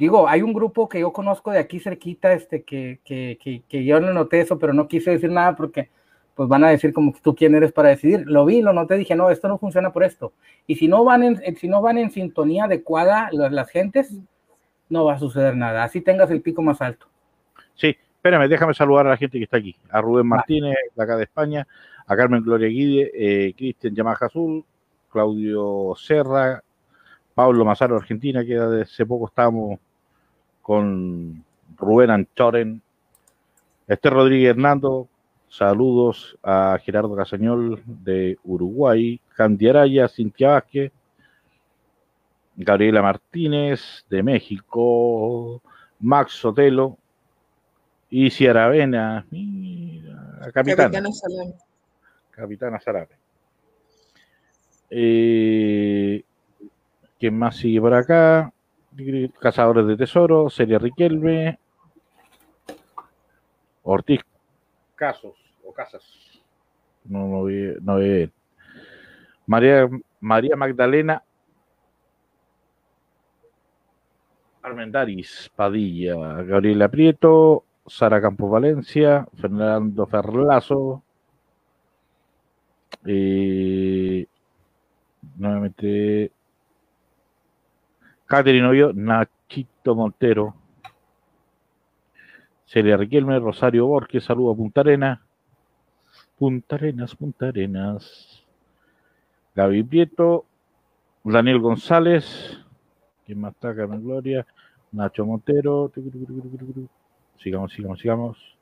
Digo, 0.00 0.26
hay 0.26 0.40
un 0.40 0.54
grupo 0.54 0.88
que 0.88 0.98
yo 0.98 1.12
conozco 1.12 1.50
de 1.50 1.58
aquí 1.58 1.78
cerquita, 1.78 2.32
este, 2.32 2.62
que, 2.62 3.00
que, 3.04 3.36
que, 3.38 3.62
que 3.68 3.84
yo 3.84 4.00
no 4.00 4.14
noté 4.14 4.40
eso, 4.40 4.58
pero 4.58 4.72
no 4.72 4.88
quise 4.88 5.10
decir 5.10 5.30
nada 5.30 5.54
porque 5.54 5.90
pues 6.34 6.48
van 6.48 6.64
a 6.64 6.70
decir 6.70 6.94
como 6.94 7.12
que 7.12 7.20
tú 7.20 7.34
quién 7.34 7.54
eres 7.54 7.70
para 7.70 7.90
decidir. 7.90 8.22
Lo 8.24 8.46
vi, 8.46 8.62
lo 8.62 8.72
noté, 8.72 8.96
dije, 8.96 9.14
no, 9.14 9.28
esto 9.28 9.46
no 9.46 9.58
funciona 9.58 9.92
por 9.92 10.02
esto. 10.02 10.32
Y 10.66 10.76
si 10.76 10.88
no 10.88 11.04
van 11.04 11.22
en, 11.22 11.56
si 11.56 11.68
no 11.68 11.82
van 11.82 11.98
en 11.98 12.10
sintonía 12.10 12.64
adecuada 12.64 13.28
las, 13.30 13.52
las 13.52 13.68
gentes, 13.68 14.16
no 14.88 15.04
va 15.04 15.16
a 15.16 15.18
suceder 15.18 15.54
nada. 15.54 15.84
Así 15.84 16.00
tengas 16.00 16.30
el 16.30 16.40
pico 16.40 16.62
más 16.62 16.80
alto. 16.80 17.06
Sí, 17.74 17.88
espérame, 17.88 18.48
déjame 18.48 18.72
saludar 18.72 19.06
a 19.06 19.10
la 19.10 19.16
gente 19.18 19.36
que 19.36 19.44
está 19.44 19.58
aquí. 19.58 19.76
A 19.90 20.00
Rubén 20.00 20.26
Martínez, 20.26 20.76
de 20.96 21.04
acá 21.04 21.18
de 21.18 21.24
España, 21.24 21.68
a 22.06 22.16
Carmen 22.16 22.42
Gloria 22.42 22.68
Guide, 22.68 23.10
eh, 23.12 23.52
Cristian 23.54 23.94
Yamaja 23.94 24.24
Azul, 24.24 24.64
Claudio 25.10 25.92
Serra, 25.94 26.62
Pablo 27.34 27.66
Mazaro, 27.66 27.96
Argentina, 27.96 28.42
que 28.46 28.58
desde 28.58 28.82
hace 28.84 29.04
poco 29.04 29.26
estábamos 29.26 29.78
con 30.62 31.44
Rubén 31.76 32.10
Anchoren, 32.10 32.82
Esther 33.88 34.12
Rodríguez 34.12 34.50
Hernando, 34.50 35.08
saludos 35.48 36.38
a 36.42 36.78
Gerardo 36.82 37.16
Casañol 37.16 37.82
de 37.86 38.38
Uruguay, 38.44 39.20
Candy 39.34 39.68
Araya, 39.68 40.08
Cintia 40.08 40.50
Vázquez, 40.50 40.92
Gabriela 42.56 43.02
Martínez 43.02 44.04
de 44.08 44.22
México, 44.22 45.62
Max 45.98 46.32
Sotelo, 46.32 46.98
y 48.10 48.46
Aravena, 48.46 49.24
mira, 49.30 50.50
capitana. 50.52 51.10
Capitana 52.30 52.80
Sarape. 52.80 53.14
Eh, 54.90 56.24
¿Quién 57.18 57.38
más 57.38 57.56
sigue 57.56 57.80
por 57.80 57.94
acá? 57.94 58.52
Cazadores 59.40 59.86
de 59.86 59.96
Tesoro, 59.96 60.50
Seria 60.50 60.78
Riquelme, 60.78 61.58
Ortiz 63.82 64.20
Casos 64.94 65.34
o 65.64 65.72
Casas. 65.72 66.04
No, 67.04 67.44
vi, 67.44 67.74
no 67.80 67.96
vi. 67.96 68.30
María, 69.46 69.88
María 70.20 70.56
Magdalena 70.56 71.24
Armendaris 74.62 75.50
Padilla, 75.56 76.42
Gabriela 76.42 76.88
Prieto, 76.88 77.64
Sara 77.86 78.20
Campos 78.20 78.50
Valencia, 78.50 79.26
Fernando 79.40 80.06
Ferlazo, 80.06 81.02
eh, 83.06 84.26
nuevamente 85.36 86.32
Catherine 88.30 88.62
Novio, 88.62 88.92
Nachito 88.94 89.96
Montero, 89.96 90.54
Celia 92.64 92.96
Riquelme, 92.96 93.36
Rosario 93.40 93.88
Borges, 93.88 94.22
saludo 94.22 94.52
a 94.52 94.56
Punta 94.56 94.82
Arenas, 94.82 95.18
Punta 96.38 96.76
Arenas, 96.76 97.16
Punta 97.16 97.48
Arenas, 97.48 98.46
Gaby 99.56 99.82
Prieto, 99.82 100.46
Daniel 101.24 101.58
González, 101.58 102.56
¿quién 103.26 103.40
más 103.40 103.52
está? 103.54 103.74
Carmen 103.74 104.04
Gloria, 104.04 104.46
Nacho 104.92 105.26
Montero, 105.26 105.90
sigamos, 107.36 107.72
sigamos, 107.72 107.98
sigamos, 107.98 108.56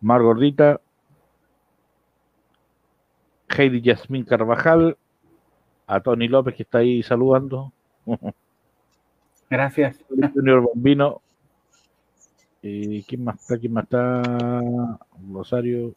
Mar 0.00 0.22
Gordita, 0.22 0.80
Heidi 3.50 3.82
Yasmín 3.82 4.24
Carvajal, 4.24 4.96
a 5.86 6.00
Tony 6.00 6.26
López 6.26 6.54
que 6.54 6.62
está 6.62 6.78
ahí 6.78 7.02
saludando. 7.02 7.70
Gracias. 9.52 9.98
Junior 10.08 10.62
Bombino. 10.62 11.20
Eh, 12.62 13.04
¿Quién 13.06 13.22
más 13.22 13.38
está? 13.38 13.58
¿Quién 13.58 13.74
más 13.74 13.84
está? 13.84 14.22
Rosario. 15.30 15.94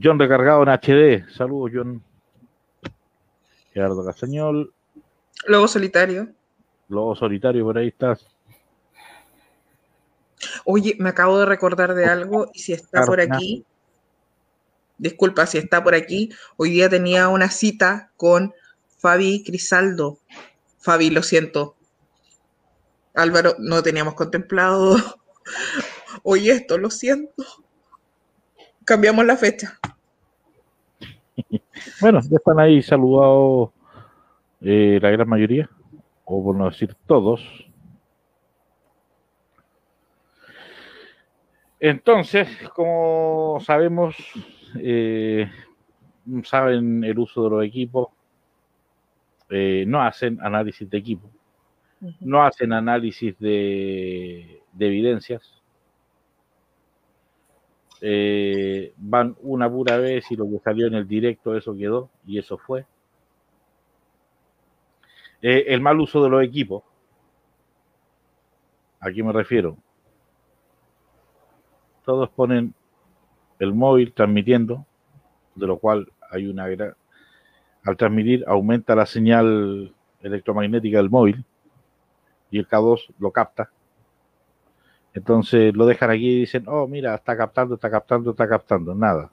John 0.00 0.20
recargado 0.20 0.62
en 0.62 0.68
HD. 0.68 1.28
Saludos, 1.28 1.72
John. 1.74 2.00
Gerardo 3.72 4.04
Castañol. 4.04 4.72
Lobo 5.48 5.66
solitario. 5.66 6.28
Lobo 6.86 7.16
solitario, 7.16 7.64
por 7.64 7.78
ahí 7.78 7.88
estás. 7.88 8.24
Oye, 10.64 10.94
me 11.00 11.08
acabo 11.08 11.40
de 11.40 11.46
recordar 11.46 11.94
de 11.94 12.04
algo 12.04 12.48
y 12.54 12.60
si 12.60 12.72
está 12.72 13.04
por 13.04 13.20
aquí, 13.20 13.64
disculpa 14.98 15.46
si 15.46 15.58
está 15.58 15.82
por 15.82 15.96
aquí, 15.96 16.30
hoy 16.56 16.70
día 16.70 16.88
tenía 16.88 17.26
una 17.26 17.50
cita 17.50 18.12
con 18.16 18.54
Fabi 19.02 19.42
Crisaldo. 19.42 20.18
Fabi, 20.78 21.10
lo 21.10 21.24
siento. 21.24 21.74
Álvaro, 23.14 23.56
no 23.58 23.82
teníamos 23.82 24.14
contemplado 24.14 24.96
hoy 26.22 26.50
esto, 26.50 26.78
lo 26.78 26.88
siento. 26.88 27.42
Cambiamos 28.84 29.26
la 29.26 29.36
fecha. 29.36 29.78
Bueno, 32.00 32.20
ya 32.20 32.36
están 32.36 32.60
ahí 32.60 32.80
saludados 32.82 33.70
eh, 34.60 34.98
la 35.02 35.10
gran 35.10 35.28
mayoría, 35.28 35.68
o 36.24 36.44
por 36.44 36.54
no 36.54 36.68
decir 36.68 36.94
todos. 37.06 37.40
Entonces, 41.80 42.48
como 42.74 43.58
sabemos, 43.64 44.16
eh, 44.78 45.50
saben 46.44 47.02
el 47.02 47.18
uso 47.18 47.44
de 47.44 47.50
los 47.50 47.64
equipos, 47.64 48.08
eh, 49.54 49.84
no 49.86 50.00
hacen 50.00 50.38
análisis 50.40 50.88
de 50.88 50.96
equipo, 50.96 51.28
no 52.20 52.42
hacen 52.42 52.72
análisis 52.72 53.38
de, 53.38 54.62
evidencias, 54.78 55.42
eh, 58.00 58.94
van 58.96 59.36
una 59.42 59.70
pura 59.70 59.98
vez 59.98 60.30
y 60.30 60.36
lo 60.36 60.48
que 60.48 60.58
salió 60.60 60.86
en 60.86 60.94
el 60.94 61.06
directo, 61.06 61.54
eso 61.54 61.76
quedó 61.76 62.08
y 62.26 62.38
eso 62.38 62.56
fue. 62.56 62.86
el 65.42 65.80
mal 65.82 66.00
uso 66.00 66.24
de 66.24 66.30
los 66.30 66.42
equipos, 66.42 66.82
¿a 69.00 69.10
qué 69.12 69.22
me 69.22 69.32
refiero? 69.32 69.76
Todos 72.06 72.30
ponen 72.30 72.72
el 73.58 73.74
móvil 73.74 74.14
transmitiendo, 74.14 74.86
de 75.56 75.66
lo 75.66 75.78
cual 75.78 76.10
hay 76.30 76.46
una 76.46 76.68
gran... 76.68 76.94
Al 77.84 77.96
transmitir 77.96 78.44
aumenta 78.46 78.94
la 78.94 79.06
señal 79.06 79.92
electromagnética 80.22 80.98
del 80.98 81.10
móvil 81.10 81.44
y 82.50 82.58
el 82.58 82.68
K2 82.68 83.14
lo 83.18 83.30
capta. 83.30 83.70
Entonces 85.14 85.74
lo 85.74 85.86
dejan 85.86 86.10
aquí 86.10 86.28
y 86.28 86.40
dicen, 86.40 86.64
oh, 86.66 86.86
mira, 86.86 87.14
está 87.14 87.36
captando, 87.36 87.74
está 87.74 87.90
captando, 87.90 88.30
está 88.30 88.48
captando. 88.48 88.94
Nada, 88.94 89.30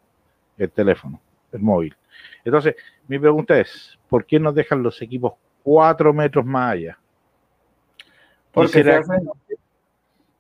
el 0.58 0.70
teléfono, 0.72 1.22
el 1.52 1.62
móvil. 1.62 1.96
Entonces, 2.44 2.76
mi 3.08 3.20
pregunta 3.20 3.58
es, 3.60 3.98
¿por 4.10 4.26
qué 4.26 4.40
no 4.40 4.52
dejan 4.52 4.84
los 4.84 5.02
equipos 5.02 5.34
cuatro 5.64 6.14
metros 6.14 6.46
más 6.46 6.74
allá? 6.74 7.00
Porque 8.52 8.84
se 8.84 8.92
hacen, 8.92 9.30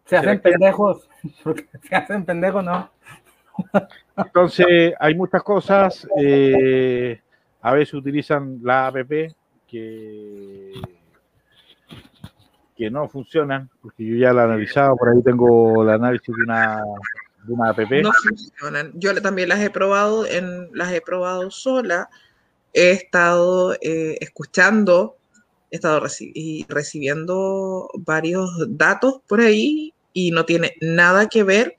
se 0.05 0.17
hacen 0.17 0.41
pendejos. 0.41 1.07
Porque 1.43 1.67
se 1.83 1.95
hacen 1.95 2.25
pendejos, 2.25 2.63
¿no? 2.63 2.89
Entonces, 4.15 4.93
hay 4.99 5.15
muchas 5.15 5.43
cosas. 5.43 6.07
Eh, 6.17 7.21
A 7.61 7.73
veces 7.73 7.93
utilizan 7.93 8.59
la 8.63 8.87
app 8.87 9.11
que, 9.67 10.73
que 12.75 12.89
no 12.89 13.09
funcionan, 13.09 13.69
porque 13.81 14.05
yo 14.05 14.15
ya 14.15 14.33
la 14.33 14.41
he 14.41 14.45
analizado, 14.45 14.95
por 14.95 15.09
ahí 15.09 15.21
tengo 15.23 15.83
el 15.83 15.89
análisis 15.89 16.33
de 16.33 16.43
una, 16.43 16.83
de 17.43 17.53
una 17.53 17.69
app. 17.69 17.79
No 17.79 18.11
funcionan. 18.13 18.91
Yo 18.95 19.21
también 19.21 19.49
las 19.49 19.59
he 19.59 19.69
probado, 19.69 20.25
en, 20.25 20.69
las 20.73 20.93
he 20.93 21.01
probado 21.01 21.51
sola. 21.51 22.09
He 22.73 22.91
estado 22.91 23.73
eh, 23.81 24.17
escuchando, 24.21 25.17
he 25.71 25.75
estado 25.75 25.99
reci 25.99 26.65
recibiendo 26.69 27.89
varios 27.95 28.49
datos 28.69 29.21
por 29.27 29.41
ahí 29.41 29.93
y 30.13 30.31
no 30.31 30.45
tiene 30.45 30.75
nada 30.79 31.27
que 31.27 31.43
ver 31.43 31.75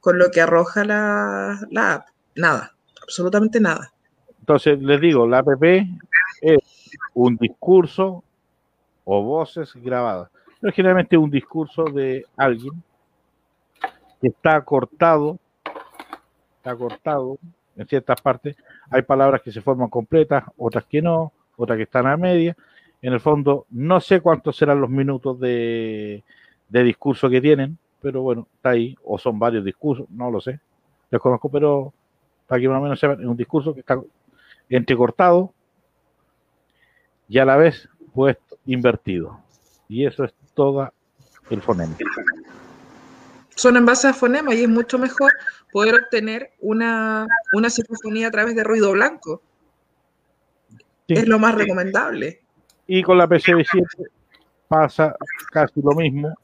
con 0.00 0.18
lo 0.18 0.30
que 0.30 0.40
arroja 0.40 0.84
la, 0.84 1.60
la 1.70 1.94
app. 1.94 2.08
Nada, 2.34 2.76
absolutamente 3.02 3.60
nada. 3.60 3.92
Entonces, 4.42 4.82
les 4.82 5.00
digo, 5.00 5.24
la 5.26 5.38
app 5.38 5.62
es 5.62 6.68
un 7.14 7.36
discurso 7.36 8.24
o 9.04 9.22
voces 9.22 9.72
grabadas. 9.76 10.30
Pero 10.60 10.72
generalmente 10.72 11.16
un 11.16 11.30
discurso 11.30 11.84
de 11.84 12.26
alguien 12.36 12.82
que 14.20 14.28
está 14.28 14.60
cortado, 14.62 15.38
está 16.56 16.74
cortado 16.74 17.38
en 17.76 17.86
ciertas 17.86 18.20
partes. 18.20 18.56
Hay 18.90 19.02
palabras 19.02 19.42
que 19.42 19.52
se 19.52 19.60
forman 19.60 19.88
completas, 19.88 20.42
otras 20.56 20.84
que 20.86 21.00
no, 21.00 21.32
otras 21.56 21.76
que 21.76 21.84
están 21.84 22.08
a 22.08 22.16
media. 22.16 22.56
En 23.00 23.12
el 23.12 23.20
fondo, 23.20 23.66
no 23.70 24.00
sé 24.00 24.20
cuántos 24.20 24.56
serán 24.56 24.80
los 24.80 24.90
minutos 24.90 25.38
de, 25.38 26.24
de 26.68 26.82
discurso 26.82 27.30
que 27.30 27.40
tienen, 27.40 27.78
pero 28.00 28.22
bueno, 28.22 28.48
está 28.56 28.70
ahí. 28.70 28.96
O 29.04 29.18
son 29.18 29.38
varios 29.38 29.64
discursos, 29.64 30.10
no 30.10 30.32
lo 30.32 30.40
sé. 30.40 30.58
Desconozco, 31.12 31.48
pero 31.48 31.92
para 32.48 32.60
que 32.60 32.68
más 32.68 32.80
o 32.80 32.82
menos 32.82 32.98
sepan, 32.98 33.20
es 33.20 33.26
un 33.26 33.36
discurso 33.36 33.72
que 33.72 33.80
está 33.80 34.00
entrecortado 34.76 35.52
y 37.28 37.38
a 37.38 37.44
la 37.44 37.56
vez 37.56 37.88
puesto 38.14 38.58
invertido. 38.66 39.40
Y 39.88 40.06
eso 40.06 40.24
es 40.24 40.34
todo 40.54 40.92
el 41.50 41.62
fonema. 41.62 41.96
Son 43.54 43.76
en 43.76 43.84
base 43.84 44.08
a 44.08 44.14
fonema 44.14 44.54
y 44.54 44.62
es 44.62 44.68
mucho 44.68 44.98
mejor 44.98 45.32
poder 45.72 45.94
obtener 45.94 46.52
una, 46.60 47.26
una 47.52 47.70
psicofonía 47.70 48.28
a 48.28 48.30
través 48.30 48.54
de 48.56 48.64
ruido 48.64 48.92
blanco. 48.92 49.42
Es 51.08 51.28
lo 51.28 51.38
más 51.38 51.54
recomendable. 51.54 52.42
Y 52.86 53.02
con 53.02 53.18
la 53.18 53.28
PCB7 53.28 54.08
pasa 54.68 55.14
casi 55.50 55.82
lo 55.82 55.92
mismo. 55.92 56.34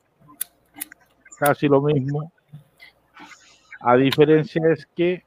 Casi 1.38 1.68
lo 1.68 1.80
mismo. 1.80 2.30
A 3.80 3.96
diferencia 3.96 4.62
es 4.70 4.86
que 4.94 5.24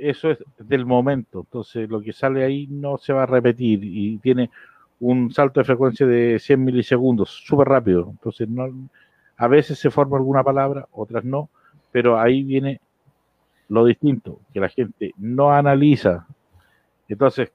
eso 0.00 0.30
es 0.30 0.38
del 0.58 0.86
momento, 0.86 1.40
entonces 1.40 1.88
lo 1.88 2.00
que 2.00 2.12
sale 2.12 2.44
ahí 2.44 2.66
no 2.68 2.98
se 2.98 3.12
va 3.12 3.24
a 3.24 3.26
repetir 3.26 3.80
y 3.82 4.18
tiene 4.18 4.50
un 5.00 5.32
salto 5.32 5.60
de 5.60 5.64
frecuencia 5.64 6.06
de 6.06 6.38
100 6.38 6.64
milisegundos, 6.64 7.30
súper 7.30 7.68
rápido, 7.68 8.08
entonces 8.10 8.48
no, 8.48 8.68
a 9.36 9.48
veces 9.48 9.78
se 9.78 9.90
forma 9.90 10.16
alguna 10.16 10.42
palabra, 10.42 10.86
otras 10.92 11.24
no, 11.24 11.48
pero 11.90 12.20
ahí 12.20 12.42
viene 12.42 12.80
lo 13.68 13.84
distinto, 13.84 14.40
que 14.52 14.60
la 14.60 14.68
gente 14.68 15.12
no 15.16 15.52
analiza. 15.52 16.26
Entonces, 17.08 17.52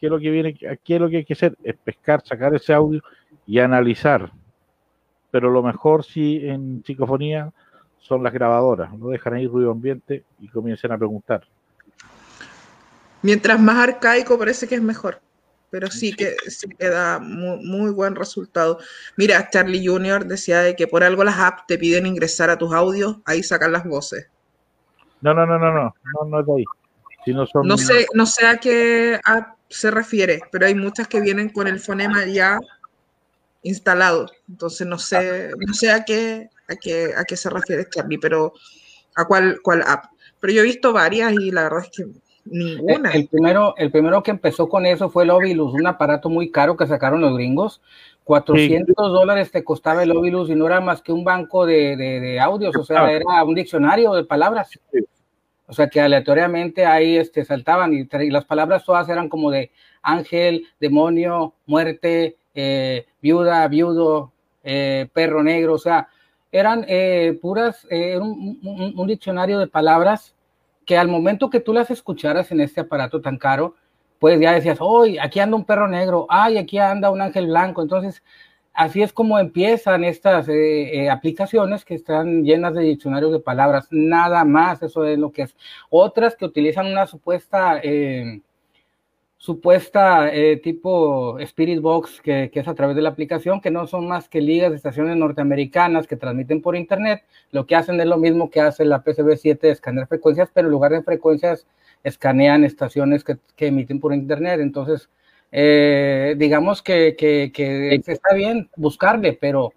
¿qué 0.00 0.06
es 0.06 0.10
lo 0.12 0.18
que 0.18 0.30
viene? 0.30 0.56
Aquí 0.70 0.98
lo 0.98 1.08
que 1.08 1.18
hay 1.18 1.24
que 1.24 1.34
hacer? 1.34 1.56
Es 1.62 1.76
pescar, 1.76 2.22
sacar 2.24 2.54
ese 2.54 2.72
audio 2.72 3.02
y 3.46 3.58
analizar. 3.58 4.32
Pero 5.30 5.50
lo 5.50 5.62
mejor 5.62 6.04
si 6.04 6.46
en 6.48 6.82
psicofonía 6.84 7.52
son 7.98 8.22
las 8.22 8.32
grabadoras, 8.32 8.92
no 8.98 9.08
dejan 9.08 9.34
ahí 9.34 9.46
ruido 9.46 9.70
ambiente 9.70 10.24
y 10.40 10.48
comiencen 10.48 10.90
a 10.90 10.98
preguntar. 10.98 11.42
Mientras 13.22 13.60
más 13.60 13.76
arcaico 13.76 14.38
parece 14.38 14.66
que 14.66 14.74
es 14.74 14.82
mejor, 14.82 15.20
pero 15.70 15.90
sí 15.90 16.12
que, 16.12 16.36
sí 16.48 16.66
da 16.78 17.18
muy, 17.20 17.90
buen 17.92 18.16
resultado. 18.16 18.78
Mira, 19.16 19.48
Charlie 19.48 19.86
Jr. 19.86 20.26
decía 20.26 20.60
de 20.60 20.76
que 20.76 20.88
por 20.88 21.04
algo 21.04 21.24
las 21.24 21.38
apps 21.38 21.62
te 21.66 21.78
piden 21.78 22.06
ingresar 22.06 22.50
a 22.50 22.58
tus 22.58 22.74
audios, 22.74 23.18
ahí 23.24 23.42
sacan 23.42 23.72
las 23.72 23.84
voces. 23.84 24.28
No, 25.20 25.32
no, 25.32 25.46
no, 25.46 25.58
no, 25.58 25.72
no, 25.72 25.94
no, 26.04 26.24
no 26.28 26.40
es 26.40 26.46
de 26.46 26.52
ahí. 26.52 26.64
no, 27.64 27.78
sé, 27.78 28.06
no 28.12 28.26
sé 28.26 28.46
a 28.46 28.58
qué 28.58 29.20
app 29.24 29.56
se 29.68 29.90
refiere, 29.90 30.42
pero 30.50 30.66
hay 30.66 30.74
muchas 30.74 31.06
que 31.06 31.20
vienen 31.20 31.48
con 31.48 31.68
el 31.68 31.78
fonema 31.78 32.26
ya 32.26 32.58
instalado. 33.62 34.26
Entonces 34.48 34.86
no 34.86 34.98
sé, 34.98 35.50
no 35.56 35.72
sé 35.72 35.90
a 35.92 36.04
qué, 36.04 36.50
a 36.68 36.76
qué, 36.76 37.14
a 37.16 37.24
qué 37.24 37.36
se 37.36 37.48
refiere 37.48 37.88
Charlie, 37.88 38.18
pero 38.18 38.52
a 39.14 39.24
cuál, 39.24 39.60
cuál 39.62 39.82
app. 39.86 40.06
Pero 40.40 40.52
yo 40.52 40.62
he 40.62 40.64
visto 40.64 40.92
varias 40.92 41.32
y 41.32 41.50
la 41.50 41.62
verdad 41.62 41.84
es 41.84 41.90
que 41.96 42.06
Ninguna. 42.44 43.10
El, 43.12 43.28
primero, 43.28 43.74
el 43.76 43.90
primero 43.90 44.22
que 44.22 44.32
empezó 44.32 44.68
con 44.68 44.86
eso 44.86 45.10
fue 45.10 45.24
el 45.24 45.30
Ovilus, 45.30 45.74
un 45.74 45.86
aparato 45.86 46.28
muy 46.28 46.50
caro 46.50 46.76
que 46.76 46.86
sacaron 46.86 47.20
los 47.20 47.34
gringos. 47.34 47.80
400 48.24 48.94
dólares 48.96 49.50
te 49.50 49.64
costaba 49.64 50.02
el 50.02 50.12
Ovilus 50.12 50.48
y 50.48 50.54
no 50.54 50.66
era 50.66 50.80
más 50.80 51.02
que 51.02 51.12
un 51.12 51.24
banco 51.24 51.66
de, 51.66 51.96
de, 51.96 52.40
audios, 52.40 52.74
o 52.76 52.84
sea, 52.84 53.10
era 53.10 53.42
un 53.44 53.54
diccionario 53.54 54.12
de 54.12 54.24
palabras. 54.24 54.70
O 55.66 55.72
sea, 55.72 55.88
que 55.88 56.00
aleatoriamente 56.00 56.84
ahí 56.84 57.16
este, 57.16 57.44
saltaban 57.44 57.94
y, 57.94 58.06
las 58.30 58.44
palabras 58.44 58.84
todas 58.84 59.08
eran 59.08 59.28
como 59.28 59.50
de 59.50 59.70
ángel, 60.02 60.66
demonio, 60.78 61.54
muerte, 61.66 62.36
eh, 62.54 63.06
viuda, 63.22 63.66
viudo, 63.68 64.32
eh, 64.62 65.08
perro 65.12 65.42
negro, 65.42 65.74
o 65.74 65.78
sea, 65.78 66.08
eran 66.50 66.84
eh, 66.88 67.38
puras, 67.40 67.86
un, 67.90 69.06
diccionario 69.06 69.58
de 69.58 69.66
palabras 69.66 70.34
que 70.92 70.98
al 70.98 71.08
momento 71.08 71.48
que 71.48 71.60
tú 71.60 71.72
las 71.72 71.90
escucharas 71.90 72.52
en 72.52 72.60
este 72.60 72.82
aparato 72.82 73.22
tan 73.22 73.38
caro, 73.38 73.76
pues 74.18 74.38
ya 74.38 74.52
decías, 74.52 74.76
hoy 74.78 75.16
aquí 75.16 75.40
anda 75.40 75.56
un 75.56 75.64
perro 75.64 75.88
negro, 75.88 76.26
ay, 76.28 76.58
aquí 76.58 76.76
anda 76.76 77.10
un 77.10 77.22
ángel 77.22 77.46
blanco. 77.46 77.80
Entonces, 77.80 78.22
así 78.74 79.00
es 79.00 79.10
como 79.10 79.38
empiezan 79.38 80.04
estas 80.04 80.50
eh, 80.50 81.04
eh, 81.04 81.08
aplicaciones 81.08 81.86
que 81.86 81.94
están 81.94 82.44
llenas 82.44 82.74
de 82.74 82.82
diccionarios 82.82 83.32
de 83.32 83.40
palabras, 83.40 83.88
nada 83.90 84.44
más, 84.44 84.82
eso 84.82 85.06
es 85.06 85.18
lo 85.18 85.32
que 85.32 85.42
es. 85.44 85.56
Otras 85.88 86.36
que 86.36 86.44
utilizan 86.44 86.88
una 86.88 87.06
supuesta 87.06 87.80
eh, 87.82 88.42
supuesta 89.42 90.32
eh, 90.32 90.56
tipo 90.58 91.36
Spirit 91.40 91.80
Box 91.80 92.20
que, 92.20 92.48
es 92.54 92.68
a 92.68 92.74
través 92.76 92.94
de 92.94 93.02
la 93.02 93.08
aplicación, 93.08 93.60
que 93.60 93.72
no 93.72 93.88
son 93.88 94.06
más 94.06 94.28
que 94.28 94.40
ligas 94.40 94.70
de 94.70 94.76
estaciones 94.76 95.16
norteamericanas 95.16 96.06
que 96.06 96.14
transmiten 96.14 96.62
por 96.62 96.76
internet. 96.76 97.24
Lo 97.50 97.66
que 97.66 97.74
hacen 97.74 98.00
es 98.00 98.06
lo 98.06 98.18
mismo 98.18 98.50
que 98.50 98.60
hace 98.60 98.84
la 98.84 99.02
PCB7 99.02 99.58
de 99.58 99.70
escanear 99.70 100.06
frecuencias, 100.06 100.48
pero 100.54 100.68
en 100.68 100.72
lugar 100.72 100.92
de 100.92 101.02
frecuencias 101.02 101.66
escanean 102.04 102.62
estaciones 102.62 103.24
que, 103.24 103.36
emiten 103.56 103.98
por 103.98 104.14
internet. 104.14 104.60
Entonces, 104.60 105.10
eh, 105.50 106.36
digamos 106.38 106.80
que, 106.80 107.16
que, 107.18 108.00
está 108.06 108.34
bien 108.34 108.70
buscarle, 108.76 109.32
pero 109.32 109.72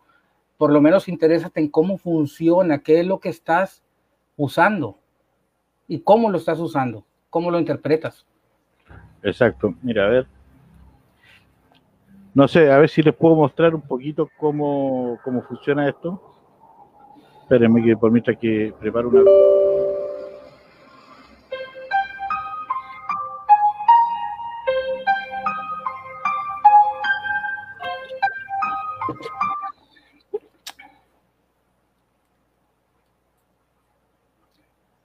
por 0.58 0.72
lo 0.72 0.80
menos 0.80 1.08
interésate 1.08 1.60
en 1.60 1.70
cómo 1.70 1.98
funciona, 1.98 2.84
qué 2.84 3.00
es 3.00 3.08
lo 3.08 3.20
que 3.20 3.30
estás 3.30 3.82
usando 4.38 5.00
y 5.88 6.02
cómo 6.02 6.30
lo 6.30 6.38
estás 6.38 6.60
usando, 6.60 7.04
cómo 7.32 7.50
lo 7.50 7.58
interpretas. 7.58 8.28
Exacto. 9.26 9.74
Mira, 9.82 10.06
a 10.06 10.10
ver. 10.10 10.28
No 12.36 12.48
sé, 12.48 12.72
a 12.72 12.78
ver 12.78 12.90
si 12.90 13.02
les 13.02 13.16
puedo 13.16 13.36
mostrar 13.36 13.74
un 13.74 13.82
poquito 13.82 14.30
cómo, 14.38 15.18
cómo 15.24 15.42
funciona 15.42 15.90
esto. 15.90 16.22
Espérenme 17.42 17.84
que 17.84 17.98
por 17.98 18.12
mientras 18.12 18.38
que 18.38 18.74
preparo 18.80 19.10
una... 19.10 19.22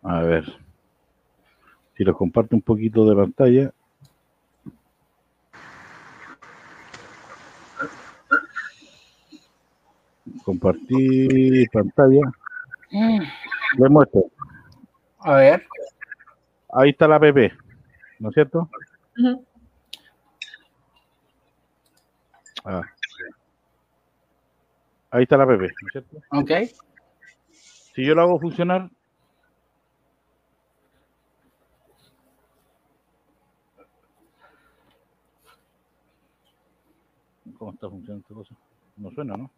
A 0.02 0.22
ver, 0.22 0.44
si 1.96 2.04
lo 2.04 2.14
comparto 2.14 2.56
un 2.56 2.62
poquito 2.62 3.08
de 3.08 3.16
pantalla. 3.16 3.72
Compartir 10.61 11.68
pantalla. 11.72 12.20
Mm. 12.90 13.20
Le 13.78 13.88
muestro. 13.88 14.24
A 15.20 15.34
ver. 15.34 15.66
Ahí 16.72 16.90
está 16.90 17.08
la 17.08 17.16
app, 17.16 17.36
¿no 18.20 18.28
es 18.28 18.34
cierto? 18.34 18.68
ah. 22.64 22.82
Ahí 25.11 25.22
está 25.24 25.36
la 25.36 25.44
app, 25.44 25.50
¿no 25.50 25.64
es 25.64 25.72
cierto? 25.92 26.16
Ok. 26.30 26.50
Si 27.94 28.04
yo 28.04 28.14
lo 28.14 28.22
hago 28.22 28.38
funcionar, 28.38 28.88
¿Cómo 37.58 37.72
está 37.72 37.90
funcionando 37.90 38.22
esta 38.22 38.34
cosa? 38.34 38.54
No 38.96 39.11
suena, 39.11 39.36
¿no? 39.36 39.50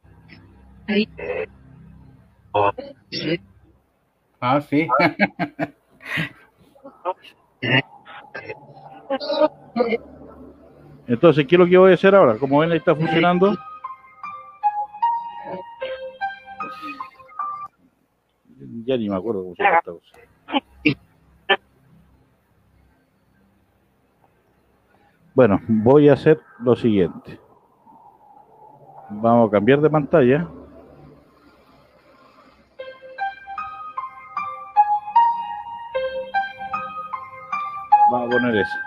Ah, 4.41 4.61
sí. 4.61 4.89
Entonces, 11.07 11.47
¿qué 11.47 11.55
es 11.55 11.59
lo 11.59 11.67
que 11.67 11.79
voy 11.79 11.93
a 11.93 11.95
hacer 11.95 12.15
ahora? 12.15 12.37
Como 12.39 12.59
ven, 12.59 12.73
ahí 12.73 12.79
está 12.79 12.95
funcionando. 12.95 13.55
Ya 18.85 18.97
ni 18.97 19.09
me 19.09 19.17
acuerdo 19.17 19.43
cómo 19.43 19.55
se 19.55 19.63
llama 19.63 19.79
esta. 19.79 19.93
Bueno, 25.35 25.61
voy 25.67 26.09
a 26.09 26.13
hacer 26.15 26.41
lo 26.61 26.77
siguiente. 26.77 27.41
Vamos 29.11 29.49
a 29.49 29.53
cambiar 29.53 29.81
de 29.81 29.91
pantalla. 29.91 30.49
Vamos 38.23 38.37
a 38.37 38.39
poner 38.39 38.57
esa. 38.57 38.79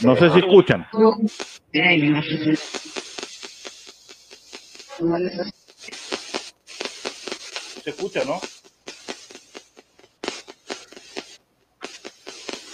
No 0.00 0.14
sé 0.16 0.30
si 0.30 0.38
escuchan. 0.38 0.86
¿Se 7.82 7.90
escucha, 7.90 8.24
no? 8.24 8.38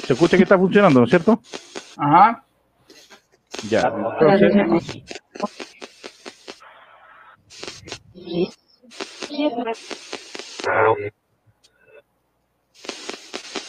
Se 0.06 0.12
escucha 0.12 0.36
que 0.36 0.42
está 0.42 0.58
funcionando, 0.58 1.00
¿no 1.00 1.04
es 1.04 1.10
cierto? 1.10 1.40
Ajá. 1.96 2.44
Ya, 3.70 3.92
entonces, 4.20 5.17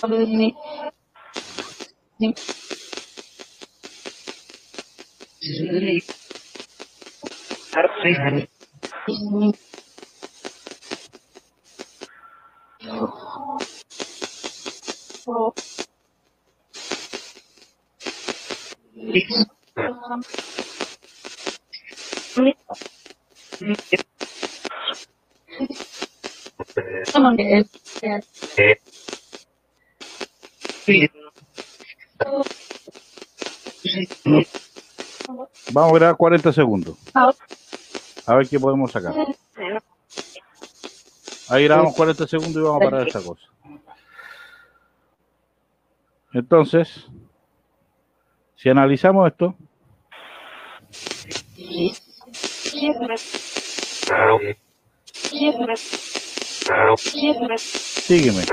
sebelum 0.09 0.41
ini 0.41 0.49
ini 2.17 2.33
harus 7.77 7.93
harus 8.17 8.45
ini 9.05 9.53
Oh. 15.29 15.53
Vamos 35.71 35.91
a 35.91 35.95
grabar 35.95 36.17
40 36.17 36.53
segundos. 36.53 36.97
A 38.25 38.35
ver 38.35 38.47
qué 38.47 38.59
podemos 38.59 38.91
sacar. 38.91 39.13
Ahí 41.49 41.63
grabamos 41.63 41.95
40 41.95 42.27
segundos 42.27 42.55
y 42.55 42.65
vamos 42.65 42.81
a 42.81 42.85
parar 42.89 43.07
esta 43.07 43.21
cosa. 43.21 43.47
Entonces, 46.33 47.07
si 48.55 48.69
analizamos 48.69 49.27
esto, 49.27 49.55
sígueme. 58.05 58.43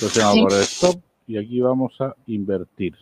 Entonces 0.00 0.22
vamos 0.22 0.38
a 0.38 0.48
poner 0.48 0.62
stop 0.62 1.02
y 1.26 1.38
aquí 1.38 1.60
vamos 1.60 1.92
a 2.00 2.14
invertir. 2.28 2.94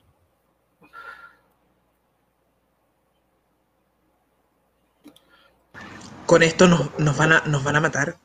Con 6.25 6.43
esto 6.43 6.67
nos, 6.67 6.99
nos 6.99 7.15
van, 7.19 7.33
a, 7.33 7.41
nos 7.47 7.63
van 7.63 7.77
a 7.77 7.81
matar. 7.81 8.17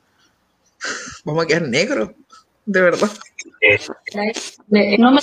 Vamos 1.25 1.43
a 1.43 1.47
quedar 1.47 1.63
negros. 1.63 2.11
De 2.65 2.81
verdad. 2.81 3.09
No 4.97 5.11
me... 5.11 5.19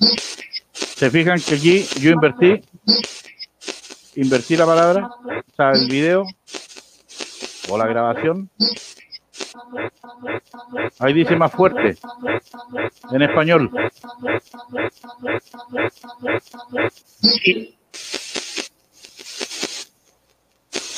Se 0.00 1.10
fijan 1.10 1.40
que 1.40 1.54
aquí 1.54 1.84
yo 2.00 2.10
invertí, 2.10 2.62
invertí 4.16 4.56
la 4.56 4.66
palabra, 4.66 5.10
o 5.58 5.62
el 5.72 5.88
video 5.88 6.24
o 7.68 7.78
la 7.78 7.86
grabación. 7.86 8.50
Ahí 10.98 11.12
dice 11.12 11.36
más 11.36 11.52
fuerte, 11.52 11.96
en 13.12 13.22
español. 13.22 13.70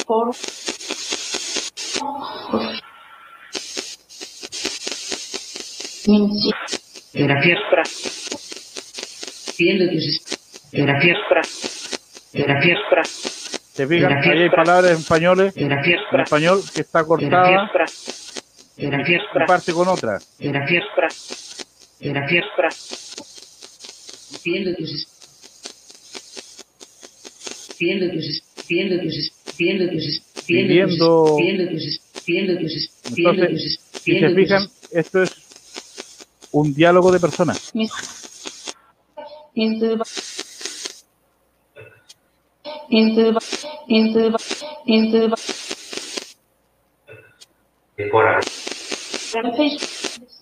Por... 0.07 0.35
Geografía. 7.13 7.59
Pidiendo 9.63 9.93
Geografía. 10.73 11.15
Geografía. 12.33 12.77
Se 13.05 13.87
fijan, 13.87 14.13
ahí 14.19 14.39
hay 14.43 14.51
palabras 14.51 14.91
en 14.91 14.97
españoles, 14.99 15.55
Geografía. 15.55 15.97
en 16.13 16.21
español 16.21 16.63
que 16.75 16.81
está 16.81 17.05
cortada 17.05 17.51
y 18.77 18.87
parte 19.47 19.73
con 19.73 19.89
otra. 19.89 20.19
Pidiendo 24.43 24.71
os 24.83 25.07
pidiendo 27.79 28.17
os 28.17 28.43
pidiendo 28.67 28.97
os 28.97 29.33
pidiendo 29.57 29.85
os 29.97 30.23
Pidiendo- 30.47 31.37
os 31.77 32.01
pidiendo 32.25 32.53
Entonces, 33.17 33.79
si 33.93 34.13
se 34.21 34.35
fijan, 34.35 34.69
esto 34.93 35.23
es 35.23 35.31
un 36.51 36.75
diálogo 36.75 37.13
de 37.13 37.21
personas. 37.21 37.71
Mis... 39.55 39.55
Into 39.55 39.97
the... 39.97 40.05
Into 42.89 43.33
the... 43.33 43.41
Into 43.89 44.31
the... 44.31 44.39
Into 44.87 45.29
the... 45.29 45.37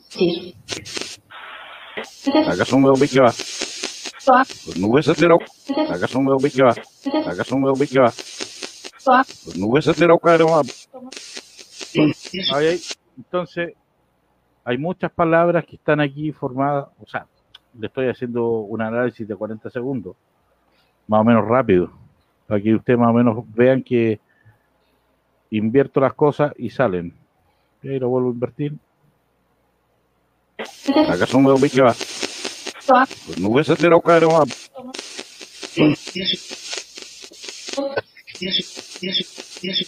Sí. 0.08 0.54
Acá 2.46 2.64
son 2.64 2.84
huevos 2.84 3.10
que 3.10 3.20
va. 3.20 3.32
Pues 4.64 4.76
nubes 4.78 5.06
cero. 5.16 5.38
Huevos 6.26 6.52
que 6.52 6.62
va. 6.62 6.70
Acá 6.70 7.44
son 7.44 7.62
huevos 7.64 7.90
que 7.90 8.00
va. 8.00 8.12
Pues 9.44 9.56
nubes 9.56 9.90
cero, 9.94 10.18
caro. 10.18 10.62
Entonces, 13.16 13.74
hay 14.64 14.78
muchas 14.78 15.12
palabras 15.12 15.64
que 15.64 15.76
están 15.76 16.00
aquí 16.00 16.32
formadas, 16.32 16.86
o 17.00 17.06
sea, 17.06 17.26
le 17.78 17.86
estoy 17.86 18.08
haciendo 18.08 18.60
un 18.60 18.80
análisis 18.82 19.26
de 19.26 19.36
40 19.36 19.70
segundos, 19.70 20.16
más 21.06 21.20
o 21.20 21.24
menos 21.24 21.46
rápido, 21.46 21.90
para 22.46 22.60
que 22.60 22.74
ustedes 22.74 22.98
más 22.98 23.10
o 23.10 23.12
menos 23.12 23.44
vean 23.54 23.82
que 23.82 24.20
invierto 25.50 26.00
las 26.00 26.14
cosas 26.14 26.52
y 26.56 26.70
salen. 26.70 27.14
Y 27.82 27.88
ahí 27.88 27.98
lo 27.98 28.08
vuelvo 28.08 28.30
a 28.30 28.32
invertir. 28.32 28.74
Acá 31.08 31.26
son 31.26 31.46
huevos 31.46 31.72
que 31.72 31.80
va. 31.80 31.94
Pues 33.26 33.38
nubes 33.38 33.72
cero, 33.78 34.00
caro. 34.00 34.44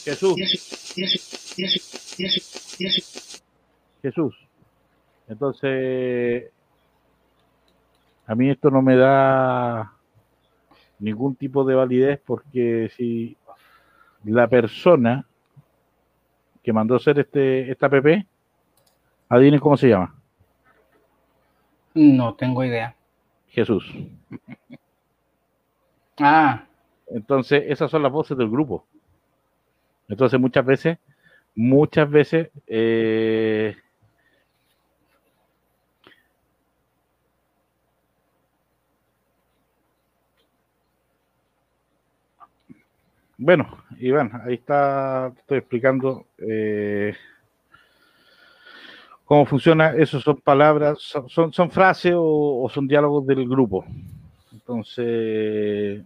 Jesús, 0.04 0.36
Jesús. 4.02 4.34
Entonces, 5.28 6.50
a 8.32 8.34
mí 8.34 8.48
esto 8.48 8.70
no 8.70 8.80
me 8.80 8.96
da 8.96 9.92
ningún 10.98 11.36
tipo 11.36 11.64
de 11.64 11.74
validez 11.74 12.18
porque 12.24 12.90
si 12.96 13.36
la 14.24 14.48
persona 14.48 15.26
que 16.62 16.72
mandó 16.72 16.96
hacer 16.96 17.18
este 17.18 17.70
esta 17.70 17.86
app, 17.86 18.06
adivinen 19.28 19.60
cómo 19.60 19.76
se 19.76 19.90
llama, 19.90 20.14
No 21.94 22.34
tengo 22.36 22.64
idea. 22.64 22.96
Jesús. 23.48 23.84
Ah, 26.18 26.64
Entonces, 27.08 27.64
esas 27.66 27.90
son 27.90 28.02
las 28.02 28.12
voces 28.12 28.38
del 28.38 28.48
grupo. 28.48 28.86
Entonces, 30.08 30.38
muchas 30.38 30.64
veces, 30.64 30.98
muchas 31.54 32.08
veces, 32.08 32.50
eh, 32.66 33.74
bueno, 43.42 43.76
Iván, 43.98 44.30
ahí 44.44 44.54
está, 44.54 45.32
estoy 45.36 45.58
explicando 45.58 46.26
eh, 46.38 47.12
cómo 49.24 49.44
funciona. 49.46 49.94
Eso 49.96 50.20
son 50.20 50.36
palabras, 50.36 50.98
son, 51.00 51.28
son, 51.28 51.52
son 51.52 51.70
frases 51.70 52.14
o, 52.16 52.70
son 52.72 52.86
diálogos 52.86 53.26
del 53.26 53.48
grupo. 53.48 53.84
Entonces, 54.52 56.04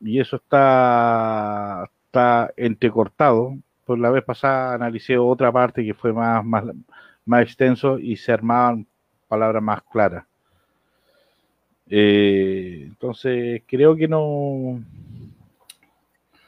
y 0.00 0.20
eso 0.20 0.36
está, 0.36 1.90
está 2.06 2.52
entrecortado. 2.56 3.56
Por 3.84 3.98
la 3.98 4.10
vez 4.10 4.22
pasada 4.24 4.74
analicé 4.74 5.18
otra 5.18 5.50
parte 5.50 5.84
que 5.84 5.94
fue 5.94 6.12
más, 6.12 6.44
más, 6.44 6.64
más 7.24 7.42
extenso 7.42 7.98
y 7.98 8.16
se 8.16 8.32
armaban 8.32 8.86
palabras 9.28 9.62
más 9.62 9.82
claras. 9.82 10.24
Eh, 11.88 12.84
entonces, 12.86 13.62
creo 13.66 13.96
que 13.96 14.06
no. 14.06 14.80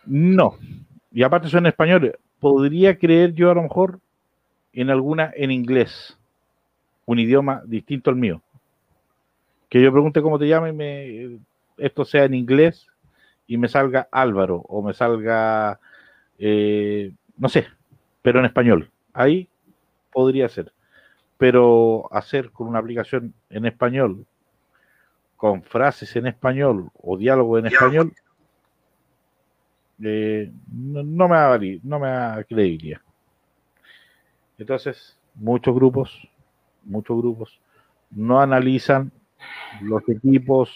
No. 0.09 0.57
Y 1.13 1.23
aparte 1.23 1.49
son 1.49 1.61
en 1.61 1.67
español. 1.67 2.19
Podría 2.41 2.99
creer 2.99 3.35
yo 3.35 3.51
a 3.51 3.55
lo 3.55 3.63
mejor 3.63 4.01
en 4.73 4.91
alguna 4.91 5.33
en 5.35 5.51
inglés. 5.51 6.17
Un 7.05 7.19
idioma 7.19 7.63
distinto 7.67 8.11
al 8.11 8.17
mío. 8.17 8.43
Que 9.69 9.83
yo 9.83 9.93
pregunte 9.93 10.23
cómo 10.23 10.39
te 10.39 10.49
llamas 10.49 10.71
y 10.71 10.73
me, 10.73 11.39
esto 11.77 12.05
sea 12.05 12.25
en 12.25 12.35
inglés 12.35 12.87
y 13.47 13.57
me 13.57 13.69
salga 13.69 14.09
Álvaro 14.11 14.65
o 14.69 14.83
me 14.83 14.95
salga, 14.95 15.79
eh, 16.39 17.13
no 17.37 17.49
sé, 17.49 17.67
pero 18.23 18.39
en 18.39 18.47
español. 18.47 18.91
Ahí 19.13 19.49
podría 20.13 20.49
ser. 20.49 20.73
Pero 21.37 22.09
hacer 22.13 22.51
con 22.51 22.67
una 22.67 22.79
aplicación 22.79 23.35
en 23.51 23.67
español, 23.67 24.27
con 25.37 25.63
frases 25.63 26.17
en 26.17 26.27
español 26.27 26.91
o 27.01 27.17
diálogo 27.17 27.59
en 27.59 27.67
español, 27.67 28.13
no, 29.99 31.03
no, 31.03 31.29
me 31.29 31.37
vali- 31.37 31.81
no 31.83 31.99
me 31.99 32.45
credibilidad. 32.45 33.01
Entonces, 34.59 35.19
muchos 35.35 35.75
grupos, 35.75 36.29
muchos 36.85 37.17
grupos 37.17 37.61
no 38.11 38.41
analizan 38.41 39.13
los 39.83 40.09
equipos, 40.09 40.71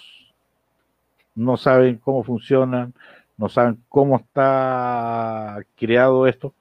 no 1.34 1.56
saben 1.56 1.96
cómo 1.98 2.22
funcionan, 2.22 2.92
no 3.36 3.48
saben 3.48 3.82
cómo 3.88 4.16
está 4.16 5.58
creado 5.76 6.26
esto. 6.26 6.54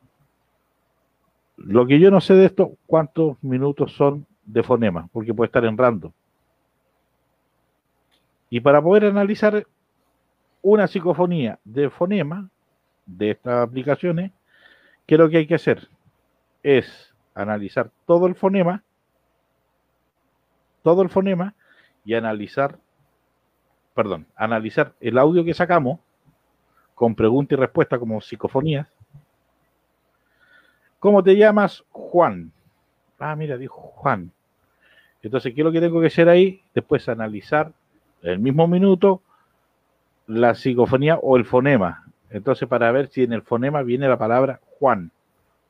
Lo 1.57 1.85
que 1.85 1.99
yo 1.99 2.09
no 2.09 2.21
sé 2.21 2.33
de 2.33 2.45
esto, 2.45 2.77
cuántos 2.87 3.41
minutos 3.43 3.93
son 3.93 4.25
de 4.45 4.63
fonema, 4.63 5.07
porque 5.11 5.33
puede 5.33 5.47
estar 5.47 5.65
en 5.65 5.77
random. 5.77 6.11
Y 8.49 8.59
para 8.59 8.81
poder 8.81 9.05
analizar 9.05 9.65
una 10.61 10.87
psicofonía 10.87 11.59
de 11.63 11.89
fonema 11.89 12.49
de 13.05 13.31
estas 13.31 13.67
aplicaciones, 13.67 14.31
¿qué 15.05 15.15
es 15.15 15.19
lo 15.19 15.29
que 15.29 15.37
hay 15.37 15.47
que 15.47 15.55
hacer? 15.55 15.87
Es 16.63 17.13
analizar 17.33 17.89
todo 18.05 18.27
el 18.27 18.35
fonema, 18.35 18.83
todo 20.83 21.01
el 21.01 21.09
fonema, 21.09 21.55
y 22.03 22.13
analizar, 22.13 22.77
perdón, 23.93 24.25
analizar 24.35 24.93
el 24.99 25.17
audio 25.17 25.43
que 25.43 25.53
sacamos 25.53 25.99
con 26.95 27.15
pregunta 27.15 27.55
y 27.55 27.57
respuesta 27.57 27.99
como 27.99 28.21
psicofonías. 28.21 28.87
¿Cómo 30.99 31.23
te 31.23 31.35
llamas? 31.35 31.83
Juan. 31.91 32.51
Ah, 33.19 33.35
mira, 33.35 33.57
dijo 33.57 33.75
Juan. 33.75 34.31
Entonces, 35.23 35.53
¿qué 35.53 35.61
es 35.61 35.65
lo 35.65 35.71
que 35.71 35.81
tengo 35.81 35.99
que 36.01 36.07
hacer 36.07 36.29
ahí? 36.29 36.61
Después 36.73 37.07
analizar 37.09 37.71
el 38.21 38.39
mismo 38.39 38.67
minuto 38.67 39.21
la 40.31 40.55
psicofonía 40.55 41.17
o 41.17 41.37
el 41.37 41.45
fonema. 41.45 42.05
Entonces, 42.29 42.67
para 42.67 42.91
ver 42.91 43.07
si 43.07 43.23
en 43.23 43.33
el 43.33 43.41
fonema 43.41 43.83
viene 43.83 44.07
la 44.07 44.17
palabra 44.17 44.59
Juan 44.79 45.11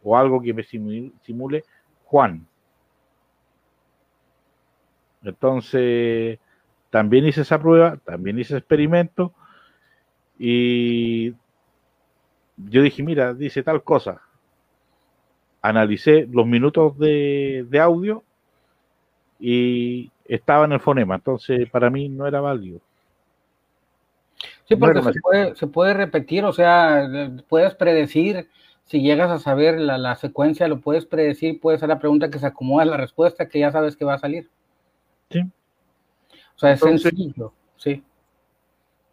o 0.04 0.18
algo 0.18 0.42
que 0.42 0.54
me 0.54 0.64
simule, 0.64 1.64
Juan. 2.06 2.46
Entonces, 5.24 6.40
también 6.90 7.26
hice 7.26 7.42
esa 7.42 7.60
prueba, 7.60 7.98
también 7.98 8.40
hice 8.40 8.58
experimento 8.58 9.34
y 10.38 11.32
yo 12.58 12.82
dije, 12.82 13.04
mira, 13.04 13.34
dice 13.34 13.64
tal 13.64 13.84
cosa. 13.84 14.22
Analicé 15.62 16.28
los 16.32 16.48
minutos 16.48 16.98
de, 16.98 17.66
de 17.70 17.80
audio 17.80 18.24
y 19.40 20.12
estaba 20.26 20.66
en 20.66 20.74
el 20.74 20.80
fonema, 20.80 21.16
entonces 21.16 21.70
para 21.70 21.90
mí 21.90 22.10
no 22.10 22.28
era 22.28 22.42
válido. 22.42 22.82
Sí, 24.76 24.80
porque 24.80 25.02
se 25.02 25.20
puede, 25.22 25.56
se 25.56 25.68
puede 25.68 25.94
repetir, 25.94 26.46
o 26.46 26.54
sea, 26.54 27.32
puedes 27.50 27.76
predecir, 27.76 28.50
si 28.86 29.02
llegas 29.02 29.30
a 29.32 29.40
saber 29.40 29.80
la, 29.80 29.98
la 29.98 30.16
secuencia, 30.16 30.68
lo 30.68 30.80
puedes 30.82 31.06
predecir, 31.06 31.60
puede 31.60 31.78
ser 31.78 31.90
la 31.90 32.00
pregunta 32.00 32.30
que 32.30 32.40
se 32.40 32.46
acomoda 32.46 32.86
la 32.86 32.98
respuesta 32.98 33.48
que 33.48 33.60
ya 33.60 33.72
sabes 33.72 33.96
que 33.96 34.06
va 34.06 34.16
a 34.16 34.20
salir. 34.20 34.50
Sí. 35.30 35.40
O 36.56 36.60
sea, 36.60 36.72
es 36.74 36.82
Entonces- 36.82 37.10
sencillo, 37.10 37.54
sí. 37.78 38.04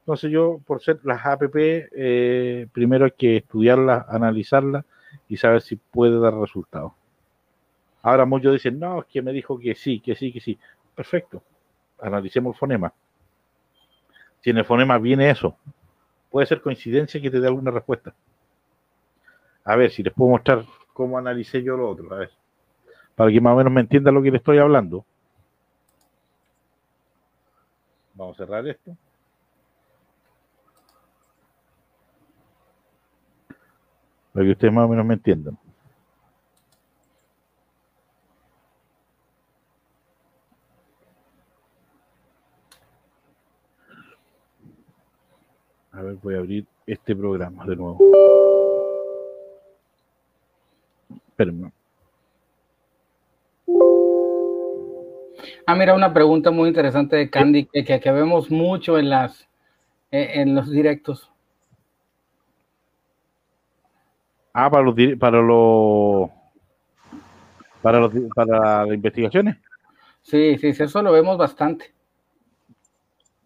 Entonces 0.01 0.31
yo, 0.31 0.59
por 0.67 0.81
ser 0.81 1.01
las 1.05 1.25
APP, 1.27 1.89
eh, 1.93 2.67
primero 2.73 3.05
hay 3.05 3.11
que 3.11 3.37
estudiarlas, 3.37 4.07
analizarlas 4.09 4.85
y 5.29 5.37
saber 5.37 5.61
si 5.61 5.77
puede 5.77 6.19
dar 6.19 6.35
resultados. 6.35 6.93
Ahora 8.01 8.25
muchos 8.25 8.53
dicen, 8.53 8.79
no, 8.79 9.01
es 9.01 9.07
que 9.07 9.21
me 9.21 9.33
dijo 9.33 9.59
que 9.59 9.75
sí, 9.75 10.01
que 10.01 10.15
sí, 10.15 10.33
que 10.33 10.41
sí. 10.41 10.59
Perfecto. 10.95 11.43
Analicemos 12.01 12.55
el 12.55 12.59
fonema. 12.59 12.93
Si 14.41 14.51
en 14.51 14.59
el 14.59 14.65
fonema 14.65 14.99
viene 14.99 15.31
eso, 15.31 15.57
puede 16.31 16.47
ser 16.47 16.61
coincidencia 16.61 17.21
que 17.21 17.31
te 17.31 17.41
dé 17.41 17.47
alguna 17.47 17.71
respuesta. 17.71 18.15
A 19.65 19.77
ver, 19.77 19.91
si 19.91 20.03
les 20.03 20.13
puedo 20.13 20.31
mostrar 20.31 20.65
cómo 20.93 21.19
analicé 21.19 21.63
yo 21.63 21.77
lo 21.77 21.91
otro. 21.91 22.13
A 22.15 22.19
ver. 22.19 22.31
Para 23.15 23.31
que 23.31 23.41
más 23.41 23.53
o 23.53 23.57
menos 23.57 23.73
me 23.73 23.81
entiendan 23.81 24.15
lo 24.15 24.23
que 24.23 24.31
le 24.31 24.39
estoy 24.39 24.59
hablando. 24.59 25.05
Vamos 28.15 28.37
a 28.37 28.45
cerrar 28.45 28.67
esto. 28.67 28.97
Para 34.33 34.47
que 34.47 34.53
ustedes 34.53 34.73
más 34.73 34.85
o 34.85 34.89
menos 34.89 35.05
me 35.05 35.15
entiendan. 35.15 35.59
A 45.99 46.03
ver, 46.03 46.15
voy 46.23 46.37
a 46.37 46.39
abrir 46.39 46.65
este 46.87 47.17
programa 47.17 47.67
de 47.67 47.75
nuevo. 47.75 47.99
Espérenme. 51.31 51.73
Ah, 55.67 55.75
mira, 55.75 55.97
una 55.97 56.15
pregunta 56.15 56.53
muy 56.53 56.69
interesante 56.69 57.17
de 57.17 57.29
Candy 57.29 57.65
que, 57.65 57.85
que, 57.85 57.99
que 57.99 58.13
vemos 58.13 58.49
mucho 58.49 58.97
en 58.97 59.11
las 59.11 59.49
eh, 60.13 60.35
en 60.35 60.55
los 60.55 60.71
directos. 60.71 61.33
Ah, 64.53 64.71
para 64.71 64.85
los 64.85 64.95
para 65.19 65.43
los 65.43 66.31
para 67.83 67.99
los 67.99 68.13
para 68.37 68.85
las 68.87 68.95
investigaciones. 68.95 69.57
Sí, 70.23 70.59
sí, 70.59 70.73
sí, 70.75 70.85
eso 70.85 71.03
lo 71.03 71.11
vemos 71.11 71.37
bastante. 71.37 71.98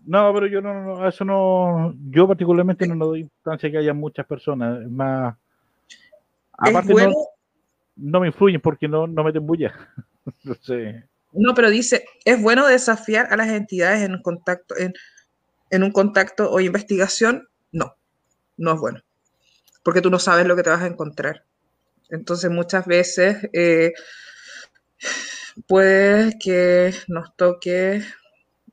No, 0.04 0.32
pero 0.34 0.46
yo 0.46 0.60
no, 0.60 0.74
no, 0.74 0.98
no, 0.98 1.08
eso 1.08 1.24
no, 1.24 1.94
yo 2.10 2.26
particularmente 2.26 2.86
no 2.86 2.94
le 2.94 3.04
doy 3.04 3.20
importancia 3.20 3.70
que 3.70 3.78
haya 3.78 3.94
muchas 3.94 4.26
personas, 4.26 4.82
es 4.82 4.90
más, 4.90 5.36
aparte 6.52 6.92
bueno, 6.92 7.10
no, 7.10 7.24
no 7.96 8.20
me 8.20 8.26
influyen 8.28 8.60
porque 8.60 8.88
no, 8.88 9.06
no 9.06 9.22
meten 9.22 9.46
bulla. 9.46 9.72
Entonces, 10.26 11.04
no, 11.32 11.54
pero 11.54 11.70
dice, 11.70 12.04
es 12.24 12.40
bueno 12.40 12.66
desafiar 12.66 13.32
a 13.32 13.36
las 13.36 13.48
entidades 13.48 14.02
en 14.02 14.12
un 14.12 14.22
contacto, 14.22 14.76
en, 14.76 14.92
en 15.70 15.82
un 15.82 15.90
contacto 15.90 16.50
o 16.50 16.60
investigación. 16.60 17.48
No, 17.72 17.96
no 18.58 18.74
es 18.74 18.80
bueno. 18.80 19.00
Porque 19.82 20.02
tú 20.02 20.10
no 20.10 20.18
sabes 20.18 20.46
lo 20.46 20.54
que 20.54 20.62
te 20.62 20.70
vas 20.70 20.82
a 20.82 20.86
encontrar. 20.86 21.44
Entonces, 22.10 22.50
muchas 22.50 22.86
veces 22.86 23.48
eh, 23.54 23.92
puede 25.66 26.38
que 26.38 26.92
nos 27.08 27.34
toque 27.34 28.02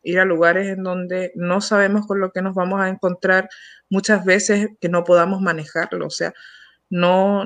ir 0.03 0.19
a 0.19 0.25
lugares 0.25 0.67
en 0.67 0.83
donde 0.83 1.31
no 1.35 1.61
sabemos 1.61 2.07
con 2.07 2.19
lo 2.19 2.31
que 2.31 2.41
nos 2.41 2.55
vamos 2.55 2.81
a 2.81 2.89
encontrar, 2.89 3.49
muchas 3.89 4.25
veces 4.25 4.69
que 4.79 4.89
no 4.89 5.03
podamos 5.03 5.41
manejarlo, 5.41 6.07
o 6.07 6.09
sea, 6.09 6.33
no 6.89 7.43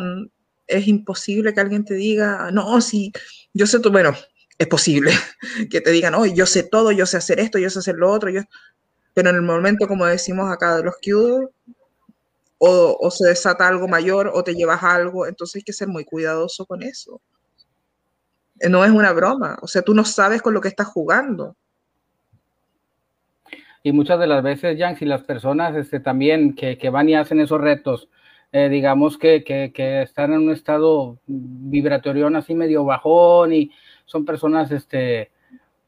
es 0.67 0.87
imposible 0.87 1.53
que 1.53 1.61
alguien 1.61 1.85
te 1.85 1.95
diga, 1.95 2.49
no, 2.51 2.79
si 2.81 3.11
yo 3.53 3.67
sé, 3.67 3.79
tú, 3.79 3.91
bueno, 3.91 4.13
es 4.57 4.67
posible 4.67 5.11
que 5.71 5.81
te 5.81 5.91
digan, 5.91 6.15
oh, 6.15 6.25
yo 6.25 6.45
sé 6.45 6.63
todo, 6.63 6.91
yo 6.91 7.05
sé 7.05 7.17
hacer 7.17 7.39
esto, 7.39 7.59
yo 7.59 7.69
sé 7.69 7.79
hacer 7.79 7.95
lo 7.95 8.11
otro, 8.11 8.29
yo... 8.29 8.41
Pero 9.15 9.29
en 9.29 9.35
el 9.35 9.41
momento, 9.43 9.87
como 9.87 10.07
decimos 10.07 10.51
acá, 10.51 10.77
de 10.77 10.83
los 10.83 10.95
Q, 10.95 11.51
o, 12.57 13.11
se 13.11 13.27
desata 13.27 13.67
algo 13.67 13.87
mayor 13.87 14.31
o 14.33 14.43
te 14.43 14.55
llevas 14.55 14.83
algo, 14.83 15.27
entonces 15.27 15.57
hay 15.57 15.63
que 15.63 15.73
ser 15.73 15.89
muy 15.89 16.05
cuidadoso 16.05 16.65
con 16.65 16.81
eso. 16.81 17.21
No 18.69 18.85
es 18.85 18.91
una 18.91 19.11
broma, 19.11 19.57
o 19.61 19.67
sea, 19.67 19.81
tú 19.81 19.93
no 19.93 20.05
sabes 20.05 20.41
con 20.41 20.53
lo 20.53 20.61
que 20.61 20.69
estás 20.69 20.87
jugando. 20.87 21.57
Y 23.83 23.91
muchas 23.91 24.17
de 24.19 24.27
las 24.27 24.41
veces, 24.41 24.79
Jan, 24.79 24.95
si 24.95 25.05
las 25.05 25.23
personas 25.23 25.75
este, 25.75 25.99
también 25.99 26.55
que, 26.55 26.77
que 26.77 26.89
van 26.89 27.09
y 27.09 27.15
hacen 27.15 27.41
esos 27.41 27.59
retos, 27.59 28.07
eh, 28.53 28.69
digamos 28.69 29.17
que, 29.17 29.43
que, 29.43 30.01
están 30.01 30.31
en 30.31 30.39
un 30.39 30.51
estado 30.51 31.19
vibratorio 31.27 32.27
así 32.37 32.55
medio 32.55 32.85
bajón 32.85 33.51
y 33.51 33.71
son 34.05 34.25
personas 34.25 34.71
este, 34.71 35.31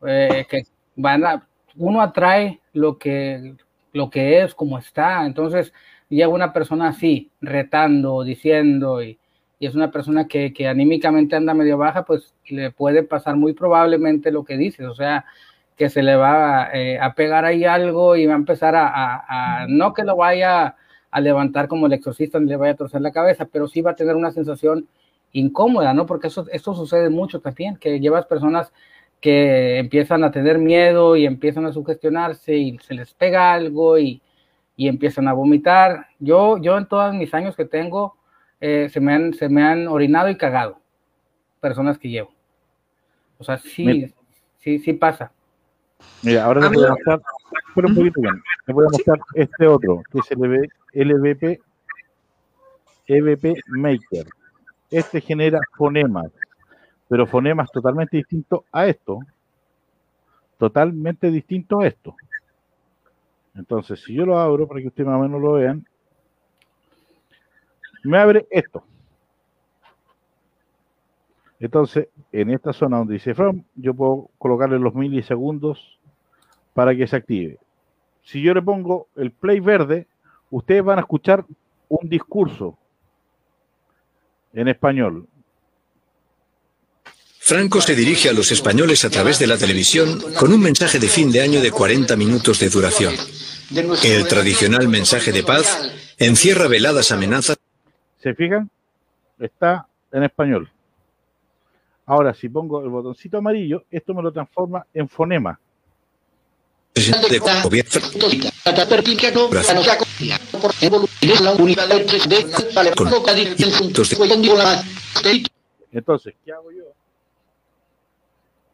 eh, 0.06 0.46
que 0.50 0.64
van 0.96 1.26
a, 1.26 1.48
uno 1.78 2.02
atrae 2.02 2.60
lo 2.74 2.98
que, 2.98 3.56
lo 3.94 4.10
que 4.10 4.42
es, 4.44 4.54
como 4.56 4.78
está. 4.78 5.26
Entonces, 5.26 5.72
llega 6.10 6.28
una 6.28 6.52
persona 6.52 6.90
así, 6.90 7.32
retando, 7.40 8.24
diciendo, 8.24 9.02
y, 9.04 9.20
y 9.58 9.68
es 9.68 9.76
una 9.76 9.92
persona 9.92 10.28
que, 10.28 10.54
que 10.54 10.68
anímicamente 10.68 11.36
anda 11.38 11.54
medio 11.54 11.78
baja, 11.78 12.04
pues 12.04 12.34
le 12.48 12.72
puede 12.72 13.04
pasar 13.04 13.38
muy 13.38 13.54
probablemente 13.54 14.32
lo 14.32 14.44
que 14.44 14.58
dices, 14.58 14.86
o 14.86 14.96
sea, 14.96 15.26
que 15.76 15.90
se 15.90 16.04
le 16.04 16.16
va 16.16 16.70
eh, 16.74 17.00
a 17.00 17.14
pegar 17.14 17.46
ahí 17.46 17.66
algo 17.66 18.16
y 18.16 18.26
va 18.26 18.34
a 18.34 18.38
empezar 18.38 18.76
a, 18.76 18.88
a, 18.88 19.64
a, 19.64 19.68
no 19.68 19.94
que 19.94 20.04
lo 20.04 20.16
vaya 20.16 20.76
a 21.12 21.22
levantar 21.22 21.68
como 21.68 21.88
el 21.88 21.94
exorcista 21.94 22.40
ni 22.40 22.48
le 22.48 22.58
vaya 22.58 22.74
a 22.74 22.78
torcer 22.78 23.02
la 23.02 23.12
cabeza, 23.12 23.46
pero 23.46 23.68
sí 23.68 23.82
va 23.82 23.92
a 23.92 23.96
tener 23.96 24.16
una 24.16 24.32
sensación 24.32 24.88
incómoda, 25.32 25.94
¿no? 25.94 26.06
Porque 26.06 26.28
eso, 26.28 26.46
esto 26.52 26.74
sucede 26.74 27.10
mucho 27.10 27.40
también, 27.42 27.78
que 27.78 28.00
llevas 28.00 28.26
personas 28.26 28.72
que 29.20 29.80
empiezan 29.80 30.24
a 30.24 30.32
tener 30.32 30.58
miedo 30.58 31.16
y 31.16 31.26
empiezan 31.26 31.66
a 31.66 31.74
sugestionarse 31.74 32.56
y 32.56 32.78
se 32.80 32.94
les 32.94 33.14
pega 33.14 33.54
algo 33.54 33.98
y, 33.98 34.22
y 34.76 34.88
empiezan 34.88 35.28
a 35.28 35.34
vomitar. 35.34 36.08
Yo, 36.20 36.58
yo 36.58 36.78
en 36.78 36.88
todos 36.88 37.14
mis 37.14 37.34
años 37.34 37.56
que 37.56 37.66
tengo, 37.66 38.18
eh, 38.62 38.88
se, 38.92 39.00
me 39.00 39.14
han, 39.14 39.34
se 39.34 39.50
me 39.50 39.64
han 39.64 39.88
orinado 39.88 40.30
y 40.30 40.38
cagado 40.38 40.80
personas 41.60 41.98
que 41.98 42.10
llevo. 42.10 42.32
O 43.38 43.44
sea, 43.44 43.58
sí, 43.58 44.14
sí, 44.58 44.80
sí 44.80 44.94
pasa. 44.94 45.32
Mira, 46.22 46.46
ahora 46.46 46.62
les 46.62 46.68
Amigo. 46.68 46.82
voy 46.82 46.90
a 46.90 46.94
mostrar, 46.94 47.22
espera 47.68 47.88
un 47.88 47.96
poquito 47.96 48.22
bien, 48.22 48.44
les 48.66 48.76
voy 48.76 48.86
a 48.86 48.90
mostrar 48.90 49.20
este 49.34 49.68
otro, 49.68 50.04
que 50.12 50.20
es 50.20 50.32
el 50.32 50.40
LV 50.40 50.70
LVP, 50.96 51.62
EVP 53.08 53.56
Maker. 53.68 54.28
Este 54.90 55.20
genera 55.20 55.60
fonemas, 55.78 56.32
pero 57.08 57.28
fonemas 57.28 57.72
totalmente 57.72 58.18
distintos 58.18 58.62
a 58.72 58.88
esto. 58.88 59.20
Totalmente 60.58 61.30
distinto 61.30 61.82
a 61.82 61.88
esto. 61.88 62.16
Entonces, 63.56 64.02
si 64.02 64.14
yo 64.14 64.26
lo 64.26 64.40
abro 64.40 64.68
para 64.68 64.82
que 64.82 64.88
ustedes 64.88 65.08
más 65.08 65.20
o 65.20 65.24
menos 65.24 65.42
lo 65.42 65.54
vean, 65.54 65.86
me 68.04 68.18
abre 68.18 68.48
esto. 68.50 68.84
Entonces, 71.66 72.10
en 72.32 72.52
esta 72.52 72.74
zona 72.74 72.98
donde 72.98 73.16
dice 73.16 73.34
from, 73.34 73.64
yo 73.76 73.96
puedo 73.96 74.30
colocarle 74.38 74.78
los 74.78 74.94
milisegundos 74.94 75.98
para 76.76 76.96
que 76.96 77.08
se 77.08 77.16
active. 77.16 77.58
Si 78.24 78.40
yo 78.40 78.54
le 78.54 78.62
pongo 78.62 79.08
el 79.16 79.32
play 79.32 79.60
verde, 79.60 80.06
ustedes 80.52 80.84
van 80.84 81.00
a 81.00 81.02
escuchar 81.02 81.44
un 81.90 82.08
discurso 82.08 82.78
en 84.54 84.68
español. 84.68 85.28
Franco 87.40 87.82
se 87.82 87.96
dirige 87.96 88.30
a 88.30 88.34
los 88.34 88.52
españoles 88.52 89.04
a 89.04 89.10
través 89.10 89.40
de 89.40 89.48
la 89.48 89.58
televisión 89.58 90.20
con 90.40 90.54
un 90.54 90.62
mensaje 90.62 91.00
de 91.00 91.08
fin 91.08 91.32
de 91.32 91.42
año 91.42 91.62
de 91.62 91.72
40 91.72 92.16
minutos 92.16 92.60
de 92.60 92.70
duración. 92.70 93.16
El 94.04 94.28
tradicional 94.28 94.88
mensaje 94.88 95.32
de 95.32 95.42
paz 95.42 96.16
encierra 96.20 96.68
veladas 96.68 97.12
amenazas 97.12 97.58
¿Se 98.20 98.36
fijan? 98.36 98.70
Está 99.40 99.88
en 100.12 100.24
español. 100.24 100.70
Ahora, 102.08 102.34
si 102.34 102.50
pongo 102.50 102.82
el 102.84 102.90
botoncito 102.90 103.38
amarillo, 103.40 103.84
esto 103.90 104.14
me 104.14 104.22
lo 104.22 104.32
transforma 104.32 104.86
en 104.94 105.10
fonema. 105.10 105.60
Entonces, 115.92 116.34
¿qué 116.46 116.52
hago 116.52 116.72
yo? 116.72 116.84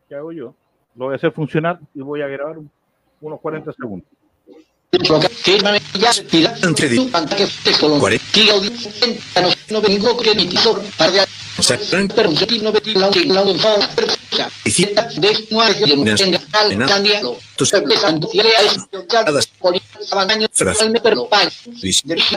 ¿Qué 0.10 0.16
hago 0.16 0.32
yo? 0.32 0.54
Lo 0.96 1.06
voy 1.06 1.14
a 1.14 1.16
hacer 1.16 1.32
funcionar 1.32 1.80
y 1.96 2.02
voy 2.02 2.22
a 2.22 2.28
grabar 2.28 2.58
un- 2.58 2.70
unos 3.22 3.40
40 3.40 3.72
segundos. 3.74 4.08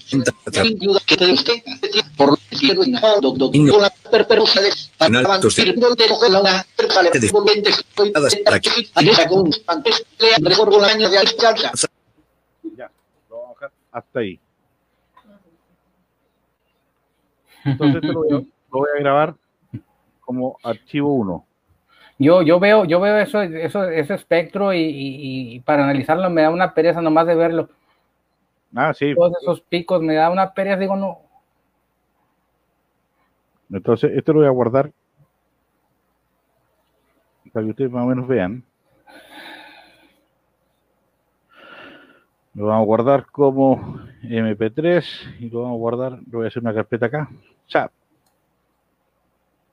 Ya, 12.76 12.90
lo 13.30 13.40
vamos 13.42 13.56
a 13.56 13.64
dejar 13.64 13.72
hasta 13.92 14.18
ahí. 14.20 14.40
Entonces, 17.64 17.96
esto 18.02 18.12
lo 18.12 18.20
voy 18.20 18.28
a, 18.32 18.34
lo 18.72 18.78
voy 18.78 18.88
a 18.96 19.00
grabar 19.00 19.34
como 20.20 20.58
archivo 20.62 21.14
1. 21.14 21.44
Yo, 22.18 22.42
yo 22.42 22.60
veo, 22.60 22.84
yo 22.84 23.00
veo 23.00 23.16
eso, 23.16 23.40
eso, 23.40 23.84
ese 23.88 24.14
espectro 24.14 24.74
y, 24.74 24.78
y- 24.80 25.54
y 25.54 25.60
para 25.60 25.84
analizarlo 25.84 26.28
me 26.28 26.42
da 26.42 26.50
una 26.50 26.74
pereza 26.74 27.00
nomás 27.00 27.26
de 27.26 27.34
verlo. 27.34 27.68
Ah, 28.74 28.92
sí. 28.94 29.14
Todos 29.14 29.32
esos 29.42 29.60
picos 29.62 30.02
me 30.02 30.14
da 30.14 30.30
una 30.30 30.52
pereza, 30.52 30.76
digo, 30.76 30.96
no. 30.96 31.18
Entonces, 33.72 34.12
esto 34.14 34.32
lo 34.32 34.40
voy 34.40 34.48
a 34.48 34.52
guardar 34.52 34.92
para 37.52 37.64
que 37.64 37.70
ustedes 37.70 37.90
más 37.90 38.04
o 38.04 38.08
menos 38.08 38.28
vean. 38.28 38.62
Lo 42.54 42.66
vamos 42.66 42.82
a 42.82 42.86
guardar 42.86 43.26
como 43.26 44.00
MP3 44.22 45.04
y 45.40 45.50
lo 45.50 45.62
vamos 45.62 45.76
a 45.76 45.78
guardar, 45.78 46.12
lo 46.30 46.38
voy 46.38 46.44
a 46.44 46.48
hacer 46.48 46.62
una 46.62 46.74
carpeta 46.74 47.06
acá. 47.06 47.28
O 47.74 47.90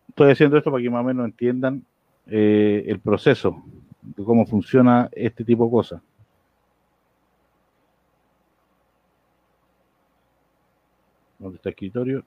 estoy 0.10 0.32
haciendo 0.32 0.58
esto 0.58 0.72
para 0.72 0.82
que 0.82 0.90
más 0.90 1.02
o 1.02 1.04
menos 1.04 1.26
entiendan 1.26 1.86
eh, 2.28 2.84
el 2.88 3.00
proceso 3.00 3.64
de 4.02 4.24
cómo 4.24 4.46
funciona 4.46 5.10
este 5.12 5.44
tipo 5.44 5.66
de 5.66 5.72
cosas. 5.72 6.02
¿Dónde 11.40 11.58
está 11.58 11.70
el 11.70 11.74
escritorio? 11.74 12.26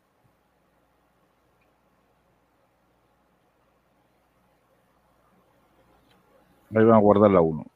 Ahí 6.73 6.85
vamos 6.85 6.95
a 6.95 7.01
guardar 7.01 7.31
la 7.33 7.41
1. 7.41 7.67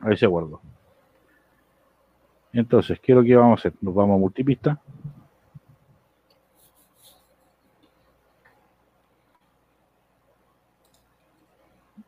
Ahí 0.00 0.16
se 0.16 0.26
guardó. 0.26 0.60
Entonces, 2.56 2.98
¿qué 3.00 3.12
es 3.12 3.16
lo 3.16 3.22
que 3.22 3.36
vamos 3.36 3.58
a 3.58 3.68
hacer? 3.68 3.74
Nos 3.82 3.94
vamos 3.94 4.16
a 4.16 4.18
multipista. 4.18 4.80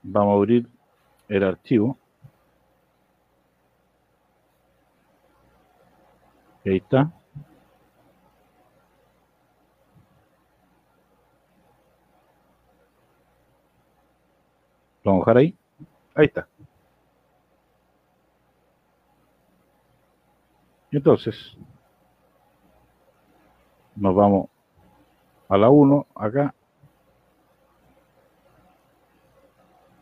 Vamos 0.02 0.32
a 0.32 0.36
abrir 0.36 0.66
el 1.28 1.44
archivo. 1.44 1.98
Ahí 6.64 6.78
está. 6.78 7.12
Lo 15.04 15.12
vamos 15.12 15.26
a 15.26 15.30
dejar 15.30 15.36
ahí. 15.36 15.54
Ahí 16.14 16.24
está. 16.24 16.48
Entonces, 20.96 21.56
nos 23.96 24.14
vamos 24.14 24.48
a 25.48 25.58
la 25.58 25.68
1, 25.68 26.06
acá. 26.14 26.54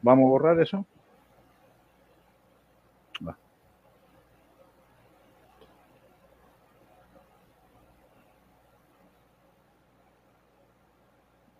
Vamos 0.02 0.24
a 0.24 0.28
borrar 0.28 0.60
eso. 0.60 0.84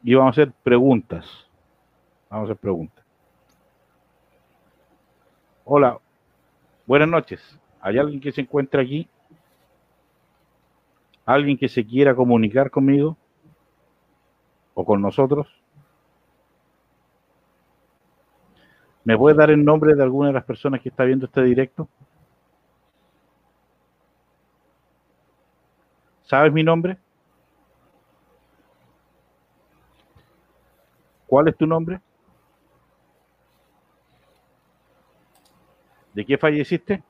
Y 0.07 0.15
vamos 0.15 0.39
a 0.39 0.41
hacer 0.41 0.53
preguntas. 0.63 1.27
Vamos 2.31 2.49
a 2.49 2.53
hacer 2.53 2.61
preguntas. 2.61 3.05
Hola, 5.65 5.99
buenas 6.87 7.09
noches. 7.09 7.59
¿Hay 7.81 7.99
alguien 7.99 8.21
que 8.21 8.31
se 8.31 8.43
encuentra 8.43 8.83
aquí? 8.83 9.09
¿Alguien 11.27 11.59
que 11.59 11.69
se 11.69 11.85
quiera 11.85 12.15
comunicar 12.15 12.71
conmigo? 12.71 13.17
¿O 14.75 14.85
con 14.85 15.03
nosotros? 15.03 15.49
¿Me 19.03 19.19
puede 19.19 19.37
dar 19.37 19.51
el 19.51 19.65
nombre 19.65 19.95
de 19.95 20.03
alguna 20.05 20.29
de 20.29 20.35
las 20.35 20.45
personas 20.45 20.81
que 20.81 20.89
está 20.89 21.05
viendo 21.05 21.27
este 21.27 21.43
directo? 21.43 21.89
¿Sabes 26.23 26.53
mi 26.53 26.63
nombre? 26.63 26.97
¿Cuál 31.27 31.49
es 31.49 31.57
tu 31.57 31.67
nombre? 31.67 32.01
¿De 36.15 36.25
qué 36.25 36.39
falleciste? 36.39 37.03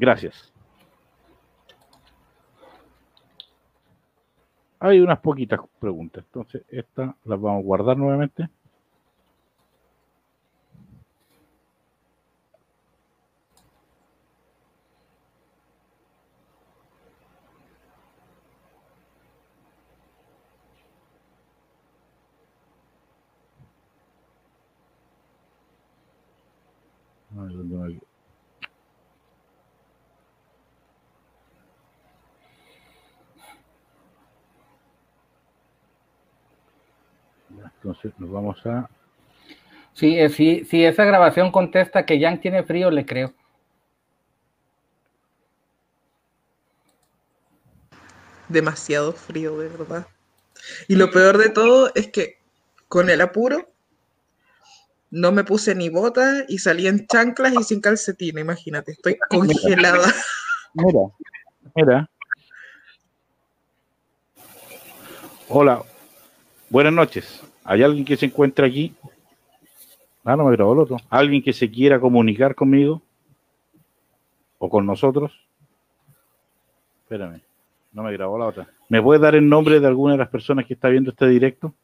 Gracias. 0.00 0.50
Hay 4.78 4.98
unas 5.00 5.20
poquitas 5.20 5.60
preguntas, 5.78 6.24
entonces 6.24 6.64
estas 6.68 7.14
las 7.24 7.38
vamos 7.38 7.60
a 7.60 7.64
guardar 7.66 7.98
nuevamente. 7.98 8.48
Ay, 27.30 27.54
¿dónde 27.54 27.76
me- 27.76 28.00
Ya, 37.56 37.72
Entonces 37.76 38.12
nos 38.18 38.19
vamos 38.30 38.64
a... 38.66 38.88
Sí, 39.94 40.18
eh, 40.18 40.28
sí, 40.28 40.64
si 40.64 40.84
esa 40.84 41.04
grabación 41.04 41.50
contesta 41.50 42.06
que 42.06 42.18
Yang 42.18 42.40
tiene 42.40 42.62
frío, 42.62 42.90
le 42.90 43.04
creo. 43.04 43.34
Demasiado 48.48 49.12
frío, 49.12 49.58
de 49.58 49.68
verdad. 49.68 50.06
Y 50.88 50.96
lo 50.96 51.10
peor 51.10 51.38
de 51.38 51.50
todo 51.50 51.90
es 51.94 52.08
que 52.08 52.38
con 52.88 53.10
el 53.10 53.20
apuro 53.20 53.70
no 55.10 55.32
me 55.32 55.44
puse 55.44 55.74
ni 55.74 55.88
botas 55.88 56.44
y 56.48 56.58
salí 56.58 56.86
en 56.86 57.06
chanclas 57.06 57.52
y 57.54 57.62
sin 57.64 57.80
calcetina, 57.80 58.40
imagínate, 58.40 58.92
estoy 58.92 59.18
congelada. 59.28 60.12
Mira, 60.74 61.00
mira. 61.74 62.10
Hola, 65.48 65.82
buenas 66.68 66.92
noches. 66.92 67.42
¿Hay 67.64 67.82
alguien 67.82 68.04
que 68.04 68.16
se 68.16 68.26
encuentra 68.26 68.66
aquí? 68.66 68.94
Ah, 70.24 70.36
no 70.36 70.44
me 70.44 70.52
grabó 70.52 70.72
el 70.74 70.80
otro. 70.80 70.96
¿Alguien 71.08 71.42
que 71.42 71.52
se 71.52 71.70
quiera 71.70 72.00
comunicar 72.00 72.54
conmigo? 72.54 73.02
¿O 74.58 74.68
con 74.68 74.84
nosotros? 74.84 75.32
Espérame, 77.02 77.40
no 77.92 78.02
me 78.02 78.12
grabó 78.12 78.38
la 78.38 78.46
otra. 78.46 78.68
¿Me 78.88 79.02
puede 79.02 79.20
dar 79.20 79.34
el 79.34 79.48
nombre 79.48 79.80
de 79.80 79.86
alguna 79.86 80.12
de 80.12 80.18
las 80.18 80.28
personas 80.28 80.66
que 80.66 80.74
está 80.74 80.88
viendo 80.88 81.10
este 81.10 81.26
directo? 81.26 81.74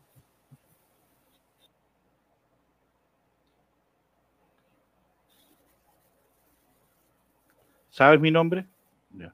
¿Sabes 7.91 8.21
mi 8.21 8.31
nombre? 8.31 8.67
Ya. 9.11 9.33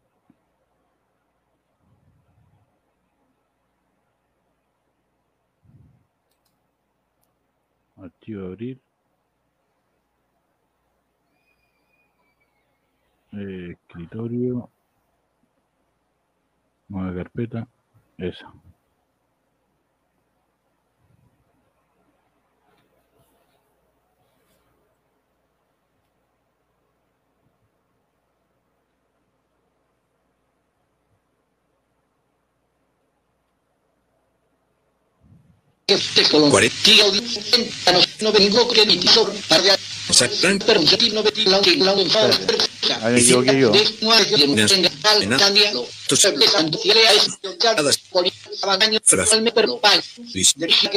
Abrir. 8.40 8.80
Eh, 13.32 13.72
escritorio. 13.72 14.70
Nueva 16.88 17.14
carpeta. 17.14 17.68
Esa. 18.18 18.52
Ahí 43.02 43.14
me 43.14 43.20
equivoqué 43.20 43.58
yo. 43.58 43.72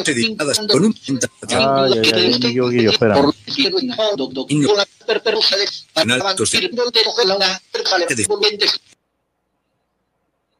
dedicadas 0.03 0.59
con 0.67 0.85
un 0.85 0.95
Ay, 1.49 1.93
ay, 2.03 2.11
ay, 2.13 2.39
me 2.39 2.47
equivoqué 2.47 2.83
yo. 2.83 2.91
Espérame. 2.91 3.31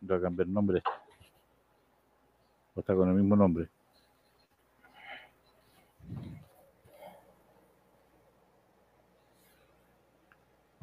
Voy 0.02 0.18
a 0.18 0.22
cambiar 0.22 0.48
nombre. 0.48 0.84
O 2.76 2.80
está 2.80 2.94
con 2.94 3.10
el 3.10 3.16
mismo 3.16 3.36
nombre. 3.36 3.68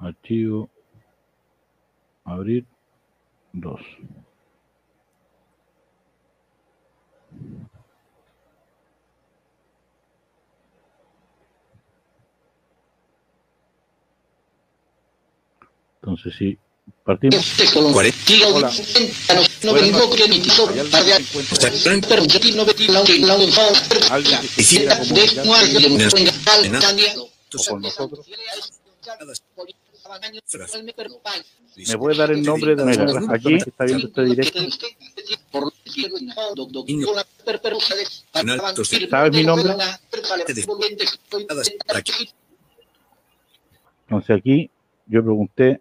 Archivo. 0.03 0.69
Abrir. 2.25 2.67
Dos. 3.53 3.81
Entonces 16.01 16.35
sí, 16.37 16.59
partimos. 17.05 17.37
¿Me 31.89 31.99
puede 31.99 32.17
dar 32.17 32.31
el 32.31 32.43
nombre 32.43 32.77
de 32.77 32.85
la 32.85 32.93
persona 32.93 33.35
aquí 33.35 33.59
que 33.59 33.71
está 33.71 33.85
viendo 33.85 34.09
este 34.09 34.25
directo? 34.25 34.61
¿Sabes 39.11 39.33
mi 39.33 39.45
nombre? 39.45 39.75
Entonces 44.07 44.37
aquí 44.37 44.71
yo 45.07 45.23
pregunté 45.23 45.81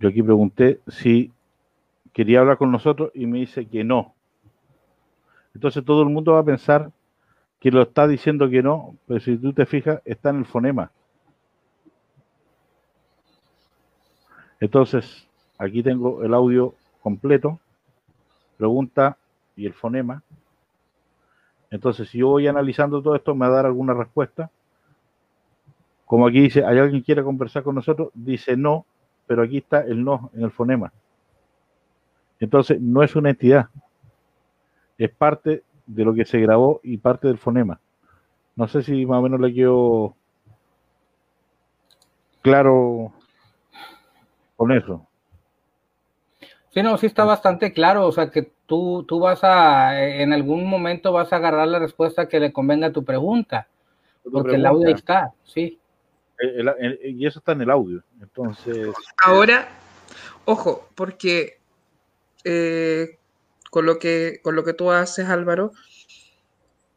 yo 0.00 0.08
aquí 0.08 0.22
pregunté 0.22 0.80
si 0.88 1.30
quería 2.12 2.40
hablar 2.40 2.58
con 2.58 2.72
nosotros 2.72 3.10
y 3.14 3.26
me 3.26 3.40
dice 3.40 3.66
que 3.66 3.84
no. 3.84 4.14
Entonces 5.54 5.84
todo 5.84 6.02
el 6.02 6.08
mundo 6.08 6.32
va 6.32 6.40
a 6.40 6.44
pensar 6.44 6.90
que 7.62 7.70
lo 7.70 7.82
está 7.82 8.08
diciendo 8.08 8.50
que 8.50 8.60
no, 8.60 8.96
pero 9.06 9.20
si 9.20 9.36
tú 9.36 9.52
te 9.52 9.66
fijas, 9.66 10.02
está 10.04 10.30
en 10.30 10.38
el 10.38 10.46
fonema. 10.46 10.90
Entonces, 14.58 15.28
aquí 15.58 15.80
tengo 15.80 16.24
el 16.24 16.34
audio 16.34 16.74
completo, 17.00 17.60
pregunta 18.56 19.16
y 19.54 19.66
el 19.66 19.74
fonema. 19.74 20.24
Entonces, 21.70 22.08
si 22.08 22.18
yo 22.18 22.30
voy 22.30 22.48
analizando 22.48 23.00
todo 23.00 23.14
esto, 23.14 23.32
me 23.32 23.46
va 23.46 23.52
a 23.52 23.56
dar 23.58 23.66
alguna 23.66 23.94
respuesta. 23.94 24.50
Como 26.04 26.26
aquí 26.26 26.40
dice, 26.40 26.64
¿hay 26.64 26.80
alguien 26.80 27.00
que 27.00 27.06
quiera 27.06 27.22
conversar 27.22 27.62
con 27.62 27.76
nosotros? 27.76 28.08
Dice 28.12 28.56
no, 28.56 28.86
pero 29.28 29.40
aquí 29.44 29.58
está 29.58 29.82
el 29.82 30.02
no 30.02 30.32
en 30.34 30.42
el 30.42 30.50
fonema. 30.50 30.92
Entonces, 32.40 32.80
no 32.80 33.04
es 33.04 33.14
una 33.14 33.30
entidad. 33.30 33.68
Es 34.98 35.10
parte 35.10 35.62
de 35.94 36.04
lo 36.04 36.14
que 36.14 36.24
se 36.24 36.40
grabó 36.40 36.80
y 36.82 36.96
parte 36.98 37.28
del 37.28 37.38
fonema. 37.38 37.80
No 38.56 38.68
sé 38.68 38.82
si 38.82 39.06
más 39.06 39.18
o 39.18 39.22
menos 39.22 39.40
le 39.40 39.52
quedó 39.54 40.14
claro 42.42 43.12
con 44.56 44.72
eso. 44.72 45.06
Sí, 46.70 46.82
no, 46.82 46.96
sí 46.96 47.06
está 47.06 47.24
bastante 47.24 47.72
claro, 47.72 48.06
o 48.06 48.12
sea 48.12 48.30
que 48.30 48.50
tú, 48.66 49.04
tú 49.06 49.20
vas 49.20 49.44
a, 49.44 50.02
en 50.06 50.32
algún 50.32 50.66
momento 50.68 51.12
vas 51.12 51.30
a 51.32 51.36
agarrar 51.36 51.68
la 51.68 51.78
respuesta 51.78 52.28
que 52.28 52.40
le 52.40 52.52
convenga 52.52 52.86
a 52.86 52.92
tu 52.92 53.04
pregunta, 53.04 53.68
porque 54.32 54.56
el 54.56 54.64
audio 54.64 54.88
ahí 54.88 54.94
está, 54.94 55.32
sí. 55.44 55.78
El- 56.38 56.66
el- 56.68 56.98
el- 57.02 57.20
y 57.20 57.26
eso 57.26 57.40
está 57.40 57.52
en 57.52 57.60
el 57.60 57.70
audio. 57.70 58.02
Entonces, 58.20 58.88
Ahora, 59.22 59.68
ojo, 60.46 60.88
porque 60.94 61.58
eh, 62.44 63.18
con, 63.72 63.86
lo 63.86 63.98
que, 63.98 64.40
con 64.42 64.54
lo 64.54 64.64
que 64.64 64.74
tú 64.74 64.90
haces, 64.90 65.30
Álvaro, 65.30 65.72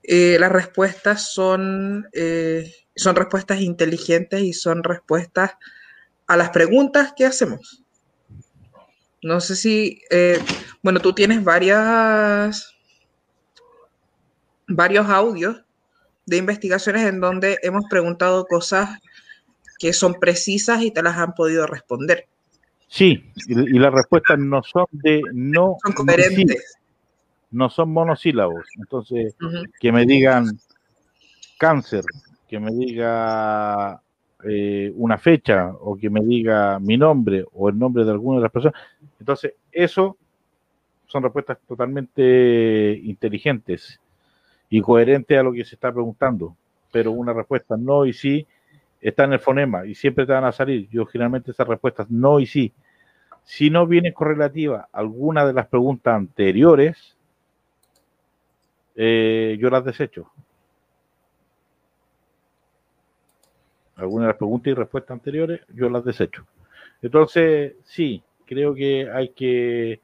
eh, 0.04 0.36
las 0.42 0.52
respuestas 0.52 1.32
son, 1.32 2.10
eh, 2.12 2.70
son 2.98 3.16
respuestas 3.16 3.62
inteligentes 3.62 4.42
y 4.42 4.52
son 4.52 4.84
respuestas 4.84 5.54
a 6.28 6.36
las 6.36 6.50
preguntas 6.50 7.14
que 7.16 7.26
hacemos. 7.26 7.86
No 9.22 9.40
sé 9.40 9.56
si, 9.56 10.02
eh, 10.10 10.38
bueno, 10.84 11.00
tú 11.00 11.14
tienes 11.14 11.46
varias, 11.46 12.76
varios 14.68 15.08
audios 15.08 15.64
de 16.26 16.36
investigaciones 16.36 17.08
en 17.08 17.22
donde 17.22 17.58
hemos 17.64 17.86
preguntado 17.90 18.48
cosas 18.48 19.00
que 19.80 19.94
son 19.94 20.16
precisas 20.16 20.82
y 20.82 20.92
te 20.92 21.02
las 21.02 21.16
han 21.16 21.36
podido 21.36 21.68
responder. 21.68 22.28
Sí, 22.88 23.32
y, 23.48 23.54
y 23.76 23.80
las 23.80 23.94
respuestas 23.94 24.40
no 24.40 24.62
son 24.64 24.86
de 24.92 25.22
no, 25.34 25.78
Son 25.84 25.94
coherentes. 25.94 26.78
no 27.52 27.70
son 27.70 27.92
monosílabos. 27.92 28.66
Entonces, 28.78 29.36
que 29.80 29.92
me 29.92 30.06
digan 30.06 30.48
cáncer, 31.58 32.04
que 32.48 32.60
me 32.60 32.72
diga 32.72 34.02
eh, 34.44 34.92
una 34.96 35.18
fecha 35.18 35.72
o 35.80 35.96
que 35.98 36.10
me 36.10 36.22
diga 36.22 36.80
mi 36.80 36.98
nombre 36.98 37.46
o 37.54 37.70
el 37.70 37.78
nombre 37.80 38.04
de 38.06 38.12
alguna 38.12 38.38
de 38.38 38.44
las 38.44 38.52
personas. 38.52 38.80
Entonces, 39.20 39.54
eso 39.72 40.18
son 41.08 41.24
respuestas 41.24 41.58
totalmente 41.68 43.00
inteligentes 43.04 44.00
y 44.70 44.82
coherentes 44.82 45.38
a 45.40 45.44
lo 45.44 45.54
que 45.54 45.64
se 45.66 45.76
está 45.76 45.92
preguntando. 45.92 46.56
Pero 46.92 47.12
una 47.12 47.34
respuesta 47.34 47.78
no 47.78 48.06
y 48.06 48.14
sí 48.14 48.46
está 49.10 49.26
en 49.26 49.34
el 49.34 49.40
fonema 49.40 49.86
y 49.86 49.94
siempre 49.94 50.26
te 50.26 50.34
van 50.34 50.46
a 50.46 50.52
salir. 50.52 50.90
Yo 50.90 51.06
generalmente 51.06 51.52
esas 51.52 51.68
respuestas 51.68 52.10
no 52.10 52.40
y 52.40 52.48
sí. 52.48 52.74
Si 53.44 53.70
no 53.70 53.86
viene 53.86 54.14
correlativa 54.14 54.90
alguna 54.92 55.46
de 55.46 55.54
las 55.54 55.68
preguntas 55.68 56.16
anteriores, 56.16 57.16
eh, 58.96 59.58
yo 59.60 59.70
las 59.70 59.86
desecho. 59.86 60.32
Algunas 63.96 64.26
de 64.26 64.28
las 64.30 64.38
preguntas 64.38 64.72
y 64.72 64.74
respuestas 64.74 65.12
anteriores, 65.12 65.62
yo 65.72 65.88
las 65.90 66.04
desecho. 66.04 66.48
Entonces, 67.04 67.76
sí, 67.84 68.24
creo 68.48 68.74
que 68.74 69.12
hay 69.12 69.30
que 69.30 70.02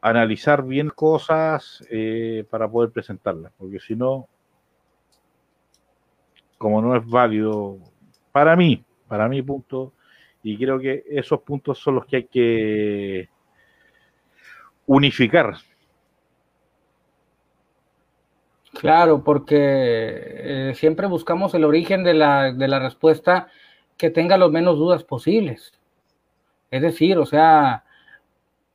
analizar 0.00 0.64
bien 0.64 0.90
cosas 0.90 1.86
eh, 1.88 2.44
para 2.50 2.68
poder 2.68 2.90
presentarlas, 2.90 3.52
porque 3.56 3.78
si 3.78 3.94
no, 3.94 4.26
como 6.58 6.82
no 6.82 6.96
es 6.96 7.06
válido 7.06 7.78
para 8.32 8.56
mí, 8.56 8.84
para 9.06 9.28
mi 9.28 9.42
punto, 9.42 9.92
y 10.42 10.56
creo 10.56 10.78
que 10.78 11.04
esos 11.08 11.40
puntos 11.42 11.78
son 11.78 11.96
los 11.96 12.06
que 12.06 12.16
hay 12.16 12.24
que 12.24 13.28
unificar. 14.86 15.54
Claro, 18.72 19.22
porque 19.22 19.58
eh, 19.58 20.72
siempre 20.74 21.06
buscamos 21.06 21.54
el 21.54 21.64
origen 21.64 22.02
de 22.04 22.14
la, 22.14 22.52
de 22.52 22.68
la 22.68 22.78
respuesta 22.78 23.48
que 23.96 24.10
tenga 24.10 24.38
los 24.38 24.50
menos 24.50 24.76
dudas 24.76 25.04
posibles. 25.04 25.72
Es 26.70 26.80
decir, 26.80 27.18
o 27.18 27.26
sea, 27.26 27.84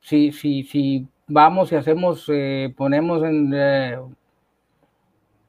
si, 0.00 0.32
si, 0.32 0.62
si 0.62 1.08
vamos 1.26 1.72
y 1.72 1.76
hacemos, 1.76 2.24
eh, 2.28 2.72
ponemos 2.76 3.22
en 3.24 3.52
eh, 3.54 3.98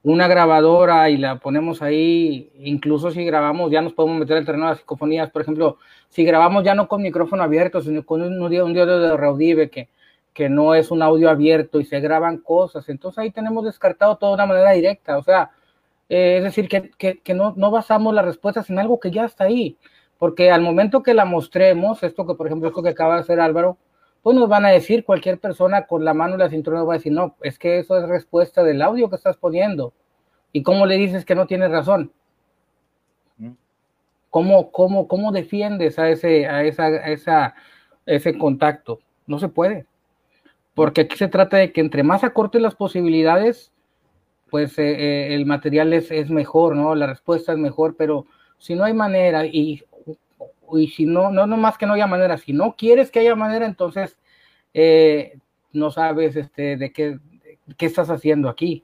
una 0.04 0.28
grabadora 0.28 1.10
y 1.10 1.18
la 1.18 1.40
ponemos 1.40 1.82
ahí, 1.82 2.52
incluso 2.60 3.12
si 3.12 3.24
grabamos, 3.26 3.72
ya 3.72 3.82
nos 3.82 3.94
podemos 3.94 4.20
meter 4.20 4.38
el 4.38 4.46
terreno 4.46 4.66
de 4.66 4.72
las 4.72 4.80
psicofonías, 4.80 5.30
por 5.30 5.42
ejemplo, 5.42 5.78
si 6.10 6.24
grabamos 6.24 6.64
ya 6.64 6.74
no 6.74 6.88
con 6.88 7.02
micrófono 7.02 7.44
abierto, 7.44 7.82
sino 7.82 8.06
con 8.06 8.22
un, 8.22 8.42
un 8.42 8.44
audio 8.44 8.86
de 8.86 9.18
Raudive 9.18 9.70
que, 9.70 9.90
que 10.34 10.50
no 10.50 10.74
es 10.74 10.92
un 10.92 11.02
audio 11.02 11.30
abierto 11.30 11.80
y 11.80 11.86
se 11.86 12.00
graban 12.00 12.38
cosas, 12.38 12.88
entonces 12.88 13.20
ahí 13.20 13.32
tenemos 13.32 13.66
descartado 13.66 14.16
todo 14.18 14.32
de 14.32 14.36
una 14.36 14.46
manera 14.46 14.72
directa, 14.72 15.18
o 15.18 15.24
sea, 15.24 15.52
eh, 16.08 16.38
es 16.38 16.44
decir, 16.44 16.70
que, 16.70 16.92
que, 16.98 17.20
que 17.20 17.34
no, 17.34 17.54
no 17.58 17.70
basamos 17.72 18.14
las 18.14 18.26
respuestas 18.26 18.70
en 18.70 18.80
algo 18.80 19.00
que 19.00 19.12
ya 19.12 19.26
está 19.26 19.46
ahí, 19.46 19.78
porque 20.18 20.50
al 20.52 20.62
momento 20.62 21.04
que 21.04 21.14
la 21.14 21.26
mostremos, 21.26 22.04
esto 22.04 22.26
que 22.26 22.36
por 22.36 22.48
ejemplo, 22.48 22.70
esto 22.70 22.82
que 22.84 22.90
acaba 22.90 23.16
de 23.16 23.22
hacer 23.22 23.40
Álvaro, 23.40 23.78
pues 24.22 24.36
nos 24.36 24.50
van 24.50 24.66
a 24.66 24.70
decir 24.70 25.06
cualquier 25.06 25.40
persona 25.40 25.88
con 25.88 26.04
la 26.04 26.14
mano 26.14 26.34
en 26.34 26.40
la 26.40 26.50
cintura 26.50 26.80
nos 26.80 26.88
va 26.88 26.94
a 26.94 26.98
decir, 26.98 27.12
no, 27.14 27.36
es 27.42 27.58
que 27.58 27.80
eso 27.80 27.98
es 27.98 28.08
respuesta 28.08 28.64
del 28.64 28.82
audio 28.82 29.10
que 29.10 29.16
estás 29.16 29.38
poniendo. 29.38 29.94
¿Y 30.52 30.64
cómo 30.64 30.86
le 30.86 30.98
dices 30.98 31.26
que 31.26 31.36
no 31.36 31.48
tienes 31.48 31.72
razón? 31.72 32.12
¿Cómo, 34.30 34.72
cómo, 34.72 35.08
cómo 35.08 35.32
defiendes 35.32 35.98
a 35.98 36.10
ese, 36.10 36.48
a 36.48 36.64
esa, 36.64 36.86
a 36.86 37.10
esa, 37.10 37.56
ese 38.06 38.38
contacto? 38.38 39.00
No 39.26 39.40
se 39.40 39.48
puede. 39.48 39.86
Porque 40.76 41.02
aquí 41.02 41.18
se 41.18 41.28
trata 41.28 41.58
de 41.58 41.72
que 41.72 41.82
entre 41.82 42.04
más 42.04 42.24
acortes 42.24 42.62
las 42.62 42.76
posibilidades, 42.76 43.72
pues 44.50 44.78
eh, 44.78 44.92
eh, 44.92 45.36
el 45.36 45.46
material 45.46 45.94
es, 45.94 46.12
es 46.12 46.30
mejor, 46.30 46.76
¿no? 46.76 46.94
La 46.96 47.08
respuesta 47.08 47.54
es 47.54 47.58
mejor, 47.58 47.96
pero 47.98 48.26
si 48.60 48.76
no 48.76 48.84
hay 48.84 48.94
manera 48.94 49.46
y, 49.46 49.84
y 50.74 50.88
si 50.88 51.06
no, 51.06 51.32
no, 51.32 51.48
no 51.48 51.58
más 51.58 51.78
que 51.78 51.86
no 51.86 51.94
haya 51.94 52.08
manera, 52.08 52.38
si 52.38 52.54
no 52.54 52.76
quieres 52.76 53.12
que 53.12 53.20
haya 53.20 53.36
manera, 53.36 53.66
entonces 53.66 54.18
eh, 54.74 55.38
no 55.74 55.92
sabes 55.92 56.36
este, 56.36 56.78
de 56.78 56.92
qué, 56.92 57.20
qué 57.78 57.86
estás 57.86 58.10
haciendo 58.10 58.50
aquí, 58.50 58.84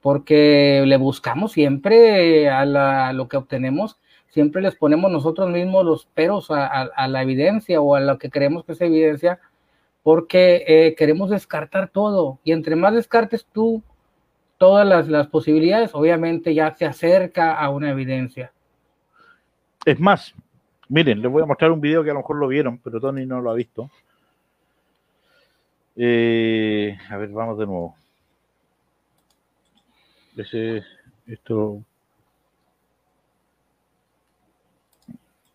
porque 0.00 0.84
le 0.86 0.96
buscamos 0.96 1.52
siempre 1.52 2.48
a, 2.48 2.64
la, 2.64 3.12
lo 3.12 3.28
que 3.28 3.36
obtenemos, 3.36 3.98
siempre 4.28 4.62
les 4.62 4.76
ponemos 4.76 5.10
nosotros 5.10 5.50
mismos 5.50 5.84
los 5.84 6.06
peros 6.06 6.48
a 6.50 7.08
la 7.08 7.22
evidencia 7.22 7.80
o 7.80 7.94
a 7.94 8.00
lo 8.00 8.18
que 8.18 8.30
creemos 8.30 8.64
que 8.64 8.72
es 8.72 8.80
evidencia, 8.80 9.40
porque 10.06 10.64
eh, 10.68 10.94
queremos 10.94 11.30
descartar 11.30 11.88
todo, 11.88 12.38
y 12.44 12.52
entre 12.52 12.76
más 12.76 12.94
descartes 12.94 13.44
tú 13.52 13.82
todas 14.56 14.86
las, 14.86 15.08
las 15.08 15.26
posibilidades, 15.26 15.90
obviamente 15.94 16.54
ya 16.54 16.72
se 16.76 16.84
acerca 16.84 17.54
a 17.54 17.68
una 17.70 17.90
evidencia. 17.90 18.52
Es 19.84 19.98
más, 19.98 20.32
miren, 20.88 21.22
les 21.22 21.30
voy 21.30 21.42
a 21.42 21.46
mostrar 21.46 21.70
un 21.72 21.80
video 21.80 22.02
que 22.04 22.10
a 22.10 22.14
lo 22.14 22.20
mejor 22.20 22.36
lo 22.36 22.48
vieron, 22.48 22.78
pero 22.78 23.00
Tony 23.00 23.26
no 23.26 23.40
lo 23.40 23.50
ha 23.50 23.54
visto. 23.54 23.90
Eh, 25.96 26.96
a 27.10 27.16
ver, 27.16 27.30
vamos 27.30 27.58
de 27.58 27.66
nuevo. 27.66 27.96
Ese, 30.36 30.82
esto. 31.26 31.82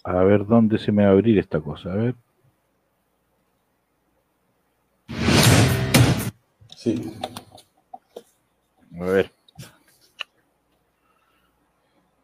A 0.04 0.24
ver 0.24 0.46
dónde 0.48 0.80
se 0.80 0.92
me 0.92 1.04
va 1.04 1.10
a 1.10 1.12
abrir 1.14 1.38
esta 1.38 1.60
cosa. 1.62 1.94
A 1.94 1.96
ver. 1.96 2.16
Sí. 6.76 7.14
A 9.00 9.06
ver. 9.06 9.32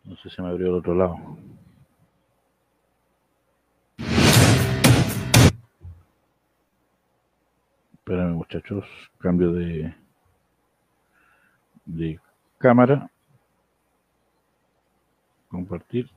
No 0.05 0.15
sé 0.17 0.29
si 0.31 0.41
me 0.41 0.49
abrió 0.49 0.69
al 0.69 0.75
otro 0.79 0.95
lado. 0.95 1.37
Espérame, 8.07 8.35
muchachos. 8.35 8.85
Cambio 9.19 9.51
de, 9.51 9.93
de 11.83 12.17
cámara. 12.57 13.11
Compartir. 15.49 16.09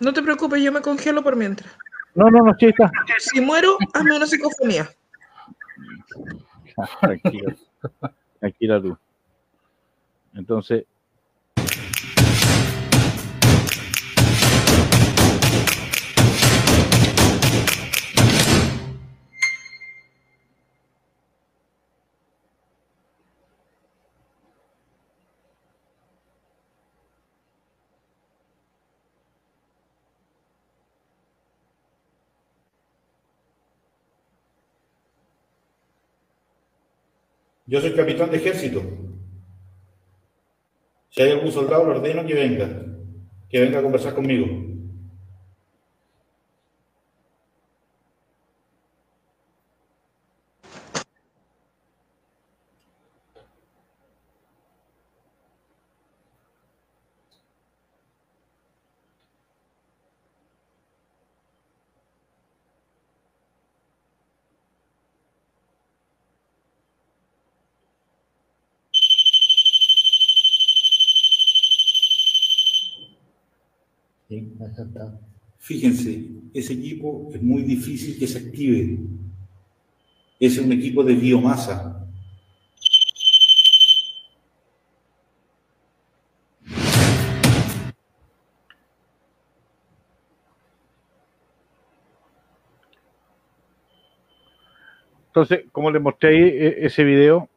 No 0.00 0.14
te 0.14 0.22
preocupes, 0.22 0.62
yo 0.62 0.72
me 0.72 0.80
congelo 0.80 1.22
por 1.22 1.36
mientras. 1.36 1.76
No, 2.14 2.30
no, 2.30 2.42
no, 2.42 2.54
sí 2.58 2.68
está. 2.68 2.90
Si 3.18 3.38
muero, 3.38 3.76
hazme 3.92 4.16
una 4.16 4.26
psicofonía. 4.26 4.88
Tranquila. 7.02 7.54
Tranquila 8.40 8.80
tú. 8.80 8.98
Entonces. 10.32 10.86
Yo 37.72 37.80
soy 37.80 37.92
capitán 37.92 38.30
de 38.30 38.36
ejército. 38.36 38.82
Si 41.08 41.22
hay 41.22 41.30
algún 41.30 41.50
soldado, 41.50 41.86
le 41.86 41.92
ordeno 41.92 42.26
que 42.26 42.34
venga. 42.34 42.68
Que 43.48 43.60
venga 43.60 43.78
a 43.78 43.82
conversar 43.82 44.14
conmigo. 44.14 44.46
Fíjense, 75.58 76.26
ese 76.52 76.72
equipo 76.72 77.30
es 77.34 77.42
muy 77.42 77.62
difícil 77.62 78.18
que 78.18 78.26
se 78.26 78.38
active. 78.38 78.98
Es 80.40 80.58
un 80.58 80.72
equipo 80.72 81.04
de 81.04 81.14
biomasa. 81.14 81.98
Entonces, 95.28 95.64
como 95.72 95.90
les 95.90 96.02
mostré 96.02 96.28
ahí 96.30 96.42
e- 96.42 96.86
ese 96.86 97.04
video, 97.04 97.48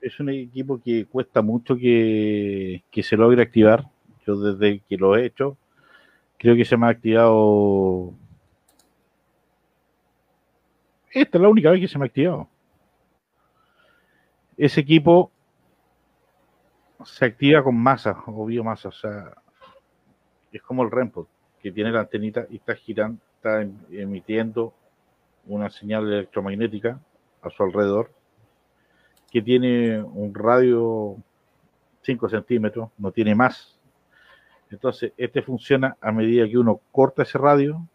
es 0.00 0.20
un 0.20 0.30
equipo 0.30 0.80
que 0.82 1.06
cuesta 1.06 1.42
mucho 1.42 1.76
que, 1.76 2.82
que 2.90 3.02
se 3.02 3.16
logre 3.16 3.42
activar. 3.42 3.86
Yo 4.26 4.36
desde 4.40 4.80
que 4.88 4.96
lo 4.96 5.16
he 5.16 5.26
hecho, 5.26 5.56
creo 6.42 6.56
que 6.56 6.64
se 6.64 6.76
me 6.76 6.86
ha 6.86 6.88
activado. 6.88 8.12
Esta 11.12 11.38
es 11.38 11.42
la 11.42 11.48
única 11.48 11.70
vez 11.70 11.80
que 11.80 11.86
se 11.86 11.96
me 11.96 12.04
ha 12.04 12.08
activado. 12.08 12.48
Ese 14.56 14.80
equipo 14.80 15.30
se 17.04 17.26
activa 17.26 17.62
con 17.62 17.76
masa 17.76 18.24
o 18.26 18.44
biomasa, 18.44 18.88
o 18.88 18.92
sea, 18.92 19.32
es 20.50 20.60
como 20.62 20.82
el 20.82 20.90
REMPOD, 20.90 21.26
que 21.62 21.70
tiene 21.70 21.92
la 21.92 22.00
antenita 22.00 22.44
y 22.50 22.56
está 22.56 22.74
girando, 22.74 23.22
está 23.36 23.62
em- 23.62 23.78
emitiendo 23.92 24.74
una 25.46 25.70
señal 25.70 26.12
electromagnética 26.12 27.00
a 27.40 27.50
su 27.50 27.62
alrededor, 27.62 28.12
que 29.30 29.42
tiene 29.42 30.02
un 30.02 30.34
radio 30.34 31.18
5 32.02 32.28
centímetros, 32.28 32.90
no 32.98 33.12
tiene 33.12 33.36
más. 33.36 33.71
Entonces, 34.72 35.12
este 35.18 35.42
funciona 35.42 35.96
a 36.00 36.10
medida 36.12 36.48
que 36.48 36.56
uno 36.56 36.80
corta 36.90 37.22
ese 37.22 37.36
radio 37.36 37.86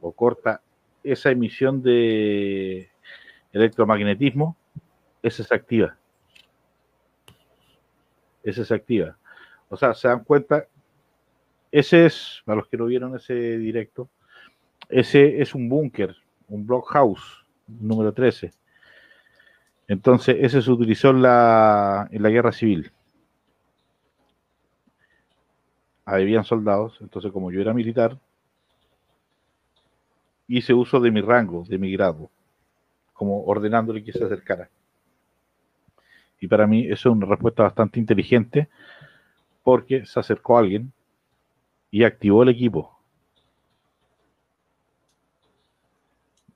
o 0.00 0.12
corta 0.12 0.62
esa 1.02 1.30
emisión 1.30 1.82
de 1.82 2.88
electromagnetismo, 3.52 4.56
ese 5.22 5.42
se 5.42 5.54
activa. 5.54 5.96
Ese 8.44 8.64
se 8.64 8.74
activa. 8.74 9.18
O 9.68 9.76
sea, 9.76 9.92
se 9.92 10.06
dan 10.06 10.22
cuenta, 10.22 10.66
ese 11.72 12.06
es, 12.06 12.42
para 12.44 12.56
los 12.56 12.68
que 12.68 12.76
no 12.76 12.86
vieron 12.86 13.16
ese 13.16 13.58
directo, 13.58 14.08
ese 14.88 15.42
es 15.42 15.54
un 15.54 15.68
búnker, 15.68 16.14
un 16.48 16.64
blockhouse 16.64 17.44
número 17.66 18.12
13. 18.12 18.52
Entonces, 19.88 20.36
ese 20.40 20.62
se 20.62 20.70
utilizó 20.70 21.10
en 21.10 21.22
la, 21.22 22.08
en 22.12 22.22
la 22.22 22.30
guerra 22.30 22.52
civil. 22.52 22.92
Habían 26.10 26.44
soldados, 26.44 26.98
entonces 27.00 27.30
como 27.30 27.52
yo 27.52 27.60
era 27.60 27.72
militar, 27.72 28.18
hice 30.48 30.74
uso 30.74 30.98
de 30.98 31.12
mi 31.12 31.20
rango, 31.20 31.62
de 31.68 31.78
mi 31.78 31.92
grado, 31.92 32.28
como 33.12 33.44
ordenándole 33.44 34.02
que 34.02 34.12
se 34.12 34.24
acercara. 34.24 34.68
Y 36.40 36.48
para 36.48 36.66
mí 36.66 36.86
eso 36.86 37.10
es 37.10 37.16
una 37.16 37.26
respuesta 37.26 37.62
bastante 37.62 38.00
inteligente, 38.00 38.68
porque 39.62 40.04
se 40.04 40.18
acercó 40.18 40.58
alguien 40.58 40.92
y 41.92 42.02
activó 42.02 42.42
el 42.42 42.48
equipo. 42.48 42.98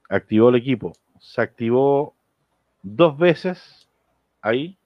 Activó 0.09 0.49
el 0.49 0.57
equipo. 0.57 0.95
Se 1.21 1.41
activó 1.41 2.17
dos 2.83 3.17
veces 3.17 3.89
ahí 4.43 4.77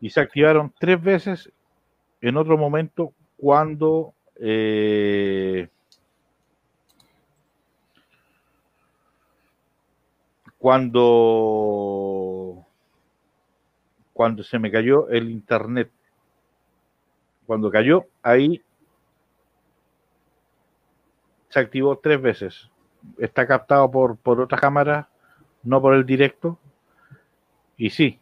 y 0.00 0.10
se 0.10 0.20
activaron 0.20 0.74
tres 0.80 1.00
veces 1.00 1.52
en 2.20 2.36
otro 2.36 2.58
momento 2.58 3.14
cuando 3.42 4.14
eh, 4.36 5.68
cuando 10.58 11.04
cuando 14.12 14.44
se 14.44 14.60
me 14.60 14.70
cayó 14.70 15.08
el 15.08 15.28
internet. 15.28 15.90
Cuando 17.44 17.68
cayó 17.68 18.06
ahí 18.22 18.62
se 21.48 21.58
activó 21.58 21.98
tres 21.98 22.22
veces. 22.22 22.70
Está 23.18 23.44
captado 23.48 23.90
por, 23.90 24.16
por 24.18 24.40
otra 24.40 24.56
cámara 24.56 25.08
no 25.64 25.82
por 25.82 25.94
el 25.94 26.06
directo. 26.06 26.60
Y 27.76 27.90
sí, 27.90 28.20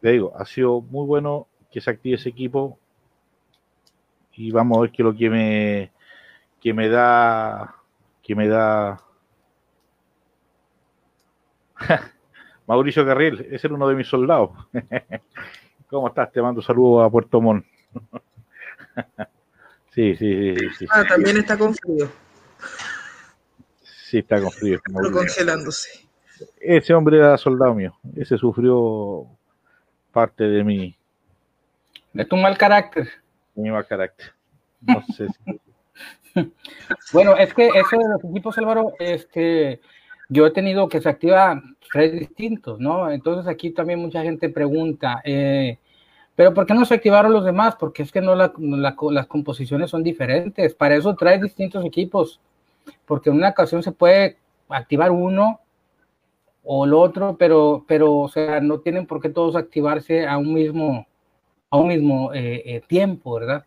te 0.00 0.12
digo, 0.12 0.32
ha 0.34 0.46
sido 0.46 0.80
muy 0.80 1.04
bueno 1.06 1.46
que 1.70 1.82
se 1.82 1.90
active 1.90 2.16
ese 2.16 2.30
equipo 2.30 2.78
y 4.36 4.50
vamos 4.50 4.78
a 4.78 4.80
ver 4.82 4.90
qué 4.90 5.02
es 5.02 5.06
lo 5.06 5.14
que 5.14 5.30
me 5.30 5.92
que 6.60 6.74
me 6.74 6.88
da 6.88 7.74
que 8.22 8.34
me 8.34 8.48
da 8.48 9.00
Mauricio 12.66 13.06
Carriel, 13.06 13.46
ese 13.50 13.66
era 13.66 13.76
uno 13.76 13.88
de 13.88 13.94
mis 13.94 14.08
soldados. 14.08 14.50
¿Cómo 15.88 16.08
estás? 16.08 16.32
Te 16.32 16.42
mando 16.42 16.60
saludos 16.62 17.06
a 17.06 17.10
Puerto 17.10 17.40
Montt. 17.40 17.64
sí, 19.94 20.16
sí, 20.16 20.56
sí, 20.56 20.68
sí. 20.78 20.86
Ah, 20.90 21.04
también 21.06 21.36
está 21.36 21.56
con 21.56 21.74
frío, 21.74 22.10
Sí, 23.82 24.18
está 24.18 24.40
con 24.40 24.50
frío. 24.50 24.80
pero 24.84 25.12
congelándose. 25.12 26.08
Ese 26.60 26.92
hombre 26.92 27.18
era 27.18 27.38
soldado 27.38 27.74
mío. 27.74 27.96
Ese 28.16 28.36
sufrió 28.36 29.26
parte 30.12 30.44
de 30.44 30.64
mi, 30.64 30.96
De 32.12 32.24
tu 32.24 32.36
mal 32.36 32.58
carácter. 32.58 33.08
Mal 33.56 33.86
carácter. 33.86 34.26
No 34.80 35.02
sé 35.14 35.26
Bueno, 37.12 37.36
es 37.36 37.54
que 37.54 37.68
eso 37.68 37.96
de 37.98 38.08
los 38.08 38.24
equipos, 38.24 38.58
Álvaro, 38.58 38.92
este, 38.98 39.80
yo 40.28 40.46
he 40.46 40.50
tenido 40.50 40.88
que 40.88 41.00
se 41.00 41.08
activa 41.08 41.62
tres 41.90 42.12
distintos, 42.12 42.78
¿no? 42.78 43.10
Entonces 43.10 43.46
aquí 43.48 43.70
también 43.70 43.98
mucha 44.00 44.22
gente 44.22 44.48
pregunta, 44.50 45.22
eh, 45.24 45.78
pero 46.34 46.52
¿por 46.52 46.66
qué 46.66 46.74
no 46.74 46.84
se 46.84 46.94
activaron 46.94 47.32
los 47.32 47.44
demás? 47.46 47.76
Porque 47.76 48.02
es 48.02 48.12
que 48.12 48.20
no 48.20 48.34
la- 48.34 48.52
la- 48.58 48.94
las 49.10 49.26
composiciones 49.26 49.88
son 49.90 50.02
diferentes. 50.02 50.74
Para 50.74 50.96
eso 50.96 51.14
trae 51.16 51.40
distintos 51.40 51.84
equipos, 51.84 52.40
porque 53.06 53.30
en 53.30 53.36
una 53.36 53.48
ocasión 53.50 53.82
se 53.82 53.92
puede 53.92 54.36
activar 54.68 55.10
uno 55.10 55.60
o 56.64 56.84
el 56.84 56.92
otro, 56.92 57.36
pero, 57.38 57.84
pero, 57.88 58.14
o 58.16 58.28
sea, 58.28 58.60
no 58.60 58.80
tienen 58.80 59.06
por 59.06 59.20
qué 59.22 59.30
todos 59.30 59.56
activarse 59.56 60.26
a 60.26 60.36
un 60.36 60.52
mismo, 60.52 61.06
a 61.70 61.78
un 61.78 61.88
mismo 61.88 62.32
eh, 62.32 62.62
eh, 62.64 62.82
tiempo, 62.86 63.34
¿verdad? 63.34 63.64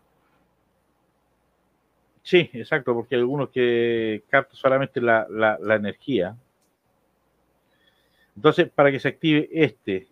Sí, 2.22 2.50
exacto, 2.52 2.94
porque 2.94 3.14
hay 3.14 3.20
algunos 3.20 3.48
que 3.50 4.22
captan 4.28 4.56
solamente 4.56 5.00
la, 5.00 5.26
la, 5.30 5.58
la 5.60 5.74
energía. 5.74 6.36
Entonces, 8.36 8.70
para 8.70 8.90
que 8.90 9.00
se 9.00 9.08
active 9.08 9.48
este 9.52 10.08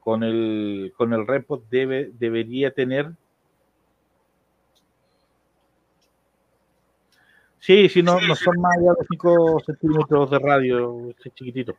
con 0.00 0.22
el 0.22 0.92
con 0.96 1.12
el 1.12 1.26
repo 1.26 1.62
debe 1.70 2.10
debería 2.12 2.70
tener 2.72 3.12
Sí, 7.64 7.88
si 7.88 8.02
no, 8.02 8.20
no 8.20 8.36
son 8.36 8.60
más 8.60 8.76
allá 8.76 8.92
de 8.92 9.06
5 9.08 9.58
centímetros 9.64 10.30
de 10.30 10.38
radio, 10.38 11.08
este 11.08 11.30
chiquitito. 11.30 11.72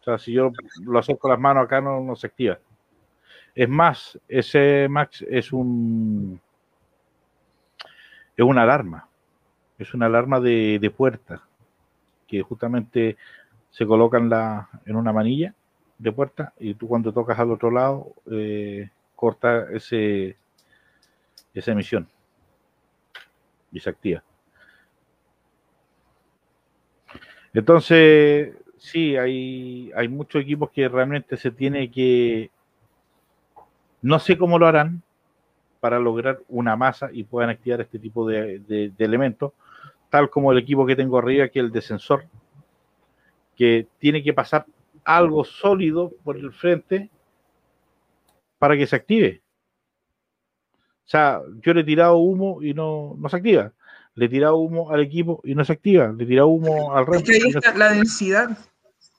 O 0.00 0.04
sea, 0.04 0.18
si 0.18 0.32
yo 0.34 0.52
lo 0.84 0.98
acerco 0.98 1.26
las 1.26 1.38
manos 1.38 1.64
acá 1.64 1.80
no, 1.80 2.00
no 2.00 2.16
se 2.16 2.26
activa. 2.26 2.58
Es 3.54 3.68
más, 3.68 4.18
ese 4.28 4.86
Max 4.88 5.24
es 5.28 5.52
un 5.52 6.40
es 8.36 8.44
una 8.44 8.62
alarma. 8.62 9.08
Es 9.78 9.94
una 9.94 10.06
alarma 10.06 10.40
de, 10.40 10.78
de 10.80 10.90
puerta 10.90 11.42
que 12.26 12.42
justamente 12.42 13.16
se 13.70 13.86
coloca 13.86 14.18
en, 14.18 14.28
la, 14.28 14.68
en 14.86 14.96
una 14.96 15.12
manilla 15.12 15.54
de 15.98 16.12
puerta 16.12 16.52
y 16.58 16.74
tú 16.74 16.88
cuando 16.88 17.12
tocas 17.12 17.38
al 17.38 17.50
otro 17.50 17.70
lado 17.70 18.14
eh, 18.30 18.88
corta 19.14 19.66
ese 19.72 20.36
esa 21.52 21.72
emisión 21.72 22.08
y 23.72 23.80
se 23.80 23.90
activa. 23.90 24.22
Entonces, 27.52 28.54
sí, 28.76 29.16
hay, 29.16 29.90
hay 29.96 30.08
muchos 30.08 30.42
equipos 30.42 30.70
que 30.70 30.88
realmente 30.88 31.36
se 31.36 31.50
tiene 31.50 31.90
que... 31.90 32.50
No 34.02 34.18
sé 34.18 34.36
cómo 34.38 34.58
lo 34.58 34.66
harán 34.66 35.02
para 35.80 35.98
lograr 35.98 36.40
una 36.48 36.76
masa 36.76 37.08
y 37.12 37.24
puedan 37.24 37.50
activar 37.50 37.80
este 37.80 37.98
tipo 37.98 38.26
de, 38.26 38.58
de- 38.60 38.90
de 38.96 39.04
elementos, 39.04 39.52
tal 40.10 40.28
como 40.30 40.52
el 40.52 40.58
equipo 40.58 40.84
que 40.86 40.96
tengo 40.96 41.18
arriba, 41.18 41.48
que 41.48 41.58
es 41.60 41.64
el 41.64 41.72
de 41.72 41.80
sensor, 41.82 42.24
que 43.56 43.86
tiene 43.98 44.22
que 44.22 44.32
pasar 44.32 44.66
algo 45.04 45.44
sólido 45.44 46.12
por 46.24 46.36
el 46.36 46.52
frente 46.52 47.10
para 48.58 48.76
que 48.76 48.86
se 48.86 48.96
active. 48.96 49.42
O 51.06 51.08
sea, 51.10 51.40
yo 51.62 51.74
le 51.74 51.80
he 51.80 51.84
tirado 51.84 52.18
humo 52.18 52.62
y 52.62 52.72
no, 52.74 53.16
no 53.18 53.28
se 53.28 53.36
activa. 53.36 53.72
Le 54.14 54.26
he 54.26 54.28
tirado 54.28 54.56
humo 54.56 54.90
al 54.90 55.00
equipo 55.00 55.40
y 55.44 55.54
no 55.54 55.64
se 55.64 55.72
activa. 55.72 56.12
Le 56.16 56.24
he 56.24 56.26
tirado 56.26 56.48
humo 56.48 56.94
al 56.94 57.02
Es 57.04 57.08
resto 57.08 57.26
que 57.26 57.32
ahí 57.36 57.50
no 57.72 57.78
la 57.78 57.92
densidad. 57.92 58.58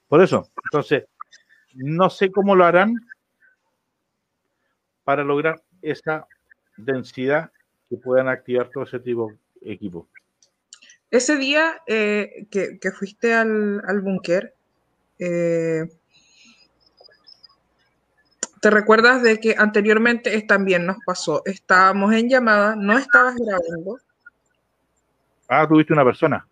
por 0.08 0.22
eso, 0.22 0.48
entonces, 0.66 1.06
no 1.74 2.10
sé 2.10 2.32
cómo 2.32 2.56
lo 2.56 2.66
harán 2.66 2.96
para 5.12 5.26
lograr 5.26 5.62
esa 5.82 6.26
densidad 6.78 7.52
que 7.90 7.98
puedan 7.98 8.30
activar 8.30 8.70
todo 8.70 8.86
ese 8.86 8.98
tipo 8.98 9.34
de 9.60 9.74
equipos. 9.74 10.08
Ese 11.10 11.36
día 11.36 11.82
eh, 11.86 12.48
que, 12.50 12.80
que 12.80 12.92
fuiste 12.92 13.34
al, 13.34 13.82
al 13.86 14.00
búnker, 14.00 14.56
eh, 15.20 15.84
¿te 18.62 18.70
recuerdas 18.70 19.22
de 19.22 19.38
que 19.42 19.54
anteriormente 19.58 20.42
también 20.44 20.86
nos 20.86 20.96
pasó? 21.06 21.42
Estábamos 21.44 22.14
en 22.14 22.30
llamada, 22.30 22.78
no 22.78 22.98
estabas 22.98 23.36
grabando. 23.36 24.00
Ah, 25.50 25.68
tuviste 25.68 25.92
una 25.92 26.06
persona. 26.06 26.48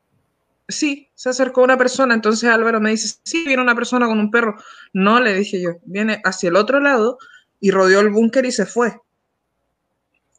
Sí, 0.67 1.07
se 1.15 1.29
acercó 1.29 1.63
una 1.63 1.77
persona, 1.77 2.13
entonces 2.13 2.49
Álvaro 2.49 2.81
me 2.81 2.89
dice, 2.89 3.19
sí, 3.23 3.45
viene 3.47 3.61
una 3.61 3.73
persona 3.73 4.05
con 4.05 4.19
un 4.19 4.29
perro. 4.29 4.57
No, 4.91 5.21
le 5.21 5.33
dije 5.35 5.61
yo, 5.61 5.77
viene 5.85 6.21
hacia 6.25 6.49
el 6.49 6.57
otro 6.57 6.81
lado 6.81 7.17
y 7.59 7.71
rodeó 7.71 7.99
el 7.99 8.09
búnker 8.09 8.45
y 8.45 8.51
se 8.51 8.65
fue. 8.65 8.93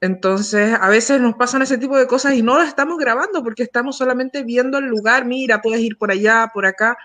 Entonces, 0.00 0.76
a 0.80 0.88
veces 0.88 1.20
nos 1.20 1.34
pasan 1.34 1.60
ese 1.62 1.76
tipo 1.76 1.96
de 1.98 2.06
cosas 2.06 2.32
y 2.34 2.42
no 2.42 2.54
lo 2.54 2.62
estamos 2.62 2.96
grabando 2.98 3.42
porque 3.42 3.62
estamos 3.62 3.98
solamente 3.98 4.42
viendo 4.44 4.78
el 4.78 4.86
lugar, 4.86 5.26
mira, 5.26 5.60
puedes 5.60 5.80
ir 5.82 5.98
por 5.98 6.10
allá, 6.10 6.50
por 6.54 6.64
acá, 6.64 6.96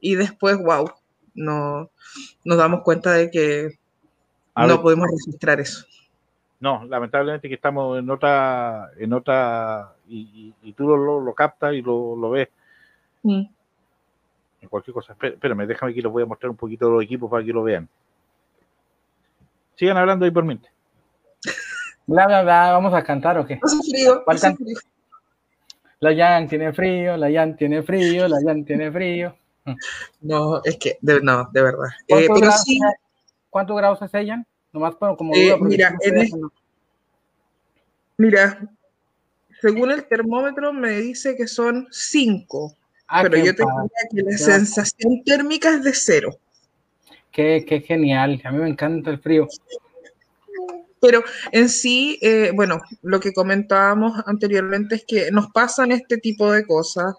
y 0.00 0.16
después, 0.16 0.58
wow, 0.58 0.90
no, 1.34 1.88
nos 2.44 2.58
damos 2.58 2.82
cuenta 2.82 3.12
de 3.12 3.30
que 3.30 3.78
A 4.54 4.66
no 4.66 4.74
ver. 4.74 4.82
podemos 4.82 5.06
registrar 5.08 5.60
eso. 5.60 5.86
No, 6.58 6.84
lamentablemente 6.84 7.48
que 7.48 7.54
estamos 7.54 7.98
en 7.98 8.10
otra, 8.10 8.90
en 8.98 9.12
otra, 9.12 9.94
y, 10.08 10.52
y- 10.62 10.68
y 10.68 10.72
tú 10.72 10.88
lo, 10.88 11.20
lo, 11.20 11.32
captas 11.34 11.74
y 11.74 11.80
lo, 11.82 12.16
lo 12.16 12.30
ves 12.30 12.48
Mm. 13.22 13.42
en 14.62 14.68
cualquier 14.68 14.94
cosa. 14.94 15.12
Espé- 15.12 15.34
Espérame, 15.34 15.66
déjame 15.66 15.94
que 15.94 16.02
les 16.02 16.10
voy 16.10 16.22
a 16.22 16.26
mostrar 16.26 16.50
un 16.50 16.56
poquito 16.56 16.90
los 16.90 17.02
equipos 17.04 17.30
para 17.30 17.44
que 17.44 17.52
lo 17.52 17.62
vean. 17.62 17.86
Sigan 19.80 19.96
hablando 19.96 20.26
ahí 20.26 20.30
por 20.30 20.44
mientras. 20.44 20.70
Bla, 22.06 22.26
bla, 22.26 22.42
bla, 22.42 22.72
vamos 22.72 22.92
a 22.92 23.02
cantar 23.02 23.38
o 23.38 23.46
qué? 23.46 23.58
Hace 23.62 23.76
frío, 23.90 24.22
¿Cuál 24.26 24.36
hace 24.36 24.46
can- 24.48 24.56
frío. 24.58 24.76
La 26.00 26.14
Jan 26.14 26.48
tiene 26.48 26.72
frío, 26.74 27.16
la 27.16 27.32
Jan 27.32 27.56
tiene 27.56 27.82
frío, 27.82 28.28
la 28.28 28.36
Jan 28.44 28.62
tiene 28.66 28.92
frío. 28.92 29.34
No, 30.20 30.62
es 30.64 30.76
que, 30.76 30.98
de, 31.00 31.22
no, 31.22 31.48
de 31.50 31.62
verdad. 31.62 31.88
Eh, 32.06 32.26
¿Cuántos, 32.26 32.26
pero 32.34 32.40
grados, 32.40 32.62
sí, 32.62 32.78
¿Cuántos 33.48 33.76
grados 33.78 33.98
se 34.00 34.08
sellan? 34.08 34.46
Nomás 34.70 34.96
pero 35.00 35.16
como 35.16 35.34
Eh, 35.34 35.46
duda, 35.46 35.56
mira, 35.62 35.90
no 35.92 35.98
es- 36.22 36.34
no. 36.34 36.52
Mira, 38.18 38.60
según 39.62 39.92
el 39.92 40.04
termómetro 40.04 40.74
me 40.74 40.90
dice 41.00 41.34
que 41.36 41.46
son 41.46 41.88
5, 41.90 42.76
Ah, 43.06 43.22
pero 43.22 43.38
yo 43.38 43.54
te 43.54 43.62
diría 43.62 43.88
que 44.10 44.22
la 44.30 44.36
sensación 44.36 45.24
térmica 45.24 45.70
es 45.70 45.82
de 45.84 45.92
cero. 45.94 46.36
Qué, 47.32 47.84
genial. 47.86 48.40
A 48.44 48.52
mí 48.52 48.58
me 48.58 48.68
encanta 48.68 49.10
el 49.10 49.20
frío. 49.20 49.46
Pero 51.00 51.22
en 51.52 51.68
sí, 51.68 52.18
eh, 52.20 52.52
bueno, 52.54 52.80
lo 53.02 53.20
que 53.20 53.32
comentábamos 53.32 54.22
anteriormente 54.26 54.96
es 54.96 55.04
que 55.06 55.30
nos 55.30 55.50
pasan 55.50 55.92
este 55.92 56.18
tipo 56.18 56.52
de 56.52 56.66
cosas. 56.66 57.14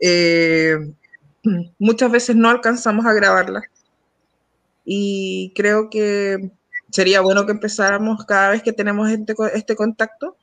eh, 0.00 0.76
muchas 1.78 2.10
veces 2.10 2.36
no 2.36 2.48
alcanzamos 2.48 3.06
a 3.06 3.12
grabarlas. 3.12 3.64
Y 4.84 5.52
creo 5.54 5.88
que 5.90 6.50
sería 6.90 7.20
bueno 7.20 7.46
que 7.46 7.52
empezáramos 7.52 8.24
cada 8.26 8.50
vez 8.50 8.62
que 8.62 8.72
tenemos 8.72 9.10
este, 9.10 9.34
este 9.54 9.76
contacto, 9.76 10.36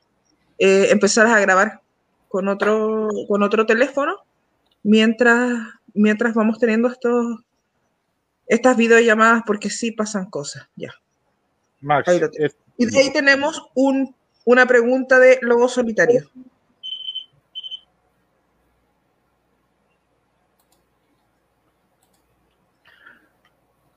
eh, 0.58 0.88
empezar 0.90 1.26
a 1.26 1.40
grabar 1.40 1.80
con 2.28 2.48
otro, 2.48 3.08
con 3.28 3.42
otro 3.42 3.66
teléfono 3.66 4.16
mientras, 4.82 5.50
mientras 5.94 6.34
vamos 6.34 6.58
teniendo 6.58 6.88
estos, 6.88 7.40
estas 8.46 8.76
videollamadas, 8.76 9.42
porque 9.46 9.70
sí 9.70 9.92
pasan 9.92 10.26
cosas. 10.30 10.68
Ya. 10.76 10.90
Max, 11.80 12.08
Ahí 12.08 12.20
lo 12.20 12.30
tengo. 12.30 12.46
es- 12.46 12.56
Y 12.76 12.86
de 12.86 12.98
ahí 12.98 13.12
tenemos 13.12 13.62
un, 13.74 14.14
una 14.44 14.66
pregunta 14.66 15.18
de 15.18 15.38
Lobo 15.42 15.68
Solitario. 15.68 16.28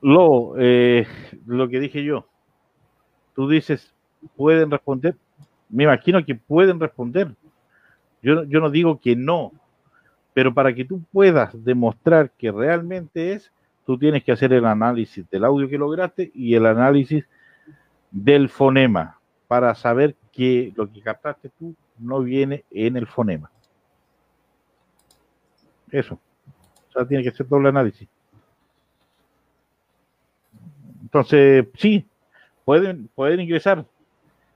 Lobo, 0.02 0.54
eh, 0.58 1.06
lo 1.46 1.68
que 1.68 1.80
dije 1.80 2.04
yo, 2.04 2.26
tú 3.34 3.48
dices, 3.48 3.92
pueden 4.36 4.70
responder, 4.70 5.16
me 5.68 5.84
imagino 5.84 6.24
que 6.24 6.34
pueden 6.34 6.78
responder. 6.78 7.34
Yo, 8.22 8.44
yo 8.44 8.60
no 8.60 8.70
digo 8.70 9.00
que 9.00 9.16
no, 9.16 9.52
pero 10.34 10.52
para 10.52 10.74
que 10.74 10.84
tú 10.84 11.00
puedas 11.12 11.52
demostrar 11.64 12.30
que 12.30 12.52
realmente 12.52 13.32
es, 13.32 13.50
tú 13.86 13.96
tienes 13.96 14.24
que 14.24 14.32
hacer 14.32 14.52
el 14.52 14.66
análisis 14.66 15.28
del 15.30 15.44
audio 15.44 15.68
que 15.68 15.78
lograste 15.78 16.30
y 16.34 16.54
el 16.54 16.66
análisis 16.66 17.24
del 18.10 18.48
fonema 18.48 19.18
para 19.46 19.74
saber 19.74 20.16
que 20.32 20.72
lo 20.76 20.90
que 20.92 21.00
captaste 21.00 21.50
tú 21.56 21.74
no 21.98 22.20
viene 22.20 22.64
en 22.72 22.96
el 22.96 23.06
fonema. 23.06 23.50
Eso. 25.90 26.18
O 26.88 26.92
sea, 26.92 27.06
tiene 27.06 27.22
que 27.22 27.30
ser 27.30 27.46
doble 27.46 27.68
análisis. 27.68 28.08
Entonces, 31.02 31.66
sí, 31.78 32.04
pueden, 32.64 33.08
pueden 33.14 33.40
ingresar. 33.40 33.86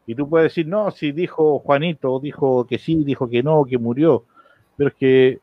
Y 0.07 0.17
tú 0.17 0.29
puedes 0.29 0.51
decir, 0.51 0.67
no, 0.67 0.91
si 0.91 1.13
dijo 1.13 1.61
Juanito, 1.61 2.19
dijo 2.19 2.67
que 2.67 2.79
sí, 2.79 3.05
dijo 3.05 3.31
que 3.31 3.45
no, 3.45 3.65
que 3.65 3.79
murió. 3.79 4.25
Pero 4.77 4.89
es 4.89 4.97
que 4.97 5.39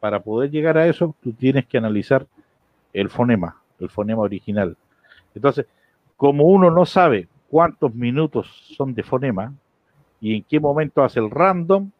para 0.00 0.20
poder 0.20 0.50
llegar 0.50 0.76
a 0.76 0.88
eso, 0.88 1.14
tú 1.22 1.32
tienes 1.32 1.66
que 1.66 1.78
analizar 1.78 2.26
el 2.94 3.10
fonema, 3.10 3.60
el 3.80 3.90
fonema 3.90 4.22
original. 4.22 4.76
Entonces, 5.34 5.66
como 6.16 6.44
uno 6.44 6.70
no 6.70 6.86
sabe 6.86 7.28
cuántos 7.50 7.94
minutos 7.94 8.46
son 8.76 8.94
de 8.94 9.02
fonema 9.02 9.52
y 10.20 10.36
en 10.36 10.44
qué 10.44 10.58
momento 10.58 11.04
hace 11.04 11.20
el 11.20 11.30
random, 11.30 11.90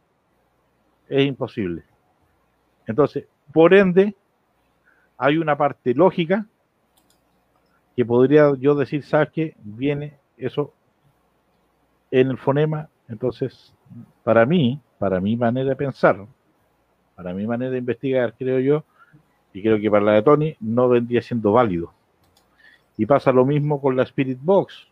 es 1.08 1.26
imposible. 1.26 1.82
Entonces, 2.86 3.26
por 3.52 3.74
ende, 3.74 4.14
hay 5.18 5.36
una 5.36 5.56
parte 5.56 5.94
lógica 5.94 6.46
que 7.96 8.04
podría 8.04 8.54
yo 8.58 8.74
decir, 8.74 9.02
¿sabes 9.02 9.30
qué? 9.30 9.56
Viene 9.62 10.18
eso 10.36 10.72
en 12.10 12.30
el 12.30 12.38
fonema. 12.38 12.88
Entonces, 13.08 13.74
para 14.22 14.46
mí, 14.46 14.80
para 14.98 15.20
mi 15.20 15.36
manera 15.36 15.70
de 15.70 15.76
pensar, 15.76 16.26
para 17.14 17.34
mi 17.34 17.46
manera 17.46 17.70
de 17.70 17.78
investigar, 17.78 18.34
creo 18.36 18.58
yo, 18.60 18.84
y 19.54 19.62
creo 19.62 19.80
que 19.80 19.90
para 19.90 20.04
la 20.04 20.12
de 20.14 20.22
Tony, 20.22 20.56
no 20.60 20.90
vendría 20.90 21.22
siendo 21.22 21.52
válido. 21.52 21.94
Y 22.96 23.06
pasa 23.06 23.30
lo 23.30 23.44
mismo 23.44 23.80
con 23.80 23.94
la 23.94 24.02
Spirit 24.02 24.38
Box, 24.42 24.88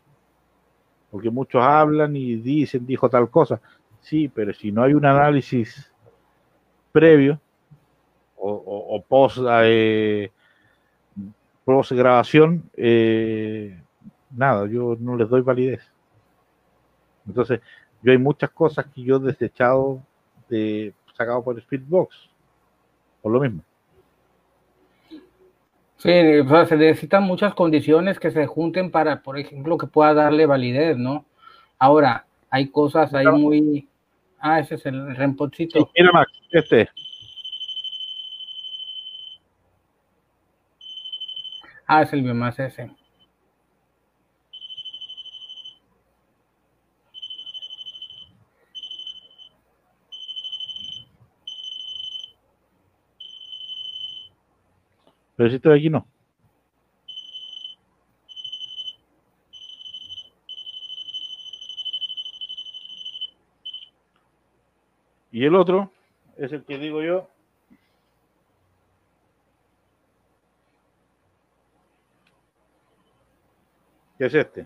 porque 1.11 1.29
muchos 1.29 1.61
hablan 1.63 2.15
y 2.15 2.35
dicen, 2.35 2.85
dijo 2.85 3.09
tal 3.09 3.29
cosa. 3.29 3.61
Sí, 4.01 4.27
pero 4.27 4.53
si 4.53 4.71
no 4.71 4.83
hay 4.83 4.93
un 4.93 5.05
análisis 5.05 5.91
previo 6.91 7.39
o, 8.37 8.51
o- 8.51 8.95
o 8.97 9.01
post, 9.03 9.39
eh, 9.63 10.31
post 11.65 11.91
grabación, 11.93 12.69
eh, 12.75 13.81
nada, 14.31 14.67
yo 14.67 14.95
no 14.99 15.15
les 15.15 15.29
doy 15.29 15.41
validez. 15.41 15.81
Entonces, 17.27 17.61
yo 18.01 18.11
hay 18.11 18.17
muchas 18.17 18.49
cosas 18.51 18.85
que 18.93 19.03
yo 19.03 19.17
he 19.17 19.19
desechado 19.19 20.01
de 20.49 20.93
sacado 21.15 21.43
por 21.43 21.59
Speedbox, 21.61 22.29
por 23.21 23.31
lo 23.31 23.39
mismo. 23.41 23.63
Sí, 26.03 26.09
o 26.39 26.49
sea, 26.49 26.65
se 26.65 26.75
necesitan 26.75 27.23
muchas 27.23 27.53
condiciones 27.53 28.19
que 28.19 28.29
se 28.29 28.45
junten 28.45 28.91
para, 28.91 29.21
por 29.21 29.39
ejemplo, 29.39 29.77
que 29.77 29.87
pueda 29.87 30.13
darle 30.13 30.45
validez, 30.45 30.97
¿no? 30.97 31.23
Ahora, 31.79 32.25
hay 32.49 32.67
cosas 32.67 33.13
ahí 33.13 33.25
muy... 33.25 33.87
Ah, 34.37 34.59
ese 34.59 34.75
es 34.75 34.85
el 34.85 35.07
Sí, 35.07 35.13
rempochito. 35.13 35.89
mira 35.97 36.11
Max, 36.11 36.29
este, 36.51 36.89
Ah, 41.87 42.01
es 42.01 42.11
el 42.11 42.21
biomás 42.21 42.59
ese. 42.59 42.91
Pero 55.43 55.49
si 55.49 55.55
estoy 55.57 55.77
aquí 55.77 55.89
no. 55.89 56.07
Y 65.33 65.43
el 65.43 65.53
otro 65.53 65.91
es 66.37 66.53
el 66.53 66.63
que 66.63 66.77
digo 66.77 67.01
yo. 67.03 67.27
Que 74.17 74.27
es 74.27 74.33
este. 74.33 74.65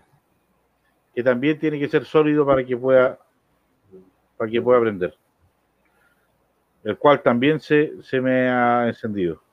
Que 1.12 1.24
también 1.24 1.58
tiene 1.58 1.80
que 1.80 1.88
ser 1.88 2.04
sólido 2.04 2.46
para 2.46 2.64
que 2.64 2.76
pueda 2.76 3.18
para 4.36 4.48
que 4.48 4.62
pueda 4.62 4.80
prender. 4.80 5.18
El 6.84 6.96
cual 6.96 7.20
también 7.20 7.58
se, 7.58 8.00
se 8.04 8.20
me 8.20 8.48
ha 8.48 8.86
encendido. 8.86 9.47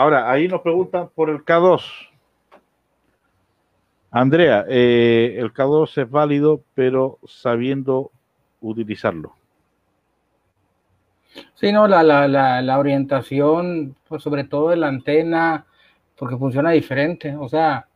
Ahora, 0.00 0.30
ahí 0.30 0.48
nos 0.48 0.62
preguntan 0.62 1.10
por 1.14 1.28
el 1.28 1.44
K2. 1.44 1.82
Andrea, 4.10 4.64
eh, 4.66 5.36
el 5.36 5.52
K2 5.52 5.98
es 6.00 6.10
válido, 6.10 6.62
pero 6.74 7.18
sabiendo 7.26 8.10
utilizarlo. 8.62 9.34
Sí, 11.52 11.70
no, 11.70 11.86
la, 11.86 12.02
la, 12.02 12.62
la, 12.62 12.78
orientación, 12.78 13.94
pues 14.08 14.22
sobre 14.22 14.44
todo 14.44 14.70
de 14.70 14.78
la 14.78 14.88
antena, 14.88 15.66
porque 16.16 16.38
funciona 16.38 16.70
diferente. 16.70 17.36
O 17.36 17.50
sea, 17.50 17.86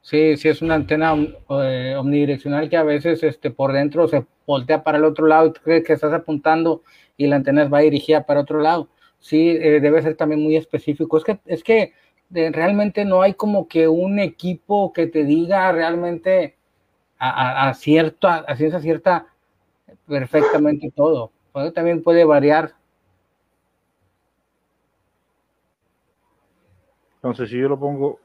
sí, 0.00 0.36
sí 0.36 0.48
es 0.48 0.62
una 0.62 0.74
antena 0.74 1.14
eh, 1.14 1.94
omnidireccional 1.96 2.68
que 2.70 2.76
a 2.76 2.82
veces 2.82 3.22
este, 3.22 3.52
por 3.52 3.72
dentro 3.72 4.08
se 4.08 4.26
voltea 4.48 4.82
para 4.82 4.98
el 4.98 5.04
otro 5.04 5.28
lado 5.28 5.46
y 5.46 5.52
tú 5.52 5.60
crees 5.62 5.84
que 5.86 5.92
estás 5.92 6.12
apuntando 6.12 6.82
y 7.16 7.28
la 7.28 7.36
antena 7.36 7.68
va 7.68 7.78
dirigida 7.78 8.26
para 8.26 8.40
otro 8.40 8.58
lado. 8.58 8.88
Sí, 9.22 9.50
eh, 9.50 9.80
debe 9.80 10.02
ser 10.02 10.16
también 10.16 10.42
muy 10.42 10.56
específico. 10.56 11.16
Es 11.18 11.24
que, 11.24 11.40
es 11.46 11.64
que 11.64 11.94
de- 12.30 12.50
realmente 12.52 13.06
no 13.06 13.22
hay 13.22 13.34
como 13.34 13.68
que 13.68 13.88
un 13.88 14.18
equipo 14.20 14.92
que 14.92 15.06
te 15.08 15.24
diga 15.24 15.72
realmente 15.72 16.56
a, 17.18 17.66
a, 17.66 17.70
a 17.70 17.74
cierto, 17.74 18.28
a 18.28 18.56
ciencia 18.56 18.80
cierta 18.80 19.28
perfectamente 20.06 20.92
todo. 20.94 21.32
Pues 21.52 21.72
también 21.74 22.02
puede 22.02 22.24
variar. 22.24 22.74
Entonces, 27.16 27.50
si 27.50 27.58
yo 27.58 27.68
lo 27.68 27.78
pongo. 27.78 28.18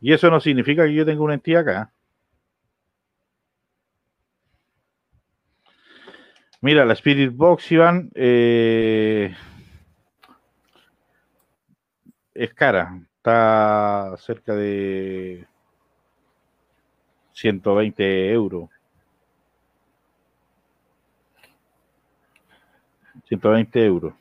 Y 0.00 0.12
eso 0.12 0.30
no 0.30 0.40
significa 0.40 0.84
que 0.84 0.94
yo 0.94 1.04
tenga 1.04 1.22
una 1.22 1.34
entidad 1.34 1.62
acá. 1.62 1.92
Mira, 6.60 6.84
la 6.84 6.92
Spirit 6.94 7.32
Box, 7.34 7.70
Iván, 7.70 8.10
eh, 8.14 9.34
es 12.34 12.54
cara. 12.54 13.00
Está 13.16 14.14
cerca 14.18 14.54
de 14.54 15.46
120 17.32 18.32
euros. 18.32 18.70
120 23.28 23.84
euros. 23.84 24.14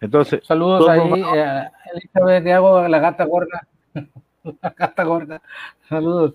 Entonces, 0.00 0.40
Saludos 0.44 0.88
ahí, 0.88 1.22
eh, 1.34 1.68
Elizabeth 1.94 2.44
Diago, 2.44 2.88
la 2.88 2.98
gata 2.98 3.24
gorda. 3.24 3.66
la 4.62 4.70
gata 4.70 5.04
gorda. 5.04 5.42
Saludos. 5.88 6.34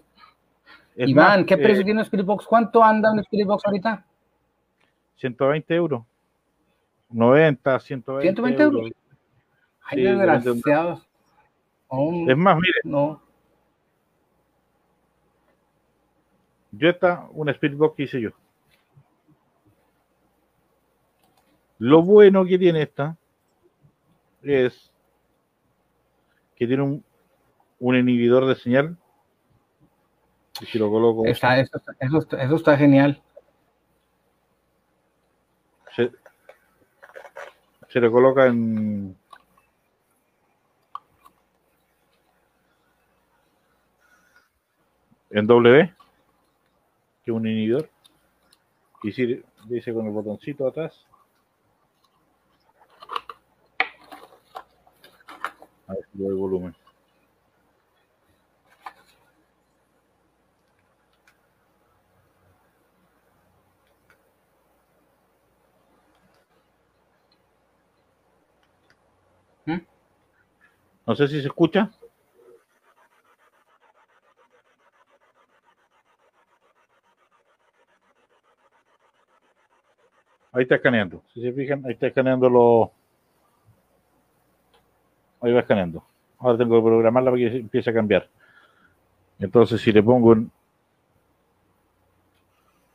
es 0.95 1.09
Iván, 1.09 1.39
más, 1.39 1.47
¿qué 1.47 1.53
eh, 1.55 1.57
precio 1.57 1.83
tiene 1.83 1.99
un 1.99 2.05
Spirit 2.05 2.25
Box? 2.25 2.45
¿Cuánto 2.45 2.83
anda 2.83 3.11
un 3.11 3.19
Spirit 3.19 3.47
Box 3.47 3.63
ahorita? 3.65 4.05
120 5.17 5.75
euros. 5.75 6.03
90, 7.09 7.79
120, 7.79 8.23
120 8.23 8.63
euros. 8.63 8.81
euros. 8.81 8.93
Ay, 9.83 9.97
Sí, 9.97 10.03
desgraciados. 10.03 11.07
Oh, 11.87 12.25
Es 12.27 12.37
más, 12.37 12.55
mire, 12.55 12.79
no. 12.85 13.21
yo 16.71 16.89
esta, 16.89 17.27
una 17.33 17.51
Spirit 17.51 17.77
Box 17.77 17.95
que 17.95 18.03
hice 18.03 18.21
yo. 18.21 18.31
Lo 21.77 22.01
bueno 22.01 22.45
que 22.45 22.57
tiene 22.57 22.83
esta 22.83 23.17
es 24.43 24.91
que 26.55 26.67
tiene 26.67 26.83
un, 26.83 27.03
un 27.81 27.95
inhibidor 27.97 28.45
de 28.45 28.55
señal. 28.55 28.97
Y 30.61 30.65
si 30.67 30.77
lo 30.79 30.89
coloco, 30.89 31.25
Está, 31.25 31.59
eso, 31.59 31.77
está- 31.77 31.93
eso, 31.99 32.19
eso 32.37 32.55
está 32.55 32.77
genial. 32.77 33.21
se, 35.95 36.09
se 37.89 37.99
le 37.99 38.09
coloca 38.09 38.45
en 38.47 39.17
en 45.31 45.47
W 45.47 45.93
que 47.25 47.31
es 47.31 47.35
un 47.35 47.45
inhibidor 47.45 47.89
y 49.03 49.11
si 49.11 49.43
dice 49.65 49.93
con 49.93 50.05
el 50.05 50.11
botoncito 50.13 50.65
atrás 50.67 51.05
a 55.87 55.93
ver 55.93 56.05
si 56.13 56.17
doy 56.23 56.35
volumen 56.35 56.75
no 71.11 71.15
sé 71.17 71.27
si 71.27 71.41
se 71.41 71.47
escucha 71.47 71.89
Ahí 80.53 80.63
está 80.63 80.75
escaneando. 80.75 81.23
Si 81.33 81.41
se 81.41 81.53
fijan, 81.53 81.85
ahí 81.85 81.93
está 81.93 82.07
escaneando 82.07 82.49
los. 82.49 82.89
Ahí 85.39 85.53
va 85.53 85.61
escaneando. 85.61 86.03
Ahora 86.39 86.57
tengo 86.57 86.75
que 86.75 86.85
programarla 86.85 87.31
para 87.31 87.39
que 87.39 87.57
empiece 87.57 87.89
a 87.89 87.93
cambiar. 87.93 88.27
Entonces, 89.39 89.79
si 89.79 89.93
le 89.93 90.03
pongo 90.03 90.33
en 90.33 90.51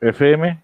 FM, 0.02 0.62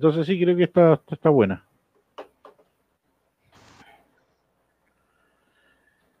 entonces 0.00 0.26
sí 0.26 0.40
creo 0.42 0.56
que 0.56 0.64
está, 0.64 0.98
está 1.10 1.28
buena. 1.28 1.62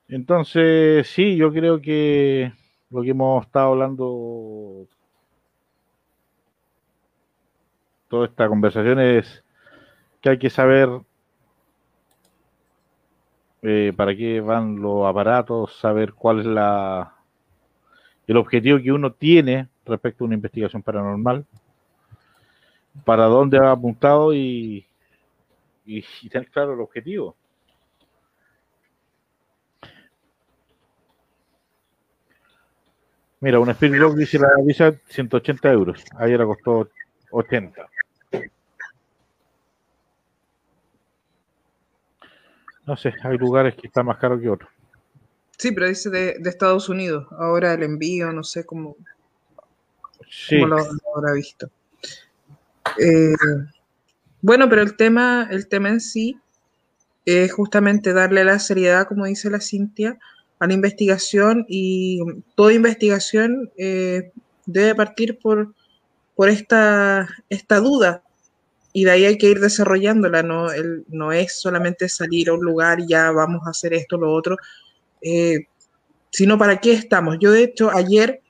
Entonces, 0.06 1.08
sí, 1.08 1.34
yo 1.34 1.50
creo 1.50 1.80
que 1.80 2.52
lo 2.90 3.00
que 3.00 3.08
hemos 3.08 3.46
estado 3.46 3.68
hablando 3.68 4.86
toda 8.08 8.26
esta 8.26 8.48
conversación 8.48 9.00
es 9.00 9.42
que 10.20 10.28
hay 10.28 10.38
que 10.38 10.50
saber 10.50 10.90
eh, 13.62 13.94
para 13.96 14.14
qué 14.14 14.42
van 14.42 14.82
los 14.82 15.06
aparatos, 15.06 15.74
saber 15.78 16.12
cuál 16.12 16.40
es 16.40 16.46
la 16.46 17.14
el 18.26 18.36
objetivo 18.36 18.78
que 18.78 18.92
uno 18.92 19.14
tiene 19.14 19.68
respecto 19.86 20.22
a 20.22 20.26
una 20.26 20.34
investigación 20.34 20.82
paranormal, 20.82 21.46
para 23.04 23.24
dónde 23.24 23.58
va 23.58 23.72
apuntado 23.72 24.32
y, 24.34 24.86
y, 25.86 26.04
y 26.22 26.28
tener 26.28 26.48
claro 26.50 26.74
el 26.74 26.80
objetivo. 26.80 27.36
Mira, 33.40 33.58
una 33.58 33.72
Spirit 33.72 34.02
dice 34.16 34.38
la 34.38 34.50
visa 34.62 34.92
180 35.08 35.72
euros. 35.72 36.04
Ayer 36.18 36.38
la 36.38 36.44
costó 36.44 36.90
80. 37.30 37.88
No 42.86 42.96
sé, 42.96 43.14
hay 43.22 43.38
lugares 43.38 43.74
que 43.76 43.86
están 43.86 44.06
más 44.06 44.18
caros 44.18 44.40
que 44.40 44.48
otros. 44.50 44.70
Sí, 45.56 45.72
pero 45.72 45.88
dice 45.88 46.10
de, 46.10 46.36
de 46.38 46.50
Estados 46.50 46.88
Unidos. 46.88 47.26
Ahora 47.38 47.72
el 47.74 47.82
envío, 47.82 48.32
no 48.32 48.42
sé 48.42 48.66
cómo, 48.66 48.96
Sí, 50.28 50.60
cómo 50.60 50.68
lo, 50.68 50.76
lo 50.76 51.16
habrá 51.16 51.32
visto. 51.32 51.70
Eh, 52.98 53.34
bueno, 54.42 54.68
pero 54.68 54.82
el 54.82 54.96
tema, 54.96 55.48
el 55.50 55.68
tema 55.68 55.90
en 55.90 56.00
sí 56.00 56.38
es 57.26 57.52
justamente 57.52 58.12
darle 58.14 58.44
la 58.44 58.58
seriedad, 58.60 59.06
como 59.08 59.26
dice 59.26 59.50
la 59.50 59.60
Cintia, 59.60 60.18
a 60.60 60.66
la 60.68 60.74
investigación 60.74 61.66
y 61.68 62.20
toda 62.56 62.74
investigación 62.74 63.70
eh, 63.78 64.32
debe 64.66 64.94
partir 64.96 65.38
por, 65.40 65.74
por 66.36 66.48
esta, 66.50 67.28
esta 67.50 67.80
duda. 67.80 68.24
Y 68.92 69.04
de 69.04 69.12
ahí 69.12 69.26
hay 69.26 69.38
que 69.38 69.48
ir 69.50 69.60
desarrollándola, 69.60 70.42
no, 70.42 70.72
El- 70.72 71.04
no 71.08 71.32
es 71.32 71.60
solamente 71.60 72.08
salir 72.08 72.50
a 72.50 72.54
un 72.54 72.62
lugar 72.64 73.00
y 73.00 73.08
ya 73.08 73.30
vamos 73.32 73.62
a 73.66 73.70
hacer 73.70 73.94
esto, 73.94 74.18
lo 74.18 74.32
otro, 74.32 74.56
eh, 75.22 75.66
sino 76.30 76.58
para 76.58 76.80
qué 76.80 76.92
estamos. 76.92 77.38
Yo 77.40 77.52
de 77.52 77.64
hecho 77.64 77.90
ayer, 77.90 78.40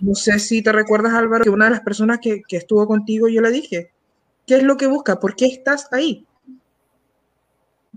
no 0.00 0.14
sé 0.14 0.38
si 0.38 0.62
te 0.62 0.72
recuerdas 0.72 1.14
Álvaro, 1.14 1.44
que 1.44 1.50
una 1.50 1.66
de 1.66 1.72
las 1.72 1.80
personas 1.80 2.18
que, 2.20 2.42
que 2.46 2.56
estuvo 2.56 2.86
contigo 2.86 3.28
yo 3.28 3.40
le 3.40 3.50
dije, 3.50 3.92
¿qué 4.46 4.56
es 4.56 4.62
lo 4.62 4.76
que 4.76 4.86
busca? 4.86 5.18
¿Por 5.20 5.36
qué 5.36 5.46
estás 5.46 5.88
ahí? 5.92 6.26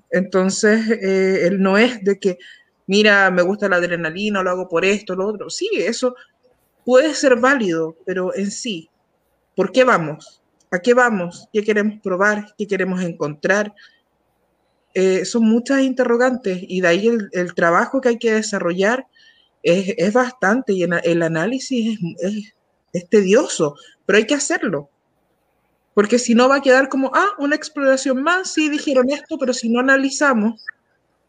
Entonces, 0.09 0.89
eh, 0.89 1.47
él 1.47 1.61
no 1.61 1.77
es 1.77 2.03
de 2.03 2.19
que, 2.19 2.37
mira, 2.87 3.31
me 3.31 3.41
gusta 3.41 3.69
la 3.69 3.77
adrenalina, 3.77 4.43
lo 4.43 4.49
hago 4.49 4.67
por 4.67 4.83
esto, 4.83 5.15
lo 5.15 5.27
otro. 5.27 5.49
Sí, 5.49 5.69
eso 5.73 6.15
puede 6.85 7.13
ser 7.13 7.37
válido, 7.37 7.95
pero 8.05 8.35
en 8.35 8.51
sí, 8.51 8.89
¿por 9.55 9.71
qué 9.71 9.83
vamos? 9.83 10.41
¿A 10.69 10.79
qué 10.79 10.93
vamos? 10.93 11.47
¿Qué 11.53 11.63
queremos 11.63 11.99
probar? 12.01 12.53
¿Qué 12.57 12.67
queremos 12.67 13.01
encontrar? 13.01 13.73
eh, 14.93 15.25
son 15.25 15.43
muchas 15.45 15.81
interrogantes 15.81 16.59
y 16.61 16.81
de 16.81 16.87
ahí 16.87 17.07
el, 17.07 17.29
el 17.31 17.53
trabajo 17.53 18.01
que 18.01 18.09
hay 18.09 18.17
que 18.17 18.33
desarrollar 18.33 19.07
es, 19.63 19.93
es 19.97 20.13
bastante 20.13 20.73
y 20.73 20.83
el 20.83 21.21
análisis 21.21 21.99
es, 22.19 22.33
es, 22.33 22.53
es 22.93 23.09
tedioso, 23.09 23.75
pero 24.05 24.17
hay 24.17 24.25
que 24.25 24.35
hacerlo. 24.35 24.89
Porque 25.93 26.19
si 26.19 26.35
no 26.35 26.47
va 26.47 26.55
a 26.55 26.61
quedar 26.61 26.89
como, 26.89 27.11
ah, 27.13 27.29
una 27.37 27.55
exploración 27.55 28.23
más, 28.23 28.51
sí 28.53 28.69
dijeron 28.69 29.09
esto, 29.09 29.37
pero 29.37 29.53
si 29.53 29.69
no 29.69 29.79
analizamos, 29.79 30.63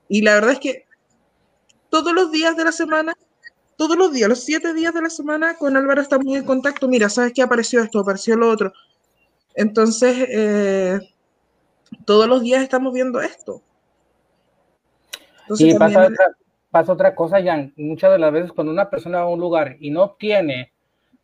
y 0.08 0.22
la 0.22 0.34
verdad 0.34 0.52
es 0.52 0.60
que 0.60 0.86
todos 1.88 2.12
los 2.12 2.30
días 2.30 2.56
de 2.56 2.64
la 2.64 2.72
semana, 2.72 3.14
todos 3.76 3.96
los 3.96 4.12
días, 4.12 4.28
los 4.28 4.44
siete 4.44 4.72
días 4.72 4.94
de 4.94 5.02
la 5.02 5.10
semana, 5.10 5.56
con 5.56 5.76
Álvaro 5.76 6.00
estamos 6.00 6.36
en 6.36 6.44
contacto, 6.44 6.88
mira, 6.88 7.08
¿sabes 7.08 7.32
qué 7.34 7.42
apareció 7.42 7.82
esto? 7.82 8.00
Apareció 8.00 8.36
lo 8.36 8.48
otro. 8.48 8.72
Entonces, 9.54 10.28
eh, 10.28 11.00
todos 12.04 12.28
los 12.28 12.42
días 12.42 12.62
estamos 12.62 12.94
viendo 12.94 13.20
esto. 13.20 13.62
Entonces, 15.42 15.74
y 15.74 15.78
pasa, 15.78 15.94
también... 15.94 16.12
otra, 16.12 16.36
pasa 16.72 16.94
otra 16.94 17.14
cosa, 17.14 17.40
Jan. 17.40 17.72
Muchas 17.76 18.10
de 18.10 18.18
las 18.18 18.32
veces 18.32 18.52
cuando 18.52 18.72
una 18.72 18.90
persona 18.90 19.18
va 19.18 19.24
a 19.24 19.28
un 19.28 19.38
lugar 19.38 19.76
y 19.78 19.90
no 19.90 20.02
obtiene, 20.02 20.72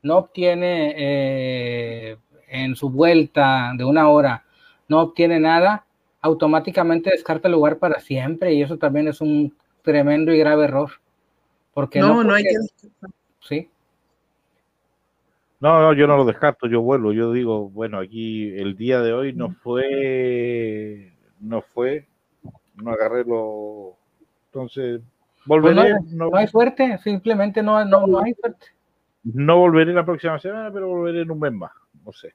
no 0.03 0.19
obtiene 0.19 0.95
eh, 0.97 2.17
en 2.49 2.77
su 2.77 2.91
vuelta 2.91 3.73
de 3.77 3.85
una 3.85 4.09
hora, 4.11 4.45
no 4.89 5.01
obtiene 5.01 5.41
nada, 5.41 5.87
automáticamente 6.21 7.11
descarta 7.11 7.49
el 7.49 7.53
lugar 7.55 7.79
para 7.79 7.99
siempre 7.99 8.53
y 8.53 8.63
eso 8.63 8.77
también 8.77 9.09
es 9.09 9.21
un 9.21 9.57
tremendo 9.83 10.33
y 10.33 10.39
grave 10.39 10.65
error. 10.65 10.91
Porque 11.73 12.01
no, 12.01 12.09
no, 12.09 12.15
porque, 12.17 12.29
no 12.29 12.35
hay 12.35 12.45
que... 12.45 12.51
Sí. 13.41 13.71
No, 15.61 15.81
no, 15.81 15.93
yo 15.95 16.07
no 16.07 16.19
lo 16.19 16.27
descarto, 16.27 16.69
yo 16.69 16.83
vuelvo, 16.83 17.13
yo 17.13 17.33
digo, 17.33 17.71
bueno, 17.71 17.99
aquí 17.99 18.51
el 18.57 18.77
día 18.77 19.01
de 19.01 19.13
hoy 19.13 19.33
no 19.33 19.51
fue, 19.51 21.13
no 21.41 21.63
fue, 21.63 22.07
no 22.77 22.93
agarré 22.93 23.25
lo, 23.25 23.97
entonces 24.47 25.01
volveré. 25.49 25.75
Pues 25.75 26.13
no, 26.13 26.27
no, 26.27 26.31
no, 26.31 26.37
hay 26.37 26.47
suerte, 26.47 26.99
simplemente 27.03 27.63
no, 27.63 27.85
no, 27.85 28.07
no 28.07 28.21
hay 28.21 28.35
suerte. 28.35 28.67
No 29.25 29.59
volveré 29.59 29.93
la 29.93 30.05
próxima 30.05 30.39
semana, 30.39 30.71
pero 30.73 30.89
volveré 30.89 31.23
en 31.23 31.31
un 31.31 31.41
mes 31.41 31.53
más, 31.53 31.73
no 32.05 32.13
sé. 32.13 32.35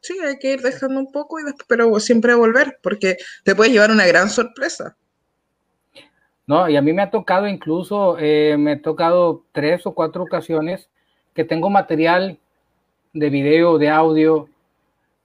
Sí, 0.00 0.18
hay 0.22 0.38
que 0.38 0.52
ir 0.52 0.60
dejando 0.60 1.00
un 1.00 1.10
poco, 1.10 1.40
y 1.40 1.44
después, 1.44 1.64
pero 1.66 1.98
siempre 1.98 2.34
volver, 2.34 2.78
porque 2.82 3.16
te 3.42 3.54
puede 3.54 3.70
llevar 3.70 3.90
una 3.90 4.06
gran 4.06 4.28
sorpresa. 4.28 4.96
No, 6.46 6.68
y 6.68 6.76
a 6.76 6.82
mí 6.82 6.92
me 6.92 7.02
ha 7.02 7.10
tocado 7.10 7.48
incluso, 7.48 8.18
eh, 8.18 8.56
me 8.58 8.72
ha 8.72 8.82
tocado 8.82 9.44
tres 9.52 9.86
o 9.86 9.94
cuatro 9.94 10.22
ocasiones 10.24 10.90
que 11.32 11.44
tengo 11.44 11.70
material 11.70 12.38
de 13.14 13.30
video, 13.30 13.78
de 13.78 13.88
audio, 13.88 14.48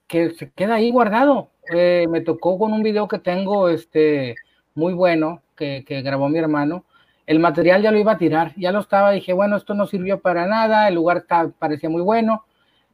que 0.08 0.32
se 0.32 0.50
queda 0.52 0.76
ahí 0.76 0.92
guardado. 0.92 1.50
Eh, 1.74 2.08
me 2.10 2.22
tocó 2.22 2.58
con 2.58 2.72
un 2.72 2.82
video 2.82 3.08
que 3.08 3.20
tengo 3.20 3.68
este, 3.70 4.36
muy 4.76 4.94
bueno, 4.94 5.42
que, 5.58 5.84
que, 5.86 6.02
grabó 6.02 6.30
mi 6.30 6.40
hermano. 6.40 6.86
El 7.30 7.40
material 7.40 7.84
ya 7.84 7.92
lo 7.92 8.00
iba 8.00 8.14
a 8.14 8.18
tirar, 8.18 8.56
ya 8.56 8.72
lo 8.72 8.80
estaba, 8.80 9.12
dije, 9.12 9.34
bueno, 9.34 9.56
esto 9.56 9.76
no 9.76 9.86
sirvió 9.86 10.20
para 10.20 10.48
nada, 10.48 10.88
el 10.88 10.96
lugar 10.96 11.18
está, 11.18 11.48
parecía 11.60 11.88
muy 11.88 12.02
bueno. 12.02 12.44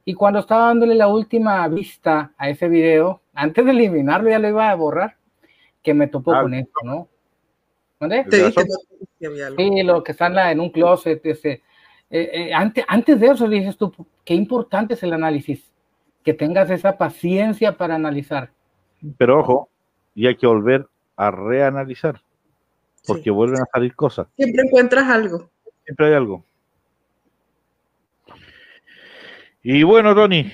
Y 0.04 0.12
cuando 0.12 0.40
estaba 0.40 0.66
dándole 0.66 0.94
la 0.94 1.08
última 1.08 1.66
vista 1.68 2.34
a 2.36 2.50
ese 2.50 2.68
video, 2.68 3.22
antes 3.34 3.64
de 3.64 3.70
eliminarlo, 3.70 4.28
ya 4.28 4.38
lo 4.38 4.48
iba 4.48 4.68
a 4.68 4.74
borrar, 4.74 5.16
que 5.82 5.94
me 5.94 6.08
topó 6.08 6.34
ah, 6.34 6.42
con 6.42 6.52
esto, 6.52 6.80
¿no? 6.84 7.08
¿Dónde? 7.98 8.24
Te 8.24 8.50
sí, 8.50 9.82
lo 9.82 10.02
que 10.02 10.12
está 10.12 10.26
en, 10.26 10.34
la, 10.34 10.52
en 10.52 10.60
un 10.60 10.68
closet, 10.68 11.24
ese, 11.24 11.62
eh, 12.10 12.30
eh, 12.32 12.52
antes, 12.52 12.84
antes 12.88 13.18
de 13.18 13.28
eso 13.28 13.48
dices 13.48 13.78
tú, 13.78 13.90
qué 14.22 14.34
importante 14.34 14.92
es 14.92 15.02
el 15.02 15.14
análisis, 15.14 15.72
que 16.22 16.34
tengas 16.34 16.68
esa 16.68 16.98
paciencia 16.98 17.78
para 17.78 17.94
analizar. 17.94 18.50
Pero 19.16 19.40
ojo, 19.40 19.70
y 20.14 20.26
hay 20.26 20.36
que 20.36 20.46
volver 20.46 20.88
a 21.16 21.30
reanalizar, 21.30 22.20
porque 23.06 23.24
sí. 23.24 23.30
vuelven 23.30 23.62
a 23.62 23.66
salir 23.72 23.94
cosas. 23.94 24.26
Siempre 24.36 24.62
encuentras 24.64 25.08
algo. 25.08 25.50
Siempre 25.84 26.06
hay 26.06 26.14
algo. 26.14 26.44
Y 29.62 29.82
bueno, 29.82 30.14
Tony, 30.14 30.52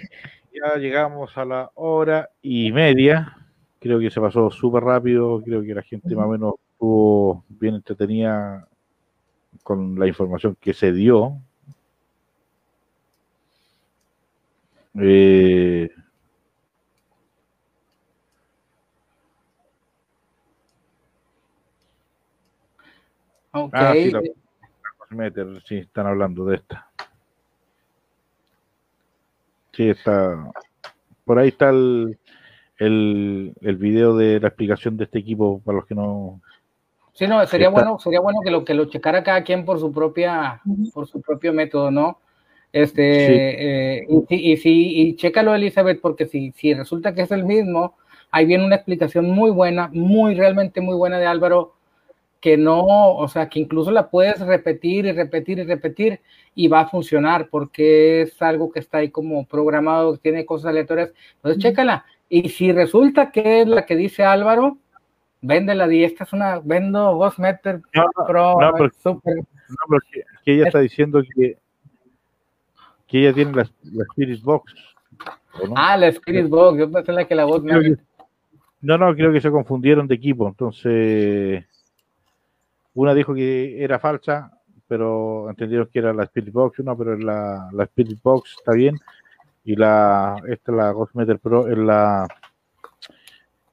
ya 0.52 0.78
llegamos 0.78 1.36
a 1.36 1.44
la 1.44 1.70
hora 1.74 2.30
y 2.40 2.72
media. 2.72 3.36
Creo 3.78 3.98
que 3.98 4.10
se 4.10 4.20
pasó 4.20 4.50
súper 4.50 4.84
rápido. 4.84 5.42
Creo 5.42 5.62
que 5.62 5.74
la 5.74 5.82
gente 5.82 6.14
más 6.14 6.26
o 6.26 6.30
menos 6.30 6.54
estuvo 6.72 7.44
bien 7.48 7.74
entretenida 7.74 8.66
con 9.62 9.98
la 9.98 10.06
información 10.06 10.56
que 10.60 10.72
se 10.72 10.92
dio. 10.92 11.36
Eh, 14.98 15.90
okay. 23.52 23.70
Ah, 23.72 23.92
sí, 23.92 24.10
la, 24.10 24.20
la 25.10 25.60
sí, 25.64 25.76
están 25.76 26.06
hablando 26.06 26.44
de 26.44 26.56
esta. 26.56 26.88
Sí, 29.72 29.88
está. 29.88 30.50
Por 31.24 31.38
ahí 31.38 31.48
está 31.48 31.70
el, 31.70 32.18
el, 32.78 33.54
el 33.60 33.76
video 33.76 34.16
de 34.16 34.40
la 34.40 34.48
explicación 34.48 34.96
de 34.96 35.04
este 35.04 35.18
equipo 35.18 35.60
para 35.64 35.76
los 35.78 35.86
que 35.86 35.94
no 35.94 36.40
Sí, 37.14 37.26
no, 37.26 37.44
sería 37.46 37.68
bueno, 37.68 37.98
sería 37.98 38.20
bueno 38.20 38.40
que 38.42 38.50
lo 38.50 38.64
que 38.64 38.72
lo 38.72 38.86
checara 38.86 39.22
cada 39.22 39.44
quien 39.44 39.66
por 39.66 39.78
su 39.78 39.92
propia, 39.92 40.62
por 40.94 41.06
su 41.06 41.20
propio 41.20 41.52
método, 41.52 41.90
¿no? 41.90 42.18
Este, 42.72 43.26
sí. 43.26 43.32
eh, 43.34 44.06
y, 44.08 44.52
y, 44.52 44.54
y, 44.54 45.02
y 45.02 45.16
chécalo, 45.16 45.54
Elizabeth, 45.54 46.00
porque 46.00 46.26
si, 46.26 46.52
si 46.52 46.72
resulta 46.72 47.14
que 47.14 47.22
es 47.22 47.30
el 47.30 47.44
mismo, 47.44 47.96
ahí 48.30 48.46
viene 48.46 48.64
una 48.64 48.76
explicación 48.76 49.30
muy 49.30 49.50
buena, 49.50 49.90
muy, 49.92 50.34
realmente 50.34 50.80
muy 50.80 50.96
buena 50.96 51.18
de 51.18 51.26
Álvaro, 51.26 51.74
que 52.42 52.56
no, 52.56 52.82
o 52.84 53.28
sea, 53.28 53.48
que 53.48 53.60
incluso 53.60 53.92
la 53.92 54.10
puedes 54.10 54.40
repetir 54.40 55.06
y 55.06 55.12
repetir 55.12 55.60
y 55.60 55.62
repetir 55.62 56.20
y 56.56 56.66
va 56.66 56.80
a 56.80 56.88
funcionar 56.88 57.48
porque 57.48 58.22
es 58.22 58.42
algo 58.42 58.72
que 58.72 58.80
está 58.80 58.98
ahí 58.98 59.10
como 59.10 59.46
programado, 59.46 60.18
tiene 60.18 60.44
cosas 60.44 60.70
aleatorias. 60.70 61.12
Entonces, 61.36 61.62
chécala. 61.62 62.04
Y 62.28 62.48
si 62.48 62.72
resulta 62.72 63.30
que 63.30 63.60
es 63.60 63.68
la 63.68 63.86
que 63.86 63.94
dice 63.94 64.24
Álvaro, 64.24 64.76
véndela 65.40 65.92
y 65.94 66.02
esta 66.02 66.24
es 66.24 66.32
una, 66.32 66.58
vendo 66.58 67.14
Ghost 67.14 67.38
Meter 67.38 67.80
no, 67.94 68.06
Pro. 68.26 68.60
No, 68.60 68.72
porque, 68.76 68.98
super... 68.98 69.36
no, 69.36 69.76
porque 69.86 70.24
que 70.44 70.54
ella 70.54 70.66
está 70.66 70.80
diciendo 70.80 71.22
que, 71.36 71.58
que 73.06 73.20
ella 73.20 73.32
tiene 73.32 73.52
la, 73.52 73.70
la 73.84 74.04
Spirit 74.10 74.42
Box. 74.42 74.74
No? 75.64 75.74
Ah, 75.76 75.96
la 75.96 76.08
Spirit 76.08 76.48
Box, 76.48 76.76
yo 76.76 76.90
pensé 76.90 77.12
la 77.12 77.24
que 77.24 77.36
la 77.36 77.44
Ghost 77.44 77.64
Meter. 77.64 78.00
No, 78.80 78.98
no, 78.98 79.14
creo 79.14 79.32
que 79.32 79.40
se 79.40 79.52
confundieron 79.52 80.08
de 80.08 80.16
equipo, 80.16 80.48
entonces 80.48 81.64
una 82.94 83.14
dijo 83.14 83.34
que 83.34 83.82
era 83.82 83.98
falsa, 83.98 84.52
pero 84.86 85.48
entendieron 85.48 85.88
que 85.92 85.98
era 85.98 86.12
la 86.12 86.24
Spirit 86.24 86.52
Box, 86.52 86.78
una, 86.80 86.94
pero 86.96 87.16
la, 87.16 87.68
la 87.72 87.84
Spirit 87.84 88.20
Box 88.22 88.56
está 88.58 88.72
bien, 88.72 88.96
y 89.64 89.76
la, 89.76 90.36
esta 90.48 90.72
la 90.72 90.94
Meter 91.14 91.38
Pro 91.38 91.68
es 91.68 91.78
la 91.78 92.26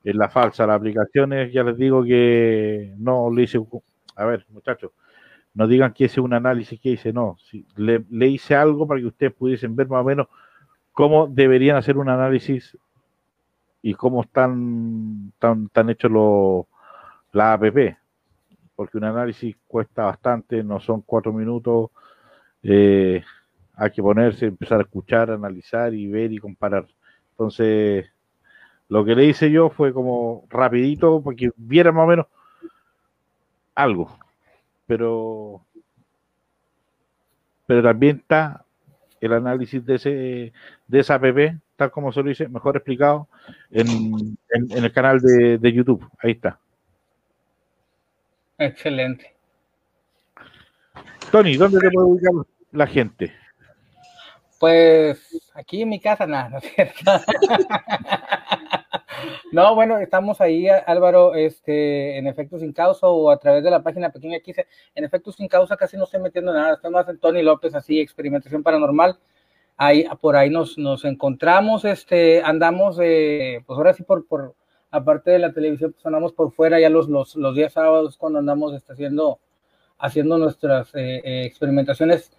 es 0.03 0.15
la 0.15 0.29
falsa. 0.29 0.65
Las 0.65 0.77
aplicaciones, 0.77 1.51
ya 1.51 1.63
les 1.63 1.77
digo 1.77 2.03
que 2.03 2.93
no 2.97 3.31
le 3.31 3.43
hice. 3.43 3.59
A 4.15 4.25
ver, 4.25 4.45
muchachos, 4.49 4.91
no 5.53 5.67
digan 5.67 5.93
que 5.93 6.05
hice 6.05 6.21
un 6.21 6.33
análisis 6.33 6.79
que 6.79 6.91
hice, 6.91 7.13
no. 7.13 7.37
Si 7.39 7.65
le, 7.75 8.05
le, 8.09 8.27
hice 8.27 8.55
algo 8.55 8.87
para 8.87 8.99
que 8.99 9.07
ustedes 9.07 9.33
pudiesen 9.33 9.75
ver 9.75 9.87
más 9.87 10.01
o 10.01 10.03
menos 10.05 10.27
cómo 10.91 11.27
deberían 11.27 11.77
hacer 11.77 11.97
un 11.97 12.09
análisis 12.09 12.77
y 13.81 13.93
cómo 13.93 14.21
están, 14.21 15.31
están, 15.33 15.65
están 15.65 15.89
hechos 15.89 16.11
los 16.11 16.65
la 17.31 17.53
app. 17.53 17.63
Porque 18.79 18.97
un 18.97 19.03
análisis 19.03 19.57
cuesta 19.67 20.05
bastante, 20.05 20.63
no 20.63 20.79
son 20.79 21.01
cuatro 21.01 21.33
minutos. 21.33 21.89
Eh, 22.63 23.21
hay 23.75 23.91
que 23.91 24.01
ponerse, 24.01 24.45
empezar 24.45 24.79
a 24.79 24.83
escuchar, 24.83 25.31
analizar 25.31 25.93
y 25.93 26.07
ver 26.07 26.31
y 26.31 26.37
comparar. 26.37 26.87
Entonces, 27.31 28.05
lo 28.87 29.03
que 29.03 29.15
le 29.15 29.25
hice 29.25 29.51
yo 29.51 29.69
fue 29.69 29.91
como 29.91 30.45
rapidito 30.49 31.21
porque 31.21 31.51
viera 31.57 31.91
más 31.91 32.05
o 32.05 32.07
menos 32.07 32.27
algo. 33.75 34.17
Pero 34.87 35.61
pero 37.65 37.83
también 37.83 38.19
está 38.19 38.63
el 39.19 39.33
análisis 39.33 39.85
de 39.85 39.95
ese 39.95 40.53
de 40.87 40.99
esa 41.01 41.15
app, 41.15 41.25
tal 41.75 41.91
como 41.91 42.13
se 42.13 42.23
lo 42.23 42.31
hice, 42.31 42.47
mejor 42.47 42.77
explicado 42.77 43.27
en, 43.71 44.37
en, 44.51 44.85
el 44.85 44.91
canal 44.93 45.19
de, 45.19 45.73
YouTube. 45.73 46.09
Ahí 46.19 46.31
está. 46.31 46.61
Excelente. 48.59 49.33
Tony, 51.31 51.55
¿dónde 51.55 51.79
te 51.79 51.89
puede 51.91 52.07
ubicar 52.07 52.33
la 52.71 52.85
gente? 52.85 53.33
Pues 54.59 55.51
aquí 55.53 55.81
en 55.81 55.89
mi 55.89 55.99
casa, 55.99 56.27
nada, 56.27 56.49
¿no 56.49 56.57
es 56.59 56.65
cierto? 56.73 57.11
No, 59.51 59.73
bueno, 59.75 59.97
estamos 59.97 60.41
ahí, 60.41 60.67
Álvaro, 60.69 61.33
este, 61.35 62.17
en 62.17 62.27
efecto 62.27 62.59
sin 62.59 62.71
causa 62.71 63.07
o 63.07 63.31
a 63.31 63.37
través 63.37 63.63
de 63.63 63.71
la 63.71 63.81
página 63.81 64.11
pequeña 64.11 64.37
aquí, 64.37 64.53
en 64.95 65.03
efecto 65.03 65.31
sin 65.31 65.47
causa 65.47 65.75
casi 65.75 65.97
no 65.97 66.03
estoy 66.03 66.21
metiendo 66.21 66.53
nada, 66.53 66.75
estoy 66.75 66.91
más 66.91 67.09
en 67.09 67.19
Tony 67.19 67.41
López, 67.41 67.73
así, 67.75 67.99
experimentación 67.99 68.63
paranormal. 68.63 69.17
Ahí, 69.75 70.05
por 70.21 70.35
ahí 70.35 70.49
nos, 70.49 70.77
nos 70.77 71.03
encontramos, 71.05 71.85
este, 71.85 72.43
andamos, 72.43 72.99
eh, 73.01 73.63
pues 73.65 73.77
ahora 73.77 73.93
sí 73.93 74.03
por, 74.03 74.27
por, 74.27 74.55
aparte 74.91 75.31
de 75.31 75.39
la 75.39 75.53
televisión, 75.53 75.93
pues 75.93 76.05
andamos 76.05 76.33
por 76.33 76.51
fuera 76.51 76.79
ya 76.79 76.89
los, 76.89 77.07
los, 77.07 77.35
los 77.35 77.55
días 77.55 77.73
sábados 77.73 78.17
cuando 78.17 78.39
andamos 78.39 78.73
este, 78.73 78.93
haciendo, 78.93 79.39
haciendo 79.97 80.37
nuestras 80.37 80.93
eh, 80.95 81.21
eh, 81.23 81.45
experimentaciones 81.45 82.31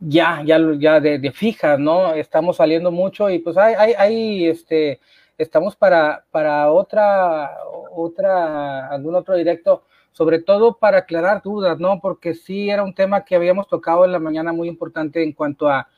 ya, 0.00 0.42
ya, 0.44 0.58
ya 0.78 1.00
de, 1.00 1.18
de, 1.18 1.32
fijas, 1.32 1.78
¿no? 1.78 2.12
Estamos 2.14 2.58
saliendo 2.58 2.90
mucho 2.90 3.30
y 3.30 3.38
pues 3.38 3.56
hay, 3.56 3.94
hay, 3.96 4.46
este, 4.46 5.00
estamos 5.38 5.74
para, 5.74 6.24
para 6.30 6.70
otra, 6.70 7.56
otra, 7.92 8.88
algún 8.88 9.14
otro 9.14 9.34
directo, 9.36 9.84
sobre 10.12 10.40
todo 10.40 10.76
para 10.78 10.98
aclarar 10.98 11.42
dudas, 11.42 11.78
¿no? 11.78 12.00
Porque 12.00 12.34
sí 12.34 12.68
era 12.68 12.82
un 12.82 12.94
tema 12.94 13.24
que 13.24 13.36
habíamos 13.36 13.68
tocado 13.68 14.04
en 14.04 14.12
la 14.12 14.18
mañana 14.18 14.52
muy 14.52 14.68
importante 14.68 15.22
en 15.22 15.32
cuanto 15.32 15.68
a 15.68 15.88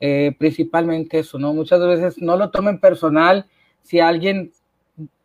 eh, 0.00 0.34
principalmente 0.38 1.18
eso, 1.18 1.38
¿no? 1.38 1.52
Muchas 1.52 1.80
veces 1.80 2.20
no 2.20 2.36
lo 2.36 2.50
tomen 2.50 2.80
personal 2.80 3.46
si 3.82 4.00
alguien 4.00 4.52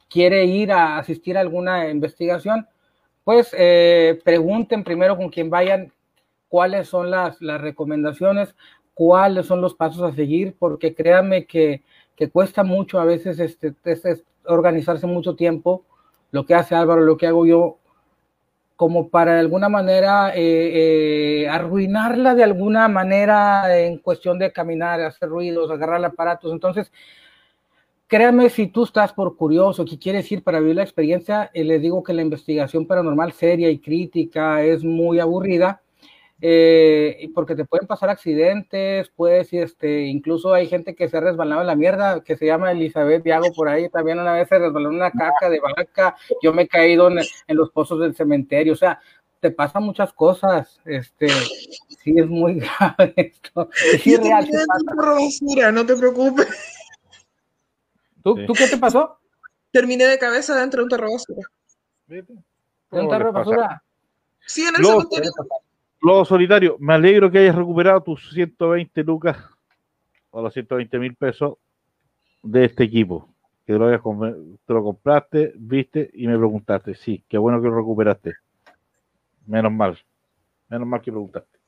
quiere 0.10 0.46
ir 0.46 0.72
a 0.72 0.98
asistir 0.98 1.38
a 1.38 1.42
alguna 1.42 1.90
investigación, 1.90 2.68
pues 3.24 3.56
eh, 3.58 4.20
pregunten 4.24 4.84
primero 4.84 5.16
con 5.16 5.30
quien 5.30 5.50
vayan 5.50 5.92
cuáles 6.48 6.88
son 6.90 7.12
las, 7.12 7.40
recomendaciones, 7.40 8.56
cuáles 8.94 9.46
son 9.46 9.62
los 9.62 9.76
pasos 9.76 10.02
a 10.02 10.16
seguir, 10.16 10.56
porque 10.58 10.96
créanme 10.96 11.46
que, 11.46 11.84
que 12.16 12.30
cuesta 12.30 12.64
mucho 12.64 13.00
a 13.00 13.06
veces 13.06 13.40
este, 13.40 13.74
este, 13.86 14.24
organizarse 14.46 15.06
mucho 15.06 15.36
tiempo, 15.36 15.86
lo 16.32 16.46
que 16.46 16.56
hace 16.56 16.76
Álvaro, 16.76 17.02
lo 17.02 17.18
que 17.18 17.28
hago 17.28 17.46
yo, 17.46 17.78
como 18.80 19.10
para 19.10 19.34
de 19.34 19.42
alguna 19.42 19.68
manera 19.68 20.32
eh, 20.36 21.42
eh, 21.44 21.50
arruinarla 21.50 22.34
de 22.34 22.46
alguna 22.46 22.88
manera 22.88 23.78
en 23.78 23.98
cuestión 23.98 24.40
de 24.40 24.54
caminar, 24.54 25.02
hacer 25.02 25.28
ruidos, 25.28 25.70
agarrar 25.70 26.04
aparatos. 26.06 26.54
Entonces, 26.54 26.90
créame, 28.10 28.50
si 28.50 28.68
tú 28.68 28.84
estás 28.84 29.14
por 29.14 29.38
curioso, 29.38 29.86
que 29.86 30.00
quieres 30.00 30.30
ir 30.32 30.44
para 30.44 30.60
vivir 30.60 30.76
la 30.76 30.84
experiencia, 30.84 31.52
eh, 31.54 31.64
les 31.64 31.82
digo 31.82 32.04
que 32.04 32.14
la 32.14 32.24
investigación 32.24 32.86
paranormal 32.88 33.32
seria 33.32 33.70
y 33.70 33.80
crítica 33.80 34.64
es 34.64 34.84
muy 34.84 35.20
aburrida 35.20 35.82
eh, 36.42 37.30
porque 37.36 37.56
te 37.56 37.66
pueden 37.66 37.86
pasar 37.86 38.10
accidentes, 38.10 39.12
pues, 39.16 39.52
este, 39.52 40.08
incluso 40.08 40.54
hay 40.54 40.68
gente 40.68 40.96
que 40.96 41.10
se 41.10 41.18
ha 41.18 41.20
resbalado 41.20 41.62
en 41.62 41.68
la 41.68 41.76
mierda, 41.76 42.24
que 42.24 42.36
se 42.38 42.46
llama 42.46 42.72
Elizabeth 42.72 43.24
Viago 43.24 43.52
por 43.54 43.70
ahí, 43.70 43.90
también 43.90 44.20
una 44.20 44.34
vez 44.34 44.48
se 44.48 44.58
resbaló 44.58 44.90
en 44.90 44.96
una 44.96 45.12
caca 45.12 45.50
de 45.50 45.60
vaca, 45.60 46.16
yo 46.42 46.54
me 46.54 46.64
he 46.64 46.68
caído 46.68 47.10
en, 47.10 47.20
en, 47.20 47.58
los 47.58 47.70
pozos 47.72 48.00
del 48.00 48.16
cementerio, 48.16 48.74
o 48.74 48.78
sea, 48.78 49.00
te 49.42 49.52
pasan 49.52 49.84
muchas 49.84 50.14
cosas, 50.14 50.80
este, 50.86 51.28
sí 51.28 52.14
es 52.18 52.28
muy 52.28 52.60
grave 52.80 53.14
esto. 53.18 53.70
Sí, 54.02 54.14
yo 54.14 54.20
real, 54.20 54.48
basura, 54.96 55.72
no 55.72 55.86
te 55.86 55.96
preocupes. 55.96 56.79
¿Tú, 58.34 58.42
sí. 58.42 58.48
¿Tú 58.48 58.54
qué 58.54 58.68
te 58.68 58.78
pasó? 58.78 59.20
Terminé 59.72 60.06
de 60.06 60.18
cabeza 60.18 60.60
dentro 60.60 60.80
de 60.80 60.84
un 60.84 60.90
terro 60.90 61.12
basura. 61.12 61.48
¿De 62.08 62.26
un 62.92 63.10
terro 63.10 63.32
basura? 63.32 63.84
Sí, 64.46 64.62
en 64.62 64.76
el 64.76 64.82
Luego, 64.82 65.02
cementerio. 65.02 65.32
Lobo 66.02 66.26
Solitario, 66.26 66.78
me 66.80 66.94
alegro 66.94 67.30
que 67.30 67.40
hayas 67.40 67.56
recuperado 67.56 68.02
tus 68.02 68.32
120 68.34 69.04
lucas 69.04 69.38
o 70.32 70.42
los 70.42 70.54
120 70.54 70.98
mil 70.98 71.16
pesos 71.16 71.58
de 72.42 72.66
este 72.66 72.86
equipo. 72.86 73.28
Que 73.66 73.74
te 73.74 73.80
lo, 73.80 73.88
hayas, 73.88 74.02
te 74.66 74.74
lo 74.74 74.84
compraste, 74.84 75.54
viste 75.56 76.10
y 76.14 76.28
me 76.28 76.38
preguntaste. 76.38 76.96
Sí, 76.96 77.24
qué 77.28 77.38
bueno 77.38 77.62
que 77.62 77.68
lo 77.68 77.76
recuperaste. 77.76 78.36
Menos 79.46 79.72
mal. 79.72 80.00
Menos 80.70 80.88
mal 80.88 81.02
que 81.02 81.12
preguntaste. 81.12 81.59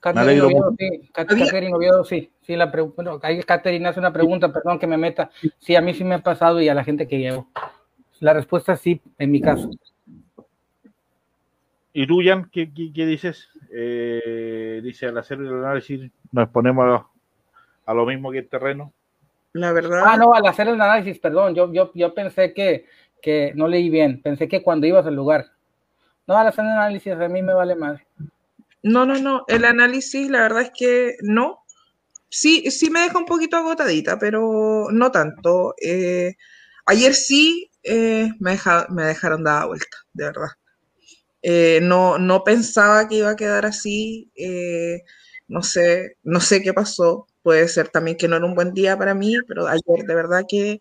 Catherine 0.00 0.40
Oviedo, 0.40 0.74
sí. 0.78 1.10
Catherine 1.12 1.74
Oviedo, 1.74 2.04
sí. 2.04 2.30
Sí, 2.40 2.56
la 2.56 2.66
bueno, 2.66 3.20
ahí 3.22 3.42
Catherine 3.42 3.86
hace 3.86 4.00
una 4.00 4.12
pregunta, 4.12 4.52
perdón 4.52 4.78
que 4.78 4.86
me 4.86 4.96
meta. 4.96 5.30
Sí, 5.58 5.76
a 5.76 5.82
mí 5.82 5.92
sí 5.94 6.04
me 6.04 6.16
ha 6.16 6.22
pasado 6.22 6.60
y 6.60 6.68
a 6.68 6.74
la 6.74 6.84
gente 6.84 7.06
que 7.06 7.18
llevo. 7.18 7.48
La 8.20 8.32
respuesta 8.32 8.72
es 8.72 8.80
sí, 8.80 9.00
en 9.18 9.30
mi 9.30 9.40
caso. 9.40 9.70
¿Y 11.92 12.06
tú, 12.06 12.20
Jan, 12.24 12.48
qué, 12.50 12.72
qué, 12.72 12.92
qué 12.92 13.06
dices? 13.06 13.48
Eh, 13.72 14.80
dice, 14.82 15.06
al 15.06 15.18
hacer 15.18 15.38
el 15.38 15.48
análisis 15.48 16.10
nos 16.32 16.48
ponemos 16.48 16.86
a, 16.86 17.06
a, 17.90 17.94
lo 17.94 18.06
mismo 18.06 18.30
que 18.30 18.38
el 18.38 18.48
terreno. 18.48 18.92
La 19.52 19.72
verdad. 19.72 20.02
Ah, 20.06 20.16
no, 20.16 20.32
al 20.32 20.46
hacer 20.46 20.68
el 20.68 20.80
análisis, 20.80 21.18
perdón, 21.18 21.54
yo, 21.54 21.72
yo, 21.72 21.90
yo 21.94 22.14
pensé 22.14 22.54
que, 22.54 22.86
que 23.20 23.52
no 23.54 23.68
leí 23.68 23.90
bien, 23.90 24.22
pensé 24.22 24.48
que 24.48 24.62
cuando 24.62 24.86
ibas 24.86 25.06
al 25.06 25.16
lugar. 25.16 25.46
No, 26.26 26.36
al 26.36 26.46
hacer 26.46 26.64
el 26.64 26.70
análisis 26.70 27.12
a 27.12 27.28
mí 27.28 27.42
me 27.42 27.54
vale 27.54 27.74
madre. 27.74 28.06
No, 28.82 29.04
no, 29.06 29.18
no, 29.18 29.44
el 29.48 29.64
análisis 29.64 30.30
la 30.30 30.42
verdad 30.42 30.62
es 30.62 30.70
que 30.76 31.16
no. 31.22 31.64
Sí, 32.30 32.70
sí 32.70 32.90
me 32.90 33.00
deja 33.02 33.18
un 33.18 33.26
poquito 33.26 33.56
agotadita, 33.56 34.18
pero 34.18 34.88
no 34.92 35.10
tanto. 35.12 35.74
Eh, 35.82 36.36
ayer 36.86 37.14
sí 37.14 37.70
eh, 37.84 38.30
me, 38.40 38.52
deja, 38.52 38.86
me 38.90 39.04
dejaron 39.04 39.44
dar 39.44 39.68
vuelta, 39.68 39.98
de 40.14 40.24
verdad. 40.26 40.48
Eh, 41.42 41.80
no, 41.82 42.18
no 42.18 42.44
pensaba 42.44 43.08
que 43.08 43.16
iba 43.16 43.30
a 43.30 43.36
quedar 43.36 43.66
así. 43.66 44.30
No 45.48 45.62
sé, 45.62 46.16
no 46.22 46.40
sé 46.40 46.62
qué 46.62 46.72
pasó. 46.74 47.26
Puede 47.42 47.68
ser 47.68 47.88
también 47.88 48.16
que 48.16 48.28
no 48.28 48.36
era 48.36 48.46
un 48.46 48.54
buen 48.54 48.74
día 48.74 48.96
para 48.98 49.14
mí, 49.14 49.34
pero 49.48 49.66
ayer 49.68 50.06
de 50.06 50.14
verdad 50.14 50.44
que 50.48 50.80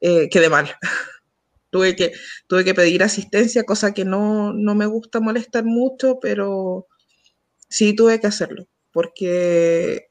quedé 0.00 0.48
mal. 0.50 0.70
tuve, 1.70 1.96
que, 1.96 2.12
tuve 2.48 2.64
que 2.64 2.74
pedir 2.74 3.02
asistencia, 3.02 3.64
cosa 3.64 3.92
que 3.94 4.04
no, 4.04 4.52
no 4.52 4.74
me 4.74 4.86
gusta 4.86 5.20
molestar 5.20 5.64
mucho, 5.64 6.18
pero 6.20 6.86
sí 7.70 7.94
tuve 7.94 8.20
que 8.20 8.26
hacerlo, 8.26 8.66
porque 8.92 10.06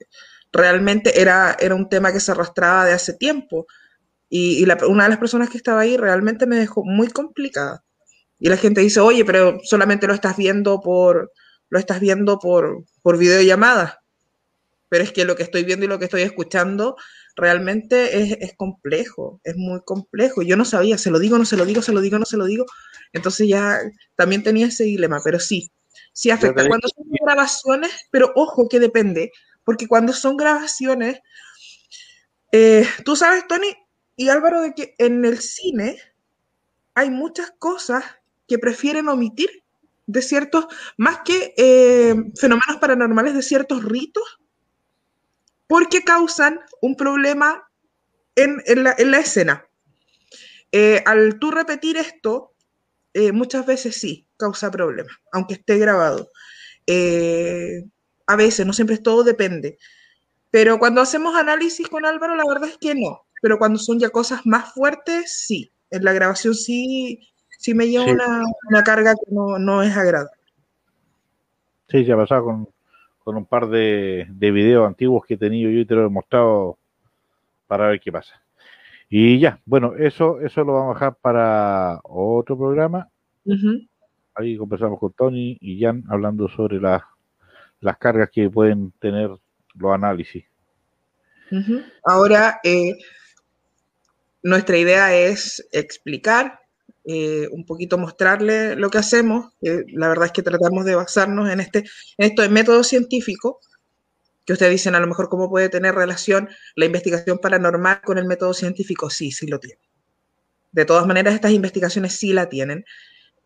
realmente 0.51 1.21
era, 1.21 1.55
era 1.59 1.75
un 1.75 1.89
tema 1.89 2.11
que 2.11 2.19
se 2.19 2.31
arrastraba 2.31 2.85
de 2.85 2.93
hace 2.93 3.13
tiempo. 3.13 3.67
Y, 4.29 4.63
una 4.63 5.03
de 5.03 5.09
las 5.09 5.19
personas 5.19 5.49
que 5.49 5.57
estaba 5.57 5.81
ahí 5.81 5.97
realmente 5.97 6.47
me 6.47 6.55
dejó 6.55 6.83
muy 6.83 7.09
complicada. 7.09 7.83
Y 8.39 8.49
la 8.49 8.57
gente 8.57 8.81
dice, 8.81 9.01
oye, 9.01 9.25
pero 9.25 9.59
solamente 9.63 10.07
lo 10.07 10.13
estás 10.13 10.37
viendo 10.37 10.79
por, 10.79 11.31
lo 11.69 11.79
estás 11.79 11.99
viendo 11.99 12.39
por, 12.39 12.85
por 13.01 13.17
videollamada. 13.17 14.01
Pero 14.87 15.03
es 15.03 15.11
que 15.11 15.25
lo 15.25 15.35
que 15.35 15.43
estoy 15.43 15.63
viendo 15.63 15.85
y 15.85 15.89
lo 15.89 15.99
que 15.99 16.05
estoy 16.05 16.21
escuchando 16.21 16.95
realmente 17.35 18.21
es, 18.21 18.37
es, 18.39 18.53
complejo, 18.55 19.41
es 19.43 19.55
muy 19.55 19.81
complejo. 19.83 20.41
Yo 20.41 20.55
no 20.55 20.65
sabía, 20.65 20.97
se 20.97 21.11
lo 21.11 21.19
digo, 21.19 21.37
no 21.37 21.45
se 21.45 21.57
lo 21.57 21.65
digo, 21.65 21.81
se 21.81 21.91
lo 21.91 22.01
digo, 22.01 22.17
no 22.17 22.25
se 22.25 22.37
lo 22.37 22.45
digo. 22.45 22.65
Entonces 23.13 23.47
ya 23.47 23.79
también 24.15 24.41
tenía 24.41 24.67
ese 24.67 24.85
dilema, 24.85 25.19
pero 25.23 25.39
sí, 25.39 25.71
sí 26.19 26.31
afecta. 26.31 26.67
Cuando 26.67 26.89
son 26.89 27.05
grabaciones, 27.09 27.91
pero 28.11 28.33
ojo 28.35 28.67
que 28.67 28.81
depende, 28.81 29.31
porque 29.63 29.87
cuando 29.87 30.11
son 30.11 30.35
grabaciones, 30.35 31.21
eh, 32.51 32.85
tú 33.05 33.15
sabes, 33.15 33.47
Tony 33.47 33.73
y 34.17 34.27
Álvaro, 34.27 34.59
de 34.59 34.73
que 34.73 34.95
en 34.97 35.23
el 35.23 35.39
cine 35.39 35.97
hay 36.93 37.09
muchas 37.09 37.53
cosas 37.57 38.03
que 38.49 38.59
prefieren 38.59 39.07
omitir 39.07 39.63
de 40.07 40.21
ciertos, 40.21 40.65
más 40.97 41.19
que 41.23 41.53
eh, 41.55 42.15
fenómenos 42.35 42.77
paranormales, 42.81 43.33
de 43.33 43.41
ciertos 43.41 43.85
ritos, 43.85 44.41
porque 45.67 46.03
causan 46.03 46.59
un 46.81 46.97
problema 46.97 47.71
en, 48.35 48.61
en, 48.65 48.83
la, 48.83 48.93
en 48.97 49.11
la, 49.11 49.19
escena. 49.19 49.65
Eh, 50.73 51.01
al 51.05 51.39
tú 51.39 51.49
repetir 51.49 51.95
esto, 51.95 52.53
muchas 53.33 53.65
veces 53.65 53.95
sí, 53.95 54.28
causa 54.39 54.71
problemas, 54.71 55.13
aunque 55.31 55.55
esté 55.55 55.77
grabado. 55.77 56.31
Eh, 56.87 57.83
a 58.25 58.35
veces, 58.35 58.65
no 58.65 58.73
siempre 58.73 58.95
es 58.95 59.03
todo, 59.03 59.23
depende. 59.23 59.77
Pero 60.51 60.79
cuando 60.79 61.01
hacemos 61.01 61.35
análisis 61.35 61.87
con 61.87 62.05
Álvaro, 62.05 62.35
la 62.35 62.45
verdad 62.47 62.69
es 62.69 62.77
que 62.77 62.95
no. 62.95 63.25
Pero 63.41 63.59
cuando 63.59 63.77
son 63.79 63.99
ya 63.99 64.09
cosas 64.09 64.45
más 64.45 64.73
fuertes, 64.73 65.45
sí. 65.45 65.71
En 65.91 66.03
la 66.03 66.13
grabación 66.13 66.55
sí 66.55 67.19
sí 67.59 67.73
me 67.73 67.87
lleva 67.87 68.05
sí. 68.05 68.11
una, 68.11 68.43
una, 68.69 68.83
carga 68.83 69.13
que 69.13 69.31
no, 69.31 69.59
no, 69.59 69.83
es 69.83 69.95
agradable. 69.95 70.31
Sí, 71.89 72.05
se 72.05 72.13
ha 72.13 72.15
pasado 72.15 72.45
con, 72.45 72.69
con 73.23 73.35
un 73.35 73.45
par 73.45 73.67
de, 73.67 74.27
de, 74.29 74.51
videos 74.51 74.87
antiguos 74.87 75.25
que 75.25 75.33
he 75.33 75.37
tenido 75.37 75.69
yo 75.69 75.79
y 75.79 75.85
te 75.85 75.95
lo 75.95 76.05
he 76.05 76.09
mostrado 76.09 76.77
para 77.67 77.89
ver 77.89 77.99
qué 77.99 78.11
pasa. 78.11 78.41
Y 79.09 79.39
ya, 79.39 79.59
bueno, 79.65 79.95
eso, 79.97 80.39
eso 80.39 80.63
lo 80.63 80.73
vamos 80.73 80.91
a 80.91 80.99
dejar 80.99 81.15
para 81.15 81.99
otro 82.03 82.57
programa. 82.57 83.09
Uh 83.43 83.53
-huh. 83.53 83.88
Ahí 84.39 84.55
conversamos 84.55 84.97
con 84.99 85.11
Tony 85.11 85.57
y 85.59 85.81
Jan 85.81 86.05
hablando 86.07 86.47
sobre 86.47 86.79
la, 86.79 87.05
las 87.81 87.97
cargas 87.97 88.29
que 88.31 88.49
pueden 88.49 88.93
tener 88.93 89.29
los 89.73 89.93
análisis. 89.93 90.45
Uh 91.51 91.57
-huh. 91.57 91.85
Ahora, 92.05 92.61
eh, 92.63 92.95
nuestra 94.41 94.77
idea 94.77 95.13
es 95.13 95.67
explicar 95.73 96.61
eh, 97.03 97.49
un 97.51 97.65
poquito 97.65 97.97
mostrarle 97.97 98.77
lo 98.77 98.89
que 98.89 98.99
hacemos. 98.99 99.51
Eh, 99.61 99.83
la 99.91 100.07
verdad 100.07 100.27
es 100.27 100.31
que 100.31 100.41
tratamos 100.41 100.85
de 100.85 100.95
basarnos 100.95 101.49
en, 101.49 101.59
este, 101.59 101.79
en 102.17 102.29
esto 102.29 102.41
de 102.41 102.47
método 102.49 102.85
científico, 102.85 103.59
que 104.45 104.53
ustedes 104.53 104.71
dicen 104.71 104.95
a 104.95 105.01
lo 105.01 105.07
mejor 105.07 105.27
cómo 105.27 105.49
puede 105.49 105.67
tener 105.67 105.95
relación 105.95 106.47
la 106.75 106.85
investigación 106.85 107.39
paranormal 107.39 107.99
con 108.05 108.17
el 108.17 108.25
método 108.25 108.53
científico. 108.53 109.09
Sí, 109.09 109.31
sí 109.31 109.47
lo 109.47 109.59
tiene. 109.59 109.81
De 110.71 110.85
todas 110.85 111.05
maneras, 111.05 111.33
estas 111.33 111.51
investigaciones 111.51 112.13
sí 112.13 112.31
la 112.31 112.47
tienen. 112.47 112.85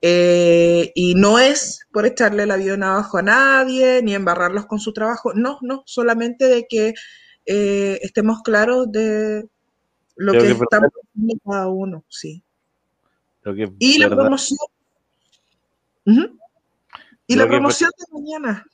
Eh, 0.05 0.91
y 0.95 1.15
no 1.15 1.39
es 1.39 1.87
por 1.93 2.05
echarle 2.05 2.43
el 2.43 2.51
avión 2.51 2.83
abajo 2.83 3.19
a 3.19 3.21
nadie, 3.21 4.01
ni 4.03 4.13
embarrarlos 4.13 4.65
con 4.65 4.79
su 4.79 4.91
trabajo. 4.91 5.33
No, 5.33 5.59
no, 5.61 5.83
solamente 5.85 6.45
de 6.45 6.67
que 6.67 6.93
estemos 7.45 8.41
claros 8.41 8.91
de, 8.91 9.47
lo 10.15 10.31
Creo 10.31 10.41
que, 10.43 10.47
que 10.47 10.53
es 10.53 10.61
estamos 10.61 10.91
haciendo 10.91 11.35
cada 11.49 11.67
uno, 11.69 12.03
sí. 12.09 12.43
Que 13.43 13.71
Y 13.79 13.97
la 13.97 14.07
verdad. 14.07 14.23
promoción. 14.23 14.59
Y 17.27 17.35
la 17.35 17.47
promoción 17.47 17.91
de 17.97 18.19
mañana. 18.19 18.65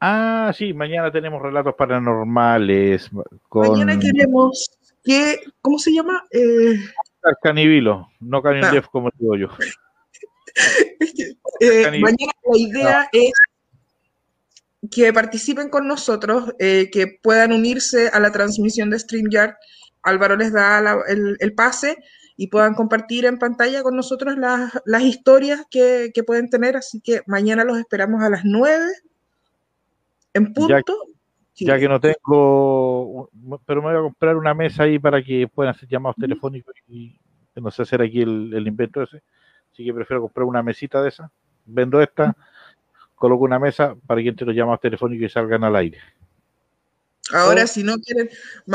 Ah, 0.00 0.52
sí, 0.56 0.72
mañana 0.72 1.10
tenemos 1.10 1.42
relatos 1.42 1.74
paranormales 1.74 3.10
con 3.48 3.68
Mañana 3.68 3.98
queremos 3.98 4.70
que, 5.02 5.40
¿cómo 5.60 5.78
se 5.78 5.92
llama? 5.92 6.24
Eh, 6.30 6.78
Canibilo, 7.42 8.08
no 8.20 8.42
Canyon. 8.42 8.70
Jeff 8.70 8.86
como 8.88 9.10
digo 9.18 9.36
yo. 9.36 9.48
eh, 11.60 12.00
mañana 12.00 12.32
la 12.44 12.58
idea 12.58 13.08
es 13.12 13.32
que 14.90 15.12
participen 15.12 15.68
con 15.70 15.86
nosotros, 15.88 16.54
eh, 16.58 16.88
que 16.92 17.18
puedan 17.22 17.52
unirse 17.52 18.08
a 18.08 18.20
la 18.20 18.30
transmisión 18.32 18.90
de 18.90 18.98
StreamYard. 18.98 19.54
Álvaro 20.02 20.36
les 20.36 20.52
da 20.52 20.80
la- 20.80 21.02
el, 21.08 21.36
el 21.40 21.54
pase 21.54 21.96
y 22.36 22.46
puedan 22.46 22.74
compartir 22.74 23.26
en 23.26 23.38
pantalla 23.38 23.82
con 23.82 23.96
nosotros 23.96 24.36
las, 24.38 24.72
las 24.84 25.02
historias 25.02 25.62
que, 25.70 26.10
que 26.14 26.22
pueden 26.22 26.48
tener. 26.48 26.76
Así 26.76 27.00
que 27.00 27.22
mañana 27.26 27.64
los 27.64 27.78
esperamos 27.78 28.22
a 28.22 28.30
las 28.30 28.42
9 28.44 28.84
en 30.34 30.52
punto. 30.52 30.68
Sí. 31.58 31.64
Ya 31.66 31.76
que 31.76 31.88
no 31.88 31.98
tengo, 31.98 33.28
pero 33.66 33.82
me 33.82 33.88
voy 33.88 33.98
a 33.98 34.02
comprar 34.02 34.36
una 34.36 34.54
mesa 34.54 34.84
ahí 34.84 34.96
para 35.00 35.20
que 35.20 35.48
puedan 35.48 35.74
hacer 35.74 35.88
llamados 35.88 36.14
telefónicos 36.16 36.72
y 36.86 37.18
no 37.56 37.68
sé 37.72 37.82
hacer 37.82 38.00
aquí 38.00 38.22
el, 38.22 38.52
el 38.54 38.68
invento 38.68 39.02
ese. 39.02 39.22
Así 39.72 39.84
que 39.84 39.92
prefiero 39.92 40.22
comprar 40.22 40.44
una 40.46 40.62
mesita 40.62 41.02
de 41.02 41.08
esa. 41.08 41.28
Vendo 41.66 42.00
esta, 42.00 42.36
coloco 43.16 43.42
una 43.42 43.58
mesa 43.58 43.96
para 44.06 44.22
que 44.22 44.28
entre 44.28 44.46
los 44.46 44.54
llamados 44.54 44.80
telefónicos 44.80 45.26
y 45.26 45.28
salgan 45.28 45.64
al 45.64 45.74
aire. 45.74 45.98
Ahora, 47.34 47.64
Oh. 47.64 47.66
si 47.66 47.82
no 47.82 47.96
quieren, 47.98 48.30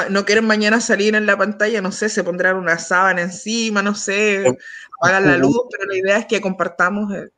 no 0.09 0.25
quieren 0.25 0.45
mañana 0.45 0.81
salir 0.81 1.15
en 1.15 1.25
la 1.25 1.37
pantalla, 1.37 1.81
no 1.81 1.93
sé, 1.93 2.09
se 2.09 2.21
pondrán 2.21 2.57
una 2.57 2.77
sábana 2.79 3.21
encima, 3.21 3.81
no 3.81 3.95
sé, 3.95 4.43
apagan 4.99 5.25
la 5.25 5.37
luz, 5.37 5.57
pero 5.71 5.85
la 5.89 5.97
idea 5.97 6.17
es 6.17 6.25
que 6.25 6.41
compartamos 6.41 7.13
el, 7.13 7.31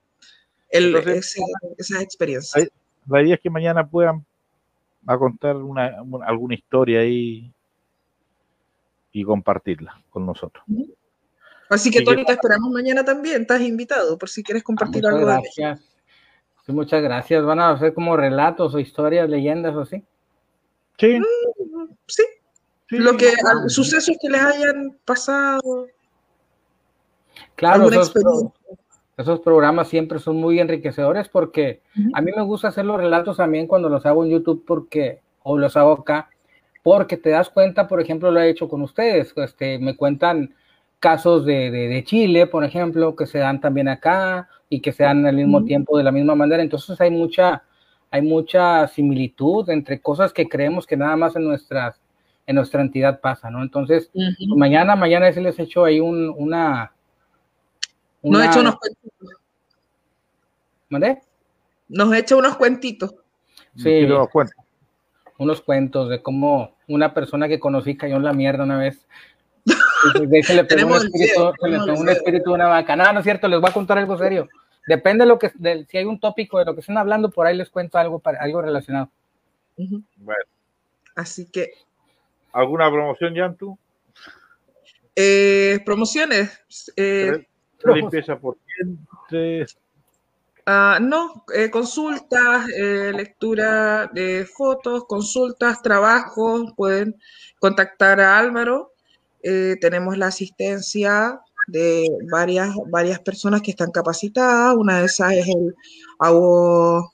el- 0.71 0.95
Entonces- 0.95 1.17
ese- 1.37 1.41
esas 1.77 2.01
experiencias. 2.01 2.67
La 3.07 3.21
idea 3.21 3.35
es 3.35 3.41
que 3.41 3.51
mañana 3.51 3.85
puedan 3.87 4.25
a 5.07 5.17
contar 5.17 5.55
una, 5.57 6.01
una- 6.01 6.25
alguna 6.25 6.55
historia 6.55 6.99
ahí 7.01 7.51
y 9.11 9.23
compartirla 9.23 10.01
con 10.09 10.25
nosotros. 10.25 10.63
Así 11.69 11.89
que, 11.89 12.01
Tony, 12.01 12.23
te 12.25 12.33
esperamos 12.33 12.71
mañana 12.71 13.03
también, 13.03 13.41
estás 13.41 13.61
invitado, 13.61 14.17
por 14.17 14.29
si 14.29 14.43
quieres 14.43 14.63
compartir 14.63 15.01
Muchas 15.03 15.13
algo 15.13 15.25
de 15.27 15.33
gracias. 15.33 15.81
Sí, 16.65 16.71
muchas 16.71 17.01
gracias. 17.01 17.43
¿Van 17.45 17.59
a 17.59 17.71
hacer 17.71 17.93
como 17.93 18.17
relatos 18.17 18.73
o 18.73 18.79
historias, 18.79 19.29
leyendas 19.29 19.75
o 19.75 19.81
así? 19.81 20.03
Sí, 20.97 21.19
Sí, 22.07 22.23
sí. 22.87 22.97
lo 22.97 23.15
que, 23.17 23.29
al- 23.29 23.69
sucesos 23.69 24.15
que 24.21 24.29
les 24.29 24.41
hayan 24.41 24.97
pasado, 25.05 25.87
Claro, 27.55 27.83
alguna 27.83 28.01
esos, 29.17 29.39
programas 29.39 29.87
siempre 29.87 30.19
son 30.19 30.37
muy 30.37 30.59
enriquecedores 30.59 31.29
porque 31.29 31.81
a 32.13 32.21
mí 32.21 32.31
me 32.35 32.41
gusta 32.43 32.67
hacer 32.69 32.85
los 32.85 32.97
relatos 32.97 33.37
también 33.37 33.67
cuando 33.67 33.89
los 33.89 34.05
hago 34.05 34.23
en 34.25 34.31
YouTube 34.31 34.63
porque, 34.67 35.21
o 35.43 35.57
los 35.57 35.77
hago 35.77 35.93
acá, 35.93 36.29
porque 36.83 37.17
te 37.17 37.29
das 37.31 37.49
cuenta, 37.49 37.87
por 37.87 38.01
ejemplo, 38.01 38.31
lo 38.31 38.39
he 38.41 38.49
hecho 38.49 38.67
con 38.69 38.81
ustedes, 38.81 39.33
este, 39.37 39.79
me 39.79 39.95
cuentan 39.95 40.53
casos 40.99 41.45
de, 41.45 41.71
de- 41.71 41.87
de 41.87 42.03
Chile, 42.03 42.47
por 42.47 42.63
ejemplo, 42.63 43.15
que 43.15 43.25
se 43.27 43.39
dan 43.39 43.61
también 43.61 43.87
acá 43.87 44.49
y 44.69 44.81
que 44.81 44.91
se 44.91 45.03
dan 45.03 45.25
al 45.25 45.35
mismo 45.35 45.63
tiempo 45.63 45.97
de 45.97 46.03
la 46.03 46.11
misma 46.11 46.35
manera, 46.35 46.61
entonces 46.63 46.99
hay 47.01 47.11
mucha, 47.11 47.63
hay 48.11 48.21
mucha 48.21 48.87
similitud 48.87 49.69
entre 49.69 49.99
cosas 50.01 50.33
que 50.33 50.47
creemos 50.49 50.85
que 50.87 50.97
nada 50.97 51.15
más 51.15 51.35
en 51.35 51.43
nuestras, 51.45 52.01
en 52.47 52.55
nuestra 52.55 52.81
entidad 52.81 53.19
pasa, 53.21 53.49
¿no? 53.51 53.61
Entonces, 53.63 54.11
mañana, 54.55 54.95
mañana 54.95 55.31
sí 55.31 55.41
les 55.41 55.57
echo 55.59 55.85
ahí 55.85 55.99
un, 55.99 56.29
una, 56.37 56.91
Nos 58.29 58.41
una- 58.41 58.45
echa 58.51 58.59
unos 58.59 58.75
cuentitos. 58.77 59.29
¿Mandé? 60.89 61.21
Nos 61.89 62.13
echa 62.15 62.35
unos 62.35 62.55
cuentitos. 62.57 63.15
Sí. 63.75 63.83
Sí, 64.01 64.07
nos 64.07 64.29
cuenta. 64.29 64.53
unos 65.37 65.61
cuentos 65.61 66.09
de 66.09 66.21
cómo 66.21 66.75
una 66.87 67.13
persona 67.13 67.47
que 67.49 67.59
conocí 67.59 67.97
cayó 67.97 68.15
en 68.15 68.23
la 68.23 68.31
mierda 68.33 68.63
una 68.63 68.77
vez. 68.77 69.05
Y 69.65 70.25
de 70.27 70.37
ahí 70.37 70.43
se 70.43 70.53
le 70.55 70.63
pegó 70.65 70.87
un 70.91 70.95
espíritu, 70.95 71.17
video, 71.17 71.53
se 71.59 71.67
le 71.67 71.77
tenemos 71.77 71.85
pegó 71.85 71.93
el 71.95 71.99
un 71.99 72.05
video. 72.05 72.17
espíritu 72.17 72.49
de 72.51 72.55
una 72.55 72.67
vaca. 72.67 72.95
No, 72.95 73.11
no 73.11 73.19
es 73.19 73.23
cierto, 73.25 73.47
les 73.49 73.59
voy 73.59 73.69
a 73.69 73.73
contar 73.73 73.97
algo 73.97 74.17
serio. 74.17 74.47
Depende 74.87 75.23
de 75.23 75.27
lo 75.27 75.37
que, 75.39 75.51
de, 75.55 75.85
si 75.89 75.97
hay 75.97 76.05
un 76.05 76.19
tópico 76.19 76.59
de 76.59 76.65
lo 76.65 76.73
que 76.75 76.79
estén 76.81 76.97
hablando, 76.97 77.31
por 77.31 77.47
ahí 77.47 77.57
les 77.57 77.69
cuento 77.69 77.97
algo, 77.97 78.19
para, 78.19 78.39
algo 78.39 78.61
relacionado. 78.61 79.09
Bueno, 79.75 80.43
Así 81.15 81.49
que, 81.51 81.71
¿alguna 82.53 82.89
promoción, 82.89 83.33
Yantu? 83.33 83.77
eh, 85.15 85.79
promociones. 85.85 86.61
eh, 86.95 87.45
Limpieza 87.93 88.37
por 88.37 88.57
dientes. 88.65 89.77
Ah, 90.67 90.97
no, 90.99 91.43
eh, 91.53 91.69
consultas, 91.69 92.67
eh, 92.75 93.11
lectura 93.15 94.07
de 94.07 94.45
fotos, 94.45 95.05
consultas, 95.05 95.81
trabajos, 95.83 96.73
pueden 96.75 97.15
contactar 97.59 98.19
a 98.19 98.39
Álvaro. 98.39 98.91
Eh, 99.43 99.75
tenemos 99.79 100.17
la 100.17 100.27
asistencia 100.27 101.39
de 101.67 102.07
varias, 102.31 102.75
varias 102.87 103.19
personas 103.19 103.61
que 103.61 103.71
están 103.71 103.91
capacitadas. 103.91 104.75
Una 104.75 104.99
de 105.01 105.05
esas 105.05 105.33
es 105.33 105.47
el 105.47 105.75
Ago 106.17 107.13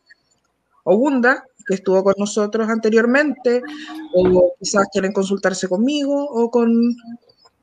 Ogunda, 0.85 1.43
que 1.67 1.75
estuvo 1.75 2.03
con 2.05 2.13
nosotros 2.17 2.69
anteriormente, 2.69 3.61
o 4.13 4.53
quizás 4.59 4.87
quieren 4.93 5.11
consultarse 5.11 5.67
conmigo 5.67 6.25
o 6.25 6.49
con 6.49 6.95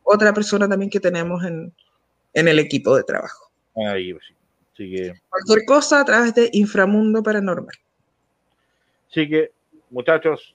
otra 0.05 0.35
persona 0.35 0.69
también 0.69 0.91
que 0.91 1.01
tenemos 1.01 1.43
en, 1.45 1.73
en 2.33 2.49
el 2.49 2.59
equipo 2.59 2.97
de 2.97 3.05
trabajo. 3.05 3.51
Ahí, 3.77 4.13
pues 4.13 4.25
sí. 4.27 4.35
Así 4.73 4.91
que, 4.91 5.13
Cualquier 5.29 5.65
cosa 5.67 6.01
a 6.01 6.05
través 6.05 6.35
de 6.35 6.51
Inframundo 6.53 7.23
Paranormal. 7.23 7.75
así 9.11 9.29
que, 9.29 9.51
muchachos, 9.91 10.55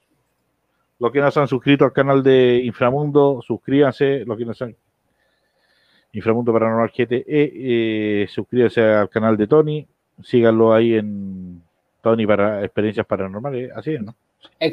los 0.99 1.11
que 1.11 1.19
no 1.19 1.29
se 1.29 1.39
han 1.39 1.47
suscrito 1.47 1.83
al 1.85 1.91
canal 1.93 2.23
de 2.23 2.61
Inframundo, 2.63 3.41
suscríbanse. 3.45 4.23
Los 4.25 4.37
que 4.37 4.45
no 4.45 4.53
se 4.53 4.63
han 4.63 4.75
Inframundo 6.13 6.53
Paranormal 6.53 6.91
GTE, 6.91 7.23
eh, 7.27 8.27
suscríbanse 8.29 8.81
al 8.81 9.09
canal 9.09 9.35
de 9.35 9.47
Tony. 9.47 9.87
Síganlo 10.21 10.73
ahí 10.73 10.93
en 10.93 11.61
Tony 12.01 12.25
para 12.27 12.63
experiencias 12.63 13.05
paranormales. 13.05 13.71
Así 13.75 13.95
es, 13.95 14.01
¿no? 14.01 14.15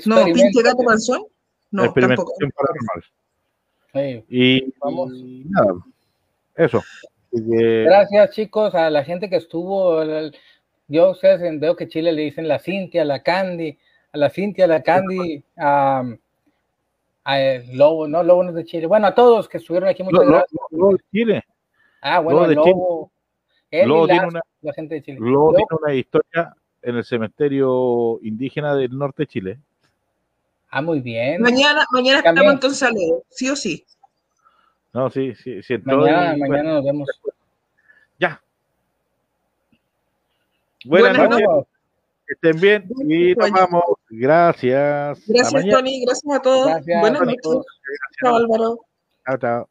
No, 0.06 0.24
pinche 0.27 0.62
gato 0.62 0.82
panzón. 0.85 1.22
No, 1.70 1.85
tampoco. 1.93 2.35
Experimentación 2.35 2.52
paranormal. 2.52 3.05
Sí. 3.93 4.24
Y, 4.28 4.74
Vamos. 4.81 5.12
y 5.14 5.44
nada, 5.48 5.74
eso. 6.56 6.82
Gracias, 7.32 8.31
chicos, 8.31 8.74
a 8.74 8.90
la 8.90 9.05
gente 9.05 9.28
que 9.31 9.36
estuvo. 9.36 10.02
el- 10.02 10.36
Yo 10.89 11.10
ustedes 11.10 11.40
en- 11.43 11.60
veo 11.60 11.77
que 11.77 11.86
Chile 11.89 12.10
le 12.12 12.22
dicen 12.22 12.48
la 12.48 12.59
Cintia, 12.59 13.05
la 13.05 13.22
Candy, 13.22 13.78
a 14.12 14.18
la 14.18 14.28
Cintia, 14.31 14.66
la 14.66 14.82
Candy, 14.82 15.43
a, 15.56 16.02
a 17.22 17.40
el 17.40 17.77
Lobo, 17.78 18.09
no, 18.09 18.24
Lobo 18.24 18.43
no 18.43 18.51
es 18.51 18.56
de 18.56 18.64
Chile. 18.64 18.86
Bueno, 18.89 19.06
a 19.06 19.14
todos 19.14 19.48
que 19.48 19.59
estuvieron 19.59 19.89
aquí, 19.89 20.02
muchas 20.02 20.27
gracias. 20.27 20.60
lo 20.72 20.89
de 20.89 20.97
Chile. 21.12 21.44
Ah, 22.02 22.18
bueno, 22.18 22.40
Lobo 22.40 22.48
de 22.48 22.55
Lobo. 22.56 23.12
Él 23.70 23.89
Lobo 23.89 24.05
y 24.05 24.09
la, 24.09 24.14
tiene 24.14 24.27
una- 24.28 24.40
la 24.62 24.72
gente 24.72 24.94
de 24.97 25.02
Chile. 25.02 25.18
Lobo, 25.20 25.55
tiene 25.55 25.68
una 25.81 25.94
historia 25.94 26.55
en 26.82 26.97
el 26.97 27.05
cementerio 27.05 28.18
indígena 28.22 28.74
del 28.74 28.98
norte 28.98 29.22
de 29.22 29.27
Chile. 29.28 29.59
Ah, 30.70 30.82
muy 30.82 30.98
bien. 31.01 31.40
Mañana, 31.40 31.85
mañana 31.93 32.22
También. 32.22 32.47
estamos 32.47 32.52
entonces 32.55 32.82
a 32.82 32.90
leer, 32.90 33.22
sí 33.28 33.48
o 33.48 33.55
sí. 33.55 33.85
No, 34.93 35.11
sí, 35.11 35.35
sí, 35.35 35.62
sí. 35.62 35.79
Mañana, 35.85 36.37
y- 36.37 36.41
mañana 36.41 36.75
nos 36.75 36.85
vemos. 36.85 37.09
Ya. 38.19 38.41
Buenas 40.85 41.17
Buenas 41.17 41.41
noches, 41.41 41.67
que 42.27 42.35
estén 42.35 42.61
bien 42.61 42.85
y 43.09 43.35
nos 43.35 43.51
vamos. 43.51 43.85
Gracias. 44.09 45.23
Gracias. 45.27 45.65
Tony. 45.71 46.05
Gracias 46.05 46.35
a 46.35 46.43
todos. 46.43 46.67
Gracias 46.67 47.01
Buenas 47.01 47.23
noches. 47.23 47.67
Chao, 48.23 48.37
Álvaro. 48.37 48.79
Chao, 49.27 49.39
chao. 49.39 49.69